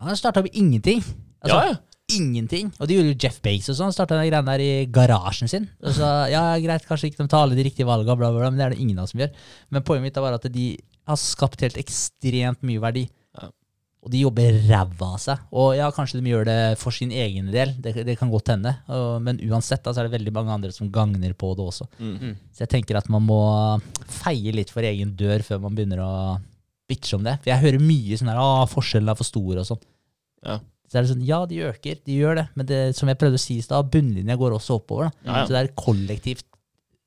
Han 0.04 0.20
starta 0.20 0.44
med 0.44 0.52
ingenting. 0.56 1.00
Altså, 1.40 1.56
ja, 1.56 1.72
ja. 1.72 1.78
Ingenting. 2.16 2.72
Og 2.78 2.88
det 2.88 2.96
gjorde 2.96 3.12
jo 3.12 3.18
Jeff 3.26 3.38
Bakes 3.44 3.70
og 3.72 3.78
sånn. 3.78 3.94
starta 3.94 4.18
de 4.18 4.26
greiene 4.28 4.52
der 4.52 4.64
i 4.64 4.72
garasjen 4.90 5.50
sin. 5.50 5.68
Og 5.84 5.94
så, 5.96 6.10
ja, 6.34 6.44
greit, 6.62 6.86
kanskje 6.88 7.10
ikke 7.10 7.22
de 7.22 7.30
tar 7.30 7.46
alle 7.46 7.58
de 7.58 7.66
riktige 7.66 7.88
valgene, 7.88 8.18
bla, 8.18 8.32
bla, 8.32 8.42
bla, 8.42 8.50
men 8.50 8.60
det 8.60 8.66
er 8.66 8.76
det 8.76 8.82
ingen 8.84 9.00
av 9.00 9.08
oss 9.08 9.14
som 9.14 9.24
gjør. 9.24 9.32
Men 9.70 9.86
poenget 9.86 10.08
mitt 10.08 10.20
er 10.20 10.26
bare 10.26 10.40
at 10.42 10.50
de 10.52 10.66
har 11.10 11.18
skapt 11.20 11.64
helt 11.66 11.80
ekstremt 11.80 12.62
mye 12.66 12.82
verdi. 12.82 13.08
Og 14.00 14.08
de 14.14 14.22
jobber 14.22 14.54
ræva 14.64 15.10
av 15.12 15.20
seg. 15.20 15.40
Og 15.60 15.74
ja, 15.76 15.90
kanskje 15.92 16.20
de 16.20 16.30
gjør 16.32 16.46
det 16.48 16.60
for 16.80 16.94
sin 16.96 17.10
egen 17.12 17.50
del, 17.52 17.74
det, 17.84 17.92
det 18.08 18.16
kan 18.16 18.30
godt 18.32 18.48
hende. 18.54 18.72
Og, 18.88 19.18
men 19.24 19.40
uansett 19.50 19.82
da, 19.84 19.92
så 19.92 20.00
er 20.00 20.08
det 20.08 20.14
veldig 20.14 20.32
mange 20.38 20.54
andre 20.54 20.72
som 20.72 20.88
gagner 20.92 21.34
på 21.36 21.52
det 21.58 21.66
også. 21.66 21.88
Mm. 22.00 22.32
Så 22.48 22.64
jeg 22.64 22.72
tenker 22.72 22.96
at 22.96 23.10
man 23.12 23.26
må 23.28 23.42
feie 24.08 24.54
litt 24.56 24.72
for 24.72 24.86
egen 24.88 25.12
dør 25.20 25.44
før 25.44 25.60
man 25.66 25.76
begynner 25.76 26.00
å 26.00 26.12
bitche 26.90 27.18
om 27.18 27.26
det. 27.28 27.36
For 27.42 27.52
jeg 27.52 27.64
hører 27.66 27.84
mye 27.84 28.16
sånn 28.18 28.32
her, 28.32 28.40
'Å, 28.40 28.64
forskjellen 28.72 29.12
er 29.12 29.20
for 29.20 29.28
stor', 29.28 29.60
og 29.60 29.68
sånn. 29.68 29.84
Ja. 30.48 30.56
Så 30.90 30.98
er 30.98 31.04
det 31.06 31.12
sånn, 31.12 31.26
ja, 31.26 31.44
de 31.46 31.60
øker, 31.68 32.00
de 32.06 32.16
gjør 32.18 32.40
det, 32.40 32.46
men 32.58 32.66
det, 32.66 32.78
som 32.98 33.10
jeg 33.10 33.18
prøvde 33.20 33.38
å 33.38 33.42
si 33.42 33.60
i 33.60 33.64
stad, 33.64 33.90
bunnlinja 33.92 34.34
går 34.40 34.56
også 34.56 34.80
oppover. 34.80 35.10
da. 35.10 35.28
Ja, 35.28 35.36
ja. 35.38 35.44
Så 35.46 35.54
det 35.54 35.60
er 35.60 35.74
kollektivt 35.78 36.46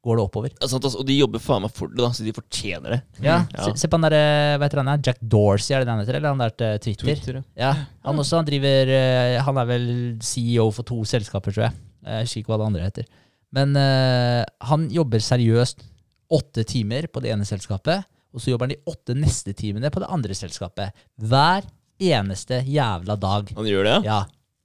går 0.03 0.19
det 0.19 0.23
oppover. 0.23 0.51
Ja, 0.59 0.67
sant, 0.67 0.83
altså, 0.83 0.99
og 0.99 1.07
de 1.07 1.15
jobber 1.15 1.39
faen 1.39 1.63
meg 1.63 1.71
for 1.75 1.91
det, 1.91 2.01
da, 2.01 2.09
så 2.11 2.25
de 2.25 2.33
fortjener 2.35 2.97
det. 2.97 2.99
Ja, 3.23 3.37
Ja. 3.53 3.67
Se, 3.69 3.83
se 3.83 3.87
på 3.87 3.95
han 3.95 4.03
der, 4.07 4.15
eh, 4.19 4.55
hva 4.59 4.67
heter 4.67 4.81
han 4.81 4.91
der, 4.91 5.03
Jack 5.07 5.19
Dorsey, 5.21 5.75
er 5.75 5.83
det 5.83 5.87
det 5.87 5.93
han 5.93 6.03
heter, 6.03 6.17
eller 6.19 6.33
han 6.33 6.43
der 6.43 6.55
til 6.55 6.79
Twitter? 6.83 7.07
Twitter, 7.07 7.37
ja. 7.39 7.43
Ja, 7.69 7.71
han 8.03 8.19
også, 8.19 8.41
han 8.41 8.47
driver, 8.49 8.91
eh, 8.97 9.39
han 9.47 9.59
er 9.61 9.69
vel 9.69 9.85
CEO 10.19 10.69
for 10.75 10.83
to 10.87 10.99
selskaper, 11.07 11.55
tror 11.55 11.69
jeg. 11.69 11.77
Jeg 12.03 12.27
husker 12.27 12.41
ikke 12.43 12.51
hva 12.51 12.59
det 12.59 12.67
andre 12.67 12.87
heter. 12.89 13.07
Men 13.53 13.77
uh, 13.77 14.41
han 14.67 14.87
jobber 14.91 15.21
seriøst 15.23 15.85
åtte 16.33 16.65
timer 16.67 17.05
på 17.13 17.21
det 17.23 17.31
ene 17.31 17.45
selskapet, 17.47 18.03
og 18.33 18.41
så 18.41 18.49
jobber 18.49 18.65
han 18.65 18.73
de 18.73 18.81
åtte 18.89 19.15
neste 19.15 19.53
timene 19.55 19.91
på 19.93 20.01
det 20.01 20.09
andre 20.11 20.35
selskapet. 20.35 20.91
Hver 21.21 21.67
eneste 22.11 22.61
jævla 22.67 23.15
dag. 23.19 23.53
Han 23.55 23.65
gjør 23.69 23.83
det, 23.87 23.93
ja? 23.93 24.01
Ja. 24.03 24.19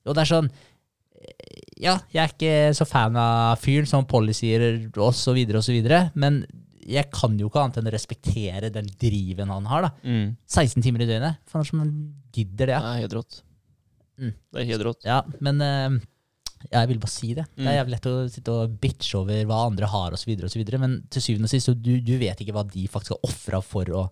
Og 0.09 0.15
det 0.17 0.23
er 0.25 0.31
sånn 0.33 0.49
eh, 0.51 1.61
Ja, 1.79 1.97
jeg 2.11 2.23
er 2.25 2.33
ikke 2.33 2.55
så 2.75 2.87
fan 2.89 3.15
av 3.21 3.59
fyren 3.63 3.87
som 3.87 4.07
policyer 4.11 4.89
osv., 4.99 5.37
osv., 5.61 5.77
men 6.19 6.41
jeg 6.89 7.11
kan 7.13 7.35
jo 7.39 7.51
ikke 7.51 7.61
annet 7.61 7.77
enn 7.83 7.89
å 7.91 7.93
respektere 7.93 8.71
den 8.73 8.87
driven 8.99 9.51
han 9.53 9.67
har. 9.69 9.83
da. 9.83 9.91
Mm. 10.09 10.31
16 10.49 10.83
timer 10.83 11.03
i 11.05 11.09
døgnet. 11.11 11.37
Faen, 11.47 11.67
som 11.69 11.83
gidder 12.33 12.71
det. 12.73 12.79
Det 12.81 12.93
er 12.95 13.03
helt 13.05 13.17
rått. 13.19 13.43
Mm. 14.19 14.33
Det 14.53 14.63
er 14.63 14.71
helt 14.73 14.87
rått. 14.89 15.05
ja 15.07 15.19
men 15.45 15.61
eh, 15.63 15.99
jeg 16.73 16.89
vil 16.91 16.99
bare 16.99 17.13
si 17.13 17.35
det. 17.37 17.45
Det 17.55 17.61
er 17.63 17.69
Mm. 17.69 17.77
jævlig 17.77 17.93
lett 17.95 18.09
å 18.11 18.15
sitte 18.33 18.51
og 18.57 18.73
bitche 18.83 19.15
over 19.21 19.45
hva 19.47 19.59
andre 19.69 19.87
har, 19.87 20.17
osv., 20.17 20.33
osv., 20.49 20.65
men 20.81 20.97
til 21.13 21.23
syvende 21.23 21.45
og 21.47 21.53
sist, 21.53 21.69
så 21.69 21.75
du, 21.77 22.01
du 22.01 22.17
vet 22.19 22.41
ikke 22.43 22.57
hva 22.57 22.65
de 22.67 22.89
faktisk 22.91 23.15
har 23.15 23.29
ofra 23.31 23.61
for 23.63 23.85
å 23.95 24.09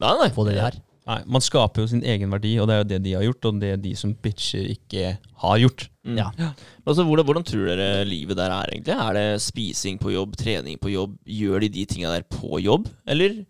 Nei, 0.00 0.14
nei. 0.22 0.28
få 0.32 0.46
det 0.46 0.54
de 0.54 0.62
har. 0.62 0.78
Nei, 1.08 1.22
Man 1.24 1.44
skaper 1.44 1.84
jo 1.84 1.90
sin 1.90 2.02
egen 2.04 2.32
verdi, 2.34 2.54
og 2.60 2.68
det 2.68 2.74
er 2.74 2.82
jo 2.82 2.88
det 2.90 2.98
de 3.06 3.14
har 3.16 3.24
gjort, 3.24 3.46
og 3.48 3.60
det 3.62 3.70
er 3.72 3.80
de 3.80 3.94
som 3.96 4.12
bitcher, 4.12 4.66
ikke 4.74 5.14
har 5.42 5.60
gjort. 5.62 5.86
Mm. 6.04 6.18
Ja. 6.20 6.50
Altså, 6.84 7.04
hvordan, 7.08 7.24
hvordan 7.28 7.46
tror 7.48 7.70
dere 7.70 8.04
livet 8.08 8.36
der 8.36 8.52
er, 8.52 8.72
egentlig? 8.74 8.96
Er 8.96 9.16
det 9.16 9.42
spising 9.44 10.00
på 10.02 10.12
jobb, 10.12 10.36
trening 10.40 10.76
på 10.80 10.92
jobb? 10.92 11.16
Gjør 11.24 11.64
de 11.64 11.72
de 11.78 11.86
tinga 11.88 12.12
der 12.12 12.28
på 12.28 12.60
jobb, 12.60 12.90
eller? 13.08 13.40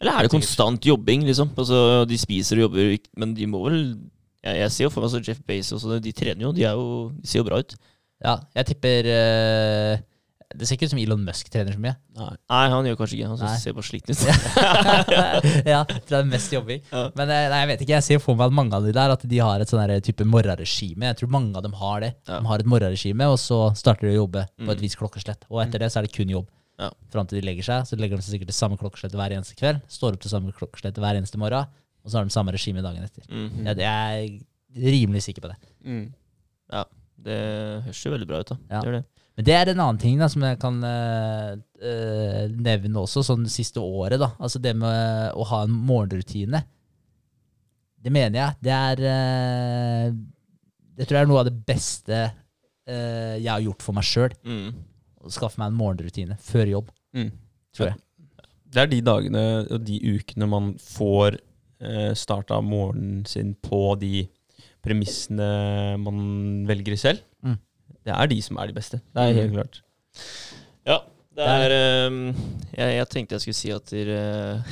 Eller 0.00 0.16
er 0.16 0.24
det 0.24 0.32
konstant 0.32 0.86
jobbing, 0.86 1.26
liksom? 1.28 1.52
Altså, 1.60 2.06
de 2.08 2.16
spiser 2.18 2.56
og 2.56 2.70
jobber, 2.70 2.96
men 3.20 3.36
de 3.36 3.48
må 3.50 3.60
vel 3.68 3.82
Jeg, 4.40 4.56
jeg 4.56 4.72
ser 4.72 4.86
jo 4.86 4.90
for 4.94 5.04
meg 5.04 5.10
så 5.12 5.18
Jeff 5.20 5.40
Bezos 5.44 5.82
og 5.84 5.98
de 6.00 6.12
trener 6.16 6.46
jo, 6.46 6.50
de, 6.56 6.62
er 6.64 6.72
jo, 6.72 7.10
de 7.12 7.28
ser 7.28 7.42
jo 7.42 7.44
bra 7.44 7.58
ut. 7.60 7.74
Ja, 8.24 8.38
jeg 8.56 8.70
tipper 8.70 9.08
eh, 9.12 10.00
Det 10.50 10.66
ser 10.66 10.74
ikke 10.76 10.88
ut 10.88 10.92
som 10.92 10.98
Elon 10.98 11.20
Musk 11.24 11.48
trener 11.52 11.72
så 11.76 11.78
mye. 11.78 11.92
Nei. 12.18 12.30
Nei, 12.50 12.62
han 12.72 12.86
gjør 12.88 12.96
kanskje 12.98 13.16
ikke 13.20 13.28
Han 13.30 13.38
Nei. 13.38 13.50
ser 13.62 13.74
bare 13.76 13.86
sliten 13.86 14.16
ut. 14.16 14.22
ja, 15.70 15.84
tror 15.86 16.08
det 16.10 16.18
er 16.18 16.30
mest 16.32 16.52
jobbing. 16.52 16.80
Ja. 16.90 17.04
Men 17.14 17.30
eh, 17.30 17.44
nei, 17.52 17.60
jeg 17.62 17.68
vet 17.70 17.84
ikke, 17.84 17.94
jeg 17.94 18.06
ser 18.08 18.22
for 18.24 18.34
meg 18.40 18.48
at 18.50 18.56
mange 18.58 18.74
av 18.74 18.82
de 18.88 18.94
der 18.96 19.14
At 19.14 19.22
de 19.30 19.38
har 19.38 19.62
et 19.62 19.70
sånn 19.70 19.82
der 19.86 20.02
type 20.02 20.26
morgenregime. 20.26 21.06
Jeg 21.12 21.20
tror 21.20 21.30
mange 21.36 21.54
av 21.60 21.62
dem 21.68 21.76
har 21.78 22.00
det. 22.02 22.10
Ja. 22.26 22.40
De 22.42 22.50
har 22.50 22.64
et 22.64 22.70
morgenregime, 22.72 23.28
og 23.30 23.38
så 23.38 23.60
starter 23.78 24.08
de 24.10 24.16
å 24.16 24.22
jobbe 24.24 24.46
på 24.56 24.66
Mm. 24.66 24.72
et 24.74 24.82
visst 24.82 24.98
klokkeslett. 24.98 25.46
Og 25.50 25.62
etter 25.62 25.78
det 25.84 25.92
så 25.94 26.00
er 26.02 26.08
det 26.08 26.12
kun 26.18 26.28
jobb. 26.34 26.48
Ja. 26.80 26.90
Fram 27.14 27.26
til 27.30 27.40
de 27.40 27.46
legger 27.46 27.62
seg, 27.70 27.86
så 27.86 27.96
legger 28.00 28.16
de 28.18 28.22
seg 28.26 28.34
sikkert 28.34 28.50
til 28.50 28.56
samme 28.58 28.76
klokkeslett 28.80 29.12
hver 29.14 29.30
eneste 29.36 29.54
kveld. 29.54 29.80
Står 29.88 30.16
opp 30.18 30.22
til 30.24 30.30
samme 30.32 30.50
klokkeslett 30.56 30.98
hver 30.98 31.14
eneste 31.20 31.38
morgen, 31.38 31.66
og 32.02 32.10
så 32.10 32.18
har 32.18 32.24
de 32.26 32.34
samme 32.34 32.52
regime 32.56 32.82
dagen 32.82 33.04
etter. 33.06 33.22
Mhm. 33.30 33.66
Jeg, 33.70 33.76
jeg 33.86 34.40
er 34.74 34.94
rimelig 34.98 35.22
sikker 35.28 35.44
på 35.46 35.52
det. 35.54 35.58
Mm. 35.86 36.08
Det 37.20 37.36
høres 37.84 38.00
jo 38.06 38.12
veldig 38.14 38.26
bra 38.30 38.38
ut, 38.40 38.48
da. 38.48 38.56
Ja. 38.70 38.80
Det 38.80 38.88
gjør 38.88 38.94
det. 38.96 39.04
Men 39.38 39.46
det 39.46 39.54
er 39.56 39.70
en 39.72 39.80
annen 39.80 40.00
ting 40.02 40.18
da, 40.20 40.26
som 40.28 40.42
jeg 40.44 40.58
kan 40.60 40.76
uh, 40.84 41.54
nevne 42.60 43.00
også, 43.00 43.22
sånn 43.24 43.46
det 43.46 43.52
siste 43.54 43.80
året. 43.80 44.18
da. 44.20 44.32
Altså 44.42 44.60
det 44.60 44.74
med 44.76 45.32
å 45.38 45.46
ha 45.52 45.62
en 45.64 45.72
morgenrutine. 45.88 46.60
Det 48.00 48.12
mener 48.12 48.38
jeg. 48.40 48.58
Det 48.64 48.74
er 48.74 49.02
uh, 49.06 50.12
Det 50.98 51.06
tror 51.06 51.18
jeg 51.20 51.24
er 51.24 51.30
noe 51.30 51.42
av 51.44 51.48
det 51.50 51.58
beste 51.68 52.22
jeg 52.90 53.46
har 53.46 53.60
gjort 53.62 53.84
for 53.86 53.94
meg 53.94 54.02
sjøl. 54.08 54.32
Mm. 54.42 54.72
Å 55.22 55.30
skaffe 55.30 55.60
meg 55.60 55.70
en 55.70 55.76
morgenrutine 55.78 56.34
før 56.42 56.66
jobb, 56.72 56.88
Mm. 57.14 57.28
tror 57.76 57.86
jeg. 57.92 58.00
Det 58.66 58.80
er 58.82 58.88
de 58.90 58.98
dagene 59.06 59.42
og 59.70 59.84
de 59.86 59.98
ukene 60.16 60.48
man 60.50 60.72
får 60.82 61.36
uh, 61.38 62.10
starta 62.18 62.58
morgenen 62.64 63.22
sin 63.30 63.52
på 63.54 63.94
de 64.00 64.24
premissene 64.82 65.46
man 66.02 66.66
velger 66.66 66.98
selv. 66.98 67.22
Mm. 67.46 67.58
Det 68.06 68.14
er 68.16 68.30
de 68.30 68.38
som 68.42 68.56
er 68.62 68.70
de 68.70 68.76
beste. 68.76 69.00
Det 69.14 69.22
er 69.26 69.34
helt 69.42 69.52
Mm. 69.52 69.56
klart. 69.58 69.80
Ja, 70.88 70.98
det 71.36 71.46
er 71.46 71.74
um, 72.08 72.22
jeg, 72.76 72.94
jeg 72.96 73.08
tenkte 73.12 73.36
jeg 73.36 73.44
skulle 73.44 73.58
si 73.60 73.70
at 73.74 73.92
det 73.92 74.06
uh, 74.08 74.62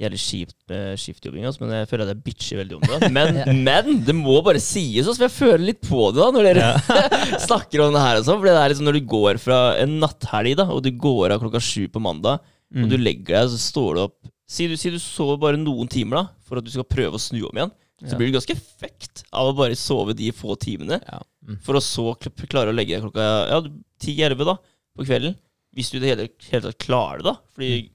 gjelder 0.00 0.18
kjipt 0.18 0.56
med 0.70 0.98
skiftjobbing, 0.98 1.44
altså, 1.46 1.62
men 1.62 1.74
jeg 1.78 1.88
føler 1.90 2.04
at 2.08 2.12
jeg 2.14 2.24
bitcher 2.26 2.60
veldig 2.62 2.78
om 2.78 2.86
det. 2.88 3.10
Men, 3.14 3.36
Ja. 3.42 3.44
men 3.52 4.00
det 4.06 4.14
må 4.16 4.38
bare 4.46 4.62
sies, 4.62 5.06
altså, 5.06 5.16
for 5.20 5.28
jeg 5.28 5.36
føler 5.38 5.66
litt 5.68 5.82
på 5.86 6.08
det 6.14 6.22
da 6.22 6.30
når 6.34 6.48
dere 6.48 6.70
snakker 7.46 7.84
om 7.84 7.94
det 7.94 8.02
her. 8.02 8.18
og 8.22 8.26
sånn, 8.26 8.40
for 8.40 8.48
det 8.48 8.56
er 8.58 8.72
liksom 8.72 8.88
Når 8.88 8.98
du 8.98 9.04
går 9.14 9.38
fra 9.42 9.58
en 9.82 9.98
natthelg 10.02 10.56
da, 10.62 10.66
og 10.74 10.82
du 10.86 10.90
går 10.90 11.34
av 11.36 11.42
klokka 11.44 11.62
sju 11.62 11.86
på 11.88 12.02
mandag, 12.02 12.40
Mm. 12.74 12.86
og 12.86 12.90
du 12.90 12.96
legger 12.98 13.36
deg, 13.36 13.50
så 13.52 13.58
står 13.60 13.90
du 13.94 13.98
opp 14.08 14.14
Si 14.50 14.64
du, 14.66 14.72
si 14.80 14.90
du 14.90 14.96
sover 14.98 15.36
bare 15.38 15.58
noen 15.60 15.86
timer 15.86 16.16
da, 16.16 16.22
for 16.42 16.58
at 16.58 16.64
du 16.66 16.72
skal 16.72 16.82
prøve 16.88 17.14
å 17.14 17.20
snu 17.22 17.44
om 17.46 17.54
igjen. 17.60 17.70
Så 18.10 18.18
blir 18.18 18.28
du 18.30 18.36
ganske 18.36 18.56
fucked 18.58 19.22
av 19.32 19.48
å 19.50 19.56
bare 19.56 19.76
sove 19.78 20.14
de 20.16 20.30
få 20.36 20.56
timene, 20.60 21.00
Ja. 21.06 21.20
for 21.64 21.78
å 21.78 21.82
så 21.84 22.12
klare 22.20 22.72
å 22.72 22.76
legge 22.76 22.96
deg 22.98 23.04
klokka 23.06 23.24
ja, 23.48 23.60
10-11 24.04 24.44
da, 24.50 24.56
på 24.96 25.06
kvelden. 25.08 25.36
Hvis 25.74 25.90
du 25.90 25.96
i 25.98 26.02
det 26.04 26.10
hele, 26.12 26.28
hele 26.50 26.68
tatt 26.68 26.78
klarer 26.84 27.22
det, 27.22 27.32
da. 27.32 27.36
Fordi 27.56 27.90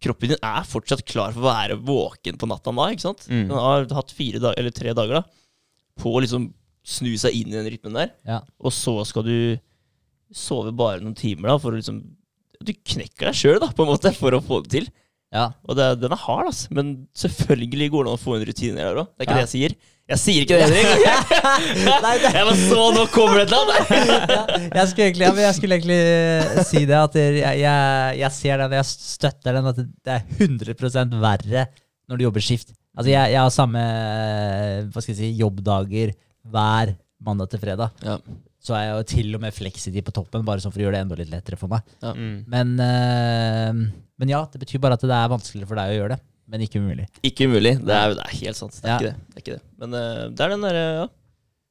kroppen 0.00 0.30
din 0.32 0.38
er 0.46 0.64
fortsatt 0.68 1.02
klar 1.08 1.32
for 1.34 1.42
å 1.42 1.48
være 1.50 1.76
våken 1.80 2.38
på 2.40 2.48
natta 2.48 2.72
da, 2.72 2.86
ikke 2.94 3.06
sant? 3.08 3.26
Mm. 3.28 3.48
Den 3.50 3.56
har 3.58 3.88
hatt 3.98 4.12
fire 4.16 4.38
dag, 4.40 4.54
eller 4.60 4.70
tre 4.76 4.92
dager 4.96 5.20
da, 5.20 5.24
på 6.00 6.12
å 6.14 6.22
liksom 6.24 6.52
snu 6.86 7.10
seg 7.20 7.34
inn 7.36 7.50
i 7.52 7.58
den 7.58 7.68
rytmen 7.72 7.96
der. 7.98 8.14
Ja. 8.28 8.38
Og 8.60 8.72
så 8.72 8.94
skal 9.08 9.26
du 9.26 9.36
sove 10.32 10.70
bare 10.76 11.02
noen 11.02 11.16
timer 11.18 11.50
da, 11.52 11.58
for 11.58 11.72
å 11.74 11.80
liksom 11.80 12.02
Du 12.60 12.74
knekker 12.76 13.30
deg 13.30 13.36
sjøl, 13.38 13.58
da, 13.62 13.70
på 13.72 13.86
en 13.86 13.88
måte, 13.88 14.10
for 14.12 14.36
å 14.36 14.40
få 14.44 14.58
det 14.66 14.70
til. 14.74 14.88
Ja. 15.30 15.44
Og 15.68 15.76
det, 15.78 15.84
den 16.02 16.10
er 16.14 16.18
hard, 16.24 16.48
altså. 16.50 16.68
Men 16.74 16.88
selvfølgelig 17.14 17.90
går 17.92 18.04
det 18.06 18.10
an 18.12 18.18
å 18.18 18.22
få 18.24 18.34
en 18.36 18.46
rutine 18.48 18.80
der 18.80 18.98
òg. 19.04 19.10
Det 19.14 19.22
er 19.22 19.28
ikke 19.28 19.36
Ja. 19.36 19.42
det 19.44 19.46
jeg 19.46 19.52
sier. 19.54 19.76
Jeg 20.10 20.18
sier 20.18 20.42
ikke 20.42 20.56
det, 20.58 20.66
Henrik. 20.66 21.04
Nei, 22.02 22.14
det- 22.18 22.32
Jeg 22.34 22.46
var 22.48 22.56
så 22.58 22.86
nå 22.96 23.04
kommer 23.14 23.38
det 23.38 23.44
et 23.44 23.52
eller 23.54 23.76
annet. 23.76 24.72
jeg, 24.80 24.88
skulle 24.90 25.06
egentlig, 25.06 25.28
jeg 25.44 25.54
skulle 25.60 25.76
egentlig 25.78 26.00
eh, 26.02 26.64
si 26.66 26.82
det, 26.82 26.96
at 26.98 27.14
jeg, 27.20 27.44
jeg, 27.62 28.18
jeg 28.24 28.32
ser 28.40 28.64
den, 28.64 28.74
jeg 28.80 28.88
støtter 28.90 29.58
den, 29.60 29.70
at 29.70 29.78
det 29.78 30.16
er 30.16 30.26
100 30.48 31.14
verre 31.22 31.66
når 32.10 32.18
du 32.18 32.26
jobber 32.26 32.42
skift. 32.42 32.74
Altså, 32.98 33.12
jeg, 33.12 33.30
jeg 33.36 33.38
har 33.38 33.54
samme 33.54 33.78
eh, 33.86 34.80
hva 34.90 34.98
skal 35.04 35.14
jeg 35.14 35.20
si, 35.22 35.30
jobbdager 35.38 36.10
hver 36.50 36.96
mandag 37.22 37.52
til 37.54 37.62
fredag. 37.62 37.94
Ja. 38.02 38.18
Så 38.60 38.74
er 38.76 38.82
jeg 38.84 38.96
jo 38.98 39.04
til 39.14 39.36
og 39.38 39.40
med 39.40 39.54
fleksitid 39.56 40.04
på 40.04 40.12
toppen, 40.12 40.44
bare 40.44 40.60
sånn 40.60 40.72
for 40.74 40.82
å 40.82 40.84
gjøre 40.84 40.98
det 40.98 41.04
enda 41.06 41.16
litt 41.16 41.30
lettere 41.32 41.56
for 41.56 41.72
meg. 41.72 41.86
Mm. 42.04 42.34
Men, 42.52 42.74
eh, 42.84 43.78
men 44.20 44.32
ja, 44.34 44.42
det 44.52 44.60
betyr 44.60 44.82
bare 44.84 44.98
at 44.98 45.06
det 45.08 45.16
er 45.16 45.32
vanskeligere 45.32 45.70
for 45.70 45.80
deg 45.80 45.94
å 45.94 45.96
gjøre 45.96 46.16
det, 46.16 46.20
men 46.52 46.64
ikke 46.66 46.82
umulig. 46.82 47.06
Ikke 47.24 47.48
umulig. 47.48 47.72
Det 47.80 47.96
er, 47.96 48.12
det 48.18 48.26
er 48.26 48.36
helt 48.42 48.58
sant. 48.58 48.76
Det 48.76 48.84
er, 48.84 48.90
Ja. 48.90 48.98
ikke, 48.98 49.08
det. 49.08 49.32
det 49.32 49.38
er 49.40 49.44
ikke 49.46 49.56
det. 49.56 49.64
Men 49.80 49.96
eh, 50.02 50.22
det 50.28 50.44
er 50.44 50.54
den 50.54 50.66
derre 50.68 50.84
ja. 51.00 51.08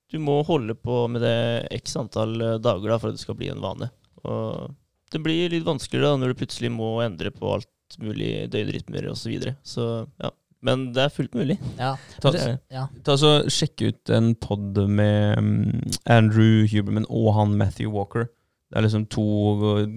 Du 0.09 0.17
må 0.25 0.39
holde 0.41 0.73
på 0.73 1.03
med 1.13 1.21
det 1.21 1.37
x 1.83 1.93
antall 2.01 2.33
eh, 2.41 2.55
dager 2.57 2.89
da, 2.89 2.97
for 2.97 3.11
at 3.11 3.19
det 3.19 3.21
skal 3.21 3.37
bli 3.37 3.51
en 3.53 3.61
vane. 3.61 3.91
Og 4.25 4.71
det 5.13 5.21
blir 5.21 5.53
litt 5.53 5.67
vanskeligere 5.67 6.15
da, 6.15 6.17
når 6.23 6.33
du 6.33 6.39
plutselig 6.41 6.71
må 6.73 6.95
endre 7.05 7.29
på 7.33 7.53
alt 7.53 7.97
mulig 8.01 8.47
døgnrytmer 8.49 9.11
osv. 9.11 9.21
Så, 9.21 9.29
videre. 9.29 9.53
så 9.61 9.85
ja. 10.21 10.31
Men 10.65 10.89
det 10.95 11.05
er 11.05 11.13
fullt 11.13 11.35
mulig. 11.37 11.55
Ja, 11.79 11.93
Ta, 12.19 12.33
ja. 12.71 12.87
ta 13.05 13.15
så 13.19 13.29
Sjekk 13.47 13.81
ut 13.85 14.11
en 14.11 14.33
pod 14.35 14.75
med 14.91 15.39
mm, 15.39 15.91
Andrew 16.11 16.65
Huberman 16.67 17.07
og 17.07 17.31
han 17.37 17.55
Matthew 17.59 17.93
Walker. 17.95 18.27
Det 18.69 18.77
er 18.77 18.85
liksom 18.85 19.05
to 19.09 19.23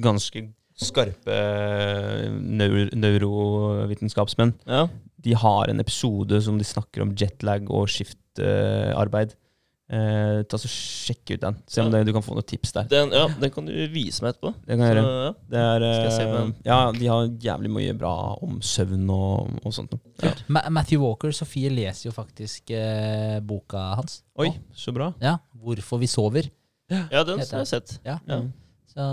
ganske 0.00 0.44
skarpe 0.82 1.38
neur 2.40 2.88
neurovitenskapsmenn. 2.96 4.54
Ja. 4.66 4.86
De 5.22 5.34
har 5.38 5.70
en 5.70 5.82
episode 5.82 6.40
som 6.42 6.58
de 6.58 6.66
snakker 6.66 7.04
om 7.04 7.12
jetlag 7.18 7.68
og 7.70 7.90
skiftarbeid. 7.92 9.36
Eh, 9.92 10.42
ta 10.48 10.56
så 10.56 10.68
Sjekk 10.70 11.34
ut 11.34 11.40
den. 11.42 11.56
Se 11.68 11.82
om 11.82 11.90
det, 11.92 12.04
du 12.06 12.12
kan 12.14 12.22
få 12.24 12.32
noen 12.36 12.46
tips 12.48 12.70
der. 12.72 12.86
Den, 12.88 13.10
ja, 13.12 13.26
den 13.40 13.50
kan 13.52 13.66
du 13.66 13.72
vise 13.92 14.22
meg 14.24 14.32
etterpå. 14.32 14.52
Det 14.64 14.76
kan 14.78 14.84
jeg 14.86 14.94
Så, 14.94 15.02
gjøre. 15.02 15.24
ja. 15.26 15.32
Det 15.52 15.58
er, 15.66 15.84
Skal 15.92 16.06
jeg 16.06 16.14
se 16.16 16.24
på 16.24 16.32
eh, 16.36 16.38
den? 16.38 16.54
ja, 16.70 16.78
de 16.96 17.10
har 17.10 17.26
jævlig 17.48 17.72
mye 17.74 17.96
bra 17.98 18.12
om 18.46 18.60
søvn 18.64 19.10
og, 19.12 19.50
og 19.66 19.74
sånt. 19.76 19.92
Ja. 20.22 20.32
Ma 20.48 20.62
Matthew 20.70 21.02
Walker, 21.04 21.34
Sofie 21.36 21.68
leser 21.74 22.08
jo 22.08 22.14
faktisk 22.16 22.70
eh, 22.72 23.40
boka 23.44 23.82
hans. 23.98 24.22
Oi, 24.40 24.48
så 24.72 24.94
bra. 24.96 25.10
Ja, 25.20 25.38
'Hvorfor 25.52 26.00
vi 26.00 26.06
sover'. 26.08 26.48
ja, 26.88 27.22
den 27.24 27.38
har 27.42 27.46
jeg 27.60 27.66
sett. 27.68 27.98
Ja. 28.04 28.18
Ja. 28.28 28.40
Så 28.92 29.04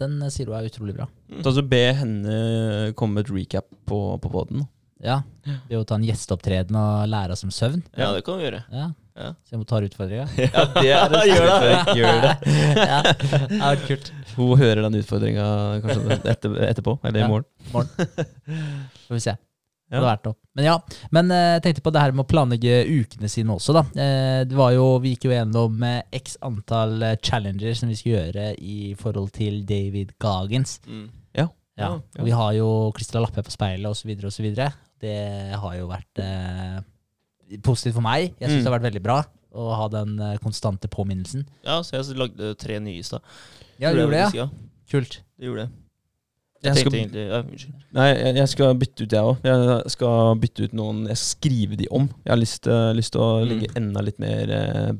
den 0.00 0.20
sier 0.32 0.46
du 0.48 0.52
er 0.56 0.64
utrolig 0.68 0.94
bra. 0.96 1.06
Ta 1.44 1.52
så 1.52 1.60
Be 1.68 1.92
henne 1.92 2.92
komme 2.96 3.14
med 3.20 3.26
et 3.28 3.34
recap 3.34 3.66
på, 3.86 4.18
på 4.20 4.30
poden. 4.32 4.66
Ja, 5.02 5.22
Ved 5.68 5.78
å 5.78 5.84
ta 5.88 5.96
en 5.96 6.04
gjesteopptreden 6.04 6.76
og 6.76 7.08
lære 7.08 7.32
oss 7.32 7.44
om 7.44 7.50
søvn. 7.52 7.82
Ja, 7.96 8.12
det 8.12 8.20
kan 8.24 8.36
vi 8.36 8.44
gjøre. 8.44 8.64
Ja. 8.72 8.90
Ja. 9.16 9.32
Så 9.44 9.54
jeg 9.54 9.60
må 9.60 9.66
ta 9.68 9.80
utfordringa. 9.84 10.26
Ja, 10.46 10.64
det 10.76 10.86
er 10.94 11.12
det. 11.12 11.20
Gjør 11.32 11.46
det. 11.50 11.98
Gjør 11.98 12.20
det. 12.24 12.32
ja, 12.92 13.02
det 13.50 13.60
er 13.72 13.84
kult. 13.88 14.10
Hun 14.36 14.56
hører 14.60 14.82
den 14.86 14.98
utfordringa 15.02 15.46
kanskje 15.84 16.18
etter, 16.32 16.58
etterpå, 16.70 16.96
eller 17.04 17.24
i 17.24 17.30
morgen. 17.30 17.48
Får 17.74 19.16
vi 19.16 19.22
se. 19.26 19.34
Ja. 19.90 19.98
Det 19.98 20.04
verdt 20.06 20.26
det. 20.28 20.32
Men 20.54 20.66
ja, 20.68 20.74
men 21.10 21.30
eh, 21.34 21.48
jeg 21.56 21.62
tenkte 21.64 21.82
på 21.82 21.90
det 21.90 22.02
her 22.04 22.12
med 22.14 22.22
å 22.22 22.30
planlegge 22.30 22.76
ukene 22.86 23.26
sine 23.32 23.56
også, 23.56 23.74
da. 23.74 23.82
Eh, 23.98 24.42
det 24.46 24.54
var 24.54 24.70
jo, 24.76 24.84
Vi 25.02 25.16
gikk 25.16 25.26
jo 25.26 25.32
gjennom 25.34 25.82
x 26.14 26.36
antall 26.46 26.94
eh, 27.08 27.16
challenger 27.26 27.74
som 27.74 27.90
vi 27.90 27.96
skulle 27.98 28.20
gjøre 28.20 28.52
i 28.62 28.92
forhold 29.00 29.32
til 29.34 29.64
David 29.66 30.14
Gagens. 30.22 30.76
Mm. 30.86 31.08
Ja, 31.40 31.48
Ja, 31.80 31.90
og 31.98 32.22
Vi 32.28 32.30
har 32.38 32.52
jo 32.54 32.68
klistra 32.94 33.22
lapper 33.24 33.42
på 33.42 33.50
speilet 33.50 33.90
osv. 33.90 34.14
osv. 34.30 34.46
Det 35.00 35.18
har 35.58 35.74
jo 35.80 35.90
vært 35.90 36.22
eh, 36.22 36.78
positivt 37.58 37.94
for 37.94 38.02
meg. 38.02 38.34
Jeg 38.40 38.48
syns 38.48 38.60
Mm. 38.60 38.64
det 38.64 38.70
har 38.72 38.78
vært 38.78 38.92
veldig 38.92 39.02
bra 39.02 39.24
å 39.52 39.74
ha 39.74 39.88
den 39.88 40.18
eh, 40.20 40.36
konstante 40.38 40.88
påminnelsen. 40.88 41.46
Ja, 41.64 41.80
så 41.82 41.96
jeg 41.98 42.16
lagde 42.16 42.54
tre 42.56 42.78
nye 42.78 42.98
i 42.98 43.02
stad. 43.02 43.20
Ja, 43.80 43.92
du 43.92 43.98
gjorde 44.00 44.10
det, 44.30 44.34
ja? 44.34 44.48
Kult. 44.90 45.20
Det 45.38 45.46
gjorde 45.48 45.66
det. 45.66 45.70
Jeg 46.62 46.74
Jeg 46.74 46.76
skal, 46.84 46.92
egentlig 46.92 47.22
ja, 47.30 47.42
nei, 47.96 48.08
jeg 48.20 48.34
jeg 48.36 48.48
skal 48.48 48.74
bytte 48.76 49.02
ut, 49.06 49.10
jeg 49.12 49.22
òg. 49.24 49.38
Jeg 49.42 49.90
skal 49.90 50.34
bytte 50.36 50.64
ut 50.64 50.72
noen 50.74 51.06
Jeg 51.08 51.16
skal 51.16 51.40
skrive 51.40 51.76
de 51.76 51.86
om. 51.90 52.08
Jeg 52.24 52.30
har 52.30 52.36
lyst, 52.36 52.62
til- 52.62 52.94
lyst 52.96 53.12
til 53.12 53.20
å 53.22 53.46
Mm. 53.48 53.76
enda 53.76 54.00
litt 54.02 54.18
mer 54.18 54.50
eh, 54.50 54.92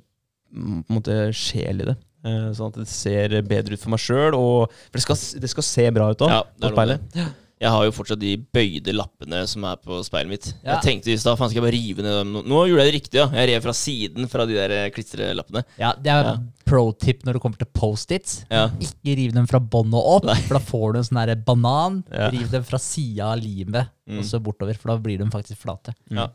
mm, 0.55 0.85
på 0.85 0.91
en 0.91 0.97
måte 1.03 1.35
sjel 1.35 1.83
i 1.83 1.85
det. 1.85 1.97
Eh, 2.25 2.51
sånn 2.57 2.69
at 2.69 2.75
det 2.75 2.89
ser 2.89 3.29
bedre 3.43 3.73
ut 3.75 3.79
for 3.81 3.91
meg 3.91 3.99
sjøl. 4.01 4.33
For 4.33 4.69
det 4.93 5.03
skal, 5.03 5.17
det 5.41 5.51
skal 5.51 5.63
se 5.63 5.91
bra 5.91 6.11
ut 6.11 6.19
òg, 6.19 6.29
Ja, 6.31 7.27
Jeg 7.61 7.69
har 7.75 7.85
jo 7.85 7.93
fortsatt 7.93 8.19
de 8.23 8.37
bøyde 8.39 8.95
lappene 8.97 9.43
som 9.47 9.65
er 9.69 9.77
på 9.77 9.99
speilet 10.07 10.31
mitt. 10.33 10.47
Ja. 10.65 10.79
Jeg 10.79 10.83
tenkte 10.87 11.13
i 11.13 11.17
stad 11.21 11.37
faen 11.37 11.51
skal 11.51 11.61
jeg 11.61 11.67
bare 11.67 11.77
rive 11.77 12.03
ned 12.07 12.15
dem. 12.23 12.31
Nå- 12.33 12.45
Nå 12.49 12.61
gjorde 12.71 12.87
jeg 12.87 12.89
det 12.93 12.95
riktig, 13.03 13.19
ja. 13.21 13.27
Jeg 13.37 13.51
rev 13.51 13.63
fra 13.67 13.75
siden 13.77 14.29
fra 14.33 14.47
de 14.49 14.55
der 14.57 14.71
eh, 14.79 14.91
klistrelappene. 14.97 15.65
Ja, 15.79 15.93
det 15.93 16.09
er 16.15 16.25
Ja. 16.25 16.37
pro 16.65 16.93
tip 16.93 17.23
når 17.25 17.35
det 17.37 17.43
kommer 17.43 17.59
til 17.59 17.69
Post-its. 17.75 18.45
Ja. 18.51 18.69
Ikke 18.81 19.17
riv 19.19 19.33
dem 19.37 19.47
fra 19.47 19.61
bånn 19.61 19.93
og 19.93 20.25
opp, 20.25 20.31
for 20.47 20.55
da 20.57 20.61
får 20.65 20.93
du 20.93 20.99
en 20.99 21.05
sånn 21.11 21.45
banan. 21.45 22.05
Ja. 22.11 22.31
Riv 22.31 22.51
dem 22.51 22.65
fra 22.65 22.79
sida 22.79 23.33
av 23.35 23.39
limet, 23.39 23.91
Mm. 24.09 24.19
og 24.19 24.25
så 24.25 24.41
bortover, 24.43 24.75
for 24.77 24.89
da 24.89 24.97
blir 24.99 25.19
de 25.19 25.25
faktisk 25.31 25.59
flate. 25.61 25.93
Ja. 26.11 26.29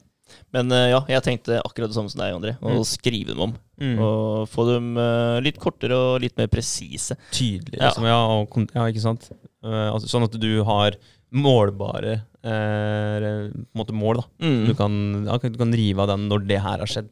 Men 0.53 0.71
eh, 0.71 0.89
ja, 0.89 1.01
jeg 1.07 1.21
tenkte 1.23 1.59
akkurat 1.61 1.89
det 1.89 1.95
samme 1.95 2.09
som 2.09 2.19
deg, 2.21 2.33
André. 2.33 2.57
Å 2.61 2.69
Mm. 2.77 2.85
skrive 2.85 3.27
dem 3.33 3.39
om. 3.41 3.53
Mm. 3.81 3.99
Og 3.99 4.47
få 4.49 4.65
dem 4.73 4.97
eh, 4.97 5.39
litt 5.41 5.57
kortere 5.59 5.91
og 5.93 6.21
litt 6.21 6.37
mer 6.37 6.47
presise. 6.47 7.15
Tydelig, 7.31 7.77
Ja. 7.79 7.89
liksom. 7.89 8.03
Ja, 8.05 8.19
og, 8.27 8.69
ja 8.73 8.81
ikke 8.89 9.01
sant? 9.01 9.29
Eh, 9.63 9.91
altså, 9.91 10.07
sånn 10.07 10.23
at 10.23 10.31
du 10.39 10.63
har 10.63 10.91
målbare 11.35 12.13
eh, 12.45 13.25
på 13.51 13.59
en 13.59 13.79
måte 13.79 13.95
mål, 13.95 14.21
da. 14.21 14.25
Mm. 14.45 14.61
Du, 14.69 14.73
kan, 14.77 14.95
ja, 15.27 15.37
du 15.41 15.59
kan 15.59 15.73
rive 15.75 16.03
av 16.05 16.11
den 16.13 16.27
når 16.31 16.47
det 16.49 16.61
her 16.63 16.81
har 16.83 16.89
skjedd. 16.89 17.11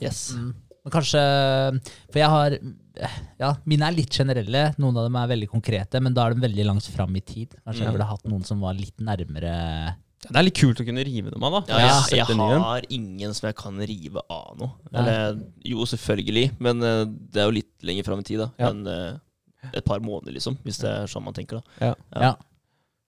Yes. 0.00 0.30
Mm. 0.38 0.54
Men 0.86 0.92
kanskje 0.94 1.20
For 2.12 2.20
jeg 2.22 2.30
har 2.32 2.54
Ja, 3.42 3.50
mine 3.68 3.88
er 3.90 3.96
litt 3.96 4.14
generelle. 4.16 4.62
Noen 4.80 4.96
av 4.96 5.04
dem 5.08 5.18
er 5.20 5.28
veldig 5.34 5.48
konkrete, 5.52 6.00
men 6.00 6.14
da 6.16 6.24
er 6.30 6.36
de 6.36 6.44
veldig 6.46 6.64
langt 6.64 6.86
fram 6.94 7.12
i 7.18 7.20
tid. 7.20 7.56
Kanskje 7.66 7.82
jeg 7.84 7.90
Mm. 7.90 7.96
burde 7.98 8.08
hatt 8.08 8.24
noen 8.30 8.44
som 8.46 8.60
var 8.64 8.72
litt 8.78 8.96
nærmere 9.04 9.96
Det 10.26 10.34
er 10.40 10.42
litt 10.46 10.56
kult 10.58 10.80
å 10.80 10.86
kunne 10.86 11.04
rive 11.04 11.30
dem 11.30 11.44
av, 11.44 11.52
da. 11.58 11.60
Ja, 11.68 11.78
jeg, 12.08 12.18
jeg, 12.22 12.36
jeg 12.38 12.60
har 12.62 12.82
ingen 12.88 13.34
som 13.36 13.46
jeg 13.50 13.56
kan 13.60 13.76
rive 13.78 14.22
av 14.32 14.56
nå. 14.58 14.70
Eller 14.94 15.36
jo, 15.62 15.84
selvfølgelig, 15.86 16.46
men 16.58 16.82
eh, 16.82 17.04
det 17.04 17.42
er 17.42 17.50
jo 17.50 17.56
litt 17.58 17.74
lenger 17.86 18.04
fram 18.08 18.22
i 18.24 18.26
tid, 18.26 18.40
da. 18.40 18.48
Ja. 18.58 18.70
Enn 18.72 18.86
eh, 18.88 19.18
et 19.74 19.84
par 19.84 20.00
måneder, 20.00 20.32
liksom. 20.38 20.56
Hvis 20.64 20.78
det 20.82 20.88
er 20.88 21.06
sånn 21.10 21.22
man 21.26 21.34
tenker, 21.36 21.60
da. 21.60 21.90
Ja. 21.90 21.94
Ja. 22.22 22.32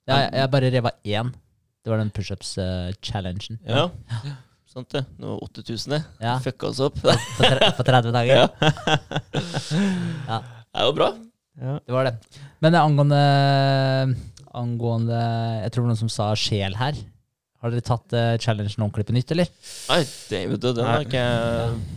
Jeg, 0.08 0.28
jeg 0.40 0.50
bare 0.52 0.70
reva 0.74 0.92
én. 1.04 1.32
Det 1.84 1.92
var 1.92 2.00
den 2.02 2.12
pushups-challengen. 2.14 3.58
Ja. 3.68 3.88
Sant 4.68 4.90
det. 4.92 5.04
Nå 5.20 5.38
8000, 5.46 5.94
det. 5.94 6.00
Ja. 6.20 6.36
Fucka 6.44 6.68
oss 6.70 6.80
opp. 6.84 6.98
på, 7.00 7.12
på 7.78 7.86
30 7.88 8.12
dager. 8.14 8.42
Ja. 8.42 8.48
Ja. 10.28 10.38
Det 10.68 10.82
er 10.82 10.88
jo 10.88 10.96
bra. 10.96 11.08
Ja. 11.58 11.76
Det 11.80 11.94
var 11.94 12.08
det. 12.08 12.42
Men 12.62 12.76
angående, 12.78 13.20
angående 14.54 15.18
Jeg 15.64 15.72
tror 15.72 15.82
det 15.82 15.86
var 15.86 15.92
noen 15.94 16.02
som 16.04 16.12
sa 16.12 16.28
sjel 16.38 16.76
her. 16.78 16.98
Har 17.58 17.72
dere 17.74 17.82
tatt 17.82 18.14
uh, 18.14 18.36
challengen 18.38 18.84
ordentlig 18.84 19.08
på 19.08 19.14
nytt, 19.16 19.32
eller? 19.34 19.48
Nei, 19.88 20.02
det, 20.30 20.44
vet 20.52 20.60
du, 20.62 20.68
den 20.76 20.86
har 20.86 21.02
ikke 21.02 21.24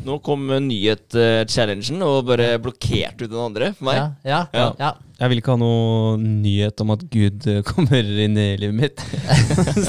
Nå 0.07 0.15
kom 0.25 0.49
nyhet-challengen 0.49 2.01
og 2.01 2.23
bare 2.31 2.55
blokkerte 2.63 3.27
ut 3.27 3.29
den 3.29 3.43
andre 3.43 3.69
for 3.77 3.91
meg. 3.91 3.99
Ja, 4.25 4.39
ja, 4.55 4.71
ja. 4.81 4.89
Jeg 5.21 5.29
vil 5.29 5.41
ikke 5.43 5.53
ha 5.53 5.61
noe 5.61 6.15
nyhet 6.17 6.81
om 6.81 6.95
at 6.95 7.03
Gud 7.13 7.45
eh, 7.45 7.59
kommer 7.67 8.01
inn 8.01 8.39
i 8.41 8.47
livet 8.57 8.73
mitt. 8.73 9.03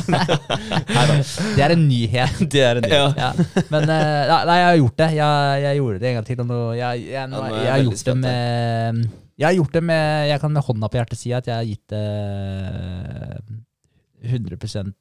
Nei, 0.12 1.06
Det 1.56 1.64
er 1.64 1.72
en 1.72 1.86
nyhet. 1.88 2.42
Det 2.52 2.66
er 2.68 2.82
en 2.82 2.88
nyhet. 2.90 3.22
Ja. 3.22 3.32
Men 3.72 3.88
uh, 3.88 4.44
nei, 4.44 4.58
jeg 4.60 4.68
har 4.68 4.78
gjort 4.82 5.00
det. 5.00 5.10
Jeg, 5.16 5.64
jeg 5.64 5.80
gjorde 5.80 6.04
det 6.04 6.10
en 6.10 6.18
gang 6.18 6.28
til. 6.28 6.44
Og 6.44 6.52
nå, 6.52 6.60
jeg, 6.76 7.08
jeg, 7.14 7.32
nå, 7.32 7.44
jeg, 7.48 7.64
jeg 7.64 7.72
har 7.72 7.84
gjort 7.88 8.06
det 8.10 8.18
med 8.20 9.02
Jeg 9.40 9.48
har 9.48 9.56
gjort 9.56 9.80
det 9.80 9.86
med 9.88 10.28
Jeg 10.34 10.44
kan 10.44 10.52
med 10.52 10.68
hånda 10.68 10.92
på 10.92 11.00
hjertet 11.00 11.22
si 11.22 11.32
at 11.32 11.48
jeg 11.48 11.56
har 11.56 11.70
gitt 11.70 11.96
det 11.96 12.06
eh, 12.12 13.61
100 14.22 14.56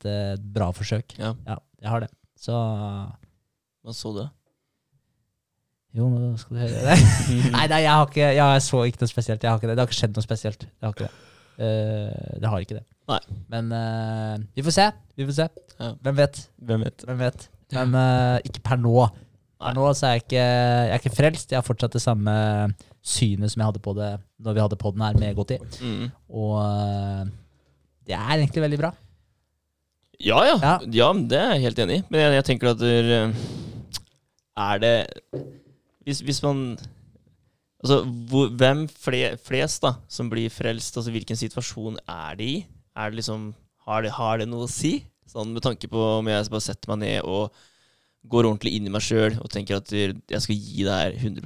eh, 0.09 0.35
bra 0.53 0.71
forsøk. 0.75 1.17
Ja. 1.19 1.33
Ja, 1.47 1.57
jeg 1.81 1.89
har 1.93 2.05
det. 2.05 2.11
Så 2.41 2.53
Hva 3.81 3.93
så 3.95 4.13
du? 4.15 4.23
Jo, 5.91 6.07
nå 6.07 6.31
skal 6.39 6.55
du 6.55 6.61
høre 6.63 6.83
det. 6.85 6.99
nei, 7.55 7.65
nei, 7.67 7.81
jeg 7.83 7.91
har 7.91 8.07
ikke 8.07 8.29
Jeg 8.37 8.63
så 8.63 8.83
ikke 8.87 9.03
noe 9.03 9.11
spesielt. 9.11 9.43
Ikke 9.43 9.67
det. 9.67 9.75
det 9.75 9.83
har 9.83 9.89
ikke 9.89 9.99
skjedd 9.99 10.15
noe 10.15 10.25
spesielt. 10.25 10.63
Det 10.63 10.87
har 10.87 10.95
ikke 10.95 11.09
det. 11.09 11.27
Uh, 11.61 12.37
det 12.41 12.51
har 12.51 12.63
ikke 12.63 12.77
det. 12.79 12.85
Nei. 13.11 13.19
Men 13.51 13.73
uh, 13.75 14.37
vi 14.55 14.63
får 14.65 14.77
se. 14.77 14.85
Vi 15.19 15.27
får 15.27 15.37
se. 15.41 15.49
Ja. 15.75 15.91
Hvem 16.07 16.21
vet? 16.21 16.39
Hvem 16.69 16.87
vet. 16.87 17.05
Hvem 17.09 17.19
vet? 17.25 17.49
Men 17.75 17.99
uh, 17.99 18.37
ikke 18.47 18.63
per 18.63 18.79
nå. 18.79 18.95
Per 19.61 19.75
nå 19.77 19.91
så 19.97 20.07
er 20.07 20.15
jeg 20.15 20.23
ikke, 20.23 20.47
jeg 20.47 20.95
er 20.95 21.03
ikke 21.03 21.13
frelst. 21.19 21.51
Jeg 21.51 21.59
har 21.59 21.67
fortsatt 21.67 21.93
det 21.93 22.01
samme 22.01 22.33
synet 23.05 23.51
som 23.51 23.61
jeg 23.61 23.67
hadde 23.67 23.83
på 23.83 23.93
det 23.97 24.09
når 24.41 24.55
vi 24.55 24.63
hadde 24.63 24.79
podden 24.79 25.03
her 25.05 25.19
med 25.19 25.35
Gotti. 25.37 25.59
Mm. 25.83 26.07
Og 26.39 26.55
det 28.07 28.15
er 28.17 28.39
egentlig 28.39 28.63
veldig 28.63 28.79
bra. 28.79 28.95
Ja, 30.21 30.39
ja, 30.45 30.55
Ja. 30.61 30.77
det 31.13 31.37
er 31.39 31.53
jeg 31.55 31.65
helt 31.65 31.79
enig 31.83 31.99
i. 31.99 32.03
Men 32.09 32.21
jeg, 32.21 32.33
jeg 32.39 32.47
tenker 32.49 32.71
at 32.71 32.81
der, 32.81 33.11
eh, 33.17 33.33
Er 34.57 34.79
det 34.79 34.95
hvis, 36.05 36.21
hvis 36.25 36.41
man 36.43 36.77
Altså, 37.81 38.03
hvor, 38.29 38.51
hvem 38.53 38.83
fle, 38.89 39.35
flest 39.41 39.81
da 39.81 39.95
som 40.11 40.29
blir 40.29 40.51
frelst? 40.53 40.97
Altså, 40.97 41.09
Hvilken 41.13 41.37
situasjon 41.39 41.97
er 42.05 42.35
de 42.37 42.49
i? 42.59 42.65
Er 42.95 43.09
det 43.09 43.21
liksom, 43.21 43.53
har 43.87 44.03
det, 44.05 44.11
har 44.13 44.37
det 44.37 44.47
noe 44.51 44.67
å 44.67 44.69
si? 44.69 44.99
Sånn 45.29 45.53
Med 45.55 45.63
tanke 45.65 45.89
på 45.89 46.01
om 46.19 46.29
jeg 46.29 46.49
bare 46.51 46.61
setter 46.67 46.91
meg 46.93 47.01
ned 47.05 47.25
og 47.25 47.49
går 48.29 48.45
ordentlig 48.45 48.75
inn 48.77 48.85
i 48.85 48.91
meg 48.93 49.01
sjøl 49.01 49.39
og 49.41 49.49
tenker 49.49 49.79
at 49.79 49.89
jeg 49.89 50.41
skal 50.43 50.53
gi 50.59 50.83
det 50.85 50.93
her 50.93 51.15
100 51.17 51.41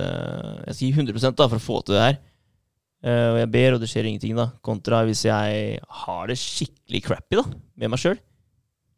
eh, 0.00 0.62
Jeg 0.70 0.76
skal 0.78 0.86
gi 0.86 0.94
100% 0.96 1.36
da 1.36 1.48
for 1.50 1.60
å 1.60 1.64
få 1.66 1.80
til 1.84 1.98
det 1.98 2.06
her. 2.06 2.16
Eh, 3.04 3.26
og 3.34 3.38
jeg 3.42 3.50
ber, 3.52 3.74
og 3.76 3.82
det 3.82 3.90
skjer 3.92 4.08
ingenting, 4.08 4.36
da. 4.38 4.48
Kontra 4.64 5.02
hvis 5.04 5.26
jeg 5.28 5.80
har 6.04 6.30
det 6.30 6.38
skikkelig 6.40 7.02
crappy 7.04 7.40
da, 7.40 7.44
med 7.82 7.92
meg 7.92 8.00
sjøl. 8.00 8.16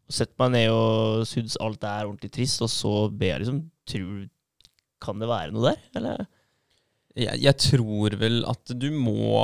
Setter 0.07 0.39
meg 0.45 0.53
ned 0.55 0.71
og 0.71 1.25
syns 1.27 1.57
alt 1.59 1.83
er 1.83 2.07
ordentlig 2.07 2.31
trist, 2.37 2.63
og 2.63 2.71
så 2.71 2.95
ber 3.11 3.35
jeg 3.35 3.43
liksom 3.45 3.65
Tror 3.87 4.23
Kan 5.03 5.21
det 5.23 5.29
være 5.31 5.55
noe 5.55 5.73
der, 5.73 5.83
eller? 5.99 6.25
Jeg, 7.17 7.41
jeg 7.43 7.59
tror 7.63 8.15
vel 8.21 8.41
at 8.47 8.73
du 8.77 8.87
må 8.93 9.41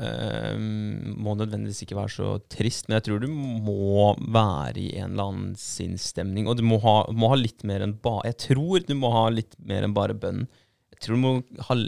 eh, 0.00 0.58
Må 0.58 1.34
nødvendigvis 1.38 1.84
ikke 1.84 1.98
være 1.98 2.14
så 2.16 2.32
trist, 2.50 2.88
men 2.88 2.98
jeg 2.98 3.06
tror 3.08 3.22
du 3.22 3.28
må 3.30 4.12
være 4.18 4.82
i 4.82 4.88
en 4.96 5.14
eller 5.14 5.30
annen 5.30 5.56
sinnsstemning. 5.58 6.50
Og 6.50 6.58
du 6.58 6.66
må 6.66 6.80
ha, 6.82 6.96
må 7.14 7.30
ha 7.30 7.38
litt 7.38 7.62
mer 7.68 7.86
enn 7.86 7.94
bare 8.02 8.32
Jeg 8.32 8.40
tror 8.48 8.86
du 8.86 8.94
må 8.98 9.14
ha 9.14 9.28
litt 9.34 9.54
mer 9.62 9.86
enn 9.86 9.94
bare 9.94 10.18
bønn. 10.18 10.48
Jeg 10.96 11.04
tror 11.06 11.18
du 11.18 11.22
må 11.22 11.34
ha 11.68 11.78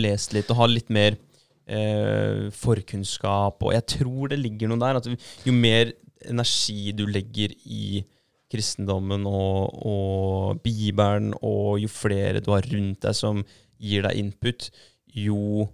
lest 0.00 0.36
litt 0.36 0.52
og 0.52 0.62
ha 0.62 0.72
litt 0.72 0.92
mer 0.92 1.20
eh, 1.68 2.48
forkunnskap. 2.56 3.62
Og 3.62 3.74
jeg 3.76 3.86
tror 3.98 4.32
det 4.32 4.40
ligger 4.42 4.70
noe 4.72 4.80
der. 4.82 5.00
At 5.00 5.08
jo 5.46 5.54
mer 5.54 5.92
energi 6.28 6.92
du 6.98 7.04
legger 7.06 7.52
i 7.68 8.02
kristendommen 8.48 9.26
og, 9.28 9.74
og 9.86 10.60
Bibelen, 10.64 11.34
og 11.44 11.78
jo 11.82 11.88
flere 11.92 12.40
du 12.40 12.48
har 12.54 12.64
rundt 12.72 13.02
deg 13.04 13.14
som 13.16 13.42
gir 13.78 14.06
deg 14.08 14.16
input, 14.18 14.70
jo 15.12 15.68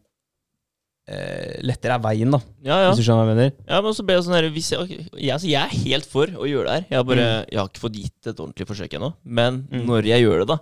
eh, 1.07 1.61
lettere 1.65 1.95
er 1.97 2.03
veien, 2.05 2.35
da. 2.35 2.41
Ja, 2.67 2.81
ja. 2.83 2.91
Hvis 2.91 3.01
du 3.03 3.07
skjønner 3.07 3.23
hva 3.23 3.31
jeg 3.31 3.39
mener? 3.39 3.55
ja 3.71 3.81
men 3.85 3.95
så 3.97 4.05
ble 4.07 4.17
jeg 4.19 4.27
sånn 4.27 4.37
her 4.39 4.49
hvis 4.57 4.73
jeg, 4.75 4.83
okay, 4.83 5.07
jeg, 5.21 5.31
altså, 5.37 5.49
jeg 5.53 5.63
er 5.63 5.87
helt 5.87 6.11
for 6.11 6.35
å 6.35 6.49
gjøre 6.51 6.67
det 6.67 6.77
her. 6.77 6.87
Jeg 6.91 6.99
har 7.01 7.09
bare 7.09 7.27
Jeg 7.47 7.61
har 7.61 7.71
ikke 7.71 7.85
fått 7.87 7.99
gitt 8.03 8.31
et 8.33 8.43
ordentlig 8.43 8.69
forsøk 8.73 8.99
ennå. 8.99 9.13
Men 9.25 9.63
Mm. 9.71 9.87
når 9.89 10.11
jeg 10.11 10.25
gjør 10.27 10.43
det, 10.43 10.49
da, 10.55 10.59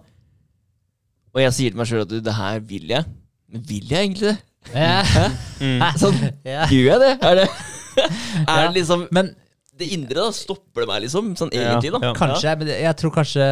og 1.32 1.40
jeg 1.40 1.52
sier 1.56 1.72
til 1.72 1.80
meg 1.80 1.88
sjøl 1.88 2.02
at 2.04 2.12
det 2.28 2.34
her 2.36 2.58
vil 2.68 2.90
jeg 2.92 3.04
Men 3.52 3.62
vil 3.68 3.86
jeg 3.88 4.04
egentlig 4.06 4.28
det? 4.34 4.38
Ja. 4.70 5.02
Sånn. 6.00 6.18
Gjør 6.46 6.86
jeg 6.88 7.00
det? 7.02 7.12
Er 7.20 7.34
det, 7.42 7.48
er 8.46 8.60
det 8.62 8.74
liksom 8.78 9.08
Men 9.12 9.34
Det 9.72 9.86
indre, 9.96 10.20
da? 10.20 10.32
Stopper 10.36 10.84
det 10.84 10.88
meg, 10.90 10.98
liksom? 11.06 11.30
Sånn 11.38 11.48
egentlig, 11.56 11.88
da? 11.94 11.98
ja. 12.04 12.10
Kanskje, 12.16 12.50
men 12.60 12.68
jeg 12.68 12.96
tror 13.00 13.12
kanskje 13.14 13.44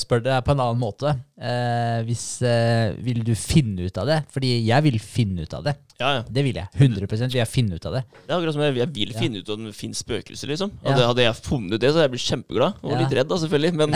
spør 0.00 0.22
det 0.24 0.38
på 0.42 0.54
en 0.56 0.62
annen 0.64 0.80
måte. 0.80 1.12
Eh, 1.38 2.00
hvis 2.06 2.24
eh, 2.46 2.96
Vil 3.02 3.20
du 3.26 3.30
finne 3.38 3.86
ut 3.86 3.98
av 4.02 4.08
det? 4.10 4.16
Fordi 4.34 4.50
jeg 4.66 4.84
vil 4.88 4.98
finne 4.98 5.46
ut 5.46 5.54
av 5.54 5.62
det. 5.68 5.76
Ja, 6.02 6.10
ja. 6.18 6.24
Det 6.26 6.42
vil 6.48 6.58
jeg. 6.58 6.66
100% 6.74 7.30
vil 7.30 7.38
jeg 7.38 7.50
finne 7.50 7.78
ut 7.78 7.86
av 7.86 7.94
det. 7.94 8.02
Det 8.10 8.26
er 8.32 8.36
akkurat 8.40 8.56
som 8.56 8.64
jeg, 8.66 8.76
jeg 8.80 8.90
vil 8.98 9.14
Ja. 9.14 9.20
finne 9.22 9.38
ut 9.44 9.52
om 9.54 9.64
det 9.68 9.74
finnes 9.78 10.02
spøkelser, 10.02 10.50
liksom. 10.50 10.72
Og 10.82 10.90
Hadde, 10.90 11.06
hadde 11.12 11.26
jeg 11.28 11.38
funnet 11.46 11.78
det, 11.78 11.92
så 11.92 12.00
hadde 12.00 12.08
jeg 12.08 12.14
blitt 12.16 12.26
kjempeglad. 12.26 12.82
Og 12.82 12.90
Ja. 12.90 12.98
litt 13.04 13.16
redd, 13.20 13.30
da, 13.30 13.38
selvfølgelig. 13.44 13.72
Men 13.78 13.94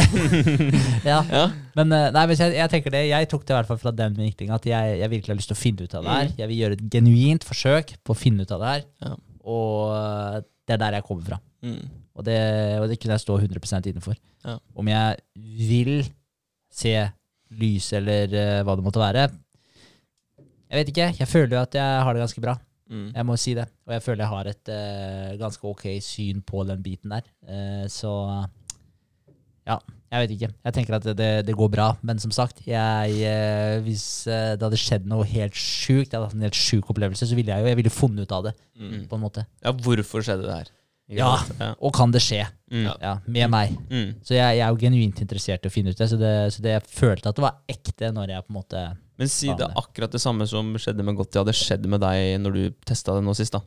Ja. 1.12 1.18
ja. 1.34 1.44
Men 1.74 1.92
eh, 1.98 2.08
nei, 2.14 2.26
hvis 2.30 2.44
jeg, 2.46 2.54
jeg 2.62 2.72
tenker 2.76 2.94
det, 2.94 3.04
jeg 3.10 3.28
tok 3.34 3.42
det 3.42 3.56
i 3.56 3.58
hvert 3.58 3.72
fall 3.74 3.82
fra 3.82 3.92
den 4.04 4.14
vinklinga 4.22 4.54
at 4.62 4.70
jeg, 4.70 4.98
jeg 5.02 5.10
virkelig 5.18 5.34
har 5.34 5.40
lyst 5.42 5.50
til 5.50 5.58
å 5.58 5.64
finne 5.66 5.82
ut 5.90 5.98
av 5.98 6.06
det 6.06 6.14
her. 6.14 6.30
Mm. 6.30 6.38
Jeg 6.44 6.52
vil 6.52 6.62
gjøre 6.62 6.78
et 6.78 6.86
genuint 6.94 7.48
forsøk 7.50 7.96
på 8.06 8.14
å 8.14 8.20
finne 8.22 8.46
ut 8.46 8.54
av 8.54 8.62
det 8.62 8.70
her. 8.76 8.86
Ja. 9.02 9.16
Og 9.46 9.96
eh, 9.98 10.44
det 10.66 10.74
er 10.78 10.82
der 10.82 10.96
jeg 10.98 11.06
kommer 11.06 11.26
fra. 11.32 11.42
Mm. 11.66 12.04
Og 12.16 12.24
det, 12.24 12.38
og 12.80 12.86
det 12.88 12.98
kunne 13.00 13.16
jeg 13.16 13.24
stå 13.24 13.38
100 13.42 13.90
innenfor. 13.90 14.16
Ja. 14.46 14.56
Om 14.78 14.88
jeg 14.88 15.16
vil 15.68 15.94
se 16.72 16.94
lys 17.56 17.90
eller 17.96 18.32
uh, 18.32 18.62
hva 18.66 18.76
det 18.76 18.84
måtte 18.84 19.02
være 19.02 19.26
Jeg 19.26 20.78
vet 20.80 20.92
ikke. 20.92 21.10
Jeg 21.20 21.30
føler 21.30 21.56
jo 21.56 21.62
at 21.62 21.76
jeg 21.78 22.06
har 22.06 22.16
det 22.16 22.24
ganske 22.24 22.42
bra. 22.42 22.56
Mm. 22.90 23.10
Jeg 23.14 23.26
må 23.26 23.36
si 23.38 23.54
det. 23.58 23.66
Og 23.86 23.96
jeg 23.96 24.02
føler 24.02 24.24
jeg 24.24 24.32
har 24.32 24.50
et 24.50 24.72
uh, 24.72 25.34
ganske 25.42 25.68
ok 25.72 25.84
syn 26.02 26.42
på 26.46 26.64
den 26.66 26.82
biten 26.82 27.14
der. 27.14 27.26
Uh, 27.46 27.84
så 27.90 28.12
ja, 29.66 29.76
jeg 30.12 30.22
vet 30.22 30.34
ikke. 30.36 30.50
Jeg 30.68 30.74
tenker 30.74 30.96
at 30.98 31.06
det, 31.18 31.30
det 31.46 31.54
går 31.58 31.70
bra. 31.74 31.88
Men 32.06 32.20
som 32.22 32.30
sagt, 32.34 32.62
jeg, 32.66 33.30
hvis 33.82 34.06
det 34.30 34.62
hadde 34.62 34.78
skjedd 34.78 35.08
noe 35.10 35.26
helt 35.26 35.58
sjukt, 35.58 36.12
jeg 36.12 36.14
hadde 36.14 36.28
hatt 36.28 36.36
en 36.38 36.46
helt 36.46 36.58
sjuk 36.58 36.90
opplevelse, 36.94 37.26
så 37.26 37.38
ville 37.38 37.50
jeg 37.50 37.64
jo 37.64 37.72
jeg 37.72 37.80
ville 37.80 37.90
funnet 37.90 38.22
ut 38.22 38.34
av 38.36 38.46
det. 38.46 38.54
Mm. 38.78 39.08
på 39.10 39.18
en 39.18 39.24
måte. 39.24 39.42
Ja, 39.64 39.74
hvorfor 39.74 40.22
skjedde 40.22 40.46
det 40.46 40.54
her? 40.60 40.70
Ja. 41.08 41.36
ja. 41.60 41.68
Og 41.78 41.92
kan 41.94 42.10
det 42.10 42.20
skje? 42.24 42.42
Mm. 42.72 42.86
Ja, 42.98 43.12
med 43.30 43.50
meg. 43.52 43.76
Mm. 43.90 44.08
Så 44.26 44.34
jeg, 44.34 44.56
jeg 44.58 44.64
er 44.66 44.72
jo 44.74 44.80
genuint 44.80 45.20
interessert 45.22 45.62
i 45.62 45.70
å 45.70 45.72
finne 45.74 45.92
ut 45.94 45.98
det. 46.00 46.08
Så, 46.10 46.18
det. 46.18 46.32
så 46.56 46.64
det 46.64 46.72
jeg 46.74 46.82
følte 46.90 47.30
at 47.30 47.38
det 47.38 47.44
var 47.46 47.60
ekte 47.70 48.10
når 48.14 48.32
jeg 48.34 48.46
på 48.46 48.50
en 48.52 48.58
måte 48.58 48.82
Men 49.22 49.30
si 49.30 49.46
det 49.54 49.68
er 49.68 49.78
akkurat 49.78 50.12
det 50.12 50.20
samme 50.20 50.48
som 50.50 50.74
skjedde 50.82 51.06
med 51.06 51.14
Gotti, 51.16 51.38
hadde 51.38 51.54
skjedd 51.56 51.86
med 51.92 52.02
deg 52.02 52.40
når 52.42 52.58
du 52.58 52.62
testa 52.88 53.14
det 53.14 53.22
nå 53.22 53.36
sist. 53.38 53.54
da 53.54 53.62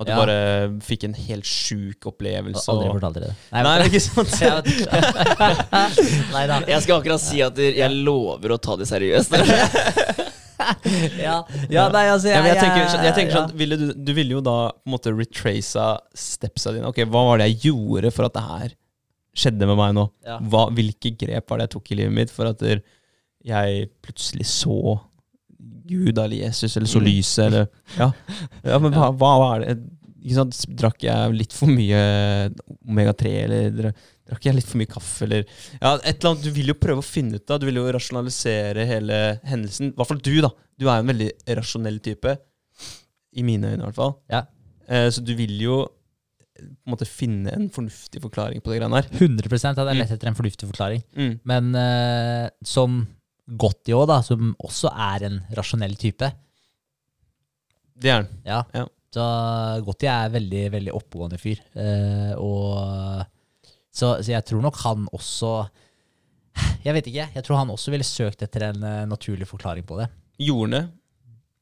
At 0.00 0.06
du 0.08 0.12
Ja. 0.12 0.18
bare 0.18 0.36
fikk 0.82 1.04
en 1.06 1.14
helt 1.14 1.44
sjuk 1.46 2.06
opplevelse. 2.10 2.66
Aldri 2.72 2.88
og- 2.88 2.98
fortalt 2.98 3.14
dere 3.20 3.30
det. 3.30 3.36
Nei, 3.52 3.62
det 3.62 3.70
er 3.70 3.84
ikke 3.86 4.04
sant. 4.08 4.34
Nei. 6.34 6.44
Jeg 6.74 6.82
skal 6.82 6.98
akkurat 6.98 7.20
si 7.22 7.42
at 7.44 7.56
jeg 7.60 8.02
lover 8.02 8.56
å 8.56 8.58
ta 8.58 8.74
det 8.80 8.88
seriøst. 8.90 9.30
Ja, 11.26 11.36
ja, 11.72 11.86
nei, 11.92 12.04
altså, 12.12 12.28
Ja, 12.32 12.40
men 12.44 12.50
jeg 12.54 12.60
tenker, 12.62 12.84
jeg 13.04 13.14
tenker 13.16 13.32
ja. 13.34 13.40
sånn, 13.42 13.54
ville 13.58 13.78
du, 13.80 13.86
du 13.94 14.12
ville 14.16 14.36
jo 14.38 14.42
da 14.44 14.56
på 14.72 14.88
en 14.90 14.94
måte 14.96 15.12
retraca 15.14 15.86
stepsa 16.16 16.72
dine. 16.76 16.88
Ok, 16.90 17.02
Hva 17.10 17.24
var 17.30 17.40
det 17.42 17.50
jeg 17.50 17.70
gjorde 17.70 18.12
for 18.14 18.28
at 18.28 18.36
det 18.36 18.44
her 18.46 18.74
skjedde 19.40 19.68
med 19.70 19.78
meg 19.78 19.94
nå? 19.96 20.06
Ja. 20.26 20.38
Hva, 20.52 20.66
hvilke 20.74 21.12
grep 21.20 21.50
var 21.52 21.60
det 21.62 21.68
jeg 21.68 21.74
tok 21.76 21.92
i 21.94 22.00
livet 22.02 22.16
mitt 22.16 22.34
for 22.34 22.50
at 22.50 22.64
jeg 22.66 23.86
plutselig 24.04 24.46
så 24.50 24.98
Gud 25.90 26.18
eller 26.18 26.36
Jesus 26.44 26.76
eller 26.76 26.86
så 26.90 27.00
Mm. 27.00 27.06
lyset 27.08 27.44
eller 27.46 27.66
Ja, 27.98 28.10
ja 28.62 28.78
men 28.78 28.92
hva, 28.94 29.08
hva 29.16 29.30
var 29.42 29.64
det? 29.64 29.78
Ikke 30.20 30.36
sant? 30.36 30.58
Drakk 30.80 31.04
jeg 31.06 31.36
litt 31.36 31.54
for 31.56 31.70
mye 31.72 32.00
omega-3, 32.84 33.30
eller 33.46 33.92
drakk 34.30 34.46
jeg 34.46 34.56
litt 34.56 34.68
for 34.68 34.80
mye 34.80 34.90
kaffe, 34.90 35.26
eller 35.26 35.44
Ja, 35.46 35.94
et 35.96 36.18
eller 36.20 36.34
annet. 36.34 36.44
Du 36.44 36.50
vil 36.54 36.72
jo 36.72 36.76
prøve 36.78 37.02
å 37.02 37.06
finne 37.06 37.40
ut 37.40 37.52
av 37.52 37.60
Du 37.62 37.66
vil 37.68 37.80
jo 37.80 37.86
rasjonalisere 37.96 38.84
hele 38.88 39.20
hendelsen. 39.48 39.92
I 39.92 39.96
hvert 39.98 40.10
fall 40.12 40.24
du, 40.26 40.34
da. 40.44 40.52
Du 40.76 40.86
er 40.86 40.98
jo 40.98 41.06
en 41.06 41.12
veldig 41.12 41.30
rasjonell 41.60 42.02
type. 42.04 42.36
I 43.30 43.46
mine 43.46 43.72
øyne, 43.72 43.80
i 43.80 43.86
hvert 43.86 43.98
fall. 43.98 44.14
Ja. 44.32 44.44
Eh, 44.90 45.08
så 45.14 45.22
du 45.24 45.32
vil 45.38 45.54
jo 45.62 45.78
eh, 45.86 46.66
på 46.66 46.90
en 46.90 46.94
måte 46.96 47.08
finne 47.08 47.54
en 47.54 47.68
fornuftig 47.72 48.22
forklaring 48.24 48.62
på 48.62 48.72
det 48.72 48.80
greiene 48.80 49.00
her. 49.00 49.10
100 49.16 49.50
hadde 49.70 49.88
jeg 49.92 50.02
lett 50.02 50.14
etter 50.16 50.30
en 50.30 50.38
fornuftig 50.38 50.68
forklaring. 50.72 51.04
Mm. 51.16 51.34
Men 51.48 51.72
eh, 51.78 52.46
som 52.66 53.02
Gotti 53.50 53.94
òg, 53.96 54.06
da, 54.06 54.20
som 54.22 54.52
også 54.62 54.92
er 54.94 55.26
en 55.26 55.40
rasjonell 55.58 55.96
type. 55.98 56.28
Det 58.00 58.10
er 58.12 58.22
den. 58.22 58.42
Ja. 58.46 58.62
Ja. 58.76 58.84
Så 59.10 59.22
Gotti 59.86 60.06
er 60.06 60.30
veldig, 60.30 60.64
veldig 60.76 60.92
oppegående 60.94 61.38
fyr. 61.40 61.58
Eh, 61.74 62.32
og 62.38 63.24
så, 63.90 64.14
så 64.22 64.28
jeg 64.36 64.46
tror 64.46 64.62
nok 64.62 64.76
han 64.84 65.08
også 65.10 65.50
Jeg 66.84 66.94
vet 66.94 67.08
ikke. 67.10 67.26
Jeg 67.34 67.44
tror 67.46 67.58
han 67.58 67.72
også 67.74 67.90
ville 67.92 68.06
søkt 68.06 68.44
etter 68.46 68.68
en 68.70 68.86
eh, 68.86 69.06
naturlig 69.10 69.48
forklaring 69.50 69.86
på 69.88 69.98
det. 69.98 70.06
Jordene. 70.40 70.86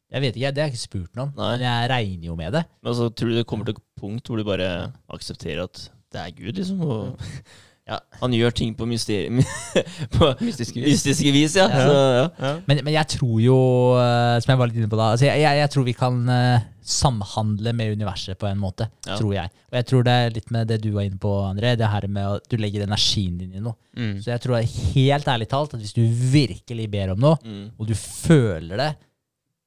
Jeg 0.08 0.24
vet 0.24 0.36
ikke, 0.36 0.50
Det 0.56 0.62
har 0.62 0.68
jeg 0.70 0.76
ikke 0.76 0.86
spurt 0.86 1.18
noen, 1.18 1.32
Nei. 1.36 1.48
men 1.56 1.64
jeg 1.66 1.88
regner 1.92 2.28
jo 2.30 2.36
med 2.38 2.54
det. 2.56 2.62
Men 2.80 2.92
altså, 2.94 3.08
tror 3.12 3.28
du 3.32 3.36
det 3.36 3.46
kommer 3.48 3.68
til 3.68 3.76
et 3.76 3.82
punkt 4.00 4.28
hvor 4.28 4.40
du 4.40 4.44
bare 4.48 4.68
aksepterer 5.12 5.66
at 5.66 5.82
det 6.14 6.20
er 6.22 6.36
Gud, 6.36 6.54
liksom? 6.56 6.80
Og 6.80 7.26
ja, 7.89 7.98
han 8.20 8.35
gjør 8.36 8.52
ting 8.52 8.74
på 8.77 8.85
mysterium 8.86 9.39
På 10.19 10.27
Mystiske 10.44 10.77
vis. 10.82 10.98
mystiske 10.98 11.31
vis, 11.32 11.55
ja. 11.56 11.65
Ja. 11.73 11.85
Så, 11.89 11.94
ja. 12.19 12.27
Ja. 12.44 12.51
Men, 12.69 12.82
men 12.85 12.93
jeg 12.94 13.09
tror 13.15 13.39
jo, 13.40 13.56
eh, 13.97 14.35
som 14.44 14.52
jeg 14.52 14.60
var 14.60 14.69
litt 14.69 14.77
inne 14.82 14.90
på 14.93 14.98
da 15.01 15.06
altså 15.15 15.24
jeg, 15.31 15.40
jeg, 15.40 15.60
jeg 15.62 15.70
tror 15.73 15.86
vi 15.89 15.94
kan 15.97 16.19
eh, 16.35 16.66
samhandle 16.89 17.73
med 17.77 17.93
universet 17.98 18.39
på 18.40 18.47
en 18.48 18.60
måte. 18.60 18.86
Ja. 19.06 19.16
Tror 19.20 19.35
jeg. 19.36 19.51
Og 19.69 19.77
jeg 19.81 19.86
tror 19.90 20.05
det 20.06 20.12
er 20.24 20.31
litt 20.36 20.52
med 20.55 20.69
det 20.70 20.78
du 20.85 20.90
var 20.94 21.05
inne 21.09 21.19
på, 21.20 21.32
André. 21.48 21.74
Det 21.81 21.89
her 21.93 22.06
med 22.09 22.39
at 22.39 22.48
du 22.48 22.56
legger 22.60 22.85
energien 22.86 23.35
din 23.40 23.52
i 23.56 23.60
noe. 23.65 23.77
Mm. 23.98 24.15
Så 24.24 24.31
jeg 24.32 24.40
tror 24.44 24.60
helt 24.94 25.28
ærlig 25.28 25.48
talt 25.52 25.74
at 25.77 25.82
hvis 25.82 25.93
du 25.97 26.05
virkelig 26.32 26.86
ber 26.93 27.12
om 27.16 27.20
noe, 27.27 27.36
Mm. 27.44 27.66
og 27.77 27.89
du 27.90 27.94
føler 27.98 28.81
det, 28.81 28.90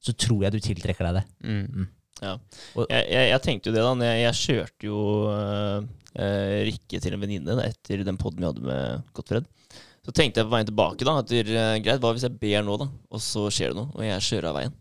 så 0.02 0.14
tror 0.18 0.48
jeg 0.48 0.56
du 0.56 0.60
tiltrekker 0.66 1.06
deg 1.12 1.20
det. 1.20 1.26
Mm. 1.46 1.88
Ja. 2.22 2.36
Jeg, 2.76 3.06
jeg, 3.08 3.30
jeg 3.32 3.42
tenkte 3.46 3.72
jo 3.72 3.76
det, 3.76 3.84
da. 3.86 4.12
Jeg, 4.12 4.22
jeg 4.26 4.40
kjørte 4.42 4.90
jo 4.90 5.00
øh, 5.32 5.88
øh, 6.20 6.60
Rikke 6.68 7.02
til 7.02 7.16
en 7.16 7.24
venninne 7.24 7.58
etter 7.66 8.04
den 8.08 8.20
poden 8.22 8.44
vi 8.44 8.50
hadde 8.50 8.68
med 8.68 9.08
Gottfred. 9.18 9.48
Så 10.02 10.14
tenkte 10.18 10.42
jeg 10.42 10.50
på 10.50 10.54
veien 10.56 10.70
tilbake 10.70 11.06
da, 11.06 11.18
at 11.22 11.30
det 11.30 11.44
er 11.46 11.82
greit, 11.86 12.02
hva 12.02 12.14
hvis 12.16 12.26
jeg 12.26 12.38
ber 12.42 12.64
nå, 12.66 12.78
da, 12.82 12.88
og 13.14 13.22
så 13.22 13.46
skjer 13.54 13.74
det 13.74 13.78
noe, 13.78 13.92
og 13.94 14.06
jeg 14.06 14.26
kjører 14.28 14.50
av 14.50 14.58
veien? 14.58 14.78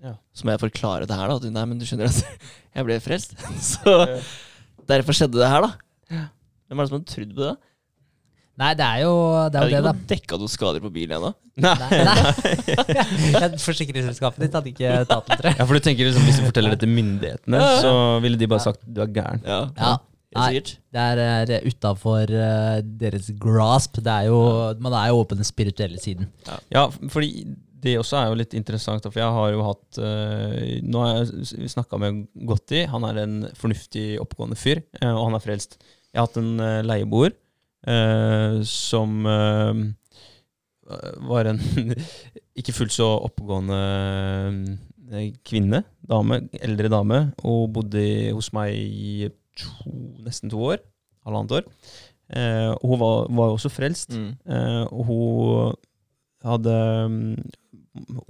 Ja. 0.00 0.12
Så 0.32 0.46
må 0.46 0.54
jeg 0.54 0.62
forklare 0.62 1.08
det 1.10 1.16
her, 1.18 1.30
da. 1.30 1.38
At, 1.40 1.48
nei, 1.52 1.64
men 1.68 1.80
du 1.80 1.86
skjønner 1.88 2.10
at 2.10 2.20
jeg 2.78 2.86
ble 2.86 3.00
frelst. 3.02 3.34
Så 3.72 3.96
derfor 4.88 5.16
skjedde 5.16 5.42
det 5.42 5.50
her, 5.50 5.66
da. 5.66 6.22
Hvem 6.70 6.78
er 6.78 6.86
det 6.86 6.92
som 6.92 7.00
har 7.00 7.08
trodd 7.10 7.34
på 7.34 7.44
det? 7.48 7.56
Nei, 8.60 8.70
det 8.76 8.84
er 8.86 8.98
jo 9.06 9.14
det, 9.48 9.56
er 9.60 9.70
jo 9.70 9.70
det 9.72 9.80
da. 9.86 9.92
ikke 9.94 10.10
dekka 10.12 10.38
noen 10.42 10.52
skader 10.52 10.82
på 10.84 10.90
bilen 10.92 11.16
ennå. 11.16 11.30
Nei. 11.64 11.72
Nei. 12.08 13.48
Forsikringsselskapet 13.66 14.44
ditt 14.44 14.58
hadde 14.58 14.70
ikke 14.74 14.92
tatt 15.08 15.30
den, 15.30 15.40
tror 15.40 15.50
jeg. 15.50 15.58
Ja, 15.62 15.66
for 15.66 15.78
du 15.78 15.86
tenker 15.88 16.08
liksom, 16.10 16.28
Hvis 16.28 16.38
du 16.42 16.46
forteller 16.46 16.76
det 16.76 16.82
til 16.84 16.92
myndighetene, 16.92 17.62
Ja, 17.62 17.72
ja. 17.72 17.80
så 17.82 17.94
ville 18.24 18.40
de 18.40 18.50
bare 18.50 18.64
sagt 18.68 18.84
du 18.84 19.02
er 19.04 19.10
gæren. 19.16 19.44
Ja, 19.48 19.64
Ja. 19.80 19.96
Nei, 20.30 20.60
det 20.62 21.02
er 21.02 21.50
uh, 21.50 21.64
utafor 21.66 22.30
deres 22.30 23.32
grasp. 23.42 23.98
Det 23.98 24.12
er 24.12 24.28
jo, 24.28 24.36
man 24.78 24.94
er 24.94 25.08
jo 25.10 25.24
på 25.26 25.34
den 25.34 25.48
spirituelle 25.48 25.98
siden. 25.98 26.28
Ja, 26.70 26.84
fordi 27.10 27.48
det 27.82 27.96
også 28.00 28.18
er 28.20 28.28
jo 28.30 28.38
litt 28.38 28.54
interessant, 28.56 29.06
for 29.06 29.20
jeg 29.20 29.36
har 29.36 29.52
jo 29.54 29.62
hatt 29.64 30.00
eh, 30.04 30.78
Nå 30.84 31.04
har 31.04 31.20
jeg 31.22 31.70
snakka 31.72 32.00
med 32.00 32.24
Gotti. 32.48 32.84
Han 32.92 33.06
er 33.08 33.22
en 33.24 33.36
fornuftig, 33.58 34.12
oppegående 34.22 34.58
fyr, 34.58 34.82
eh, 35.00 35.10
og 35.10 35.30
han 35.30 35.38
er 35.38 35.44
frelst. 35.44 35.78
Jeg 36.10 36.20
har 36.20 36.28
hatt 36.28 36.40
en 36.40 36.52
uh, 36.60 36.80
leieboer 36.86 37.34
eh, 37.86 38.60
som 38.66 39.26
eh, 39.26 39.82
var 41.30 41.50
en 41.50 41.60
ikke 42.60 42.74
fullt 42.76 42.94
så 42.94 43.08
oppegående 43.28 43.80
eh, 45.10 45.30
kvinne, 45.46 45.84
dame, 46.06 46.42
eldre 46.60 46.90
dame, 46.92 47.20
og 47.44 47.70
bodde 47.76 48.04
hos 48.34 48.52
meg 48.56 48.74
i 48.76 49.30
to, 49.58 49.94
nesten 50.24 50.52
to 50.52 50.62
år. 50.72 50.82
Halvannet 51.26 51.60
år. 51.60 51.68
Eh, 52.30 52.70
hun 52.82 53.00
var, 53.00 53.26
var 53.28 53.50
jo 53.50 53.56
også 53.58 53.72
frelst. 53.72 54.14
Mm. 54.16 54.32
Eh, 54.46 54.84
og 54.90 55.04
hun 55.10 55.78
hadde 56.46 56.76
mm, 57.12 57.50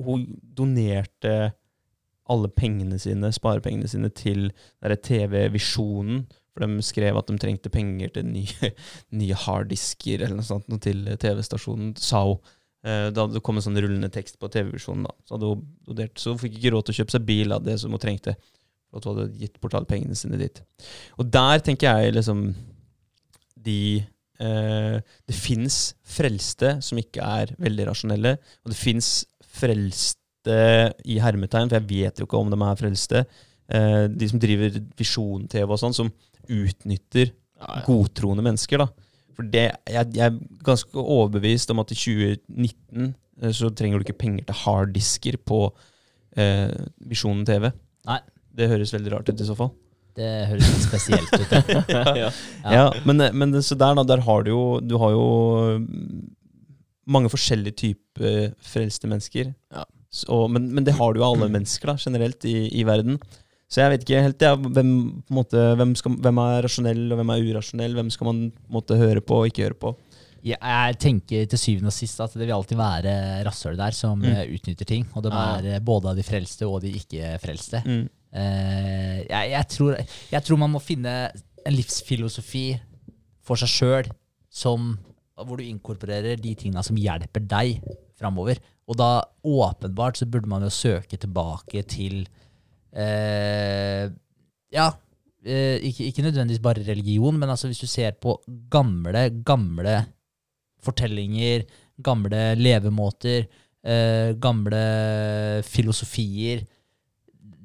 Hun 0.01 0.25
donerte 0.57 1.53
alle 2.31 2.51
pengene 2.53 2.99
sine, 3.03 3.33
sparepengene 3.35 3.89
sine, 3.91 4.11
til 4.15 4.51
TV-visjonen. 4.81 6.25
For 6.51 6.65
de 6.67 6.83
skrev 6.85 7.19
at 7.19 7.29
de 7.31 7.39
trengte 7.39 7.71
penger 7.73 8.15
til 8.15 8.27
nye, 8.27 8.71
nye 9.21 9.43
harddisker 9.45 10.25
eller 10.25 10.41
noe 10.41 10.47
sånt 10.47 10.71
til 10.83 11.05
TV-stasjonen, 11.23 11.95
sa 12.01 12.25
hun. 12.27 12.41
Eh, 12.85 13.11
Da 13.15 13.27
det 13.29 13.43
kommet 13.45 13.67
sånn 13.67 13.79
rullende 13.79 14.11
tekst 14.13 14.39
på 14.41 14.51
TV-visjonen. 14.53 15.07
da. 15.09 15.15
Så 15.29 15.37
hadde 15.37 16.09
så 16.19 16.37
fikk 16.41 16.59
ikke 16.59 16.75
råd 16.75 16.89
til 16.89 16.97
å 16.97 16.99
kjøpe 17.03 17.17
seg 17.17 17.27
bil 17.29 17.53
av 17.57 17.67
det 17.67 17.79
som 17.83 17.93
hun 17.95 18.03
trengte. 18.03 18.37
For 18.91 18.99
at 18.99 19.07
hun 19.07 19.19
hadde 19.19 19.41
gitt 19.43 19.61
bort 19.63 19.77
alle 19.79 19.91
pengene 19.91 20.17
sine 20.19 20.41
dit. 20.41 20.63
Og 21.19 21.29
der 21.31 21.63
tenker 21.67 22.01
jeg 22.01 22.17
liksom 22.17 22.49
de 23.61 24.01
eh, 24.41 24.97
Det 25.29 25.37
fins 25.37 25.95
frelste 26.03 26.79
som 26.83 26.99
ikke 26.99 27.21
er 27.21 27.53
veldig 27.61 27.91
rasjonelle, 27.91 28.39
og 28.65 28.73
det 28.73 28.79
fins 28.81 29.27
frelste 29.51 30.20
i 30.49 31.19
hermetegn, 31.21 31.69
for 31.69 31.77
jeg 31.81 31.89
vet 31.91 32.19
jo 32.21 32.27
ikke 32.27 32.39
om 32.41 32.51
de 32.53 32.59
er 32.65 32.79
frelste. 32.81 33.25
Eh, 33.71 34.07
de 34.09 34.29
som 34.31 34.41
driver 34.43 34.81
Visjon-TV 34.99 35.69
og 35.71 35.79
sånn, 35.79 35.95
som 35.95 36.09
utnytter 36.51 37.31
Ja, 37.61 37.77
ja. 37.77 37.83
godtroende 37.87 38.43
mennesker. 38.43 38.79
da. 38.83 38.89
For 39.37 39.47
det, 39.47 39.67
jeg, 39.89 40.09
jeg 40.17 40.25
er 40.27 40.39
ganske 40.67 40.97
overbevist 40.99 41.71
om 41.71 41.83
at 41.85 41.93
i 41.93 41.99
2019 41.99 43.13
eh, 43.43 43.53
så 43.55 43.71
trenger 43.71 44.01
du 44.01 44.09
ikke 44.09 44.19
penger 44.25 44.49
til 44.49 44.59
harddisker 44.65 45.39
på 45.47 45.61
eh, 46.37 46.73
Visjonen 47.07 47.45
TV. 47.47 47.71
Nei. 48.09 48.19
Det 48.51 48.67
høres 48.73 48.91
veldig 48.97 49.13
rart 49.15 49.31
ut 49.31 49.41
i 49.41 49.47
så 49.47 49.55
fall. 49.55 49.71
Det 50.19 50.27
høres 50.51 50.67
litt 50.67 50.89
spesielt 50.89 51.31
ut. 51.37 51.53
ja. 51.53 51.85
ja. 51.95 52.03
Ja. 52.19 52.31
Ja, 52.75 52.87
men, 53.07 53.23
men 53.39 53.55
så 53.63 53.77
der, 53.79 53.95
da, 53.95 54.03
der 54.03 54.25
har 54.27 54.43
du 54.43 54.51
jo 54.51 54.63
Du 54.83 54.97
har 54.99 55.13
jo 55.15 55.27
mange 57.11 57.31
forskjellige 57.31 57.77
typer 57.79 58.51
frelste 58.65 59.09
mennesker. 59.11 59.53
Ja. 59.73 59.85
Så, 60.11 60.49
men, 60.51 60.67
men 60.75 60.85
det 60.87 60.97
har 60.99 61.15
du 61.15 61.21
jo 61.23 61.29
alle 61.29 61.49
mennesker 61.57 61.93
da, 61.93 61.97
generelt 62.03 62.45
i, 62.51 62.57
i 62.81 62.85
verden. 62.89 63.21
Så 63.71 63.85
jeg 63.85 63.93
vet 63.93 64.03
ikke 64.03 64.23
helt 64.25 64.43
ja, 64.43 64.57
hvem, 64.59 64.89
på 65.29 65.35
måte, 65.37 65.61
hvem, 65.79 65.93
skal, 65.95 66.17
hvem 66.25 66.39
er 66.43 66.65
rasjonell 66.67 67.05
og 67.13 67.21
hvem 67.21 67.31
er 67.37 67.45
urasjonell. 67.53 67.93
Hvem 68.01 68.09
skal 68.11 68.27
man 68.33 68.41
måte 68.75 68.97
høre 68.99 69.23
på 69.23 69.37
og 69.45 69.51
ikke 69.53 69.69
høre 69.69 69.79
på. 69.79 69.93
Jeg, 70.43 70.57
jeg 70.59 70.97
tenker 70.99 71.45
til 71.53 71.61
syvende 71.61 71.93
og 71.93 71.95
sist 71.95 72.19
at 72.25 72.33
det 72.35 72.47
vil 72.49 72.55
alltid 72.57 72.79
være 72.81 73.13
rasshøl 73.47 73.77
der 73.79 73.95
som 73.95 74.19
Mm. 74.25 74.31
eh, 74.33 74.55
utnytter 74.57 74.89
ting. 74.89 75.05
Og 75.15 75.23
de 75.23 75.31
Ja. 75.31 75.45
er 75.61 75.69
ja. 75.77 75.79
både 75.79 76.11
av 76.11 76.17
de 76.19 76.25
frelste 76.27 76.67
og 76.67 76.81
de 76.83 76.91
ikke-frelste. 76.99 77.83
Mm. 77.87 78.09
Uh, 78.31 79.19
jeg, 79.29 79.51
jeg, 79.53 79.67
tror, 79.75 79.97
jeg 80.33 80.43
tror 80.47 80.59
man 80.63 80.71
må 80.75 80.81
finne 80.83 81.15
en 81.67 81.75
livsfilosofi 81.77 82.65
for 83.47 83.59
seg 83.61 83.69
sjøl 83.71 84.11
hvor 85.41 85.57
du 85.57 85.65
inkorporerer 85.65 86.37
de 86.41 86.55
tinga 86.59 86.83
som 86.85 86.99
hjelper 87.01 87.41
deg 87.49 87.79
framover. 88.21 88.59
Og 88.91 88.97
da 88.99 89.11
åpenbart 89.47 90.19
så 90.19 90.27
burde 90.27 90.51
man 90.51 90.65
jo 90.67 90.71
søke 90.75 91.17
tilbake 91.23 91.85
til 91.87 92.25
eh, 92.93 94.09
Ja, 94.75 94.89
eh, 95.45 95.79
ikke, 95.87 96.09
ikke 96.11 96.25
nødvendigvis 96.27 96.63
bare 96.63 96.83
religion, 96.89 97.39
men 97.39 97.49
altså 97.51 97.71
hvis 97.71 97.83
du 97.83 97.87
ser 97.91 98.17
på 98.23 98.37
gamle, 98.71 99.29
gamle 99.47 99.97
fortellinger, 100.83 101.65
gamle 102.03 102.43
levemåter, 102.59 103.47
eh, 103.85 104.35
gamle 104.43 104.83
filosofier 105.67 106.67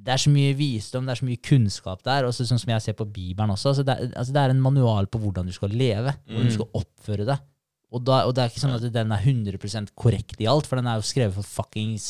det 0.06 0.14
er 0.14 0.22
så 0.22 0.30
mye 0.30 0.53
visdom, 0.53 1.07
det 1.07 1.15
er 1.15 1.18
så 1.18 1.26
mye 1.26 1.41
kunnskap 1.41 2.03
der. 2.06 2.27
Også 2.30 2.45
sånn 2.45 2.60
som 2.61 2.69
jeg 2.69 2.84
ser 2.85 2.93
på 2.93 3.07
Bibelen 3.10 3.49
også. 3.49 3.72
Altså 3.72 3.81
det, 3.88 3.95
er, 3.97 4.11
altså 4.14 4.35
det 4.35 4.41
er 4.43 4.52
en 4.53 4.60
manual 4.61 5.07
på 5.10 5.18
hvordan 5.23 5.47
du 5.49 5.53
skal 5.56 5.72
leve, 5.73 6.11
hvordan 6.30 6.45
du 6.45 6.52
Mm. 6.52 6.57
skal 6.60 6.68
oppføre 6.77 7.26
deg. 7.26 7.39
Og, 7.96 8.04
da, 8.04 8.22
og 8.28 8.34
det 8.36 8.44
er 8.44 8.52
ikke 8.52 8.62
sånn 8.66 8.76
at 8.76 8.86
den 8.92 9.14
er 9.16 9.24
100 9.24 9.94
korrekt 9.96 10.42
i 10.44 10.48
alt, 10.52 10.68
for 10.68 10.76
den 10.82 10.88
er 10.92 11.00
jo 11.00 11.06
skrevet 11.08 11.38
for 11.38 11.48
fuckings 11.48 12.10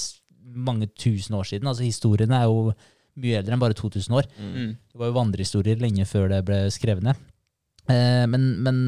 mange 0.56 0.88
tusen 0.98 1.36
år 1.38 1.46
siden. 1.46 1.68
Altså 1.70 1.86
Historien 1.86 2.32
er 2.34 2.48
jo 2.50 2.72
mye 3.22 3.38
eldre 3.40 3.54
enn 3.56 3.62
bare 3.62 3.78
2000 3.78 4.18
år. 4.18 4.26
Mm. 4.42 4.74
Det 4.92 5.00
var 5.00 5.12
jo 5.12 5.18
vandrehistorier 5.20 5.80
lenge 5.84 6.06
før 6.10 6.28
det 6.34 6.42
ble 6.48 6.58
skrevet 6.74 7.06
ned. 7.06 7.20
Eh, 7.92 8.26
men, 8.32 8.48
men 8.66 8.80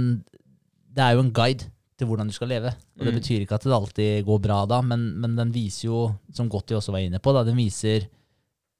det 0.97 1.03
er 1.05 1.13
jo 1.15 1.21
en 1.25 1.31
guide 1.37 1.69
til 1.97 2.09
hvordan 2.09 2.29
du 2.29 2.33
skal 2.35 2.49
leve. 2.51 2.73
Og 2.97 3.05
det 3.05 3.13
Mm. 3.13 3.19
betyr 3.21 3.41
ikke 3.45 3.55
at 3.57 3.63
det 3.65 3.73
alltid 3.77 4.25
går 4.25 4.41
bra 4.43 4.59
da, 4.69 4.81
men, 4.85 5.07
men 5.21 5.35
den 5.37 5.53
viser 5.53 5.87
jo, 5.89 6.01
som 6.33 6.49
Gotti 6.49 6.75
også 6.77 6.91
var 6.93 7.05
inne 7.05 7.21
på, 7.21 7.33
da, 7.33 7.43
den 7.47 7.57
viser 7.57 8.05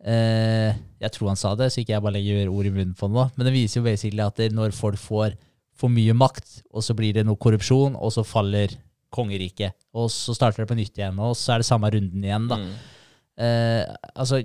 eh, 0.06 0.73
Jeg 1.02 1.11
tror 1.14 1.31
han 1.31 1.39
sa 1.39 1.53
det, 1.57 1.72
så 1.73 1.81
ikke 1.81 1.94
jeg 1.95 2.03
bare 2.06 2.18
legger 2.18 2.49
ord 2.52 2.65
i 2.69 2.73
munnen 2.73 2.95
på 2.98 3.07
han 3.07 3.15
nå, 3.18 3.27
men 3.38 3.45
den 3.49 3.56
viser 3.56 3.80
jo 3.81 3.85
basically 3.88 4.22
at 4.26 4.41
når 4.53 4.73
folk 4.77 4.98
får 5.02 5.35
for 5.77 5.93
mye 5.93 6.15
makt, 6.17 6.61
og 6.73 6.85
så 6.85 6.95
blir 6.97 7.15
det 7.17 7.25
noe 7.27 7.39
korrupsjon, 7.39 7.95
og 7.95 8.13
så 8.15 8.25
faller 8.27 8.73
kongeriket, 9.13 9.77
og 9.95 10.09
så 10.11 10.35
starter 10.35 10.63
det 10.63 10.69
på 10.69 10.77
nytt 10.77 10.99
igjen, 10.99 11.19
og 11.23 11.35
så 11.39 11.55
er 11.55 11.63
det 11.63 11.69
samme 11.69 11.91
runden 11.93 12.23
igjen, 12.25 12.47
da. 12.49 12.57
Mm. 12.59 12.71
Eh, 13.37 13.83
altså, 14.17 14.41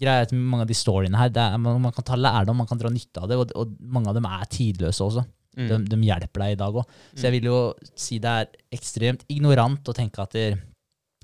greia 0.00 0.22
er 0.22 0.26
at 0.26 0.32
mange 0.32 0.64
av 0.64 0.70
de 0.70 0.76
storyene 0.76 1.20
her, 1.20 1.30
er, 1.36 1.60
man, 1.60 1.78
man 1.84 1.94
kan 1.94 2.06
ta 2.08 2.16
lærdom, 2.18 2.58
man 2.62 2.68
kan 2.70 2.80
dra 2.80 2.90
nytte 2.92 3.22
av 3.22 3.30
det, 3.30 3.38
og, 3.38 3.54
og 3.58 3.76
mange 3.94 4.10
av 4.10 4.18
dem 4.18 4.28
er 4.28 4.48
tidløse 4.52 5.04
også. 5.04 5.24
Mm. 5.52 5.68
De, 5.68 5.78
de 5.92 5.98
hjelper 6.08 6.46
deg 6.46 6.54
i 6.54 6.60
dag 6.62 6.76
òg. 6.80 6.92
Så 7.12 7.26
jeg 7.28 7.36
vil 7.36 7.50
jo 7.50 7.56
si 7.92 8.16
det 8.24 8.30
er 8.40 8.52
ekstremt 8.72 9.26
ignorant 9.32 9.90
å 9.90 9.96
tenke 9.96 10.24
at 10.24 10.36
det, 10.36 10.52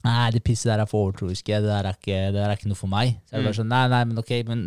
Nei, 0.04 0.28
det 0.30 0.44
pisset 0.46 0.68
der 0.70 0.84
er 0.84 0.86
for 0.86 1.08
overtroiske, 1.08 1.56
det 1.58 1.66
der 1.66 1.88
er 1.88 1.96
ikke, 1.96 2.18
det 2.30 2.36
der 2.36 2.52
er 2.52 2.54
ikke 2.54 2.68
noe 2.70 2.78
for 2.78 2.90
meg. 2.92 3.16
Så 3.26 3.34
er 3.34 3.40
det 3.40 3.48
bare 3.48 3.56
sånn, 3.58 3.72
nei, 3.72 3.80
nei, 3.90 4.02
men 4.06 4.20
ok, 4.20 4.30
men 4.46 4.60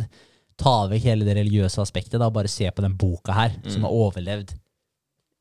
ta 0.59 0.73
vekk 0.91 1.05
hele 1.07 1.27
det 1.27 1.37
religiøse 1.37 1.79
aspektet, 1.79 2.17
da. 2.19 2.27
Bare 2.33 2.51
se 2.51 2.67
på 2.67 2.83
den 2.83 2.97
boka 2.99 3.37
her, 3.37 3.55
som 3.71 3.87
har 3.87 3.95
overlevd 3.95 4.51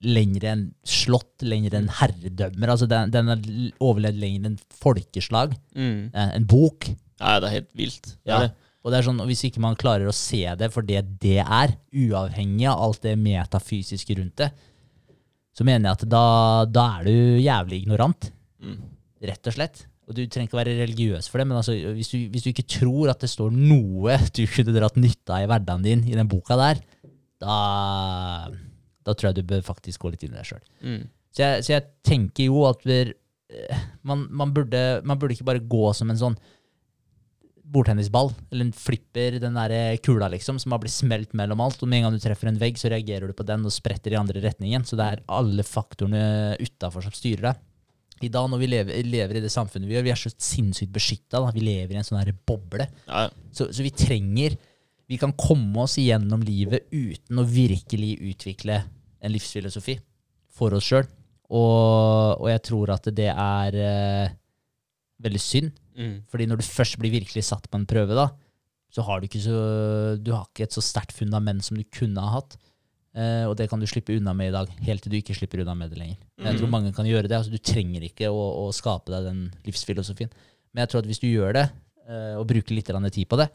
lenger 0.00 0.46
enn 0.52 0.62
slott, 0.86 1.42
lenger 1.44 1.74
enn 1.76 1.90
herredømmer. 1.98 2.72
Altså, 2.72 2.86
den, 2.88 3.10
den 3.12 3.28
har 3.28 3.42
overlevd 3.84 4.20
lenger 4.22 4.46
enn 4.50 4.58
folkeslag. 4.80 5.52
Mm. 5.76 6.10
Eh, 6.14 6.30
En 6.38 6.46
bok. 6.48 6.88
Nei, 7.20 7.34
det 7.42 7.48
er 7.50 7.56
helt 7.58 7.70
vilt. 7.76 8.14
Ja. 8.24 8.38
det. 8.46 8.50
Og 8.80 8.88
det 8.94 8.96
er 9.02 9.04
sånn, 9.10 9.20
Hvis 9.28 9.42
ikke 9.44 9.60
man 9.60 9.76
klarer 9.76 10.08
å 10.08 10.14
se 10.16 10.40
det 10.56 10.70
for 10.72 10.80
det 10.88 11.02
det 11.20 11.38
er, 11.44 11.74
uavhengig 11.92 12.64
av 12.70 12.80
alt 12.86 13.02
det 13.04 13.12
metafysiske 13.20 14.16
rundt 14.16 14.40
det, 14.40 14.48
så 15.52 15.66
mener 15.68 15.90
jeg 15.90 15.98
at 15.98 16.04
da, 16.08 16.22
da 16.64 16.84
er 17.00 17.04
du 17.10 17.14
jævlig 17.44 17.82
ignorant, 17.82 18.30
Mm. 18.60 18.76
rett 19.24 19.46
og 19.48 19.54
slett. 19.56 19.86
Og 20.08 20.14
du 20.16 20.22
trenger 20.26 20.48
ikke 20.48 20.56
å 20.56 20.60
være 20.62 20.78
religiøs 20.80 21.28
for 21.30 21.38
det, 21.40 21.46
men 21.48 21.56
altså, 21.60 21.72
hvis, 21.96 22.08
du, 22.12 22.16
hvis 22.32 22.42
du 22.44 22.50
ikke 22.50 22.64
tror 22.68 23.08
at 23.12 23.20
det 23.22 23.28
står 23.30 23.52
noe 23.54 24.16
du 24.36 24.42
kunne 24.50 24.74
dratt 24.74 24.96
nytte 25.00 25.32
av 25.36 25.44
i 25.44 25.48
hverdagen 25.48 25.84
din 25.84 26.02
i 26.08 26.16
den 26.16 26.28
boka 26.28 26.56
der, 26.60 26.80
da, 27.40 28.48
da 29.06 29.14
tror 29.14 29.30
jeg 29.30 29.40
du 29.40 29.50
bør 29.54 29.64
faktisk 29.66 30.04
gå 30.04 30.12
litt 30.12 30.24
inn 30.26 30.34
i 30.34 30.40
deg 30.40 30.48
sjøl. 30.52 30.62
Mm. 30.84 31.02
Så, 31.30 31.50
så 31.64 31.76
jeg 31.76 31.86
tenker 32.06 32.48
jo 32.50 32.64
at 32.68 32.82
vi, 32.86 33.02
eh, 33.54 33.84
man, 34.06 34.26
man, 34.30 34.54
burde, 34.56 35.00
man 35.06 35.20
burde 35.20 35.36
ikke 35.36 35.48
bare 35.52 35.62
gå 35.62 35.92
som 35.96 36.10
en 36.12 36.20
sånn 36.20 36.38
bordtennisball, 37.70 38.32
eller 38.50 38.66
en 38.66 38.74
flipper, 38.74 39.36
den 39.42 39.54
der 39.54 39.96
kula 40.02 40.26
liksom, 40.32 40.58
som 40.58 40.74
har 40.74 40.80
blitt 40.82 40.94
smelt 40.94 41.34
mellom 41.38 41.62
alt, 41.62 41.78
og 41.82 41.90
med 41.90 42.00
en 42.00 42.08
gang 42.08 42.16
du 42.16 42.22
treffer 42.22 42.50
en 42.50 42.58
vegg, 42.58 42.78
så 42.80 42.90
reagerer 42.90 43.30
du 43.30 43.36
på 43.36 43.46
den 43.46 43.66
og 43.66 43.74
spretter 43.74 44.14
i 44.14 44.18
andre 44.18 44.42
retningen. 44.42 44.82
Så 44.86 44.98
det 44.98 45.06
er 45.06 45.22
alle 45.30 45.62
faktorene 45.66 46.56
utafor 46.58 47.06
som 47.06 47.14
styrer 47.14 47.50
deg. 47.50 47.66
I 48.26 48.28
dag 48.28 48.50
når 48.52 48.60
vi 48.60 48.68
lever, 48.68 49.06
lever 49.06 49.38
i 49.38 49.44
det 49.44 49.52
samfunnet 49.52 49.88
vi 49.88 49.94
gjør, 49.96 50.04
vi 50.04 50.12
er 50.12 50.18
så 50.20 50.32
sinnssykt 50.34 50.92
beskytta. 50.92 51.40
Vi 51.54 51.62
lever 51.64 51.94
i 51.94 52.00
en 52.02 52.04
sånn 52.04 52.18
her 52.20 52.34
boble. 52.34 52.84
Ja. 53.06 53.28
Så, 53.54 53.70
så 53.72 53.86
vi 53.86 53.94
trenger 53.96 54.58
Vi 55.10 55.18
kan 55.18 55.32
komme 55.34 55.82
oss 55.82 55.96
igjennom 55.98 56.42
livet 56.46 56.86
uten 56.94 57.40
å 57.42 57.46
virkelig 57.48 58.12
utvikle 58.30 58.76
en 59.18 59.32
livsfilosofi 59.34 59.96
for 60.54 60.76
oss 60.76 60.86
sjøl. 60.86 61.08
Og, 61.50 62.38
og 62.38 62.46
jeg 62.52 62.62
tror 62.68 62.92
at 62.94 63.08
det 63.16 63.26
er 63.32 63.78
eh, 63.80 64.36
veldig 65.24 65.42
synd. 65.42 65.72
Mm. 65.98 66.14
Fordi 66.30 66.46
når 66.46 66.60
du 66.60 66.68
først 66.68 66.98
blir 67.00 67.16
virkelig 67.16 67.42
satt 67.48 67.66
på 67.66 67.80
en 67.80 67.88
prøve, 67.90 68.14
da, 68.14 68.28
så 68.90 69.02
har 69.06 69.18
du 69.18 69.26
ikke 69.26 69.42
så 69.42 69.58
Du 70.18 70.30
har 70.34 70.46
ikke 70.46 70.66
et 70.66 70.74
så 70.74 70.82
sterkt 70.82 71.14
fundament 71.14 71.62
som 71.66 71.78
du 71.78 71.82
kunne 71.90 72.22
ha 72.22 72.38
hatt. 72.38 72.54
Eh, 73.18 73.42
og 73.50 73.56
det 73.58 73.66
kan 73.70 73.82
du 73.82 73.88
slippe 73.90 74.14
unna 74.14 74.30
med 74.36 74.52
i 74.52 74.54
dag, 74.54 74.70
helt 74.86 75.02
til 75.02 75.10
du 75.10 75.18
ikke 75.18 75.34
slipper 75.34 75.64
unna 75.64 75.74
med 75.74 75.90
det 75.90 75.98
lenger. 75.98 76.22
Men 76.38 76.52
Jeg 76.52 76.62
tror 76.62 76.72
mange 76.76 76.94
kan 76.94 77.10
gjøre 77.10 77.26
det. 77.26 77.34
altså 77.34 77.50
Du 77.50 77.58
trenger 77.58 78.06
ikke 78.06 78.30
å, 78.30 78.46
å 78.62 78.70
skape 78.74 79.10
deg 79.10 79.26
den 79.26 79.42
livsfilosofien. 79.66 80.30
Men 80.70 80.84
jeg 80.84 80.92
tror 80.92 81.02
at 81.02 81.10
hvis 81.10 81.22
du 81.22 81.26
gjør 81.32 81.58
det, 81.58 81.66
eh, 82.06 82.38
og 82.38 82.46
bruker 82.46 82.78
litt 82.78 82.94
tid 83.10 83.26
på 83.26 83.42
det 83.42 83.50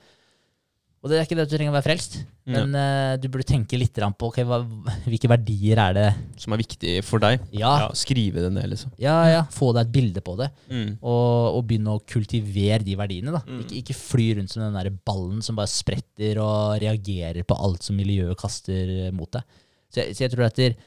Og 1.06 1.12
det 1.12 1.20
er 1.20 1.28
ikke 1.28 1.36
det 1.38 1.44
at 1.46 1.52
du 1.52 1.54
trenger 1.54 1.70
å 1.70 1.76
være 1.76 1.86
frelst, 1.86 2.16
men 2.50 2.72
uh, 2.74 3.14
du 3.22 3.28
burde 3.30 3.46
tenke 3.46 3.78
litt 3.78 3.94
på 3.94 4.30
okay, 4.32 4.42
hva, 4.42 4.58
hvilke 5.06 5.30
verdier 5.30 5.78
er 5.84 5.94
det 5.94 6.06
Som 6.42 6.56
er 6.56 6.62
viktig 6.64 6.96
for 7.06 7.22
deg. 7.22 7.44
Ja, 7.54 7.76
Ja, 7.84 7.92
skrive 7.94 8.42
det 8.42 8.50
ned, 8.56 8.66
liksom. 8.72 8.96
ja, 8.98 9.14
ja. 9.30 9.44
Få 9.54 9.70
deg 9.78 9.86
et 9.86 9.94
bilde 9.94 10.24
på 10.26 10.34
det. 10.40 10.50
Mm. 10.66 10.96
og, 10.98 11.60
og 11.60 11.62
begynne 11.70 11.94
å 11.94 12.02
kultivere 12.10 12.82
de 12.88 12.98
verdiene. 12.98 13.36
da. 13.38 13.44
Mm. 13.46 13.62
Ikke, 13.62 13.78
ikke 13.84 13.98
fly 14.00 14.28
rundt 14.40 14.56
som 14.56 14.66
den 14.66 14.80
der 14.80 14.90
ballen 15.06 15.46
som 15.46 15.62
bare 15.62 15.70
spretter 15.70 16.42
og 16.42 16.82
reagerer 16.82 17.46
på 17.46 17.62
alt 17.70 17.86
som 17.86 18.02
miljøet 18.02 18.42
kaster 18.42 19.14
mot 19.14 19.30
deg. 19.38 19.46
Så 19.94 20.02
jeg, 20.02 20.18
så 20.18 20.26
jeg 20.26 20.34
tror 20.34 20.50
at 20.50 20.58
der, 20.58 20.78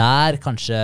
der 0.00 0.40
kanskje 0.40 0.80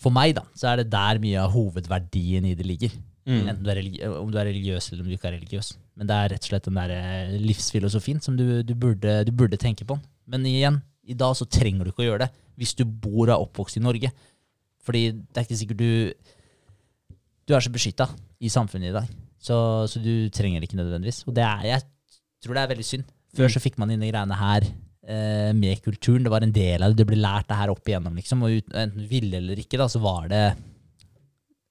For 0.00 0.12
meg, 0.12 0.32
da, 0.40 0.48
så 0.56 0.72
er 0.72 0.80
det 0.80 0.90
der 0.96 1.20
mye 1.20 1.44
av 1.44 1.52
hovedverdien 1.52 2.48
i 2.48 2.56
det 2.56 2.72
ligger. 2.72 2.96
Mm. 3.28 3.48
Enten 3.48 3.64
du 3.64 3.72
er 3.72 4.16
om 4.16 4.32
du 4.32 4.40
er 4.40 4.48
religiøs 4.48 4.92
eller 4.92 5.04
om 5.04 5.12
du 5.12 5.16
ikke 5.20 5.28
er 5.28 5.38
religiøs. 5.38 5.74
Men 5.94 6.10
det 6.10 6.16
er 6.16 6.32
rett 6.34 6.46
og 6.46 6.50
slett 6.50 6.66
den 6.66 6.78
der 6.78 6.92
eh, 6.96 7.34
livsfilosofien 7.38 8.22
som 8.22 8.36
du, 8.38 8.62
du, 8.66 8.74
burde, 8.74 9.20
du 9.26 9.32
burde 9.34 9.58
tenke 9.60 9.86
på. 9.86 9.96
Men 10.30 10.46
igjen, 10.48 10.80
i 11.06 11.16
dag 11.18 11.36
så 11.38 11.46
trenger 11.46 11.84
du 11.84 11.92
ikke 11.92 12.04
å 12.04 12.08
gjøre 12.08 12.26
det 12.26 12.32
hvis 12.58 12.74
du 12.78 12.84
bor 12.86 13.26
og 13.26 13.34
er 13.34 13.42
oppvokst 13.42 13.78
i 13.78 13.82
Norge. 13.84 14.10
Fordi 14.84 15.04
det 15.14 15.40
er 15.40 15.46
ikke 15.46 15.58
sikkert 15.58 15.80
du 15.80 15.90
Du 17.48 17.54
er 17.54 17.64
så 17.64 17.72
beskytta 17.72 18.08
i 18.40 18.50
samfunnet 18.52 18.90
i 18.90 18.94
dag. 18.94 19.08
Så, 19.44 19.56
så 19.90 20.00
du 20.00 20.30
trenger 20.32 20.60
det 20.60 20.70
ikke 20.70 20.80
nødvendigvis. 20.80 21.24
Og 21.28 21.34
det 21.36 21.44
er, 21.44 21.66
jeg 21.74 21.84
tror 22.44 22.56
det 22.56 22.62
er 22.62 22.72
veldig 22.72 22.86
synd. 22.88 23.10
Før 23.34 23.50
så 23.52 23.60
fikk 23.60 23.76
man 23.80 23.90
inn 23.92 24.00
de 24.00 24.08
greiene 24.08 24.38
her 24.38 24.64
eh, 24.64 25.50
med 25.56 25.82
kulturen. 25.84 26.24
Det 26.24 26.32
var 26.32 26.46
en 26.46 26.54
del 26.54 26.84
av 26.84 26.92
det. 26.94 27.02
Det 27.02 27.08
ble 27.10 27.18
lært 27.20 27.50
det 27.50 27.58
her 27.58 27.72
opp 27.74 27.90
igjennom, 27.90 28.16
liksom. 28.16 28.46
Og 28.46 28.60
ut, 28.60 28.72
enten 28.72 29.02
du 29.04 29.10
ville 29.10 29.40
eller 29.42 29.60
ikke, 29.60 29.80
da, 29.80 29.90
så 29.92 30.00
var 30.04 30.30
det 30.32 30.44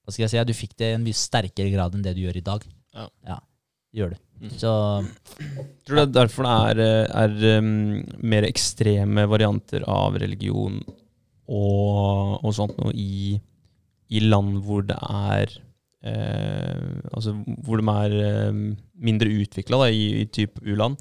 Hva 0.04 0.14
skal 0.14 0.26
jeg 0.26 0.34
si? 0.34 0.44
Du 0.46 0.54
fikk 0.54 0.76
det 0.78 0.92
i 0.92 0.98
en 0.98 1.06
mye 1.06 1.18
sterkere 1.18 1.72
grad 1.72 1.96
enn 1.96 2.04
det 2.04 2.14
du 2.14 2.22
gjør 2.26 2.38
i 2.38 2.46
dag. 2.46 2.68
Ja. 2.94 3.08
Ja. 3.26 3.40
Gjør 3.94 4.14
det. 4.14 4.20
Mm. 4.42 4.50
Så 4.58 4.70
Tror 5.86 5.94
du 5.94 6.00
det 6.00 6.04
er 6.04 6.14
derfor 6.16 6.46
det 6.46 6.84
er, 6.84 7.10
er 7.24 7.60
um, 7.62 8.00
mer 8.26 8.46
ekstreme 8.48 9.26
varianter 9.30 9.84
av 9.88 10.16
religion 10.20 10.80
og, 11.44 12.40
og 12.40 12.50
sånt 12.56 12.76
noe 12.80 12.92
i, 12.96 13.36
i 14.10 14.22
land 14.24 14.58
hvor 14.64 14.84
det 14.88 14.96
er 14.96 15.52
eh, 16.04 16.80
Altså 17.12 17.34
hvor 17.66 17.80
de 17.80 17.94
er 17.94 18.16
eh, 18.24 18.58
mindre 19.06 19.32
utvikla 19.42 19.88
i, 19.92 20.04
i 20.22 20.26
type 20.32 20.62
u-land. 20.64 20.98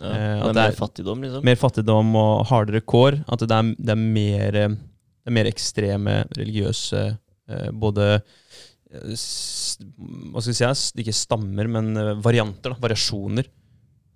Ja. 0.00 0.10
Eh, 0.12 0.42
det 0.42 0.50
er 0.50 0.58
mer 0.58 0.64
er- 0.66 0.80
fattigdom, 0.80 1.22
liksom. 1.24 1.44
Mer 1.46 1.60
fattigdom 1.60 2.14
og 2.20 2.46
hardere 2.50 2.82
kår. 2.84 3.22
At 3.26 3.46
det 3.46 3.56
er, 3.56 3.70
det 3.78 3.94
er, 3.94 4.02
mer, 4.18 4.58
det 4.60 5.30
er 5.32 5.38
mer 5.38 5.48
ekstreme 5.50 6.20
religiøse 6.36 7.06
eh, 7.06 7.70
Både 7.72 8.18
Hva 9.02 10.42
skal 10.42 10.52
vi 10.52 10.56
si? 10.56 11.02
Ikke 11.02 11.16
stammer, 11.16 11.68
men 11.70 11.92
eh, 12.00 12.14
varianter. 12.22 12.74
Da, 12.74 12.80
variasjoner. 12.82 13.48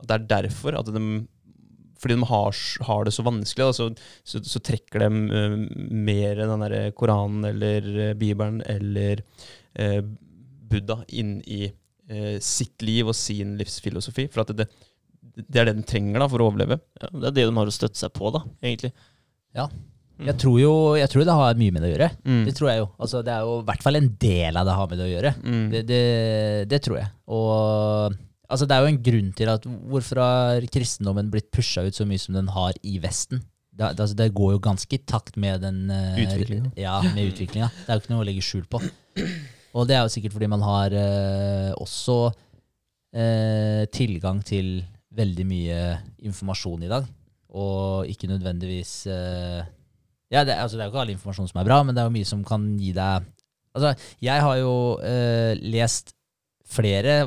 At 0.01 0.09
det 0.09 0.17
er 0.17 0.33
derfor 0.39 0.79
at 0.81 0.91
de 0.95 1.05
fordi 2.01 2.17
de 2.17 2.29
har, 2.31 2.61
har 2.89 3.05
det 3.05 3.13
så 3.13 3.25
vanskelig, 3.27 3.67
da, 3.67 3.73
så, 3.77 3.91
så, 4.25 4.41
så 4.47 4.63
trekker 4.65 5.03
de 5.03 5.09
uh, 5.37 5.57
mer 5.93 6.39
den 6.41 6.65
der 6.65 6.95
Koranen 6.97 7.45
eller 7.51 7.89
eh, 8.07 8.15
Bibelen 8.17 8.63
eller 8.65 9.21
uh, 9.77 10.01
Buddha 10.71 11.03
inn 11.13 11.39
i 11.45 11.67
uh, 11.69 12.39
sitt 12.41 12.81
liv 12.87 13.11
og 13.13 13.19
sin 13.19 13.53
livsfilosofi. 13.61 14.31
For 14.33 14.47
at 14.47 14.55
det, 14.57 14.71
det 15.45 15.61
er 15.61 15.69
det 15.69 15.77
de 15.83 15.87
trenger 15.93 16.25
da, 16.25 16.31
for 16.33 16.41
å 16.41 16.49
overleve. 16.49 16.81
Ja, 17.03 17.13
det 17.13 17.33
er 17.35 17.37
det 17.37 17.49
de 17.51 17.57
har 17.61 17.75
å 17.75 17.79
støtte 17.83 18.01
seg 18.01 18.17
på, 18.17 18.33
da, 18.33 18.47
egentlig. 18.65 18.95
Jeg 20.29 20.37
tror 20.43 20.57
jo 20.61 20.73
jeg 20.99 21.11
tror 21.13 21.27
det 21.27 21.37
har 21.41 21.61
mye 21.61 21.75
med 21.75 21.85
det 21.85 21.91
å 21.91 21.93
gjøre. 21.93 22.09
Mm. 22.25 22.41
Det 22.49 22.57
tror 22.59 22.71
jeg 22.71 22.83
jo. 22.83 22.89
Altså, 23.01 23.23
det 23.27 23.35
er 23.35 23.47
jo 23.47 23.55
i 23.61 23.69
hvert 23.71 23.87
fall 23.87 24.01
en 24.01 24.11
del 24.25 24.61
av 24.61 24.69
det 24.69 24.75
har 24.81 24.91
med 24.91 25.01
det 25.01 25.07
å 25.07 25.13
gjøre. 25.13 25.33
Mm. 25.45 25.63
Det, 25.73 25.85
det, 25.89 26.03
det 26.71 26.81
tror 26.87 26.99
jeg. 27.01 27.13
Og 27.31 28.19
altså, 28.51 28.67
det 28.67 28.77
er 28.77 28.85
jo 28.85 28.91
en 28.93 29.01
grunn 29.11 29.31
til 29.39 29.53
at 29.55 29.71
hvorfor 29.95 30.23
har 30.25 30.69
kristendommen 30.75 31.33
blitt 31.33 31.51
pusha 31.55 31.87
ut 31.87 31.97
så 31.97 32.09
mye 32.09 32.23
som 32.23 32.37
den 32.37 32.53
har 32.57 32.77
i 32.83 32.99
Vesten? 33.03 33.45
Det, 33.71 33.87
altså, 33.95 34.17
det 34.19 34.33
går 34.37 34.57
jo 34.57 34.63
ganske 34.63 34.97
i 34.97 35.03
takt 35.09 35.39
med 35.41 35.63
den 35.65 35.87
eh, 35.95 36.21
Utviklingen. 36.27 36.73
Ja, 36.77 36.99
med 37.15 37.31
utviklinga. 37.31 37.71
Det 37.73 37.89
er 37.89 37.97
jo 37.97 38.05
ikke 38.05 38.15
noe 38.15 38.25
å 38.25 38.29
legge 38.29 38.45
skjul 38.45 38.67
på. 38.69 38.83
Og 39.79 39.87
det 39.87 39.97
er 39.97 40.03
jo 40.05 40.13
sikkert 40.13 40.35
fordi 40.35 40.51
man 40.51 40.65
har 40.67 40.95
eh, 40.99 41.71
også 41.79 42.17
eh, 43.15 43.87
tilgang 43.95 44.43
til 44.47 44.81
veldig 45.15 45.47
mye 45.47 45.79
informasjon 46.27 46.85
i 46.87 46.91
dag, 46.91 47.07
og 47.59 48.11
ikke 48.11 48.31
nødvendigvis 48.31 48.93
eh, 49.11 49.63
ja, 50.31 50.45
det, 50.47 50.55
altså, 50.55 50.79
det 50.79 50.85
er 50.85 50.89
jo 50.89 50.95
ikke 50.95 51.05
all 51.05 51.13
informasjon 51.17 51.51
som 51.51 51.61
er 51.61 51.69
bra, 51.69 51.83
men 51.85 51.97
det 51.97 52.03
er 52.03 52.09
jo 52.09 52.17
mye 52.17 52.29
som 52.29 52.47
kan 52.47 52.67
gi 52.79 52.95
deg 52.97 53.29
Altså, 53.71 53.93
jeg 54.19 54.43
har 54.43 54.57
jo 54.59 54.73
eh, 55.07 55.53
lest 55.71 56.09
flere 56.67 57.21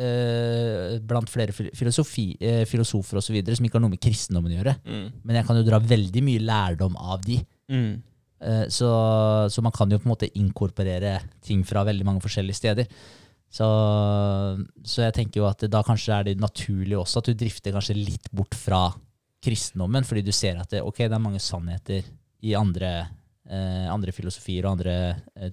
eh, 0.00 0.94
blant 1.04 1.28
flere 1.28 1.52
filosofi, 1.52 2.30
eh, 2.40 2.62
filosofer 2.68 3.20
og 3.20 3.24
så 3.26 3.34
videre, 3.34 3.56
som 3.58 3.66
ikke 3.66 3.78
har 3.78 3.84
noe 3.84 3.92
med 3.92 4.02
kristendommen 4.02 4.54
å 4.54 4.56
gjøre. 4.56 4.74
Mm. 4.80 5.04
Men 5.28 5.38
jeg 5.38 5.48
kan 5.48 5.60
jo 5.60 5.66
dra 5.66 5.82
veldig 5.92 6.22
mye 6.24 6.44
lærdom 6.44 6.96
av 6.96 7.20
de. 7.26 7.36
Mm. 7.68 7.92
Eh, 8.48 8.64
så, 8.72 8.90
så 9.52 9.64
man 9.64 9.76
kan 9.76 9.92
jo 9.92 10.00
på 10.00 10.08
en 10.08 10.14
måte 10.14 10.32
inkorporere 10.40 11.18
ting 11.44 11.64
fra 11.68 11.84
veldig 11.86 12.08
mange 12.08 12.24
forskjellige 12.24 12.60
steder. 12.60 12.90
Så, 13.54 13.66
så 14.82 15.04
jeg 15.04 15.14
tenker 15.20 15.42
jo 15.42 15.48
at 15.52 15.68
da 15.70 15.84
kanskje 15.86 16.16
er 16.16 16.30
det 16.30 16.40
naturlig 16.42 16.96
også 16.98 17.20
at 17.20 17.28
du 17.30 17.36
drifter 17.38 17.76
kanskje 17.76 18.00
litt 18.00 18.32
bort 18.34 18.56
fra 18.58 18.88
kristendommen, 19.44 20.06
fordi 20.08 20.24
du 20.26 20.32
ser 20.34 20.58
at 20.58 20.72
det, 20.72 20.80
okay, 20.82 21.06
det 21.06 21.18
er 21.18 21.22
mange 21.22 21.42
sannheter 21.42 22.08
i 22.44 22.52
andre, 22.58 22.90
eh, 23.48 23.86
andre 23.92 24.12
filosofier 24.14 24.66
og 24.68 24.74
andre 24.76 24.94
eh, 25.36 25.50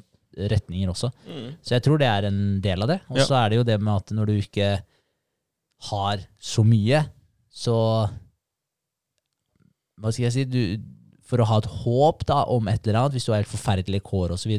retninger 0.51 0.91
også. 0.91 1.09
Mm. 1.27 1.47
Så 1.63 1.75
jeg 1.75 1.83
tror 1.87 1.99
det 2.01 2.07
er 2.07 2.27
en 2.29 2.41
del 2.63 2.83
av 2.85 2.91
det. 2.93 2.99
Og 3.11 3.17
Ja. 3.19 3.25
så 3.27 3.35
er 3.41 3.49
det 3.51 3.57
jo 3.61 3.67
det 3.67 3.79
med 3.83 3.93
at 3.95 4.13
når 4.15 4.29
du 4.31 4.33
ikke 4.39 4.69
har 5.91 6.25
så 6.39 6.63
mye, 6.67 7.05
så 7.51 7.75
Hva 10.01 10.09
skal 10.13 10.25
jeg 10.29 10.33
si? 10.33 10.43
Du, 10.49 10.61
for 11.29 11.41
å 11.43 11.45
ha 11.45 11.59
et 11.61 11.67
håp 11.83 12.23
da, 12.29 12.39
om 12.49 12.67
et 12.71 12.87
eller 12.87 13.03
annet, 13.03 13.13
hvis 13.17 13.27
du 13.27 13.33
har 13.33 13.41
helt 13.43 13.51
forferdelige 13.51 14.01
kår 14.07 14.33
osv., 14.33 14.55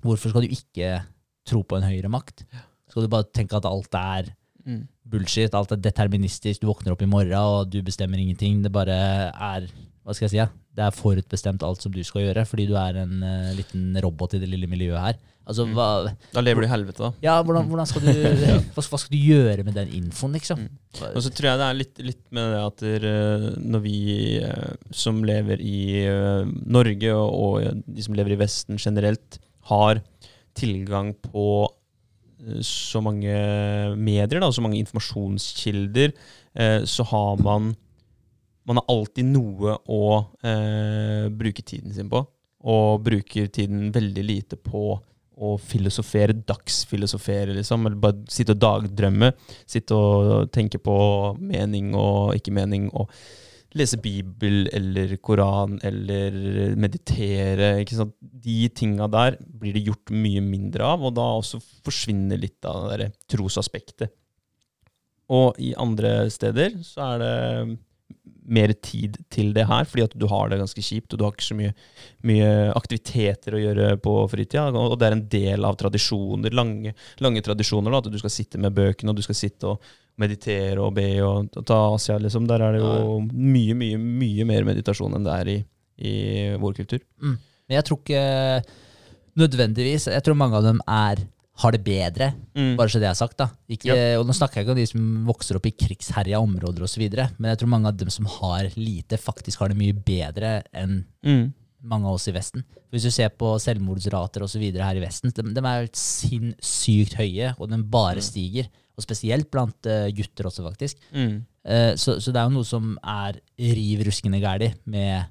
hvorfor 0.00 0.32
skal 0.32 0.46
du 0.46 0.54
ikke 0.54 0.92
tro 1.48 1.60
på 1.68 1.76
en 1.76 1.84
høyere 1.84 2.08
makt? 2.12 2.46
Skal 2.88 3.04
du 3.04 3.10
bare 3.12 3.28
tenke 3.34 3.58
at 3.58 3.68
alt 3.68 3.94
er 3.98 4.34
Mm. 4.68 4.86
bullshit, 5.08 5.54
alt 5.54 5.70
er 5.72 5.76
deterministisk, 5.80 6.60
du 6.60 6.66
våkner 6.68 6.92
opp 6.92 7.00
i 7.00 7.06
morgen 7.08 7.32
og 7.38 7.70
du 7.70 7.78
bestemmer 7.82 8.18
ingenting. 8.20 8.62
Det 8.62 8.70
bare 8.72 8.92
er 9.32 9.68
Hva 10.08 10.14
skal 10.16 10.24
jeg 10.24 10.32
si? 10.32 10.38
Ja? 10.40 10.46
Det 10.72 10.86
er 10.86 10.94
forutbestemt 10.96 11.64
alt 11.66 11.82
som 11.84 11.92
du 11.92 11.98
skal 12.06 12.22
gjøre, 12.24 12.46
fordi 12.48 12.64
du 12.70 12.72
er 12.80 12.96
en 13.02 13.18
uh, 13.20 13.50
liten 13.58 13.90
robot 14.00 14.38
i 14.38 14.40
det 14.40 14.48
lille 14.48 14.68
miljøet 14.70 15.02
her. 15.02 15.18
Altså, 15.48 15.64
Mm. 15.68 15.74
hva, 15.76 15.86
Da 16.32 16.40
lever 16.44 16.64
du 16.64 16.66
i 16.66 16.70
helvete, 16.70 17.00
da. 17.00 17.10
ja, 17.24 17.34
hvordan, 17.44 17.68
hvordan 17.68 17.88
skal 17.88 18.02
du, 18.04 18.08
hva, 18.76 18.82
hva 18.84 18.98
skal 19.00 19.12
du 19.12 19.18
gjøre 19.20 19.64
med 19.64 19.76
den 19.76 19.92
infoen, 19.96 20.32
liksom? 20.36 20.60
Mm. 20.64 20.78
Og 21.12 21.22
så 21.24 21.32
tror 21.32 21.48
jeg 21.50 21.60
det 21.60 21.66
er 21.68 21.78
litt, 21.78 22.02
litt 22.04 22.22
med 22.36 22.52
det 22.52 22.60
at 22.66 22.84
der, 22.84 23.06
eh, 23.08 23.46
når 23.76 23.82
vi 23.84 23.96
eh, 24.44 24.74
som 24.92 25.20
lever 25.24 25.60
i 25.64 25.78
Norge, 26.68 27.12
og, 27.16 27.32
og 27.64 27.82
de 27.84 28.04
som 28.04 28.16
lever 28.16 28.36
i 28.36 28.40
Vesten 28.40 28.80
generelt, 28.80 29.40
har 29.72 30.00
tilgang 30.56 31.12
på 31.20 31.48
så 32.64 33.00
mange 33.04 33.34
medier, 33.98 34.40
da, 34.40 34.48
så 34.54 34.62
mange 34.64 34.78
informasjonskilder, 34.80 36.12
så 36.88 37.04
har 37.10 37.40
man 37.44 37.72
Man 38.68 38.80
har 38.80 38.90
alltid 38.92 39.30
noe 39.30 39.78
å 39.88 40.02
eh, 40.44 41.28
bruke 41.32 41.64
tiden 41.64 41.94
sin 41.96 42.10
på, 42.12 42.20
og 42.68 43.04
bruker 43.06 43.48
tiden 43.54 43.88
veldig 43.94 44.24
lite 44.26 44.58
på 44.60 44.90
å 45.38 45.52
filosofere, 45.62 46.34
dagsfilosofere, 46.46 47.54
liksom, 47.56 47.86
eller 47.86 48.00
bare 48.02 48.24
sitte 48.32 48.56
og 48.56 48.62
dagdrømme. 48.62 49.30
Sitte 49.68 49.96
og 49.96 50.50
tenke 50.54 50.80
på 50.82 50.96
mening 51.38 51.92
og 51.96 52.34
ikke 52.36 52.54
mening, 52.58 52.88
og 52.92 53.12
lese 53.78 53.98
Bibel 54.00 54.66
eller 54.74 55.14
Koran 55.22 55.78
eller 55.84 56.74
meditere. 56.80 57.78
ikke 57.82 57.98
sant? 58.00 58.14
De 58.18 58.60
tinga 58.74 59.08
der 59.12 59.36
blir 59.38 59.76
det 59.76 59.86
gjort 59.86 60.12
mye 60.14 60.42
mindre 60.44 60.88
av, 60.88 61.04
og 61.04 61.14
da 61.18 61.26
også 61.38 61.60
forsvinner 61.86 62.40
litt 62.40 62.64
av 62.68 62.88
det 62.90 62.98
der 63.04 63.18
trosaspektet. 63.30 64.14
Og 65.28 65.58
i 65.60 65.74
andre 65.76 66.30
steder 66.32 66.80
så 66.84 67.12
er 67.12 67.22
det 67.22 67.34
mer 68.48 68.72
tid 68.84 69.18
til 69.32 69.52
det 69.56 69.66
her, 69.68 69.86
fordi 69.88 70.06
at 70.06 70.16
du 70.18 70.26
har 70.30 70.48
det 70.50 70.60
ganske 70.60 70.82
kjipt, 70.84 71.12
og 71.12 71.20
du 71.20 71.24
har 71.26 71.34
ikke 71.34 71.46
så 71.46 71.56
mye, 71.58 71.72
mye 72.28 72.50
aktiviteter 72.78 73.56
å 73.56 73.62
gjøre 73.62 73.88
på 74.04 74.14
fritida. 74.32 74.68
Og 74.72 74.96
det 74.98 75.08
er 75.08 75.16
en 75.16 75.24
del 75.32 75.68
av 75.68 75.78
tradisjoner, 75.80 76.56
lange, 76.56 76.94
lange 77.24 77.44
tradisjoner, 77.44 77.92
da, 77.92 78.02
at 78.02 78.12
du 78.12 78.20
skal 78.20 78.32
sitte 78.32 78.60
med 78.62 78.76
bøkene, 78.76 79.12
og 79.12 79.20
du 79.20 79.24
skal 79.26 79.38
sitte 79.38 79.74
og 79.74 79.90
meditere 80.18 80.82
og 80.82 80.96
be 80.96 81.06
og 81.22 81.60
ta 81.68 81.78
Asia, 81.92 82.18
liksom. 82.18 82.48
Der 82.50 82.64
er 82.64 82.74
det 82.74 82.82
jo 82.82 83.20
mye, 83.28 83.76
mye, 83.78 84.00
mye 84.00 84.48
mer 84.48 84.66
meditasjon 84.66 85.14
enn 85.14 85.26
det 85.28 85.36
er 85.36 85.52
i, 85.52 85.58
i 86.08 86.14
vår 86.58 86.76
kultur. 86.80 87.04
Men 87.68 87.78
jeg 87.78 87.86
tror 87.86 88.00
ikke 88.00 88.22
nødvendigvis 89.38 90.08
Jeg 90.10 90.24
tror 90.26 90.34
mange 90.38 90.58
av 90.58 90.64
dem 90.66 90.80
er, 90.90 91.20
har 91.58 91.74
det 91.74 91.80
bedre, 91.82 92.28
bare 92.78 92.88
så 92.92 93.00
det 93.02 93.08
er 93.10 93.14
sagt. 93.18 93.36
da. 93.40 93.48
Ikke, 93.68 93.94
Og 94.20 94.26
Nå 94.28 94.34
snakker 94.36 94.60
jeg 94.60 94.66
ikke 94.66 94.74
om 94.76 94.78
de 94.78 94.86
som 94.86 95.06
vokser 95.26 95.56
opp 95.58 95.66
i 95.66 95.72
krigsherja 95.74 96.38
områder 96.40 96.84
osv., 96.86 97.02
men 97.38 97.48
jeg 97.50 97.58
tror 97.58 97.68
mange 97.72 97.88
av 97.90 97.96
dem 97.98 98.10
som 98.14 98.26
har 98.38 98.68
lite, 98.76 99.18
faktisk 99.18 99.58
har 99.64 99.68
det 99.72 99.78
mye 99.80 99.92
bedre 99.94 100.62
enn 100.72 101.04
Mm. 101.24 101.52
mange 101.82 102.06
av 102.06 102.14
oss 102.14 102.28
i 102.28 102.32
Vesten. 102.32 102.62
Hvis 102.92 103.02
du 103.06 103.10
ser 103.10 103.28
på 103.30 103.56
selvmordsrater 103.60 104.42
osv. 104.42 104.62
her 104.72 104.96
i 104.96 105.02
Vesten, 105.02 105.30
de, 105.34 105.42
de 105.54 105.60
er 105.66 105.88
sinnssykt 105.94 107.14
høye, 107.18 107.54
og 107.58 107.68
den 107.70 107.84
bare 107.90 108.22
stiger. 108.24 108.68
Og 108.98 109.04
spesielt 109.04 109.50
blant 109.50 109.86
uh, 109.86 110.08
gutter 110.10 110.48
også, 110.48 110.64
faktisk. 110.66 110.96
Mm. 111.14 111.44
Eh, 111.68 111.92
så, 112.00 112.16
så 112.18 112.32
det 112.32 112.40
er 112.40 112.48
jo 112.48 112.54
noe 112.56 112.66
som 112.66 112.96
er 113.04 113.36
riv 113.58 114.00
ruskende 114.08 114.40
gærlig 114.42 114.72
med 114.90 115.28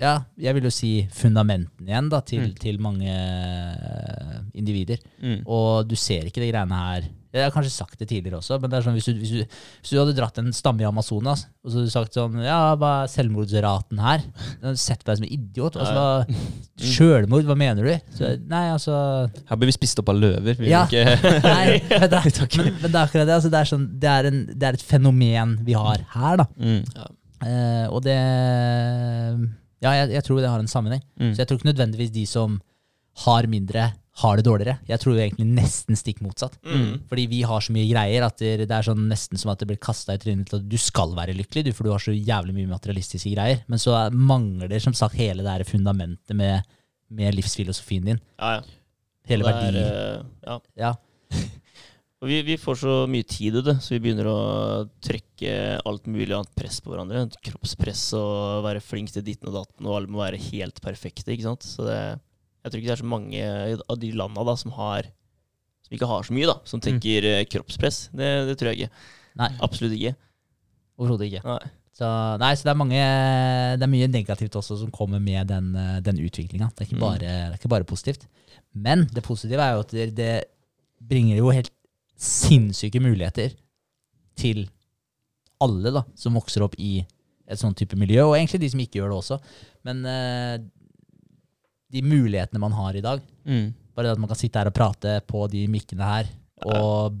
ja, 0.00 0.14
jeg 0.40 0.56
vil 0.56 0.64
jo 0.64 0.70
si 0.72 0.90
fundamentene 1.12 1.86
igjen 1.90 2.08
da, 2.12 2.20
til, 2.24 2.46
Mm. 2.48 2.54
til 2.62 2.78
mange 2.80 3.12
eh, 3.12 4.36
individer. 4.56 5.00
Mm. 5.22 5.40
Og 5.46 5.88
du 5.90 5.96
ser 6.00 6.24
ikke 6.28 6.40
de 6.42 6.48
greiene 6.52 6.78
her 6.84 7.08
Jeg 7.30 7.44
har 7.44 7.52
kanskje 7.54 7.70
sagt 7.70 8.00
det 8.00 8.08
tidligere 8.10 8.40
også, 8.40 8.56
men 8.58 8.70
det 8.72 8.78
er 8.80 8.82
sånn 8.88 8.96
hvis 8.96 9.06
du, 9.06 9.12
hvis 9.20 9.30
du, 9.30 9.42
hvis 9.84 9.90
du 9.92 9.98
hadde 10.00 10.16
dratt 10.16 10.40
en 10.42 10.48
stamme 10.56 10.82
i 10.82 10.86
Amazonas, 10.88 11.44
og 11.62 11.70
så 11.70 11.76
hadde 11.78 11.86
du 11.86 11.92
sagt 11.94 12.16
sånn 12.18 12.40
Ja, 12.42 12.56
hva 12.80 12.88
er 13.04 13.12
selvmordsraten 13.12 14.00
her? 14.02 14.24
Sett 14.74 15.04
på 15.04 15.12
deg 15.12 15.20
som 15.20 15.28
en 15.28 15.36
idiot. 15.36 15.76
Altså, 15.78 15.94
hva, 15.94 16.40
Sjølmord, 16.82 17.46
hva 17.46 17.54
mener 17.60 17.86
du? 17.86 17.92
Så, 18.18 18.32
nei, 18.50 18.64
altså 18.74 18.96
Her 19.46 19.60
blir 19.60 19.70
vi 19.70 19.76
spist 19.78 20.02
opp 20.02 20.10
av 20.10 20.18
løver. 20.18 20.58
Vi 20.58 20.72
Ja. 20.72 20.82
ikke 20.88 21.04
Nei, 21.46 21.78
men 22.00 22.08
det, 22.10 22.24
men, 22.24 22.74
men 22.82 22.90
det 22.90 22.98
er 22.98 23.04
akkurat 23.04 23.30
det. 23.30 23.36
Altså, 23.38 23.52
det, 23.54 23.62
er 23.62 23.70
sånn, 23.76 23.86
det, 24.02 24.10
er 24.16 24.30
en, 24.32 24.42
det 24.50 24.66
er 24.72 24.80
et 24.80 24.88
fenomen 24.90 25.54
vi 25.68 25.78
har 25.78 26.02
her, 26.16 26.42
da. 26.42 26.48
mm. 26.58 26.82
Eh, 27.40 27.86
og 27.88 28.02
det 28.04 28.18
Ja, 29.82 29.94
jeg, 30.02 30.10
jeg 30.18 30.24
tror 30.26 30.40
det 30.42 30.50
har 30.52 30.60
en 30.60 30.68
sammenheng. 30.68 31.02
Mm. 31.20 31.32
Så 31.34 31.40
jeg 31.42 31.48
tror 31.48 31.58
ikke 31.60 31.70
nødvendigvis 31.72 32.10
de 32.12 32.26
som 32.28 32.60
har 33.24 33.46
mindre, 33.50 33.92
har 34.20 34.36
det 34.36 34.44
dårligere. 34.44 34.78
Jeg 34.88 35.00
tror 35.00 35.16
egentlig 35.16 35.46
nesten 35.56 35.96
stikk 35.96 36.18
motsatt. 36.20 36.58
Mm. 36.66 37.06
Fordi 37.08 37.24
vi 37.30 37.38
har 37.48 37.60
så 37.64 37.72
mye 37.72 37.86
greier 37.88 38.26
at 38.26 38.36
det, 38.42 38.66
det 38.68 38.74
er 38.76 38.84
sånn 38.84 39.06
nesten 39.08 39.40
som 39.40 39.52
at 39.52 39.62
det 39.62 39.68
blir 39.70 39.78
kasta 39.80 40.14
i 40.16 40.20
trynet 40.20 40.50
til 40.50 40.58
at 40.60 40.66
du 40.68 40.76
skal 40.80 41.14
være 41.16 41.32
lykkelig, 41.38 41.64
du, 41.68 41.72
for 41.76 41.88
du 41.88 41.92
har 41.94 42.02
så 42.04 42.12
jævlig 42.12 42.54
mye 42.58 42.68
materialistiske 42.74 43.32
greier. 43.32 43.62
Men 43.72 43.80
så 43.80 43.94
er- 44.02 44.12
mangler 44.16 44.76
som 44.84 44.92
sagt 44.98 45.16
hele 45.16 45.42
det 45.46 45.54
her 45.54 45.64
fundamentet 45.68 46.36
med, 46.36 46.66
med 47.08 47.34
livsfilosofien 47.38 48.04
din. 48.12 48.20
Ja, 48.38 48.58
ja. 48.58 48.76
Hele 49.30 49.46
er, 49.46 49.52
verdien. 49.52 49.76
eh, 49.80 50.58
ja. 50.80 50.92
Vi, 52.20 52.42
vi 52.44 52.56
får 52.60 52.76
så 52.82 52.94
mye 53.08 53.24
tid 53.24 53.54
i 53.56 53.62
det, 53.64 53.78
så 53.80 53.94
vi 53.94 54.00
begynner 54.04 54.26
å 54.28 54.40
trykke 55.00 55.52
alt 55.88 56.08
mulig 56.10 56.34
annet 56.36 56.50
press 56.58 56.76
på 56.84 56.92
hverandre. 56.92 57.22
Kroppspress 57.46 58.02
og 58.18 58.66
være 58.66 58.82
flink 58.84 59.08
til 59.14 59.24
ditten 59.24 59.48
og 59.48 59.56
datten, 59.56 59.88
og 59.88 59.96
alle 59.96 60.12
må 60.12 60.20
være 60.20 60.40
helt 60.50 60.82
perfekte. 60.84 61.32
ikke 61.32 61.46
sant? 61.48 61.64
Så 61.64 61.86
det, 61.88 61.96
jeg 62.60 62.72
tror 62.74 62.82
ikke 62.82 62.90
det 62.90 62.96
er 62.98 63.02
så 63.02 63.08
mange 63.14 63.46
av 63.80 63.96
de 64.02 64.12
landa 64.20 64.44
da, 64.44 64.56
som 64.60 64.76
har 64.76 65.08
som 65.86 65.96
ikke 65.96 66.10
har 66.12 66.28
så 66.28 66.36
mye, 66.36 66.50
da, 66.52 66.58
som 66.68 66.82
tenker 66.84 67.24
mm. 67.24 67.48
kroppspress. 67.50 68.02
Det, 68.12 68.28
det 68.50 68.58
tror 68.60 68.70
jeg 68.70 68.84
ikke. 68.84 69.08
Nei, 69.40 69.48
Absolutt 69.64 69.96
ikke. 69.96 70.12
overhodet 71.00 71.30
ikke. 71.30 71.42
Nei. 71.48 71.72
Så, 72.00 72.06
nei, 72.40 72.52
så 72.56 72.64
det 72.68 72.70
er, 72.72 72.78
mange, 72.80 73.00
det 73.80 73.84
er 73.84 73.92
mye 73.96 74.12
negativt 74.12 74.54
også 74.60 74.76
som 74.84 74.92
kommer 74.94 75.20
med 75.20 75.48
den, 75.50 75.72
eh, 75.76 75.98
den 76.04 76.20
utviklinga. 76.22 76.70
Det, 76.76 76.92
Mm. 76.92 77.18
det 77.20 77.28
er 77.32 77.56
ikke 77.56 77.72
bare 77.72 77.88
positivt. 77.88 78.28
Men 78.72 79.08
det 79.10 79.24
positive 79.24 79.64
er 79.64 79.74
jo 79.74 79.82
at 79.88 79.92
det, 79.96 80.06
det 80.16 80.32
bringer 81.00 81.40
jo 81.40 81.50
helt 81.52 81.72
sinnssyke 82.20 83.00
muligheter 83.02 83.54
til 84.40 84.66
alle 85.60 85.92
da, 85.92 86.02
som 86.16 86.36
vokser 86.38 86.64
opp 86.64 86.76
i 86.80 86.98
et 87.50 87.58
sånt 87.60 87.76
type 87.80 87.96
miljø, 87.98 88.22
og 88.28 88.36
egentlig 88.38 88.60
de 88.62 88.68
som 88.72 88.80
ikke 88.84 89.00
gjør 89.00 89.10
det 89.12 89.16
også. 89.18 89.38
Men 89.88 90.04
uh, 90.06 90.54
de 91.90 92.02
mulighetene 92.06 92.62
man 92.62 92.76
har 92.78 92.96
i 92.96 93.02
dag, 93.04 93.24
Mm. 93.44 93.72
bare 93.96 94.04
det 94.06 94.12
at 94.14 94.20
man 94.22 94.28
kan 94.30 94.38
sitte 94.38 94.60
her 94.60 94.68
og 94.70 94.74
prate 94.76 95.16
på 95.26 95.46
de 95.50 95.64
mikkene 95.72 96.04
her, 96.06 96.28
og 96.68 97.16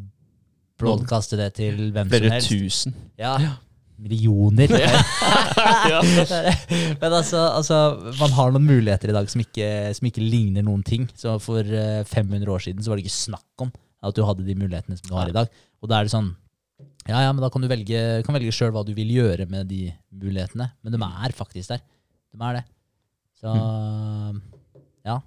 broadcaste 0.78 1.36
det 1.40 1.50
til 1.56 1.90
hvem 1.92 2.08
som 2.12 2.22
helst. 2.28 2.48
Flere 2.48 2.60
tusen. 2.68 2.94
Ja, 3.18 3.34
millioner. 4.00 4.70
Ja. 5.90 6.00
Men 7.00 7.12
altså, 7.12 7.40
altså, 7.56 7.76
man 8.20 8.32
har 8.36 8.52
noen 8.54 8.64
muligheter 8.68 9.10
i 9.10 9.16
dag 9.16 9.28
som 9.32 9.42
ikke, 9.42 9.66
som 9.96 10.06
ikke 10.08 10.22
ligner 10.24 10.64
noen 10.64 10.82
ting. 10.86 11.06
Så 11.18 11.34
for 11.42 11.60
eh, 11.66 12.00
500 12.08 12.48
år 12.52 12.62
siden 12.64 12.84
så 12.84 12.92
var 12.92 13.00
det 13.00 13.04
ikke 13.08 13.16
snakk 13.16 13.64
om 13.66 13.72
at 14.02 14.16
du 14.16 14.22
hadde 14.24 14.46
de 14.46 14.54
mulighetene 14.56 14.96
som 14.98 15.08
du 15.10 15.14
har 15.18 15.28
i 15.28 15.36
dag. 15.36 15.48
Og 15.82 15.88
da 15.90 16.00
er 16.00 16.08
det 16.08 16.14
sånn 16.14 16.30
Ja, 17.08 17.22
ja, 17.26 17.32
men 17.32 17.40
da 17.42 17.48
kan 17.52 17.60
du 17.64 17.68
velge, 17.68 18.00
kan 18.24 18.34
velge 18.36 18.52
sjøl 18.52 18.72
hva 18.72 18.84
du 18.86 18.92
vil 18.96 19.08
gjøre 19.12 19.46
med 19.50 19.68
de 19.68 19.90
mulighetene. 20.12 20.70
Men 20.84 20.92
de 20.94 21.00
er 21.00 21.32
faktisk 21.36 21.72
der. 21.74 21.80
De 22.32 22.44
er 22.44 22.60
det. 22.60 22.64
Så 23.40 23.52
ja. 25.04 25.18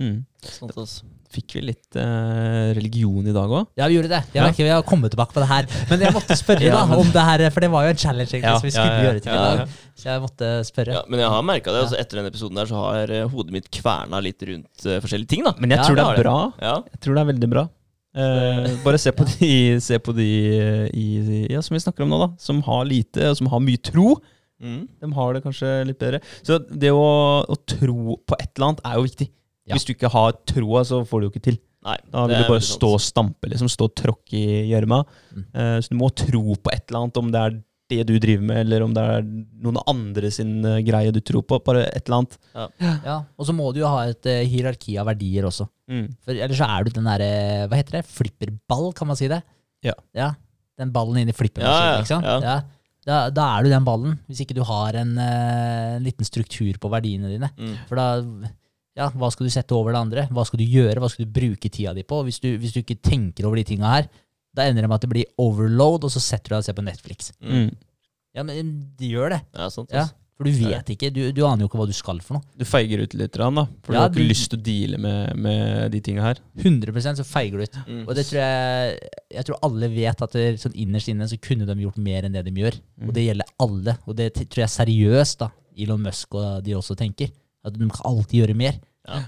Mm. 0.00 0.22
Sånt 0.44 0.76
også. 0.80 1.04
Fikk 1.32 1.54
vi 1.56 1.62
litt 1.64 1.96
eh, 1.96 2.72
religion 2.76 3.24
i 3.24 3.32
dag 3.32 3.48
òg? 3.48 3.68
Ja, 3.80 3.86
vi 3.88 3.96
gjorde 3.96 4.10
det. 4.12 4.18
Jeg 4.34 4.40
Ja. 4.42 4.48
ikke, 4.52 4.64
vi 4.66 4.72
har 4.72 4.82
kommet 4.84 5.12
tilbake 5.14 5.32
på 5.32 5.40
det 5.40 5.48
her. 5.48 5.68
Men 5.88 6.00
jeg 6.04 6.12
måtte 6.12 6.36
spørre 6.36 6.60
Ja, 6.68 6.82
da 6.84 6.98
om 7.00 7.08
det 7.14 7.24
her, 7.24 7.44
for 7.54 7.64
det 7.64 7.70
var 7.72 7.86
jo 7.86 7.92
en 7.94 8.00
challenge 8.02 8.28
egentlig, 8.34 8.50
Ja, 8.52 8.58
som 8.60 8.68
vi 8.68 8.72
skulle 8.74 8.92
ja, 8.92 9.04
gjøre 9.06 9.22
til 9.24 9.32
ja, 9.32 9.36
i 9.40 9.56
dag. 9.62 9.76
Så 9.96 10.08
jeg 10.10 10.20
måtte 10.26 10.50
spørre. 10.68 10.96
Ja, 10.98 11.02
men 11.08 11.20
jeg 11.24 11.30
har 11.32 11.42
merka 11.48 11.72
det. 11.72 11.84
Altså, 11.86 11.96
etter 12.00 12.20
den 12.20 12.28
episoden 12.28 12.60
der 12.60 12.68
så 12.68 12.82
har 12.84 13.14
eh, 13.16 13.24
hodet 13.32 13.56
mitt 13.56 13.70
kverna 13.72 14.20
litt 14.24 14.44
rundt 14.48 14.84
uh, 14.88 14.98
forskjellige 15.04 15.32
ting. 15.32 15.44
da. 15.48 15.54
Men 15.58 15.72
jeg 15.72 15.80
Ja, 15.80 15.86
tror 15.88 15.96
det 15.96 16.04
er 16.04 16.16
det. 16.20 16.24
bra. 16.26 16.36
Ja, 16.60 16.74
Jeg 16.92 17.00
tror 17.06 17.14
det 17.16 17.24
er 17.24 17.30
veldig 17.32 17.50
bra. 17.56 17.64
Eh, 18.12 18.66
bare 18.84 19.00
se 19.00 19.12
på 19.16 19.24
de, 19.24 19.50
se 19.80 19.96
på 20.02 20.12
de 20.16 20.28
eh, 20.58 20.86
i, 20.92 21.06
ja, 21.52 21.62
som 21.64 21.76
vi 21.76 21.82
snakker 21.82 22.04
om 22.04 22.12
nå, 22.12 22.20
da. 22.20 22.30
Som 22.42 22.60
har 22.66 22.84
lite, 22.88 23.30
og 23.30 23.38
som 23.40 23.50
har 23.52 23.64
mye 23.64 23.80
tro. 23.80 24.16
Mm. 24.62 24.84
De 25.00 25.12
har 25.16 25.34
det 25.34 25.42
kanskje 25.44 25.70
litt 25.88 26.00
bedre. 26.00 26.22
Så 26.44 26.60
det 26.68 26.92
å, 26.94 27.06
å 27.42 27.58
tro 27.66 28.18
på 28.28 28.38
et 28.38 28.50
eller 28.52 28.68
annet 28.68 28.84
er 28.86 28.98
jo 28.98 29.06
viktig. 29.08 29.28
Ja. 29.62 29.76
Hvis 29.76 29.86
du 29.86 29.94
ikke 29.94 30.10
har 30.12 30.36
troa, 30.48 30.84
så 30.86 31.02
får 31.08 31.22
du 31.22 31.28
jo 31.28 31.32
ikke 31.32 31.46
til. 31.50 31.58
Nei, 31.82 31.96
Da 32.12 32.28
vil 32.30 32.38
du 32.38 32.46
bare 32.46 32.62
stå 32.62 32.92
og 32.94 33.02
stampe, 33.02 33.48
liksom. 33.50 33.70
Stå 33.70 33.88
og 33.88 33.96
tråkke 33.98 34.38
i 34.38 34.62
gjørma. 34.70 35.02
Mm. 35.34 35.44
Eh, 35.50 35.76
så 35.82 35.90
du 35.90 35.98
må 35.98 36.10
tro 36.14 36.42
på 36.54 36.72
et 36.74 36.84
eller 36.84 37.04
annet, 37.04 37.22
om 37.22 37.32
det 37.34 37.42
er 37.42 37.58
det 38.00 38.06
du 38.08 38.16
driver 38.22 38.44
med, 38.48 38.60
eller 38.64 38.84
om 38.84 38.92
det 38.96 39.02
er 39.14 39.24
noen 39.64 39.78
andre 39.90 40.30
sin 40.34 40.60
eh, 40.68 40.80
greie 40.86 41.12
du 41.14 41.20
tror 41.24 41.44
på. 41.46 41.60
Bare 41.66 41.84
et 41.88 42.06
eller 42.06 42.22
annet. 42.22 42.36
Ja, 43.04 43.16
Og 43.36 43.48
så 43.48 43.54
må 43.56 43.70
du 43.72 43.82
jo 43.82 43.90
ha 43.90 44.06
et 44.10 44.28
uh, 44.28 44.40
hierarki 44.48 44.96
av 45.00 45.10
verdier 45.10 45.48
også. 45.48 45.68
Mm. 45.90 46.06
For 46.24 46.36
ellers 46.36 46.60
så 46.60 46.68
er 46.70 46.86
du 46.86 46.94
den 46.94 47.08
derre 47.10 47.32
Hva 47.68 47.80
heter 47.80 47.98
det? 47.98 48.06
Flipperball, 48.08 48.92
kan 48.96 49.10
man 49.10 49.18
si 49.18 49.28
det? 49.28 49.42
Ja. 49.84 49.96
ja 50.16 50.30
Den 50.78 50.92
ballen 50.94 51.18
inni 51.20 51.34
flippermaskinen, 51.36 51.82
Ja, 51.82 51.98
ja, 51.98 52.00
ikke 52.00 52.12
sant? 52.14 52.28
ja. 52.28 52.38
Ja. 52.46 52.56
Da, 53.02 53.16
da 53.34 53.48
er 53.56 53.66
du 53.66 53.72
den 53.72 53.82
ballen, 53.86 54.14
hvis 54.30 54.44
ikke 54.44 54.54
du 54.54 54.62
har 54.62 54.94
en, 55.00 55.16
uh, 55.18 55.98
liten 56.04 56.26
struktur 56.26 56.78
på 56.78 56.90
verdiene 56.92 57.32
dine. 57.32 57.50
Mm. 57.58 57.74
For 57.88 57.98
da 57.98 58.52
ja, 58.98 59.08
hva 59.16 59.30
skal 59.32 59.48
du 59.48 59.52
sette 59.52 59.72
over 59.74 59.94
det 59.94 60.02
andre? 60.02 60.26
Hva 60.32 60.44
skal 60.44 60.60
du 60.60 60.66
gjøre? 60.68 61.00
Hva 61.00 61.08
skal 61.10 61.24
du 61.24 61.32
bruke 61.32 61.70
tida 61.72 61.94
di 61.96 62.04
på? 62.04 62.18
Hvis 62.26 62.42
du, 62.42 62.50
hvis 62.60 62.74
du 62.74 62.82
ikke 62.82 63.00
tenker 63.00 63.48
over 63.48 63.56
de 63.58 63.64
tinga 63.70 63.88
her, 63.94 64.08
da 64.54 64.66
ender 64.68 64.84
det 64.84 64.88
med 64.90 64.98
at 65.00 65.04
det 65.06 65.12
blir 65.12 65.30
overload, 65.40 66.04
og 66.04 66.10
så 66.12 66.20
setter 66.20 66.50
du 66.50 66.54
deg 66.56 66.62
og 66.62 66.66
ser 66.68 66.76
på 66.76 66.84
Netflix. 66.84 67.32
Mm. 67.40 67.70
Ja, 68.36 68.42
men 68.48 68.74
det 68.98 69.08
gjør 69.12 69.34
det. 69.36 69.40
Ja, 69.56 69.68
sant. 69.72 69.92
Ja. 69.92 70.08
For 70.36 70.48
du 70.48 70.56
vet 70.56 70.88
ikke. 70.94 71.10
Du, 71.12 71.20
du 71.36 71.42
aner 71.46 71.62
jo 71.62 71.68
ikke 71.68 71.78
hva 71.78 71.86
du 71.86 71.92
skal 71.94 72.18
for 72.24 72.38
noe. 72.38 72.44
Du 72.58 72.64
feiger 72.66 73.02
ut 73.04 73.12
litt, 73.14 73.36
da. 73.36 73.48
For 73.84 73.94
Ja, 73.94 74.00
du 74.00 74.00
har 74.00 74.08
ikke 74.10 74.22
du- 74.24 74.30
lyst 74.32 74.48
til 74.50 74.58
å 74.58 74.62
deale 74.64 74.98
med, 74.98 75.36
med 75.36 75.92
de 75.92 76.00
tinga 76.00 76.22
her. 76.24 76.40
100% 76.58 77.20
så 77.20 77.26
feiger 77.28 77.60
du 77.60 77.64
ut. 77.68 77.76
Mm. 77.86 78.00
Og 78.08 78.14
det 78.16 78.24
tror 78.30 78.40
jeg 78.40 79.10
Jeg 79.36 79.44
tror 79.48 79.58
alle 79.68 79.88
vet 79.92 80.24
at 80.26 80.32
det, 80.32 80.46
sånn 80.60 80.74
innerst 80.74 81.08
inne 81.12 81.28
så 81.28 81.38
kunne 81.40 81.68
de 81.68 81.76
gjort 81.84 82.00
mer 82.00 82.24
enn 82.24 82.32
det 82.32 82.44
de 82.48 82.54
gjør. 82.64 82.80
Mm. 82.98 83.08
Og 83.08 83.14
det 83.14 83.26
gjelder 83.28 83.52
alle. 83.66 83.96
Og 84.08 84.16
det 84.16 84.30
tror 84.40 84.64
jeg 84.64 84.72
seriøst 84.78 85.38
da 85.44 85.50
Elon 85.76 86.02
Musk 86.02 86.34
og 86.34 86.64
de 86.64 86.74
også 86.80 86.96
tenker. 86.98 87.30
At 87.64 87.76
de 87.76 87.88
kan 87.92 88.08
alltid 88.10 88.40
gjøre 88.42 88.56
mer. 88.58 88.80
Ja. 89.06 89.22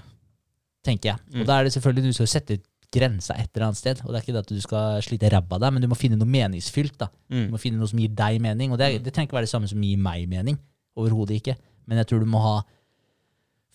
Tenker 0.85 1.13
jeg. 1.13 1.19
Mm. 1.33 1.41
Og 1.41 1.47
da 1.47 1.59
er 1.59 1.63
det 1.69 1.73
selvfølgelig 1.77 2.11
du 2.11 2.17
skal 2.17 2.27
sette 2.33 2.59
grensa 2.95 3.35
et 3.37 3.49
eller 3.53 3.67
annet 3.67 3.77
sted. 3.79 4.01
Og 4.05 4.11
det 4.13 4.17
er 4.19 4.23
ikke 4.25 4.35
det 4.37 4.43
at 4.45 4.53
du 4.53 4.61
skal 4.63 5.01
slite 5.05 5.29
ræva 5.33 5.57
av 5.57 5.61
deg, 5.65 5.73
men 5.75 5.83
du 5.83 5.89
må 5.91 5.97
finne 5.99 6.17
noe 6.19 6.27
meningsfylt. 6.31 6.97
da 6.97 7.07
Du 7.29 7.35
Mm. 7.35 7.51
må 7.51 7.59
finne 7.59 7.77
noe 7.81 7.87
som 7.91 7.99
gir 7.99 8.09
deg 8.15 8.39
mening. 8.41 8.71
Og 8.71 8.77
det, 8.79 8.87
Mm. 8.99 9.03
det 9.03 9.13
trenger 9.13 9.27
ikke 9.29 9.37
være 9.39 9.47
det 9.49 9.53
samme 9.53 9.67
som 9.69 9.81
gir 9.81 9.97
meg 9.97 10.27
mening. 10.29 10.57
Overhodet 10.97 11.41
ikke. 11.41 11.55
Men 11.87 11.97
jeg 11.99 12.07
tror 12.07 12.19
du 12.19 12.25
må 12.25 12.39
ha 12.41 12.61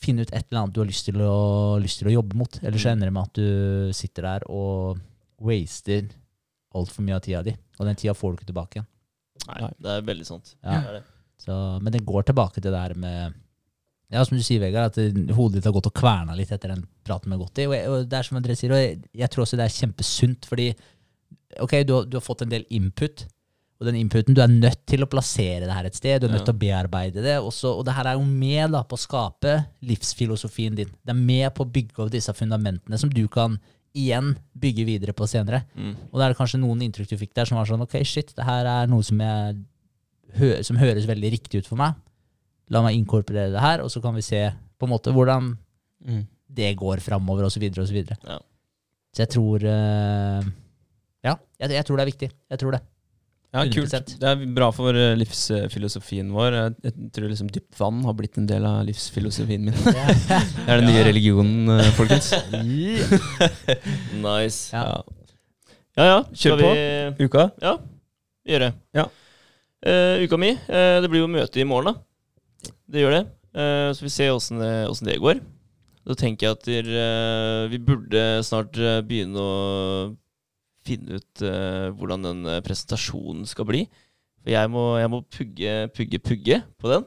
finne 0.01 0.23
ut 0.25 0.33
et 0.33 0.47
eller 0.51 0.63
annet 0.63 0.73
du 0.75 0.81
har 0.81 0.89
lyst 0.89 1.05
til 1.05 1.15
å, 1.21 1.79
lyst 1.83 1.99
til 2.01 2.09
å 2.09 2.15
jobbe 2.23 2.35
mot. 2.41 2.59
Ellers 2.63 2.81
så 2.83 2.89
Mm. 2.89 2.93
ender 2.97 3.07
det 3.07 3.13
med 3.13 3.23
at 3.23 3.33
du 3.35 3.93
sitter 3.93 4.23
der 4.23 4.41
og 4.49 4.99
waster 5.41 6.09
altfor 6.75 7.03
mye 7.05 7.17
av 7.17 7.21
tida 7.23 7.43
di. 7.45 7.55
Og 7.79 7.87
den 7.87 7.97
tida 7.97 8.15
får 8.15 8.33
du 8.33 8.37
ikke 8.39 8.53
tilbake 8.55 8.75
igjen. 8.77 8.87
Nei, 9.49 9.71
det 9.81 9.91
er 9.91 10.03
veldig 10.03 10.27
sant. 10.27 10.55
Ja. 10.65 10.81
Det 10.81 10.89
er 10.89 10.93
det. 11.01 11.03
Så, 11.41 11.81
men 11.83 11.93
det 11.93 12.05
går 12.07 12.23
tilbake 12.25 12.55
til 12.55 12.63
det 12.63 12.73
der 12.73 12.95
med 12.95 13.35
Ja, 14.13 14.25
som 14.25 14.37
du 14.37 14.43
sier, 14.43 14.59
Vegard, 14.59 14.91
at 14.91 15.35
hodet 15.37 15.53
ditt 15.61 15.65
har 15.65 15.73
gått 15.73 15.87
og 15.87 15.95
kverna 15.95 16.35
litt 16.37 16.51
etter 16.51 16.75
den 16.75 16.85
praten 17.11 17.33
med 17.33 17.43
godt 17.43 17.61
i. 17.61 17.67
Og, 17.69 17.77
jeg, 17.77 17.91
og 17.91 18.07
det 18.09 18.21
er 18.21 18.31
som 18.31 18.39
André 18.41 18.57
sier, 18.59 18.73
og 18.77 18.81
jeg, 18.81 19.03
jeg 19.25 19.33
tror 19.33 19.45
også 19.45 19.59
det 19.61 19.67
er 19.67 19.77
kjempesunt, 19.77 20.49
fordi 20.51 20.71
ok, 21.61 21.77
du 21.85 21.95
du 22.07 22.17
har 22.19 22.25
fått 22.25 22.47
en 22.47 22.53
del 22.53 22.67
input, 22.71 23.27
og 23.81 23.89
den 23.89 23.97
inputen, 23.97 24.37
du 24.37 24.43
er 24.45 24.53
nødt 24.53 24.83
til 24.91 25.01
å 25.01 25.09
plassere 25.09 25.65
det 25.65 25.73
her 25.73 25.87
et 25.89 25.97
sted, 25.97 26.21
du 26.21 26.29
er 26.29 26.35
nødt 26.35 26.45
til 26.45 26.53
å 26.53 26.61
bearbeide 26.61 27.23
det, 27.25 27.39
også, 27.41 27.73
og 27.79 27.87
det 27.89 27.95
her 27.97 28.11
er 28.11 28.19
jo 28.19 28.27
med 28.29 28.75
da, 28.77 28.83
på 28.85 28.99
å 28.99 29.01
skape 29.01 29.55
livsfilosofien 29.89 30.77
din. 30.77 30.91
Det 31.01 31.15
er 31.15 31.21
med 31.21 31.49
på 31.57 31.65
å 31.65 31.71
bygge 31.79 32.05
opp 32.05 32.11
disse 32.13 32.35
fundamentene 32.37 33.01
som 33.01 33.13
du 33.13 33.25
kan 33.33 33.57
igjen 33.97 34.35
bygge 34.61 34.85
videre 34.87 35.15
på 35.17 35.27
senere. 35.27 35.63
Mm. 35.73 35.95
Og 36.11 36.21
da 36.21 36.27
er 36.27 36.35
det 36.35 36.39
kanskje 36.39 36.61
noen 36.61 36.85
inntrykk 36.85 37.09
du 37.11 37.17
fikk 37.23 37.33
der 37.41 37.49
som 37.49 37.57
var 37.57 37.71
sånn, 37.71 37.83
ok, 37.87 37.97
shit, 38.07 38.35
det 38.37 38.47
her 38.47 38.69
er 38.69 38.93
noe 38.93 39.07
som, 39.07 39.25
hø 40.37 40.53
som 40.67 40.79
høres 40.79 41.09
veldig 41.09 41.33
riktig 41.39 41.65
ut 41.65 41.73
for 41.73 41.81
meg. 41.81 41.97
La 42.71 42.85
meg 42.85 43.01
inkorporere 43.01 43.51
det 43.57 43.65
her, 43.65 43.81
og 43.83 43.89
så 43.91 44.05
kan 44.05 44.15
vi 44.15 44.23
se 44.23 44.45
på 44.79 44.87
en 44.87 44.93
måte 44.93 45.17
hvordan 45.17 45.55
Mm. 46.01 46.23
Det 46.57 46.73
går 46.79 47.03
framover, 47.05 47.47
osv., 47.49 47.67
osv. 47.83 48.01
Ja. 48.03 48.39
Så 49.15 49.25
jeg 49.25 49.33
tror 49.35 49.65
eh, 49.67 50.49
Ja, 51.27 51.35
jeg, 51.61 51.77
jeg 51.77 51.87
tror 51.87 51.99
det 51.99 52.05
er 52.05 52.11
viktig. 52.13 52.31
Jeg 52.31 52.63
tror 52.63 52.77
det. 52.77 52.81
Ja, 53.51 53.65
100%. 53.65 53.75
kult. 53.75 54.13
Det 54.23 54.29
er 54.31 54.43
bra 54.55 54.69
for 54.71 54.95
eh, 54.95 55.17
livsfilosofien 55.19 56.29
vår. 56.31 56.57
Jeg, 56.87 56.93
tror 57.15 57.31
liksom 57.33 57.49
dypt 57.51 57.75
vann 57.81 58.05
har 58.07 58.15
blitt 58.19 58.39
en 58.39 58.47
del 58.47 58.67
av 58.67 58.85
livsfilosofien 58.87 59.65
min. 59.67 59.75
Det 59.91 60.69
er 60.69 60.79
den 60.79 60.87
nye 60.87 61.07
religionen, 61.09 61.73
eh, 61.75 61.91
folkens. 61.99 62.31
Nice. 64.27 64.71
Ja. 64.71 64.85
Ja. 65.99 66.05
Ja 66.07 66.21
Kjør 66.31 66.63
på. 66.63 66.71
vi 66.71 67.27
Uka? 67.27 67.49
Ja, 67.61 67.75
gjøre. 68.47 68.71
Ja. 68.97 69.09
Uh, 69.81 70.21
uka 70.23 70.37
mi 70.37 70.53
Uh, 70.69 71.01
Det 71.03 71.09
blir 71.11 71.25
jo 71.25 71.31
møte 71.33 71.61
i 71.61 71.67
morgen, 71.67 71.91
da. 71.91 72.71
Det 72.87 73.03
gjør 73.03 73.17
det. 73.17 73.25
Uh, 73.57 73.91
så 73.97 74.07
vi 74.07 74.13
ser 74.15 74.35
åssen 74.37 74.61
det, 74.63 74.87
det 75.09 75.19
går. 75.19 75.41
Da 76.09 76.17
tenker 76.17 76.49
jeg 76.49 76.57
at 76.57 76.69
der, 76.69 76.93
eh, 77.03 77.71
vi 77.71 77.81
burde 77.85 78.23
snart 78.47 78.79
eh, 78.81 79.01
begynne 79.07 79.41
å 79.41 79.57
finne 80.81 81.19
ut 81.21 81.43
uh, 81.45 81.93
hvordan 81.93 82.23
den 82.25 82.47
presentasjonen 82.65 83.45
skal 83.47 83.67
bli. 83.69 83.83
For 84.41 84.49
jeg 84.55 84.71
må, 84.73 84.85
jeg 84.97 85.11
må 85.13 85.19
pugge, 85.29 85.75
pugge, 85.93 86.21
pugge 86.25 86.57
på 86.81 86.89
den. 86.89 87.05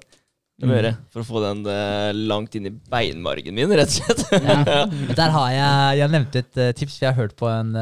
Mm. 0.61 0.70
gjøre 0.70 0.91
For 1.10 1.24
å 1.24 1.26
få 1.26 1.41
den 1.41 1.64
uh, 1.65 2.14
langt 2.14 2.53
inn 2.56 2.70
i 2.70 2.74
beinmargen 2.94 3.57
min, 3.57 3.74
rett 3.74 3.90
og 3.90 3.98
slett. 3.98 4.22
Ja. 4.45 4.86
Der 5.20 5.34
har 5.34 5.49
jeg 5.56 5.98
Jeg 6.03 6.14
nevnte 6.14 6.45
et 6.45 6.61
uh, 6.61 6.70
tips. 6.78 7.02
Vi 7.02 7.10
har 7.10 7.18
hørt 7.18 7.34
på 7.40 7.49
en 7.49 7.74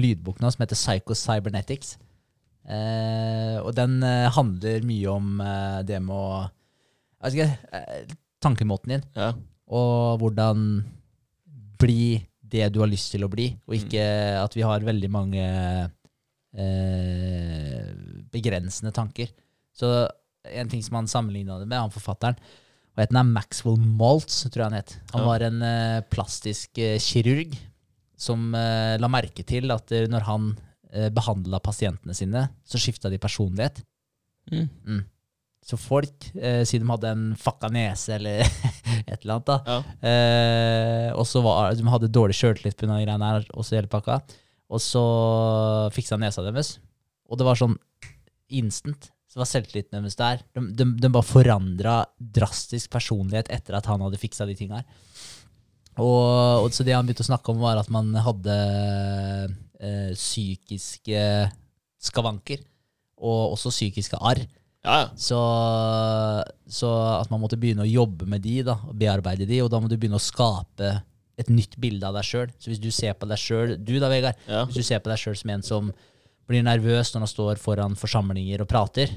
lydbok 0.00 0.40
nå 0.40 0.54
som 0.56 0.64
heter 0.64 0.80
Psycho 0.80 1.20
Cybernetics. 1.20 1.98
Og 2.64 3.72
den 3.76 3.98
handler 4.32 4.86
mye 4.88 5.08
om 5.12 5.34
det 5.84 5.98
med 6.00 6.16
å 6.16 6.46
Tankemåten 8.40 8.96
din. 8.96 9.04
ja. 9.12 9.34
Og 9.72 10.20
hvordan 10.20 10.84
bli 11.80 12.22
det 12.54 12.68
du 12.74 12.80
har 12.82 12.90
lyst 12.90 13.12
til 13.14 13.24
å 13.26 13.30
bli, 13.32 13.48
og 13.66 13.74
ikke 13.76 14.02
at 14.38 14.54
vi 14.54 14.64
har 14.66 14.84
veldig 14.86 15.10
mange 15.10 15.44
eh, 16.54 17.88
begrensende 18.34 18.92
tanker. 18.94 19.32
Så 19.74 19.90
en 20.44 20.70
ting 20.70 20.84
som 20.84 21.00
han 21.00 21.10
sammenligna 21.10 21.58
det 21.60 21.66
med, 21.66 21.80
han 21.80 21.94
forfatteren, 21.94 22.38
og 22.94 23.02
het 23.02 23.14
han 23.16 23.32
Maxwell 23.34 23.80
Maltz, 23.80 24.44
tror 24.46 24.62
jeg 24.62 24.70
han 24.70 24.78
het. 24.78 24.94
Han 25.16 25.26
var 25.26 25.42
en 25.42 25.64
eh, 25.66 26.04
plastisk 26.12 26.78
eh, 26.78 27.00
kirurg 27.02 27.56
som 28.24 28.52
eh, 28.54 28.94
la 29.00 29.10
merke 29.10 29.42
til 29.46 29.72
at 29.74 29.90
eh, 29.94 30.06
når 30.10 30.28
han 30.28 30.52
eh, 30.92 31.10
behandla 31.14 31.58
pasientene 31.64 32.14
sine, 32.14 32.46
så 32.62 32.78
skifta 32.78 33.10
de 33.10 33.18
personlighet. 33.18 33.82
Mm. 34.52 34.68
Mm. 34.86 35.02
Så 35.64 35.78
folk, 35.80 36.26
eh, 36.36 36.60
siden 36.68 36.84
de 36.84 36.92
hadde 36.92 37.10
en 37.14 37.24
fucka 37.40 37.70
nese 37.72 38.18
eller 38.18 38.42
et 39.10 39.16
eller 39.22 39.38
annet, 39.38 39.48
da, 39.48 39.56
Ja. 39.64 39.78
Eh, 40.10 41.08
og 41.16 41.24
så 41.28 41.40
var 41.44 41.72
de 41.78 41.86
hadde 41.88 42.10
dårlig 42.12 42.36
sjøltillit 42.36 42.76
pga. 42.76 42.98
greiene 42.98 43.30
her, 43.32 43.46
og 43.54 43.64
så 43.64 43.78
hele 43.78 43.88
pakka. 43.88 44.18
Og 44.68 44.80
så 44.82 45.04
fiksa 45.94 46.18
nesa 46.20 46.44
deres. 46.44 46.76
Og 47.30 47.40
det 47.40 47.46
var 47.48 47.56
sånn 47.56 47.78
instant. 48.52 49.08
Så 49.30 49.40
var 49.40 49.48
selvtilliten 49.50 49.96
deres 49.96 50.18
der. 50.18 50.42
De, 50.54 50.62
de, 50.78 50.86
de 51.00 51.10
bare 51.10 51.26
forandra 51.26 51.94
drastisk 52.18 52.92
personlighet 52.92 53.48
etter 53.52 53.78
at 53.78 53.88
han 53.90 54.04
hadde 54.04 54.20
fiksa 54.20 54.46
de 54.46 54.54
tinga 54.58 54.82
her. 54.82 54.86
Og, 55.94 56.66
og 56.66 56.68
så 56.74 56.84
det 56.86 56.94
han 56.94 57.06
begynte 57.06 57.24
å 57.24 57.30
snakke 57.30 57.52
om, 57.54 57.62
var 57.62 57.78
at 57.80 57.90
man 57.94 58.10
hadde 58.18 58.54
eh, 59.80 60.12
psykiske 60.12 61.24
skavanker. 62.04 62.62
Og 63.24 63.54
også 63.56 63.72
psykiske 63.72 64.18
arr. 64.20 64.42
Ja, 64.84 65.00
ja. 65.00 65.08
Så, 65.16 65.40
så 66.68 66.92
at 67.16 67.32
man 67.32 67.42
måtte 67.42 67.58
begynne 67.60 67.86
å 67.86 67.90
jobbe 67.90 68.28
med 68.30 68.44
de, 68.44 68.60
da, 68.66 68.78
og 68.84 68.96
bearbeide 69.00 69.48
de, 69.48 69.62
og 69.64 69.72
da 69.72 69.80
må 69.80 69.90
du 69.90 69.96
begynne 69.96 70.20
å 70.20 70.22
skape 70.22 70.94
et 71.40 71.50
nytt 71.50 71.78
bilde 71.82 72.06
av 72.06 72.14
deg 72.14 72.26
sjøl. 72.28 72.50
Så 72.62 72.70
hvis 72.70 72.82
du 72.82 72.90
ser 72.94 73.16
på 73.18 73.26
deg 73.30 73.40
sjøl, 73.40 73.76
du 73.80 73.96
da, 73.98 74.10
Vegard, 74.12 74.38
ja. 74.46 74.64
hvis 74.68 74.78
du 74.78 74.86
ser 74.86 75.02
på 75.02 75.10
deg 75.10 75.20
sjøl 75.20 75.38
som 75.40 75.54
en 75.56 75.64
som 75.66 75.94
blir 76.48 76.64
nervøs 76.64 77.14
når 77.14 77.24
han 77.24 77.30
står 77.30 77.62
foran 77.62 77.96
forsamlinger 77.96 78.62
og 78.62 78.68
prater 78.68 79.14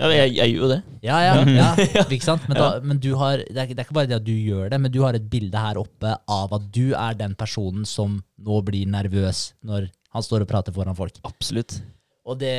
ja 0.00 0.08
jeg, 0.14 0.30
jeg 0.38 0.54
gjør 0.54 0.62
jo 0.62 0.68
det. 0.70 0.78
Ja, 1.04 1.16
ja, 1.20 1.32
ja, 1.44 1.70
ikke 2.14 2.24
sant? 2.24 2.46
Men, 2.48 2.56
da, 2.56 2.68
men 2.80 3.00
du 3.02 3.10
har, 3.20 3.42
det, 3.44 3.52
er, 3.52 3.72
det 3.74 3.82
er 3.82 3.84
ikke 3.84 3.98
bare 3.98 4.08
det 4.08 4.16
at 4.16 4.24
du 4.24 4.32
gjør 4.32 4.70
det, 4.72 4.78
men 4.80 4.92
du 4.94 5.02
har 5.04 5.16
et 5.16 5.26
bilde 5.28 5.60
her 5.60 5.80
oppe 5.80 6.14
av 6.24 6.54
at 6.56 6.68
du 6.72 6.94
er 6.96 7.18
den 7.18 7.34
personen 7.36 7.84
som 7.88 8.16
nå 8.40 8.60
blir 8.64 8.88
nervøs 8.88 9.50
når 9.66 9.90
han 10.14 10.24
står 10.24 10.46
og 10.46 10.50
prater 10.50 10.74
foran 10.74 10.96
folk. 10.96 11.20
Absolutt. 11.28 11.76
Og 12.30 12.38
det 12.38 12.52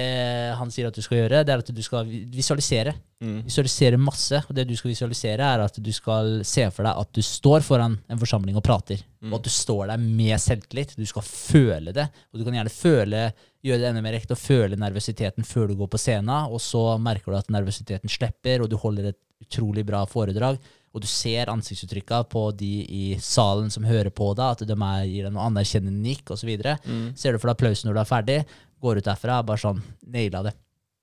han 0.60 0.72
sier 0.74 0.90
at 0.90 0.98
du 0.98 1.02
skal 1.06 1.22
gjøre, 1.22 1.44
det 1.48 1.54
er 1.54 1.62
at 1.64 1.70
du 1.72 1.82
skal 1.86 2.10
visualisere. 2.34 2.92
Mm. 3.24 3.38
Visualisere 3.46 4.00
masse, 4.02 4.42
og 4.50 4.56
det 4.58 4.66
du 4.68 4.74
skal 4.76 4.92
visualisere, 4.92 5.46
er 5.54 5.64
at 5.64 5.78
du 5.80 5.92
skal 5.96 6.42
se 6.48 6.66
for 6.74 6.84
deg 6.88 7.00
at 7.06 7.12
du 7.16 7.22
står 7.24 7.64
foran 7.64 7.96
en 8.12 8.20
forsamling 8.22 8.58
og 8.60 8.66
prater, 8.68 9.00
Mm. 9.22 9.30
og 9.32 9.38
at 9.38 9.44
du 9.46 9.52
står 9.54 9.88
der 9.92 9.98
med 10.02 10.40
selvtillit. 10.42 10.96
Du 10.98 11.06
skal 11.06 11.22
føle 11.22 11.92
det, 11.94 12.08
og 12.34 12.40
du 12.40 12.44
kan 12.48 12.56
gjerne 12.58 12.74
føle, 12.74 13.20
gjøre 13.64 13.78
det 13.84 13.90
enda 13.92 14.02
mer 14.02 14.18
ekte 14.18 14.34
og 14.34 14.42
føle 14.42 14.76
nervøsiteten 14.82 15.46
før 15.46 15.68
du 15.70 15.76
går 15.78 15.92
på 15.94 16.00
scenen, 16.02 16.32
og 16.50 16.58
så 16.60 16.98
merker 16.98 17.32
du 17.32 17.38
at 17.38 17.52
nervøsiteten 17.54 18.10
slipper, 18.10 18.64
og 18.66 18.70
du 18.72 18.78
holder 18.82 19.12
et 19.12 19.20
utrolig 19.46 19.86
bra 19.86 20.02
foredrag, 20.10 20.58
og 20.92 21.04
du 21.04 21.08
ser 21.08 21.50
ansiktsuttrykka 21.52 22.24
på 22.32 22.50
de 22.60 22.72
i 22.84 23.04
salen 23.24 23.70
som 23.72 23.86
hører 23.88 24.12
på 24.12 24.34
deg, 24.36 24.58
at 24.58 24.66
de 24.68 24.76
er, 24.76 25.06
gir 25.08 25.28
deg 25.28 25.36
noe 25.36 25.46
anerkjennende 25.48 26.04
nikk 26.04 26.34
osv. 26.36 26.52
Mm. 26.84 27.06
Ser 27.16 27.32
du 27.32 27.40
for 27.40 27.48
deg 27.48 27.56
applausen 27.56 27.88
når 27.88 27.96
du 27.96 28.02
er 28.04 28.10
ferdig, 28.10 28.38
går 28.82 29.00
ut 29.00 29.08
derfra, 29.08 29.40
er 29.40 29.48
bare 29.48 29.62
sånn 29.62 29.80
Naila 30.12 30.44
det. 30.50 30.56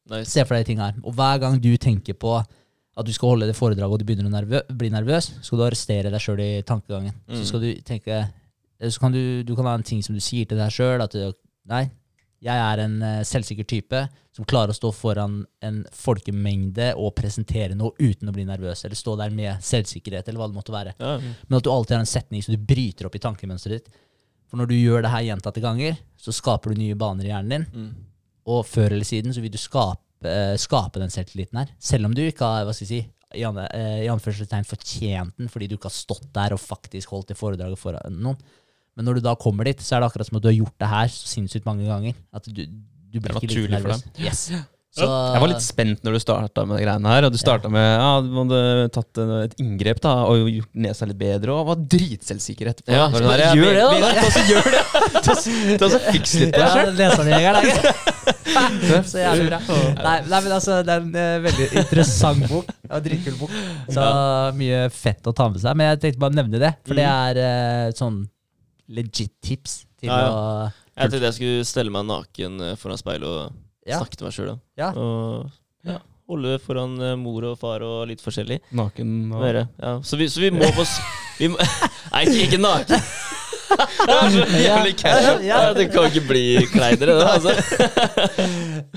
Nice. 0.09 0.29
Se 0.33 0.45
for 0.45 0.57
deg 0.57 0.67
de 0.67 0.73
tinga 0.73 0.91
her. 0.91 0.99
Og 1.05 1.17
hver 1.17 1.41
gang 1.41 1.57
du 1.63 1.71
tenker 1.81 2.17
på 2.21 2.37
at 2.39 3.07
du 3.07 3.13
skal 3.15 3.35
holde 3.35 3.49
det 3.49 3.57
foredraget 3.57 3.95
og 3.95 4.01
du 4.01 4.07
begynner 4.09 4.29
å 4.29 4.33
nervø 4.33 4.61
bli 4.75 4.91
nervøs, 4.93 5.31
skal 5.47 5.61
du 5.61 5.65
arrestere 5.69 6.13
deg 6.13 6.23
sjøl 6.23 6.43
i 6.43 6.51
tankegangen. 6.67 7.15
Mm. 7.29 7.37
Så 7.39 7.49
skal 7.53 7.65
du 7.65 7.71
tenke 7.87 8.27
Så 8.79 9.01
kan 9.03 9.11
du, 9.11 9.43
du 9.43 9.57
kan 9.57 9.67
ha 9.67 9.75
en 9.75 9.83
ting 9.83 10.03
som 10.07 10.15
du 10.15 10.21
sier 10.23 10.47
til 10.47 10.59
deg 10.59 10.71
sjøl, 10.71 11.03
nei, 11.67 11.89
jeg 12.45 12.55
er 12.55 12.83
en 12.85 12.97
eh, 13.03 13.23
selvsikker 13.27 13.67
type 13.67 14.01
som 14.37 14.47
klarer 14.47 14.71
å 14.71 14.77
stå 14.77 14.93
foran 14.95 15.41
en 15.67 15.81
folkemengde 15.95 16.93
og 17.01 17.17
presentere 17.19 17.75
noe 17.75 17.97
uten 17.99 18.31
å 18.31 18.35
bli 18.35 18.45
nervøs, 18.47 18.85
eller 18.87 18.99
stå 18.99 19.17
der 19.19 19.33
med 19.35 19.65
selvsikkerhet, 19.65 20.29
eller 20.29 20.39
hva 20.39 20.51
det 20.51 20.59
måtte 20.59 20.75
være. 20.75 20.95
Ja. 21.01 21.17
Men 21.19 21.59
at 21.59 21.67
du 21.67 21.73
alltid 21.73 21.97
har 21.97 22.05
en 22.05 22.11
setning 22.11 22.45
så 22.45 22.55
du 22.55 22.63
bryter 22.63 23.09
opp 23.09 23.19
i 23.19 23.23
tankemønsteret 23.25 23.81
ditt. 23.81 24.05
For 24.49 24.61
når 24.61 24.71
du 24.71 24.77
gjør 24.79 25.03
det 25.05 25.13
her 25.13 25.27
gjentatte 25.27 25.63
ganger, 25.65 25.99
så 26.17 26.33
skaper 26.33 26.73
du 26.73 26.81
nye 26.81 26.99
baner 26.99 27.27
i 27.27 27.33
hjernen 27.33 27.55
din. 27.57 27.67
Mm. 27.75 27.91
Og 28.55 28.63
før 28.65 28.95
eller 28.95 29.09
siden 29.09 29.35
så 29.35 29.43
vil 29.45 29.53
du 29.53 29.59
skape, 29.61 30.31
eh, 30.31 30.55
skape 30.61 31.03
den 31.03 31.13
selvtilliten 31.13 31.59
her. 31.61 31.75
Selv 31.83 32.09
om 32.09 32.15
du 32.17 32.23
ikke 32.25 32.47
har 32.47 32.69
hva 32.69 32.77
skal 32.77 32.87
jeg 32.87 32.95
si, 32.95 33.03
i, 33.37 33.43
an 33.45 33.59
eh, 33.67 34.05
i 34.07 34.09
anførselstegn 34.09 34.65
fortjent 34.65 35.35
den 35.37 35.51
fordi 35.53 35.67
du 35.69 35.77
ikke 35.77 35.91
har 35.91 35.99
stått 35.99 36.31
der 36.33 36.55
og 36.57 36.63
faktisk 36.63 37.11
holdt 37.13 37.35
det 37.35 37.41
foredraget 37.41 37.81
foran 37.81 38.23
noen. 38.23 38.39
Men 38.99 39.07
når 39.07 39.21
du 39.21 39.27
da 39.29 39.37
kommer 39.39 39.69
dit, 39.71 39.79
så 39.79 39.95
er 39.95 40.03
det 40.03 40.09
akkurat 40.11 40.27
som 40.27 40.41
at 40.41 40.43
du 40.43 40.51
har 40.51 40.57
gjort 40.59 40.75
det 40.83 40.89
her 40.91 41.13
så 41.15 41.29
sinnssykt 41.31 41.69
mange 41.69 41.87
ganger. 41.87 42.17
At 42.35 42.49
du, 42.51 42.65
du 42.67 43.21
blir 43.23 43.31
Det 43.39 43.47
ikke 43.47 43.55
like 43.55 43.77
nervøs. 43.77 44.03
Yes. 44.19 44.49
Så, 44.99 45.05
Jeg 45.05 45.43
var 45.43 45.51
litt 45.53 45.63
spent 45.63 46.01
når 46.03 46.17
du 46.17 46.21
starta 46.23 46.63
med 46.67 46.81
greiene 46.83 47.11
her. 47.13 47.27
Og 47.29 47.35
du 47.35 47.39
starta 47.39 47.71
med 47.71 47.85
ja, 47.85 48.09
du 48.25 48.33
hadde 48.41 48.61
tatt 48.97 49.21
et 49.45 49.55
inngrep 49.63 50.01
da 50.03 50.15
og 50.27 50.49
gjort 50.51 50.81
nesa 50.83 51.07
litt 51.07 51.21
bedre, 51.21 51.55
og 51.55 51.69
var 51.69 51.83
dritselvsikker 51.95 52.73
etterpå. 52.73 52.95
Ja, 52.97 53.05
så 53.13 53.21
sånn 53.21 53.29
der, 53.31 53.45
gjør 53.61 53.77
det, 53.77 53.85
da. 54.03 54.13
Ta 54.19 54.33
så 54.35 54.43
gjør 54.49 54.71
det! 54.75 54.83
Ta 55.85 55.91
så- 55.93 56.01
Fiks 56.09 56.35
litt 56.41 56.57
på 56.57 56.63
deg 56.63 56.65
ja, 56.65 56.73
sjøl. 56.75 56.91
Leserjeger, 56.99 57.61
det 57.61 57.77
er 57.77 59.05
Så 59.13 59.21
jævlig 59.23 59.47
bra. 59.53 59.61
Nei, 60.01 60.17
nei, 60.27 60.41
men 60.41 60.57
altså, 60.57 60.81
det 60.83 60.97
er 60.97 61.05
en 61.05 61.21
eh, 61.23 61.37
veldig 61.45 61.69
interessant 61.85 62.49
bok. 62.51 62.73
Ja, 62.89 62.99
Dritkul 63.05 63.37
bok. 63.39 63.55
Så 63.95 64.09
mye 64.59 64.83
fett 64.95 65.31
å 65.31 65.37
ta 65.37 65.47
med 65.53 65.63
seg. 65.63 65.79
Men 65.79 65.93
jeg 65.93 66.03
tenkte 66.07 66.25
bare 66.25 66.35
å 66.35 66.39
nevne 66.41 66.63
det, 66.65 66.73
for 66.89 66.99
det 66.99 67.07
er 67.07 67.41
eh, 67.45 67.87
sånn 67.99 68.25
legit 68.89 69.33
tips 69.45 69.83
til 70.01 70.09
Ja, 70.11 70.19
ja. 70.21 70.29
å 70.33 70.73
Jeg 70.99 71.11
tenkte 71.13 71.27
jeg 71.29 71.37
skulle 71.37 71.65
stelle 71.69 71.93
meg 71.95 72.07
naken 72.09 72.61
eh, 72.65 72.77
foran 72.81 72.99
speilet 73.01 73.29
og 73.29 73.53
Ja. 73.89 73.99
snakke 74.01 74.17
til 74.17 74.27
meg 74.29 74.35
sjøl. 74.37 74.53
Ja. 74.77 74.91
Og 74.93 75.51
ja, 75.87 75.99
holde 76.29 76.59
foran 76.65 76.97
eh, 77.01 77.15
mor 77.17 77.45
og 77.53 77.59
far 77.61 77.81
og 77.87 78.09
litt 78.11 78.21
forskjellig. 78.25 78.61
Naken 78.73 79.33
og. 79.33 79.45
Ja. 79.79 79.95
Så, 80.03 80.17
vi, 80.21 80.29
så 80.29 80.41
vi 80.43 80.51
må 80.51 80.69
få 80.77 80.85
vi 81.39 81.49
må, 81.53 81.59
Nei, 82.13 82.25
ikke, 82.27 82.47
ikke 82.49 82.63
naken. 82.65 83.09
Det 83.69 84.15
er 84.17 84.31
så 84.33 84.45
jævlig 84.63 84.95
casual. 84.97 85.43
Ja. 85.45 85.59
Ja, 85.69 85.73
Det 85.77 85.91
kan 85.93 86.07
ikke 86.09 86.23
bli 86.27 86.45
kleinere, 86.73 87.15
det. 87.21 87.27
Altså. 87.29 87.53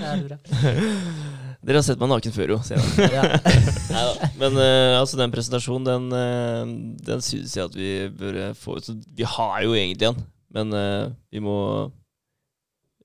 Jævlig 0.00 0.28
bra. 0.32 1.28
Dere 1.62 1.78
har 1.78 1.84
sett 1.86 2.00
meg 2.00 2.10
naken 2.10 2.34
før, 2.34 2.56
jo. 2.56 2.58
sier 2.66 2.80
jeg. 2.80 3.10
Ja. 3.14 3.22
Neida. 3.94 4.28
Men 4.40 4.56
uh, 4.58 4.98
altså, 4.98 5.18
den 5.20 5.34
presentasjonen, 5.34 5.86
den, 5.86 6.08
uh, 6.10 6.96
den 7.06 7.22
syns 7.22 7.54
jeg 7.54 7.70
at 7.70 7.76
vi 7.78 7.90
bør 8.18 8.38
få 8.58 8.80
ut. 8.80 8.88
Vi 9.14 9.26
har 9.36 9.60
jo 9.62 9.76
egentlig 9.78 10.08
en, 10.10 10.18
men 10.56 10.74
uh, 10.74 11.12
vi 11.30 11.42
må 11.44 11.56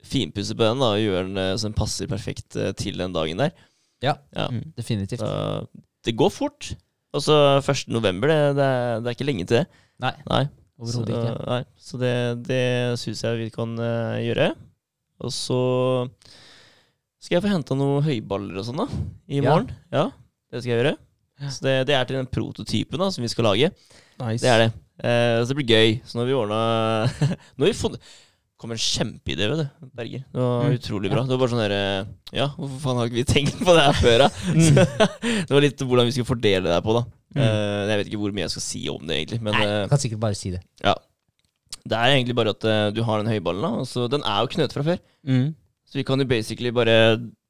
finpusse 0.08 0.58
på 0.58 0.66
den 0.66 0.82
da, 0.82 0.90
og 0.96 1.04
gjøre 1.04 1.28
den 1.28 1.60
så 1.60 1.68
den 1.68 1.76
passer 1.78 2.10
perfekt 2.10 2.56
til 2.80 2.98
den 2.98 3.14
dagen 3.14 3.44
der. 3.44 3.54
Ja. 4.02 4.16
Ja. 4.34 4.48
Mm. 4.54 4.72
Definitivt. 4.78 5.22
Så, 5.22 5.68
det 6.08 6.16
går 6.18 6.32
fort. 6.34 6.72
Altså 7.18 7.36
1. 7.60 7.88
november, 7.94 8.32
det, 8.32 8.56
det, 8.58 8.66
er, 8.66 9.02
det 9.04 9.12
er 9.12 9.18
ikke 9.18 9.28
lenge 9.28 9.46
til 9.46 9.60
det. 9.60 9.84
Nei, 10.02 10.14
Nei. 10.30 10.44
overhodet 10.80 11.14
ikke. 11.14 11.38
Nei. 11.50 11.62
Så 11.82 12.02
det, 12.02 12.16
det 12.48 12.66
syns 13.04 13.26
jeg 13.26 13.42
vi 13.44 13.50
kan 13.54 13.78
gjøre. 14.24 14.52
Og 15.26 15.34
så 15.34 15.62
skal 17.24 17.38
jeg 17.40 17.44
få 17.48 17.52
henta 17.52 17.76
noen 17.78 18.04
høyballer 18.06 18.60
og 18.62 18.66
sånn 18.68 18.82
da, 18.84 18.88
i 19.28 19.42
morgen. 19.42 19.72
Ja, 19.94 20.08
det 20.54 20.62
skal 20.64 20.72
jeg 20.74 20.82
gjøre. 20.84 20.96
Så 21.54 21.62
det, 21.66 21.74
det 21.90 21.94
er 21.98 22.06
til 22.10 22.18
den 22.18 22.30
prototypen 22.34 23.02
da, 23.02 23.10
som 23.14 23.22
vi 23.26 23.30
skal 23.30 23.46
lage. 23.52 23.72
Nice. 24.22 24.42
Det 24.42 24.50
er 24.54 24.64
det. 24.66 24.70
Eh, 25.06 25.36
så 25.44 25.52
det 25.52 25.58
blir 25.60 25.70
gøy. 25.76 25.92
Så 26.08 26.18
nå 26.18 26.24
har 26.24 26.30
vi 26.32 26.38
ordna 26.38 26.62
Nå 27.58 27.66
har 27.66 27.70
vi 27.70 27.76
funnet 27.78 28.16
kom 28.58 28.72
en 28.74 28.80
kjempeidé, 28.82 29.46
vet 29.52 29.60
du, 29.62 29.90
Berger. 29.94 30.24
Det 30.34 30.42
var 30.42 30.64
Mm. 30.66 30.78
utrolig 30.80 31.12
bra. 31.12 31.22
Det 31.28 31.36
var 31.36 31.42
bare 31.44 31.52
sånn 31.52 31.60
derre 31.62 31.82
Ja, 32.34 32.48
hvorfor 32.58 32.80
faen 32.82 32.98
har 32.98 33.06
ikke 33.12 33.20
vi 33.20 33.26
tenkt 33.30 33.60
på 33.62 33.76
det 33.78 33.84
her 33.86 34.00
før, 34.02 34.24
da? 34.24 34.30
Så, 34.66 34.86
det 35.46 35.54
var 35.54 35.62
litt 35.62 35.84
hvordan 35.86 36.08
vi 36.10 36.16
skulle 36.16 36.32
fordele 36.32 36.66
det 36.66 36.74
her 36.74 36.82
på, 36.88 36.96
da. 36.98 37.04
Mm. 37.38 37.44
Eh, 37.44 37.84
jeg 37.92 38.00
vet 38.02 38.10
ikke 38.10 38.22
hvor 38.24 38.34
mye 38.34 38.48
jeg 38.48 38.54
skal 38.56 38.66
si 38.66 38.82
om 38.90 39.06
det, 39.06 39.20
egentlig. 39.20 39.40
Men 39.46 39.54
Nei, 39.60 39.68
eh, 39.70 39.84
du 39.86 39.92
kan 39.94 40.02
sikkert 40.02 40.24
bare 40.26 40.40
si 40.42 40.56
det. 40.56 40.64
Ja. 40.82 40.96
det 41.86 42.00
er 42.02 42.16
egentlig 42.16 42.36
bare 42.42 42.56
at 42.58 42.66
uh, 42.66 42.88
du 42.98 43.04
har 43.06 43.22
den 43.22 43.30
høyballen, 43.36 43.62
da. 43.62 43.70
Og 43.84 43.86
så 43.94 44.08
den 44.10 44.26
er 44.26 44.42
jo 44.42 44.50
knøt 44.58 44.74
fra 44.74 44.88
før. 44.90 44.98
Mm. 45.30 45.46
Så 45.88 46.00
vi 46.00 46.06
kan 46.08 46.20
jo 46.20 46.28
basically 46.30 46.72
bare 46.76 46.98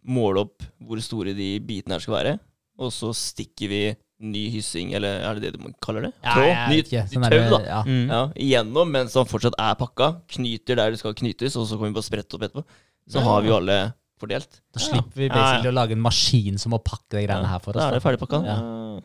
måle 0.07 0.45
opp 0.45 0.65
hvor 0.85 1.01
store 1.03 1.33
de 1.37 1.55
bitene 1.65 1.97
her 1.97 2.03
skal 2.03 2.17
være. 2.19 2.35
Og 2.77 2.93
så 2.93 3.09
stikker 3.17 3.71
vi 3.71 3.81
ny 4.17 4.47
hyssing, 4.53 4.93
eller 4.97 5.21
er 5.25 5.37
det 5.37 5.53
det 5.53 5.61
man 5.61 5.75
kaller 5.83 6.07
det? 6.07 6.11
Tråd? 6.25 6.47
jeg 6.49 6.69
Ny, 6.71 6.77
ny 6.81 7.01
Sånn 7.11 7.25
tau, 7.25 7.33
der, 7.33 7.51
da. 7.53 7.59
Ja. 7.65 7.79
Mm. 7.85 8.07
Ja, 8.09 8.21
igjennom 8.47 8.91
mens 8.93 9.17
han 9.17 9.29
fortsatt 9.29 9.57
er 9.61 9.77
pakka. 9.77 10.09
Knyter 10.37 10.79
der 10.79 10.93
det 10.93 11.01
skal 11.01 11.15
knytes, 11.17 11.57
og 11.57 11.67
så 11.69 11.77
kan 11.77 11.89
vi 11.89 11.97
bare 11.97 12.07
sprette 12.07 12.37
opp 12.37 12.45
etterpå. 12.47 12.65
Så 13.07 13.21
Ja. 13.21 13.25
har 13.27 13.41
vi 13.41 13.51
jo 13.51 13.57
alle 13.57 13.77
fordelt. 14.17 14.61
Da 14.73 14.81
slipper 14.81 15.21
vi 15.21 15.29
basically 15.29 15.69
ja. 15.69 15.73
å 15.73 15.77
lage 15.77 15.93
en 15.93 16.01
maskin 16.01 16.57
som 16.57 16.73
må 16.73 16.81
pakke 16.83 17.13
de 17.13 17.25
greiene 17.27 17.49
her 17.49 17.61
for 17.61 17.77
oss. 17.77 17.81
Da 17.83 17.89
er 17.91 17.97
det 17.97 18.03
ferdig 18.05 18.21
ferdigpakka. 18.21 18.39
Ja. 18.45 18.57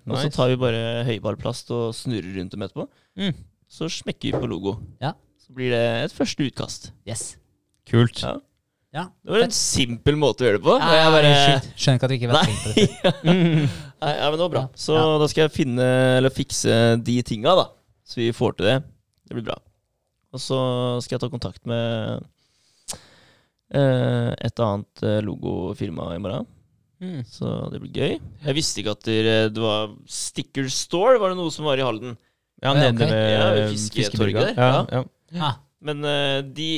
Og 0.08 0.16
så 0.18 0.32
tar 0.32 0.48
vi 0.52 0.56
bare 0.60 1.04
høyballplast 1.08 1.72
og 1.76 1.92
snurrer 1.96 2.32
rundt 2.38 2.56
dem 2.56 2.64
etterpå. 2.64 2.88
Mm. 3.20 3.34
Så 3.68 3.88
smekker 3.92 4.32
vi 4.32 4.40
på 4.40 4.48
logo. 4.48 4.78
Ja. 5.00 5.12
Så 5.40 5.52
blir 5.56 5.72
det 5.72 5.82
et 6.06 6.16
første 6.16 6.48
utkast. 6.48 6.90
Yes. 7.08 7.36
Kult. 7.88 8.22
Ja. 8.24 8.38
Ja. 8.92 9.06
Det 9.24 9.32
var 9.32 9.44
en 9.46 9.54
simpel 9.56 10.18
måte 10.20 10.44
å 10.44 10.46
gjøre 10.48 10.58
det 10.58 10.64
på. 10.66 10.74
Ja, 10.82 10.88
jeg 10.98 11.12
bare. 11.14 11.28
Skjønner 11.80 11.96
ikke 11.96 12.04
at 12.04 12.10
du 12.12 12.16
ikke 12.18 12.28
var 12.28 12.36
Nei. 12.36 12.46
tenkt 12.48 12.62
på 12.62 12.72
dette. 12.72 13.12
Nei, 14.02 14.12
ja, 14.18 14.26
men 14.26 14.36
det 14.36 14.42
var 14.44 14.52
bra. 14.52 14.64
Så 14.76 14.96
Ja. 14.98 15.04
da 15.22 15.28
skal 15.32 15.46
jeg 15.46 15.54
finne, 15.54 15.86
eller 16.18 16.34
fikse 16.34 16.74
de 17.06 17.14
tinga, 17.24 17.54
da. 17.56 17.64
Så 18.04 18.20
vi 18.20 18.26
får 18.36 18.56
til 18.58 18.66
det. 18.68 18.76
Det 19.28 19.38
blir 19.38 19.46
bra. 19.46 19.56
Og 20.32 20.40
så 20.40 20.58
skal 21.04 21.16
jeg 21.16 21.22
ta 21.24 21.30
kontakt 21.32 21.64
med 21.68 22.20
eh, 23.74 24.30
et 24.44 24.60
annet 24.64 25.02
eh, 25.06 25.20
logofirma 25.24 26.10
i 26.16 26.20
morgen. 26.22 26.46
Mm. 27.02 27.22
Så 27.26 27.48
det 27.72 27.80
blir 27.82 27.96
gøy. 27.96 28.12
Jeg 28.46 28.54
visste 28.60 28.82
ikke 28.82 28.94
at 28.94 29.08
det, 29.08 29.16
det 29.56 29.62
var 29.62 29.90
Sticker 30.06 30.68
Store, 30.70 31.16
var 31.18 31.32
det 31.32 31.38
noe 31.40 31.50
som 31.54 31.66
var 31.66 31.80
i 31.80 31.86
Halden. 31.86 32.14
Ja, 32.62 32.74
nede 32.76 32.92
okay. 32.94 33.08
ved 33.10 33.32
Ja, 33.32 33.68
Fisketorget 33.72 34.52
der. 34.52 34.60
Ja, 34.60 34.84
Ja. 35.00 35.04
ja. 35.40 35.52
Men 35.82 36.04
eh, 36.06 36.42
de, 36.46 36.68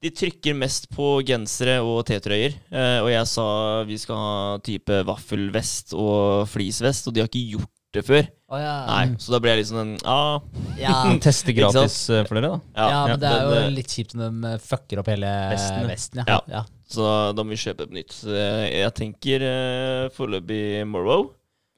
de 0.00 0.12
trykker 0.16 0.56
mest 0.56 0.88
på 0.94 1.18
gensere 1.28 1.80
og 1.84 2.06
T-trøyer. 2.08 2.56
Eh, 2.72 2.98
og 3.02 3.10
jeg 3.12 3.26
sa 3.28 3.48
vi 3.88 3.98
skal 4.00 4.20
ha 4.20 4.38
type 4.64 5.02
vaffelvest 5.08 5.92
og 5.96 6.48
fleecevest, 6.48 7.08
og 7.08 7.16
de 7.16 7.22
har 7.22 7.28
ikke 7.28 7.58
gjort 7.58 7.74
det 7.90 8.04
før. 8.06 8.28
Oh, 8.50 8.58
ja. 8.58 8.74
Nei, 8.86 9.16
Så 9.22 9.34
da 9.34 9.40
ble 9.42 9.52
jeg 9.52 9.60
litt 9.60 9.70
sånn 9.70 9.92
ah, 10.08 10.38
Ja. 10.78 10.94
Teste 11.26 11.54
gratis 11.54 11.96
eh, 12.10 12.24
for 12.26 12.38
dere, 12.38 12.52
da. 12.54 12.60
ja, 12.74 12.86
ja, 12.90 13.00
men 13.10 13.20
det 13.22 13.30
er 13.30 13.42
jo 13.44 13.56
eh, 13.58 13.72
litt 13.76 13.94
kjipt 13.94 14.14
når 14.18 14.30
de 14.30 14.52
eh, 14.52 14.62
fucker 14.70 15.02
opp 15.02 15.10
hele 15.10 15.34
Vesten, 15.52 15.82
ja. 15.82 15.90
vesten. 15.90 16.22
Ja. 16.26 16.38
ja. 16.50 16.62
Så 16.90 17.10
da 17.36 17.44
må 17.44 17.54
vi 17.54 17.60
kjøpe 17.62 17.86
et 17.86 17.92
nytt. 17.94 18.14
Så 18.16 18.32
jeg, 18.34 18.94
tenker 18.98 19.44
uh, 19.46 20.08
foreløpig 20.16 20.82
Morrow. 20.90 21.28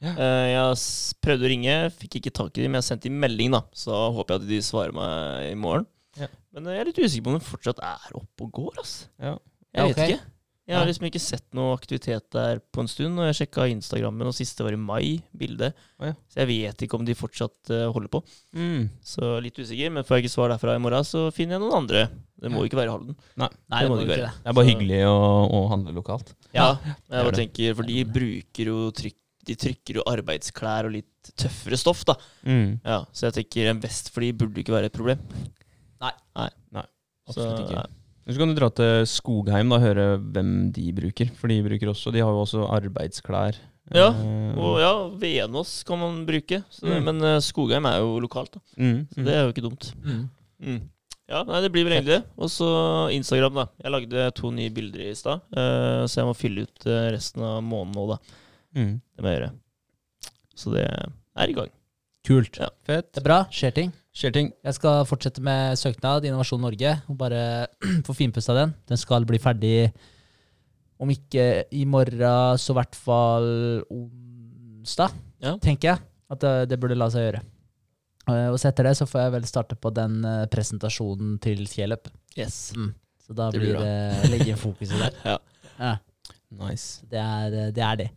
Ja. 0.03 0.15
Eh, 0.17 0.47
jeg 0.51 0.79
prøvde 1.23 1.47
å 1.47 1.51
ringe, 1.53 1.75
fikk 1.95 2.19
ikke 2.19 2.33
tak 2.35 2.57
i 2.57 2.65
dem. 2.65 2.79
Jeg 2.79 2.87
sendte 2.87 3.11
dem 3.11 3.21
melding, 3.23 3.53
da. 3.55 3.63
Så 3.77 3.93
håper 4.17 4.35
jeg 4.35 4.43
at 4.43 4.49
de 4.49 4.61
svarer 4.65 4.97
meg 4.97 5.51
i 5.51 5.59
morgen. 5.59 5.87
Ja. 6.21 6.29
Men 6.53 6.69
eh, 6.69 6.77
jeg 6.77 6.85
er 6.85 6.91
litt 6.91 7.03
usikker 7.03 7.25
på 7.27 7.33
om 7.33 7.41
de 7.41 7.49
fortsatt 7.49 7.83
er 7.89 8.21
oppe 8.21 8.47
og 8.47 8.55
går. 8.61 8.79
ass. 8.83 8.95
Ja. 9.23 9.37
Jeg 9.73 9.93
vet 9.93 9.99
okay. 9.99 10.15
ikke. 10.17 10.33
Jeg 10.63 10.79
har 10.79 10.87
liksom 10.87 11.07
ikke 11.09 11.21
sett 11.21 11.47
noe 11.59 11.73
aktivitet 11.75 12.29
der 12.33 12.61
på 12.73 12.85
en 12.85 12.89
stund. 12.89 13.19
Og 13.19 13.27
jeg 13.27 13.39
sjekka 13.41 13.65
Instagrammen, 13.73 14.29
og 14.31 14.37
siste 14.37 14.65
var 14.65 14.77
i 14.77 14.79
mai, 14.79 15.19
bildet. 15.37 15.75
Oh, 15.99 16.07
ja. 16.07 16.15
Så 16.31 16.39
jeg 16.41 16.49
vet 16.53 16.85
ikke 16.87 17.01
om 17.01 17.07
de 17.09 17.17
fortsatt 17.19 17.73
uh, 17.75 17.89
holder 17.93 18.13
på. 18.13 18.21
Mm. 18.57 18.87
Så 19.05 19.33
litt 19.43 19.59
usikker. 19.59 19.91
Men 19.93 20.07
får 20.07 20.21
jeg 20.21 20.27
ikke 20.27 20.35
svar 20.37 20.55
derfra 20.55 20.77
i 20.79 20.83
morgen, 20.83 21.09
så 21.09 21.27
finner 21.35 21.59
jeg 21.59 21.65
noen 21.65 21.81
andre. 21.83 22.05
Det 22.43 22.51
må 22.51 22.63
jo 22.63 22.71
ikke 22.71 22.79
være 22.79 22.93
i 22.93 22.95
Halden. 22.95 23.19
Nei, 23.43 23.49
Det 23.51 23.81
det 23.83 23.91
må 23.91 23.99
det 23.99 24.07
ikke 24.07 24.15
være. 24.15 24.29
det. 24.29 24.45
Det 24.45 24.53
er 24.53 24.59
bare 24.59 24.71
hyggelig 24.71 25.01
å, 25.09 25.17
å 25.59 25.65
handle 25.73 25.97
lokalt. 25.99 26.31
Ja. 26.55 26.69
Jeg 26.87 27.19
er 27.19 27.27
bare 27.27 27.41
tenker, 27.43 27.75
for 27.79 27.91
de 27.91 28.07
bruker 28.19 28.73
jo 28.73 28.79
trykk, 29.03 29.19
De 29.43 29.57
trykker 29.59 29.97
jo 29.99 30.03
arbeidsklær 30.07 30.87
og 30.87 30.93
litt 30.95 31.33
tøffere 31.35 31.75
stoff, 31.79 32.05
da. 32.07 32.15
Mm. 32.47 32.79
Ja, 32.87 33.01
så 33.11 33.27
jeg 33.27 33.41
tenker 33.41 33.73
en 33.73 33.83
vest 33.83 34.13
for 34.15 34.23
de 34.23 34.31
burde 34.39 34.63
ikke 34.63 34.75
være 34.77 34.87
et 34.87 34.95
problem. 34.95 35.19
Absolutt 36.03 37.59
Så, 37.59 37.65
ikke. 37.67 37.75
ja. 37.79 37.85
Så 38.33 38.39
kan 38.39 38.51
du 38.53 38.55
dra 38.59 38.69
til 38.71 39.03
Skogheim 39.11 39.73
og 39.75 39.81
høre 39.83 40.07
hvem 40.21 40.71
de 40.75 40.93
bruker. 40.95 41.31
For 41.39 41.51
de 41.51 41.57
bruker 41.65 41.91
også 41.91 42.13
De 42.15 42.21
har 42.23 42.31
jo 42.31 42.43
også 42.45 42.65
arbeidsklær. 42.71 43.57
Ja, 43.93 44.09
Eh, 44.15 44.57
Og 44.59 44.79
ja, 44.81 44.93
Venås 45.19 45.83
kan 45.85 45.99
man 45.99 46.25
bruke, 46.27 46.63
så, 46.71 46.87
Mm. 46.87 47.05
men 47.05 47.23
eh, 47.25 47.41
Skogheim 47.41 47.85
er 47.87 47.99
jo 47.99 48.21
lokalt, 48.21 48.53
da. 48.55 48.61
mm, 48.79 49.09
Så 49.15 49.25
det 49.25 49.35
er 49.35 49.43
jo 49.45 49.53
ikke 49.53 49.65
dumt. 49.69 49.93
Mm. 50.05 50.29
Mm. 50.63 50.81
Ja, 51.29 51.43
nei, 51.45 51.61
det 51.63 51.73
blir 51.73 51.85
vel 51.85 51.93
egentlig 51.99 52.21
det. 52.21 52.25
Og 52.39 52.49
så 52.49 52.69
Instagram, 53.13 53.55
da. 53.55 53.67
Jeg 53.83 53.91
lagde 53.93 54.31
to 54.35 54.51
nye 54.51 54.71
bilder 54.71 55.01
i 55.11 55.15
stad, 55.15 55.41
eh, 55.57 56.05
så 56.07 56.15
jeg 56.23 56.27
må 56.31 56.35
fylle 56.37 56.63
ut 56.63 56.87
resten 57.13 57.43
av 57.43 57.63
måneden 57.63 57.95
nå, 57.97 58.07
da. 58.09 58.19
mm. 58.77 59.01
Det 59.17 59.23
må 59.25 59.29
jeg 59.33 59.41
gjøre. 59.41 59.53
Så 60.55 60.73
det 60.73 60.87
er 61.37 61.49
i 61.49 61.53
gang. 61.53 61.71
Kult. 62.25 62.59
Ja. 62.61 62.69
Fett. 62.87 63.13
Det 63.13 63.21
er 63.23 63.27
bra. 63.27 63.45
Skjer 63.51 63.75
ting. 63.75 63.93
Skjer 64.13 64.33
ting. 64.35 64.49
Jeg 64.65 64.75
skal 64.77 65.07
fortsette 65.09 65.41
med 65.45 65.79
søknad 65.81 66.27
Innovasjon 66.29 66.61
Norge 66.61 66.91
og 67.09 67.17
bare 67.21 67.43
få 68.07 68.15
finpussa 68.17 68.53
den. 68.59 68.75
Den 68.91 69.01
skal 69.01 69.25
bli 69.29 69.39
ferdig 69.41 69.93
om 71.03 71.11
ikke 71.11 71.65
i 71.75 71.83
morgen, 71.89 72.59
så 72.61 72.75
i 72.75 72.77
hvert 72.79 72.95
fall 72.95 73.49
onsdag, 73.91 75.15
Ja. 75.43 75.57
tenker 75.59 75.89
jeg. 75.95 76.05
At 76.31 76.41
det, 76.45 76.53
det 76.71 76.79
burde 76.81 76.95
la 76.97 77.09
seg 77.13 77.25
gjøre. 77.27 77.41
Eh, 78.31 78.47
Og 78.53 78.59
så 78.63 78.69
etter 78.71 78.87
det 78.87 78.93
så 79.01 79.09
får 79.11 79.25
jeg 79.25 79.33
vel 79.35 79.49
starte 79.51 79.77
på 79.81 79.91
den 79.97 80.21
eh, 80.29 80.45
presentasjonen 80.53 81.41
til 81.43 81.65
Kjelup. 81.67 82.07
Yes. 82.39 82.71
Så 83.27 83.35
da 83.37 83.49
Det 83.51 83.61
blir 83.61 83.75
blir 83.77 83.83
det 83.83 84.31
legge 84.31 84.57
fokuset 84.61 84.99
der. 85.01 85.19
Ja. 85.33 85.39
Ja, 85.81 85.97
Nice. 86.53 87.01
det, 87.11 87.19
er, 87.19 87.55
eh, 87.65 87.71
det 87.75 87.83
er 87.89 87.97
det. 88.05 88.09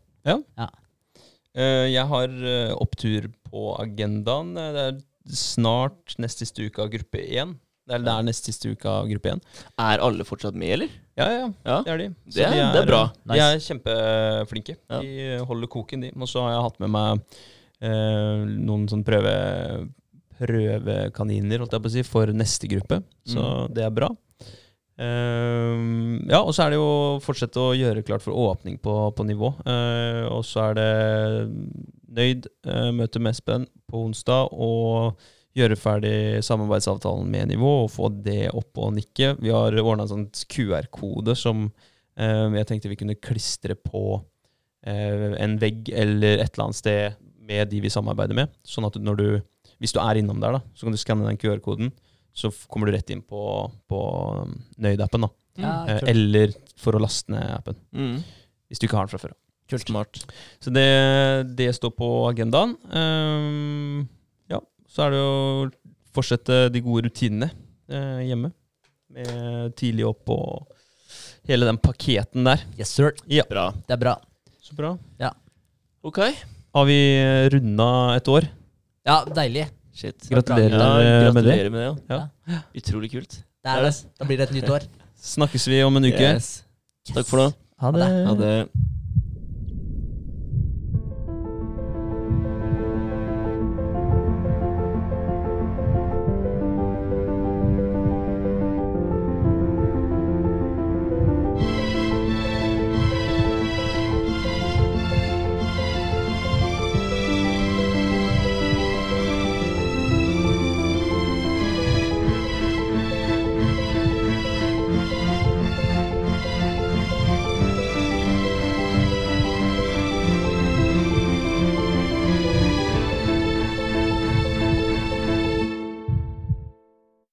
Eh, 1.56 1.86
jeg 1.96 2.06
har 2.12 2.30
eh, 2.54 2.74
opptur 2.76 3.30
på 3.50 3.70
agendaen. 3.82 4.54
Eh, 4.60 4.72
Det 4.76 4.86
er 4.92 5.02
snart 5.32 6.16
nest 6.22 6.40
siste 6.44 6.66
uke 6.68 6.80
av 6.84 6.90
gruppe 6.94 7.18
én. 7.26 7.56
Det 7.86 7.94
er, 7.94 8.00
det 8.02 8.10
er 8.16 8.24
nest 8.26 8.46
siste 8.48 8.72
uke 8.74 8.86
av 8.90 9.06
gruppe 9.08 9.30
én. 9.36 9.42
Er 9.78 10.00
alle 10.02 10.24
fortsatt 10.26 10.56
med, 10.58 10.70
eller? 10.74 10.90
Ja, 11.18 11.28
ja, 11.30 11.50
Ja. 11.66 11.82
det 11.86 11.92
er 11.94 11.98
de. 11.98 12.08
Det 12.34 12.44
er- 12.46 12.52
de 12.52 12.72
det 12.74 12.82
er 12.82 12.86
bra. 12.90 13.02
De 13.30 13.38
er 13.40 13.60
kjempeflinke. 13.62 14.76
Ja. 14.90 15.00
De 15.02 15.46
holder 15.46 15.68
koken, 15.68 16.02
de. 16.02 16.12
Og 16.16 16.28
så 16.28 16.42
har 16.42 16.52
jeg 16.56 16.64
hatt 16.66 16.80
med 16.80 16.90
meg 16.90 17.22
eh, 17.82 18.46
noen 18.66 18.88
sånn 18.90 19.04
prøve, 19.06 19.90
prøvekaniner 20.40 21.60
holdt 21.62 21.72
jeg 21.78 21.82
på 21.84 21.90
å 21.92 21.94
si, 21.94 22.04
for 22.04 22.26
neste 22.28 22.68
gruppe. 22.72 23.04
Så 23.26 23.38
Mm. 23.70 23.74
det 23.74 23.84
er 23.86 23.90
bra. 23.92 24.10
Uh, 24.98 26.22
ja, 26.30 26.40
og 26.42 26.54
så 26.56 26.64
er 26.66 26.70
det 26.72 26.78
jo 26.80 26.86
å 26.88 27.22
fortsette 27.24 27.60
å 27.60 27.74
gjøre 27.76 28.02
klart 28.08 28.22
for 28.24 28.32
åpning 28.32 28.78
på, 28.80 28.94
på 29.14 29.26
nivå. 29.28 29.50
Uh, 29.68 30.24
og 30.32 30.44
så 30.48 30.70
er 30.72 30.74
det 30.80 31.52
nøyd 32.16 32.50
uh, 32.68 32.92
møte 32.96 33.22
med 33.22 33.36
Espen 33.36 33.68
på 33.90 34.06
onsdag 34.08 34.54
og 34.54 35.20
gjøre 35.56 35.78
ferdig 35.80 36.44
samarbeidsavtalen 36.44 37.28
med 37.32 37.54
nivå 37.54 37.72
og 37.86 37.92
få 37.94 38.10
det 38.26 38.50
opp 38.52 38.82
og 38.84 38.96
nikke. 38.98 39.36
Vi 39.40 39.54
har 39.54 39.76
ordna 39.80 40.04
en 40.04 40.12
sånn 40.12 40.26
QR-kode 40.52 41.36
som 41.40 41.70
eh, 42.20 42.58
jeg 42.60 42.68
tenkte 42.68 42.92
vi 42.92 42.98
kunne 43.00 43.16
klistre 43.16 43.78
på 43.80 44.02
eh, 44.84 45.32
en 45.40 45.56
vegg 45.62 45.94
eller 45.96 46.44
et 46.44 46.50
eller 46.50 46.66
annet 46.66 46.80
sted 46.82 47.16
med 47.48 47.72
de 47.72 47.80
vi 47.86 47.94
samarbeider 47.94 48.36
med. 48.36 48.52
Sånn 48.68 48.88
at 48.90 49.00
når 49.00 49.22
du, 49.22 49.28
hvis 49.80 49.96
du 49.96 50.02
er 50.04 50.20
innom 50.20 50.44
der, 50.44 50.58
da, 50.58 50.62
så 50.76 50.88
kan 50.90 50.98
du 50.98 51.00
skanne 51.00 51.30
den 51.30 51.40
QR-koden. 51.40 51.94
Så 52.36 52.52
kommer 52.68 52.90
du 52.90 52.98
rett 52.98 53.16
inn 53.16 53.24
på, 53.24 53.42
på 53.88 54.00
um, 54.44 54.58
Nøyd-appen, 54.84 55.24
da. 55.24 55.32
Ja, 55.56 55.76
Eh, 55.88 56.02
eller 56.12 56.52
for 56.76 56.98
å 56.98 57.00
laste 57.00 57.32
ned 57.32 57.48
appen. 57.54 57.78
Mm. 57.96 58.18
Hvis 58.68 58.82
du 58.82 58.90
ikke 58.90 59.00
har 59.00 59.08
den 59.08 59.14
fra 59.14 59.22
før. 59.22 59.38
Kult. 59.70 59.88
Smart. 59.88 60.20
Så 60.62 60.70
det, 60.74 60.86
det 61.58 61.72
står 61.74 61.94
på 61.98 62.08
agendaen. 62.30 62.76
Um, 62.94 64.04
ja, 64.52 64.60
så 64.88 65.08
er 65.08 65.16
det 65.16 65.22
å 65.26 65.38
fortsette 66.16 66.60
de 66.74 66.82
gode 66.86 67.08
rutinene 67.08 67.50
uh, 67.90 68.22
hjemme. 68.26 68.52
Med 69.16 69.74
tidlig 69.80 70.06
opp 70.10 70.30
og 70.34 70.68
hele 71.50 71.68
den 71.70 71.80
paketen 71.82 72.46
der. 72.46 72.62
Yes, 72.78 72.92
sir. 72.94 73.16
Bra. 73.50 73.70
Det 73.88 73.96
er 73.96 74.02
bra. 74.02 74.16
Så 74.62 74.78
bra. 74.78 74.96
Ja. 75.22 75.32
Ok. 76.06 76.22
Har 76.76 76.86
vi 76.90 77.00
runda 77.54 77.90
et 78.18 78.30
år? 78.30 78.48
Ja, 79.06 79.22
deilig. 79.30 79.68
Shit. 79.96 80.28
Gratulerer 80.28 80.76
Ja, 80.76 81.32
med 81.32 81.46
det. 81.46 81.54
gratulerer 81.56 81.70
med 81.72 81.82
det. 81.82 81.92
Ja. 82.12 82.22
Ja. 82.52 82.62
Utrolig 82.76 83.12
kult. 83.14 83.38
Det 83.64 83.72
er 83.72 83.86
det. 83.88 83.94
Da 84.20 84.28
blir 84.28 84.42
det 84.42 84.50
et 84.50 84.56
nytt 84.58 84.74
år. 84.76 84.90
Snakkes 85.26 85.70
vi 85.72 85.80
om 85.86 85.96
en 85.98 86.10
uke? 86.10 86.34
Yes. 86.36 86.50
Takk 87.14 87.30
for 87.30 87.46
nå. 87.46 87.48
Ha 87.82 87.94
det. 87.96 88.10
Ha 88.28 88.36
det. 88.42 88.56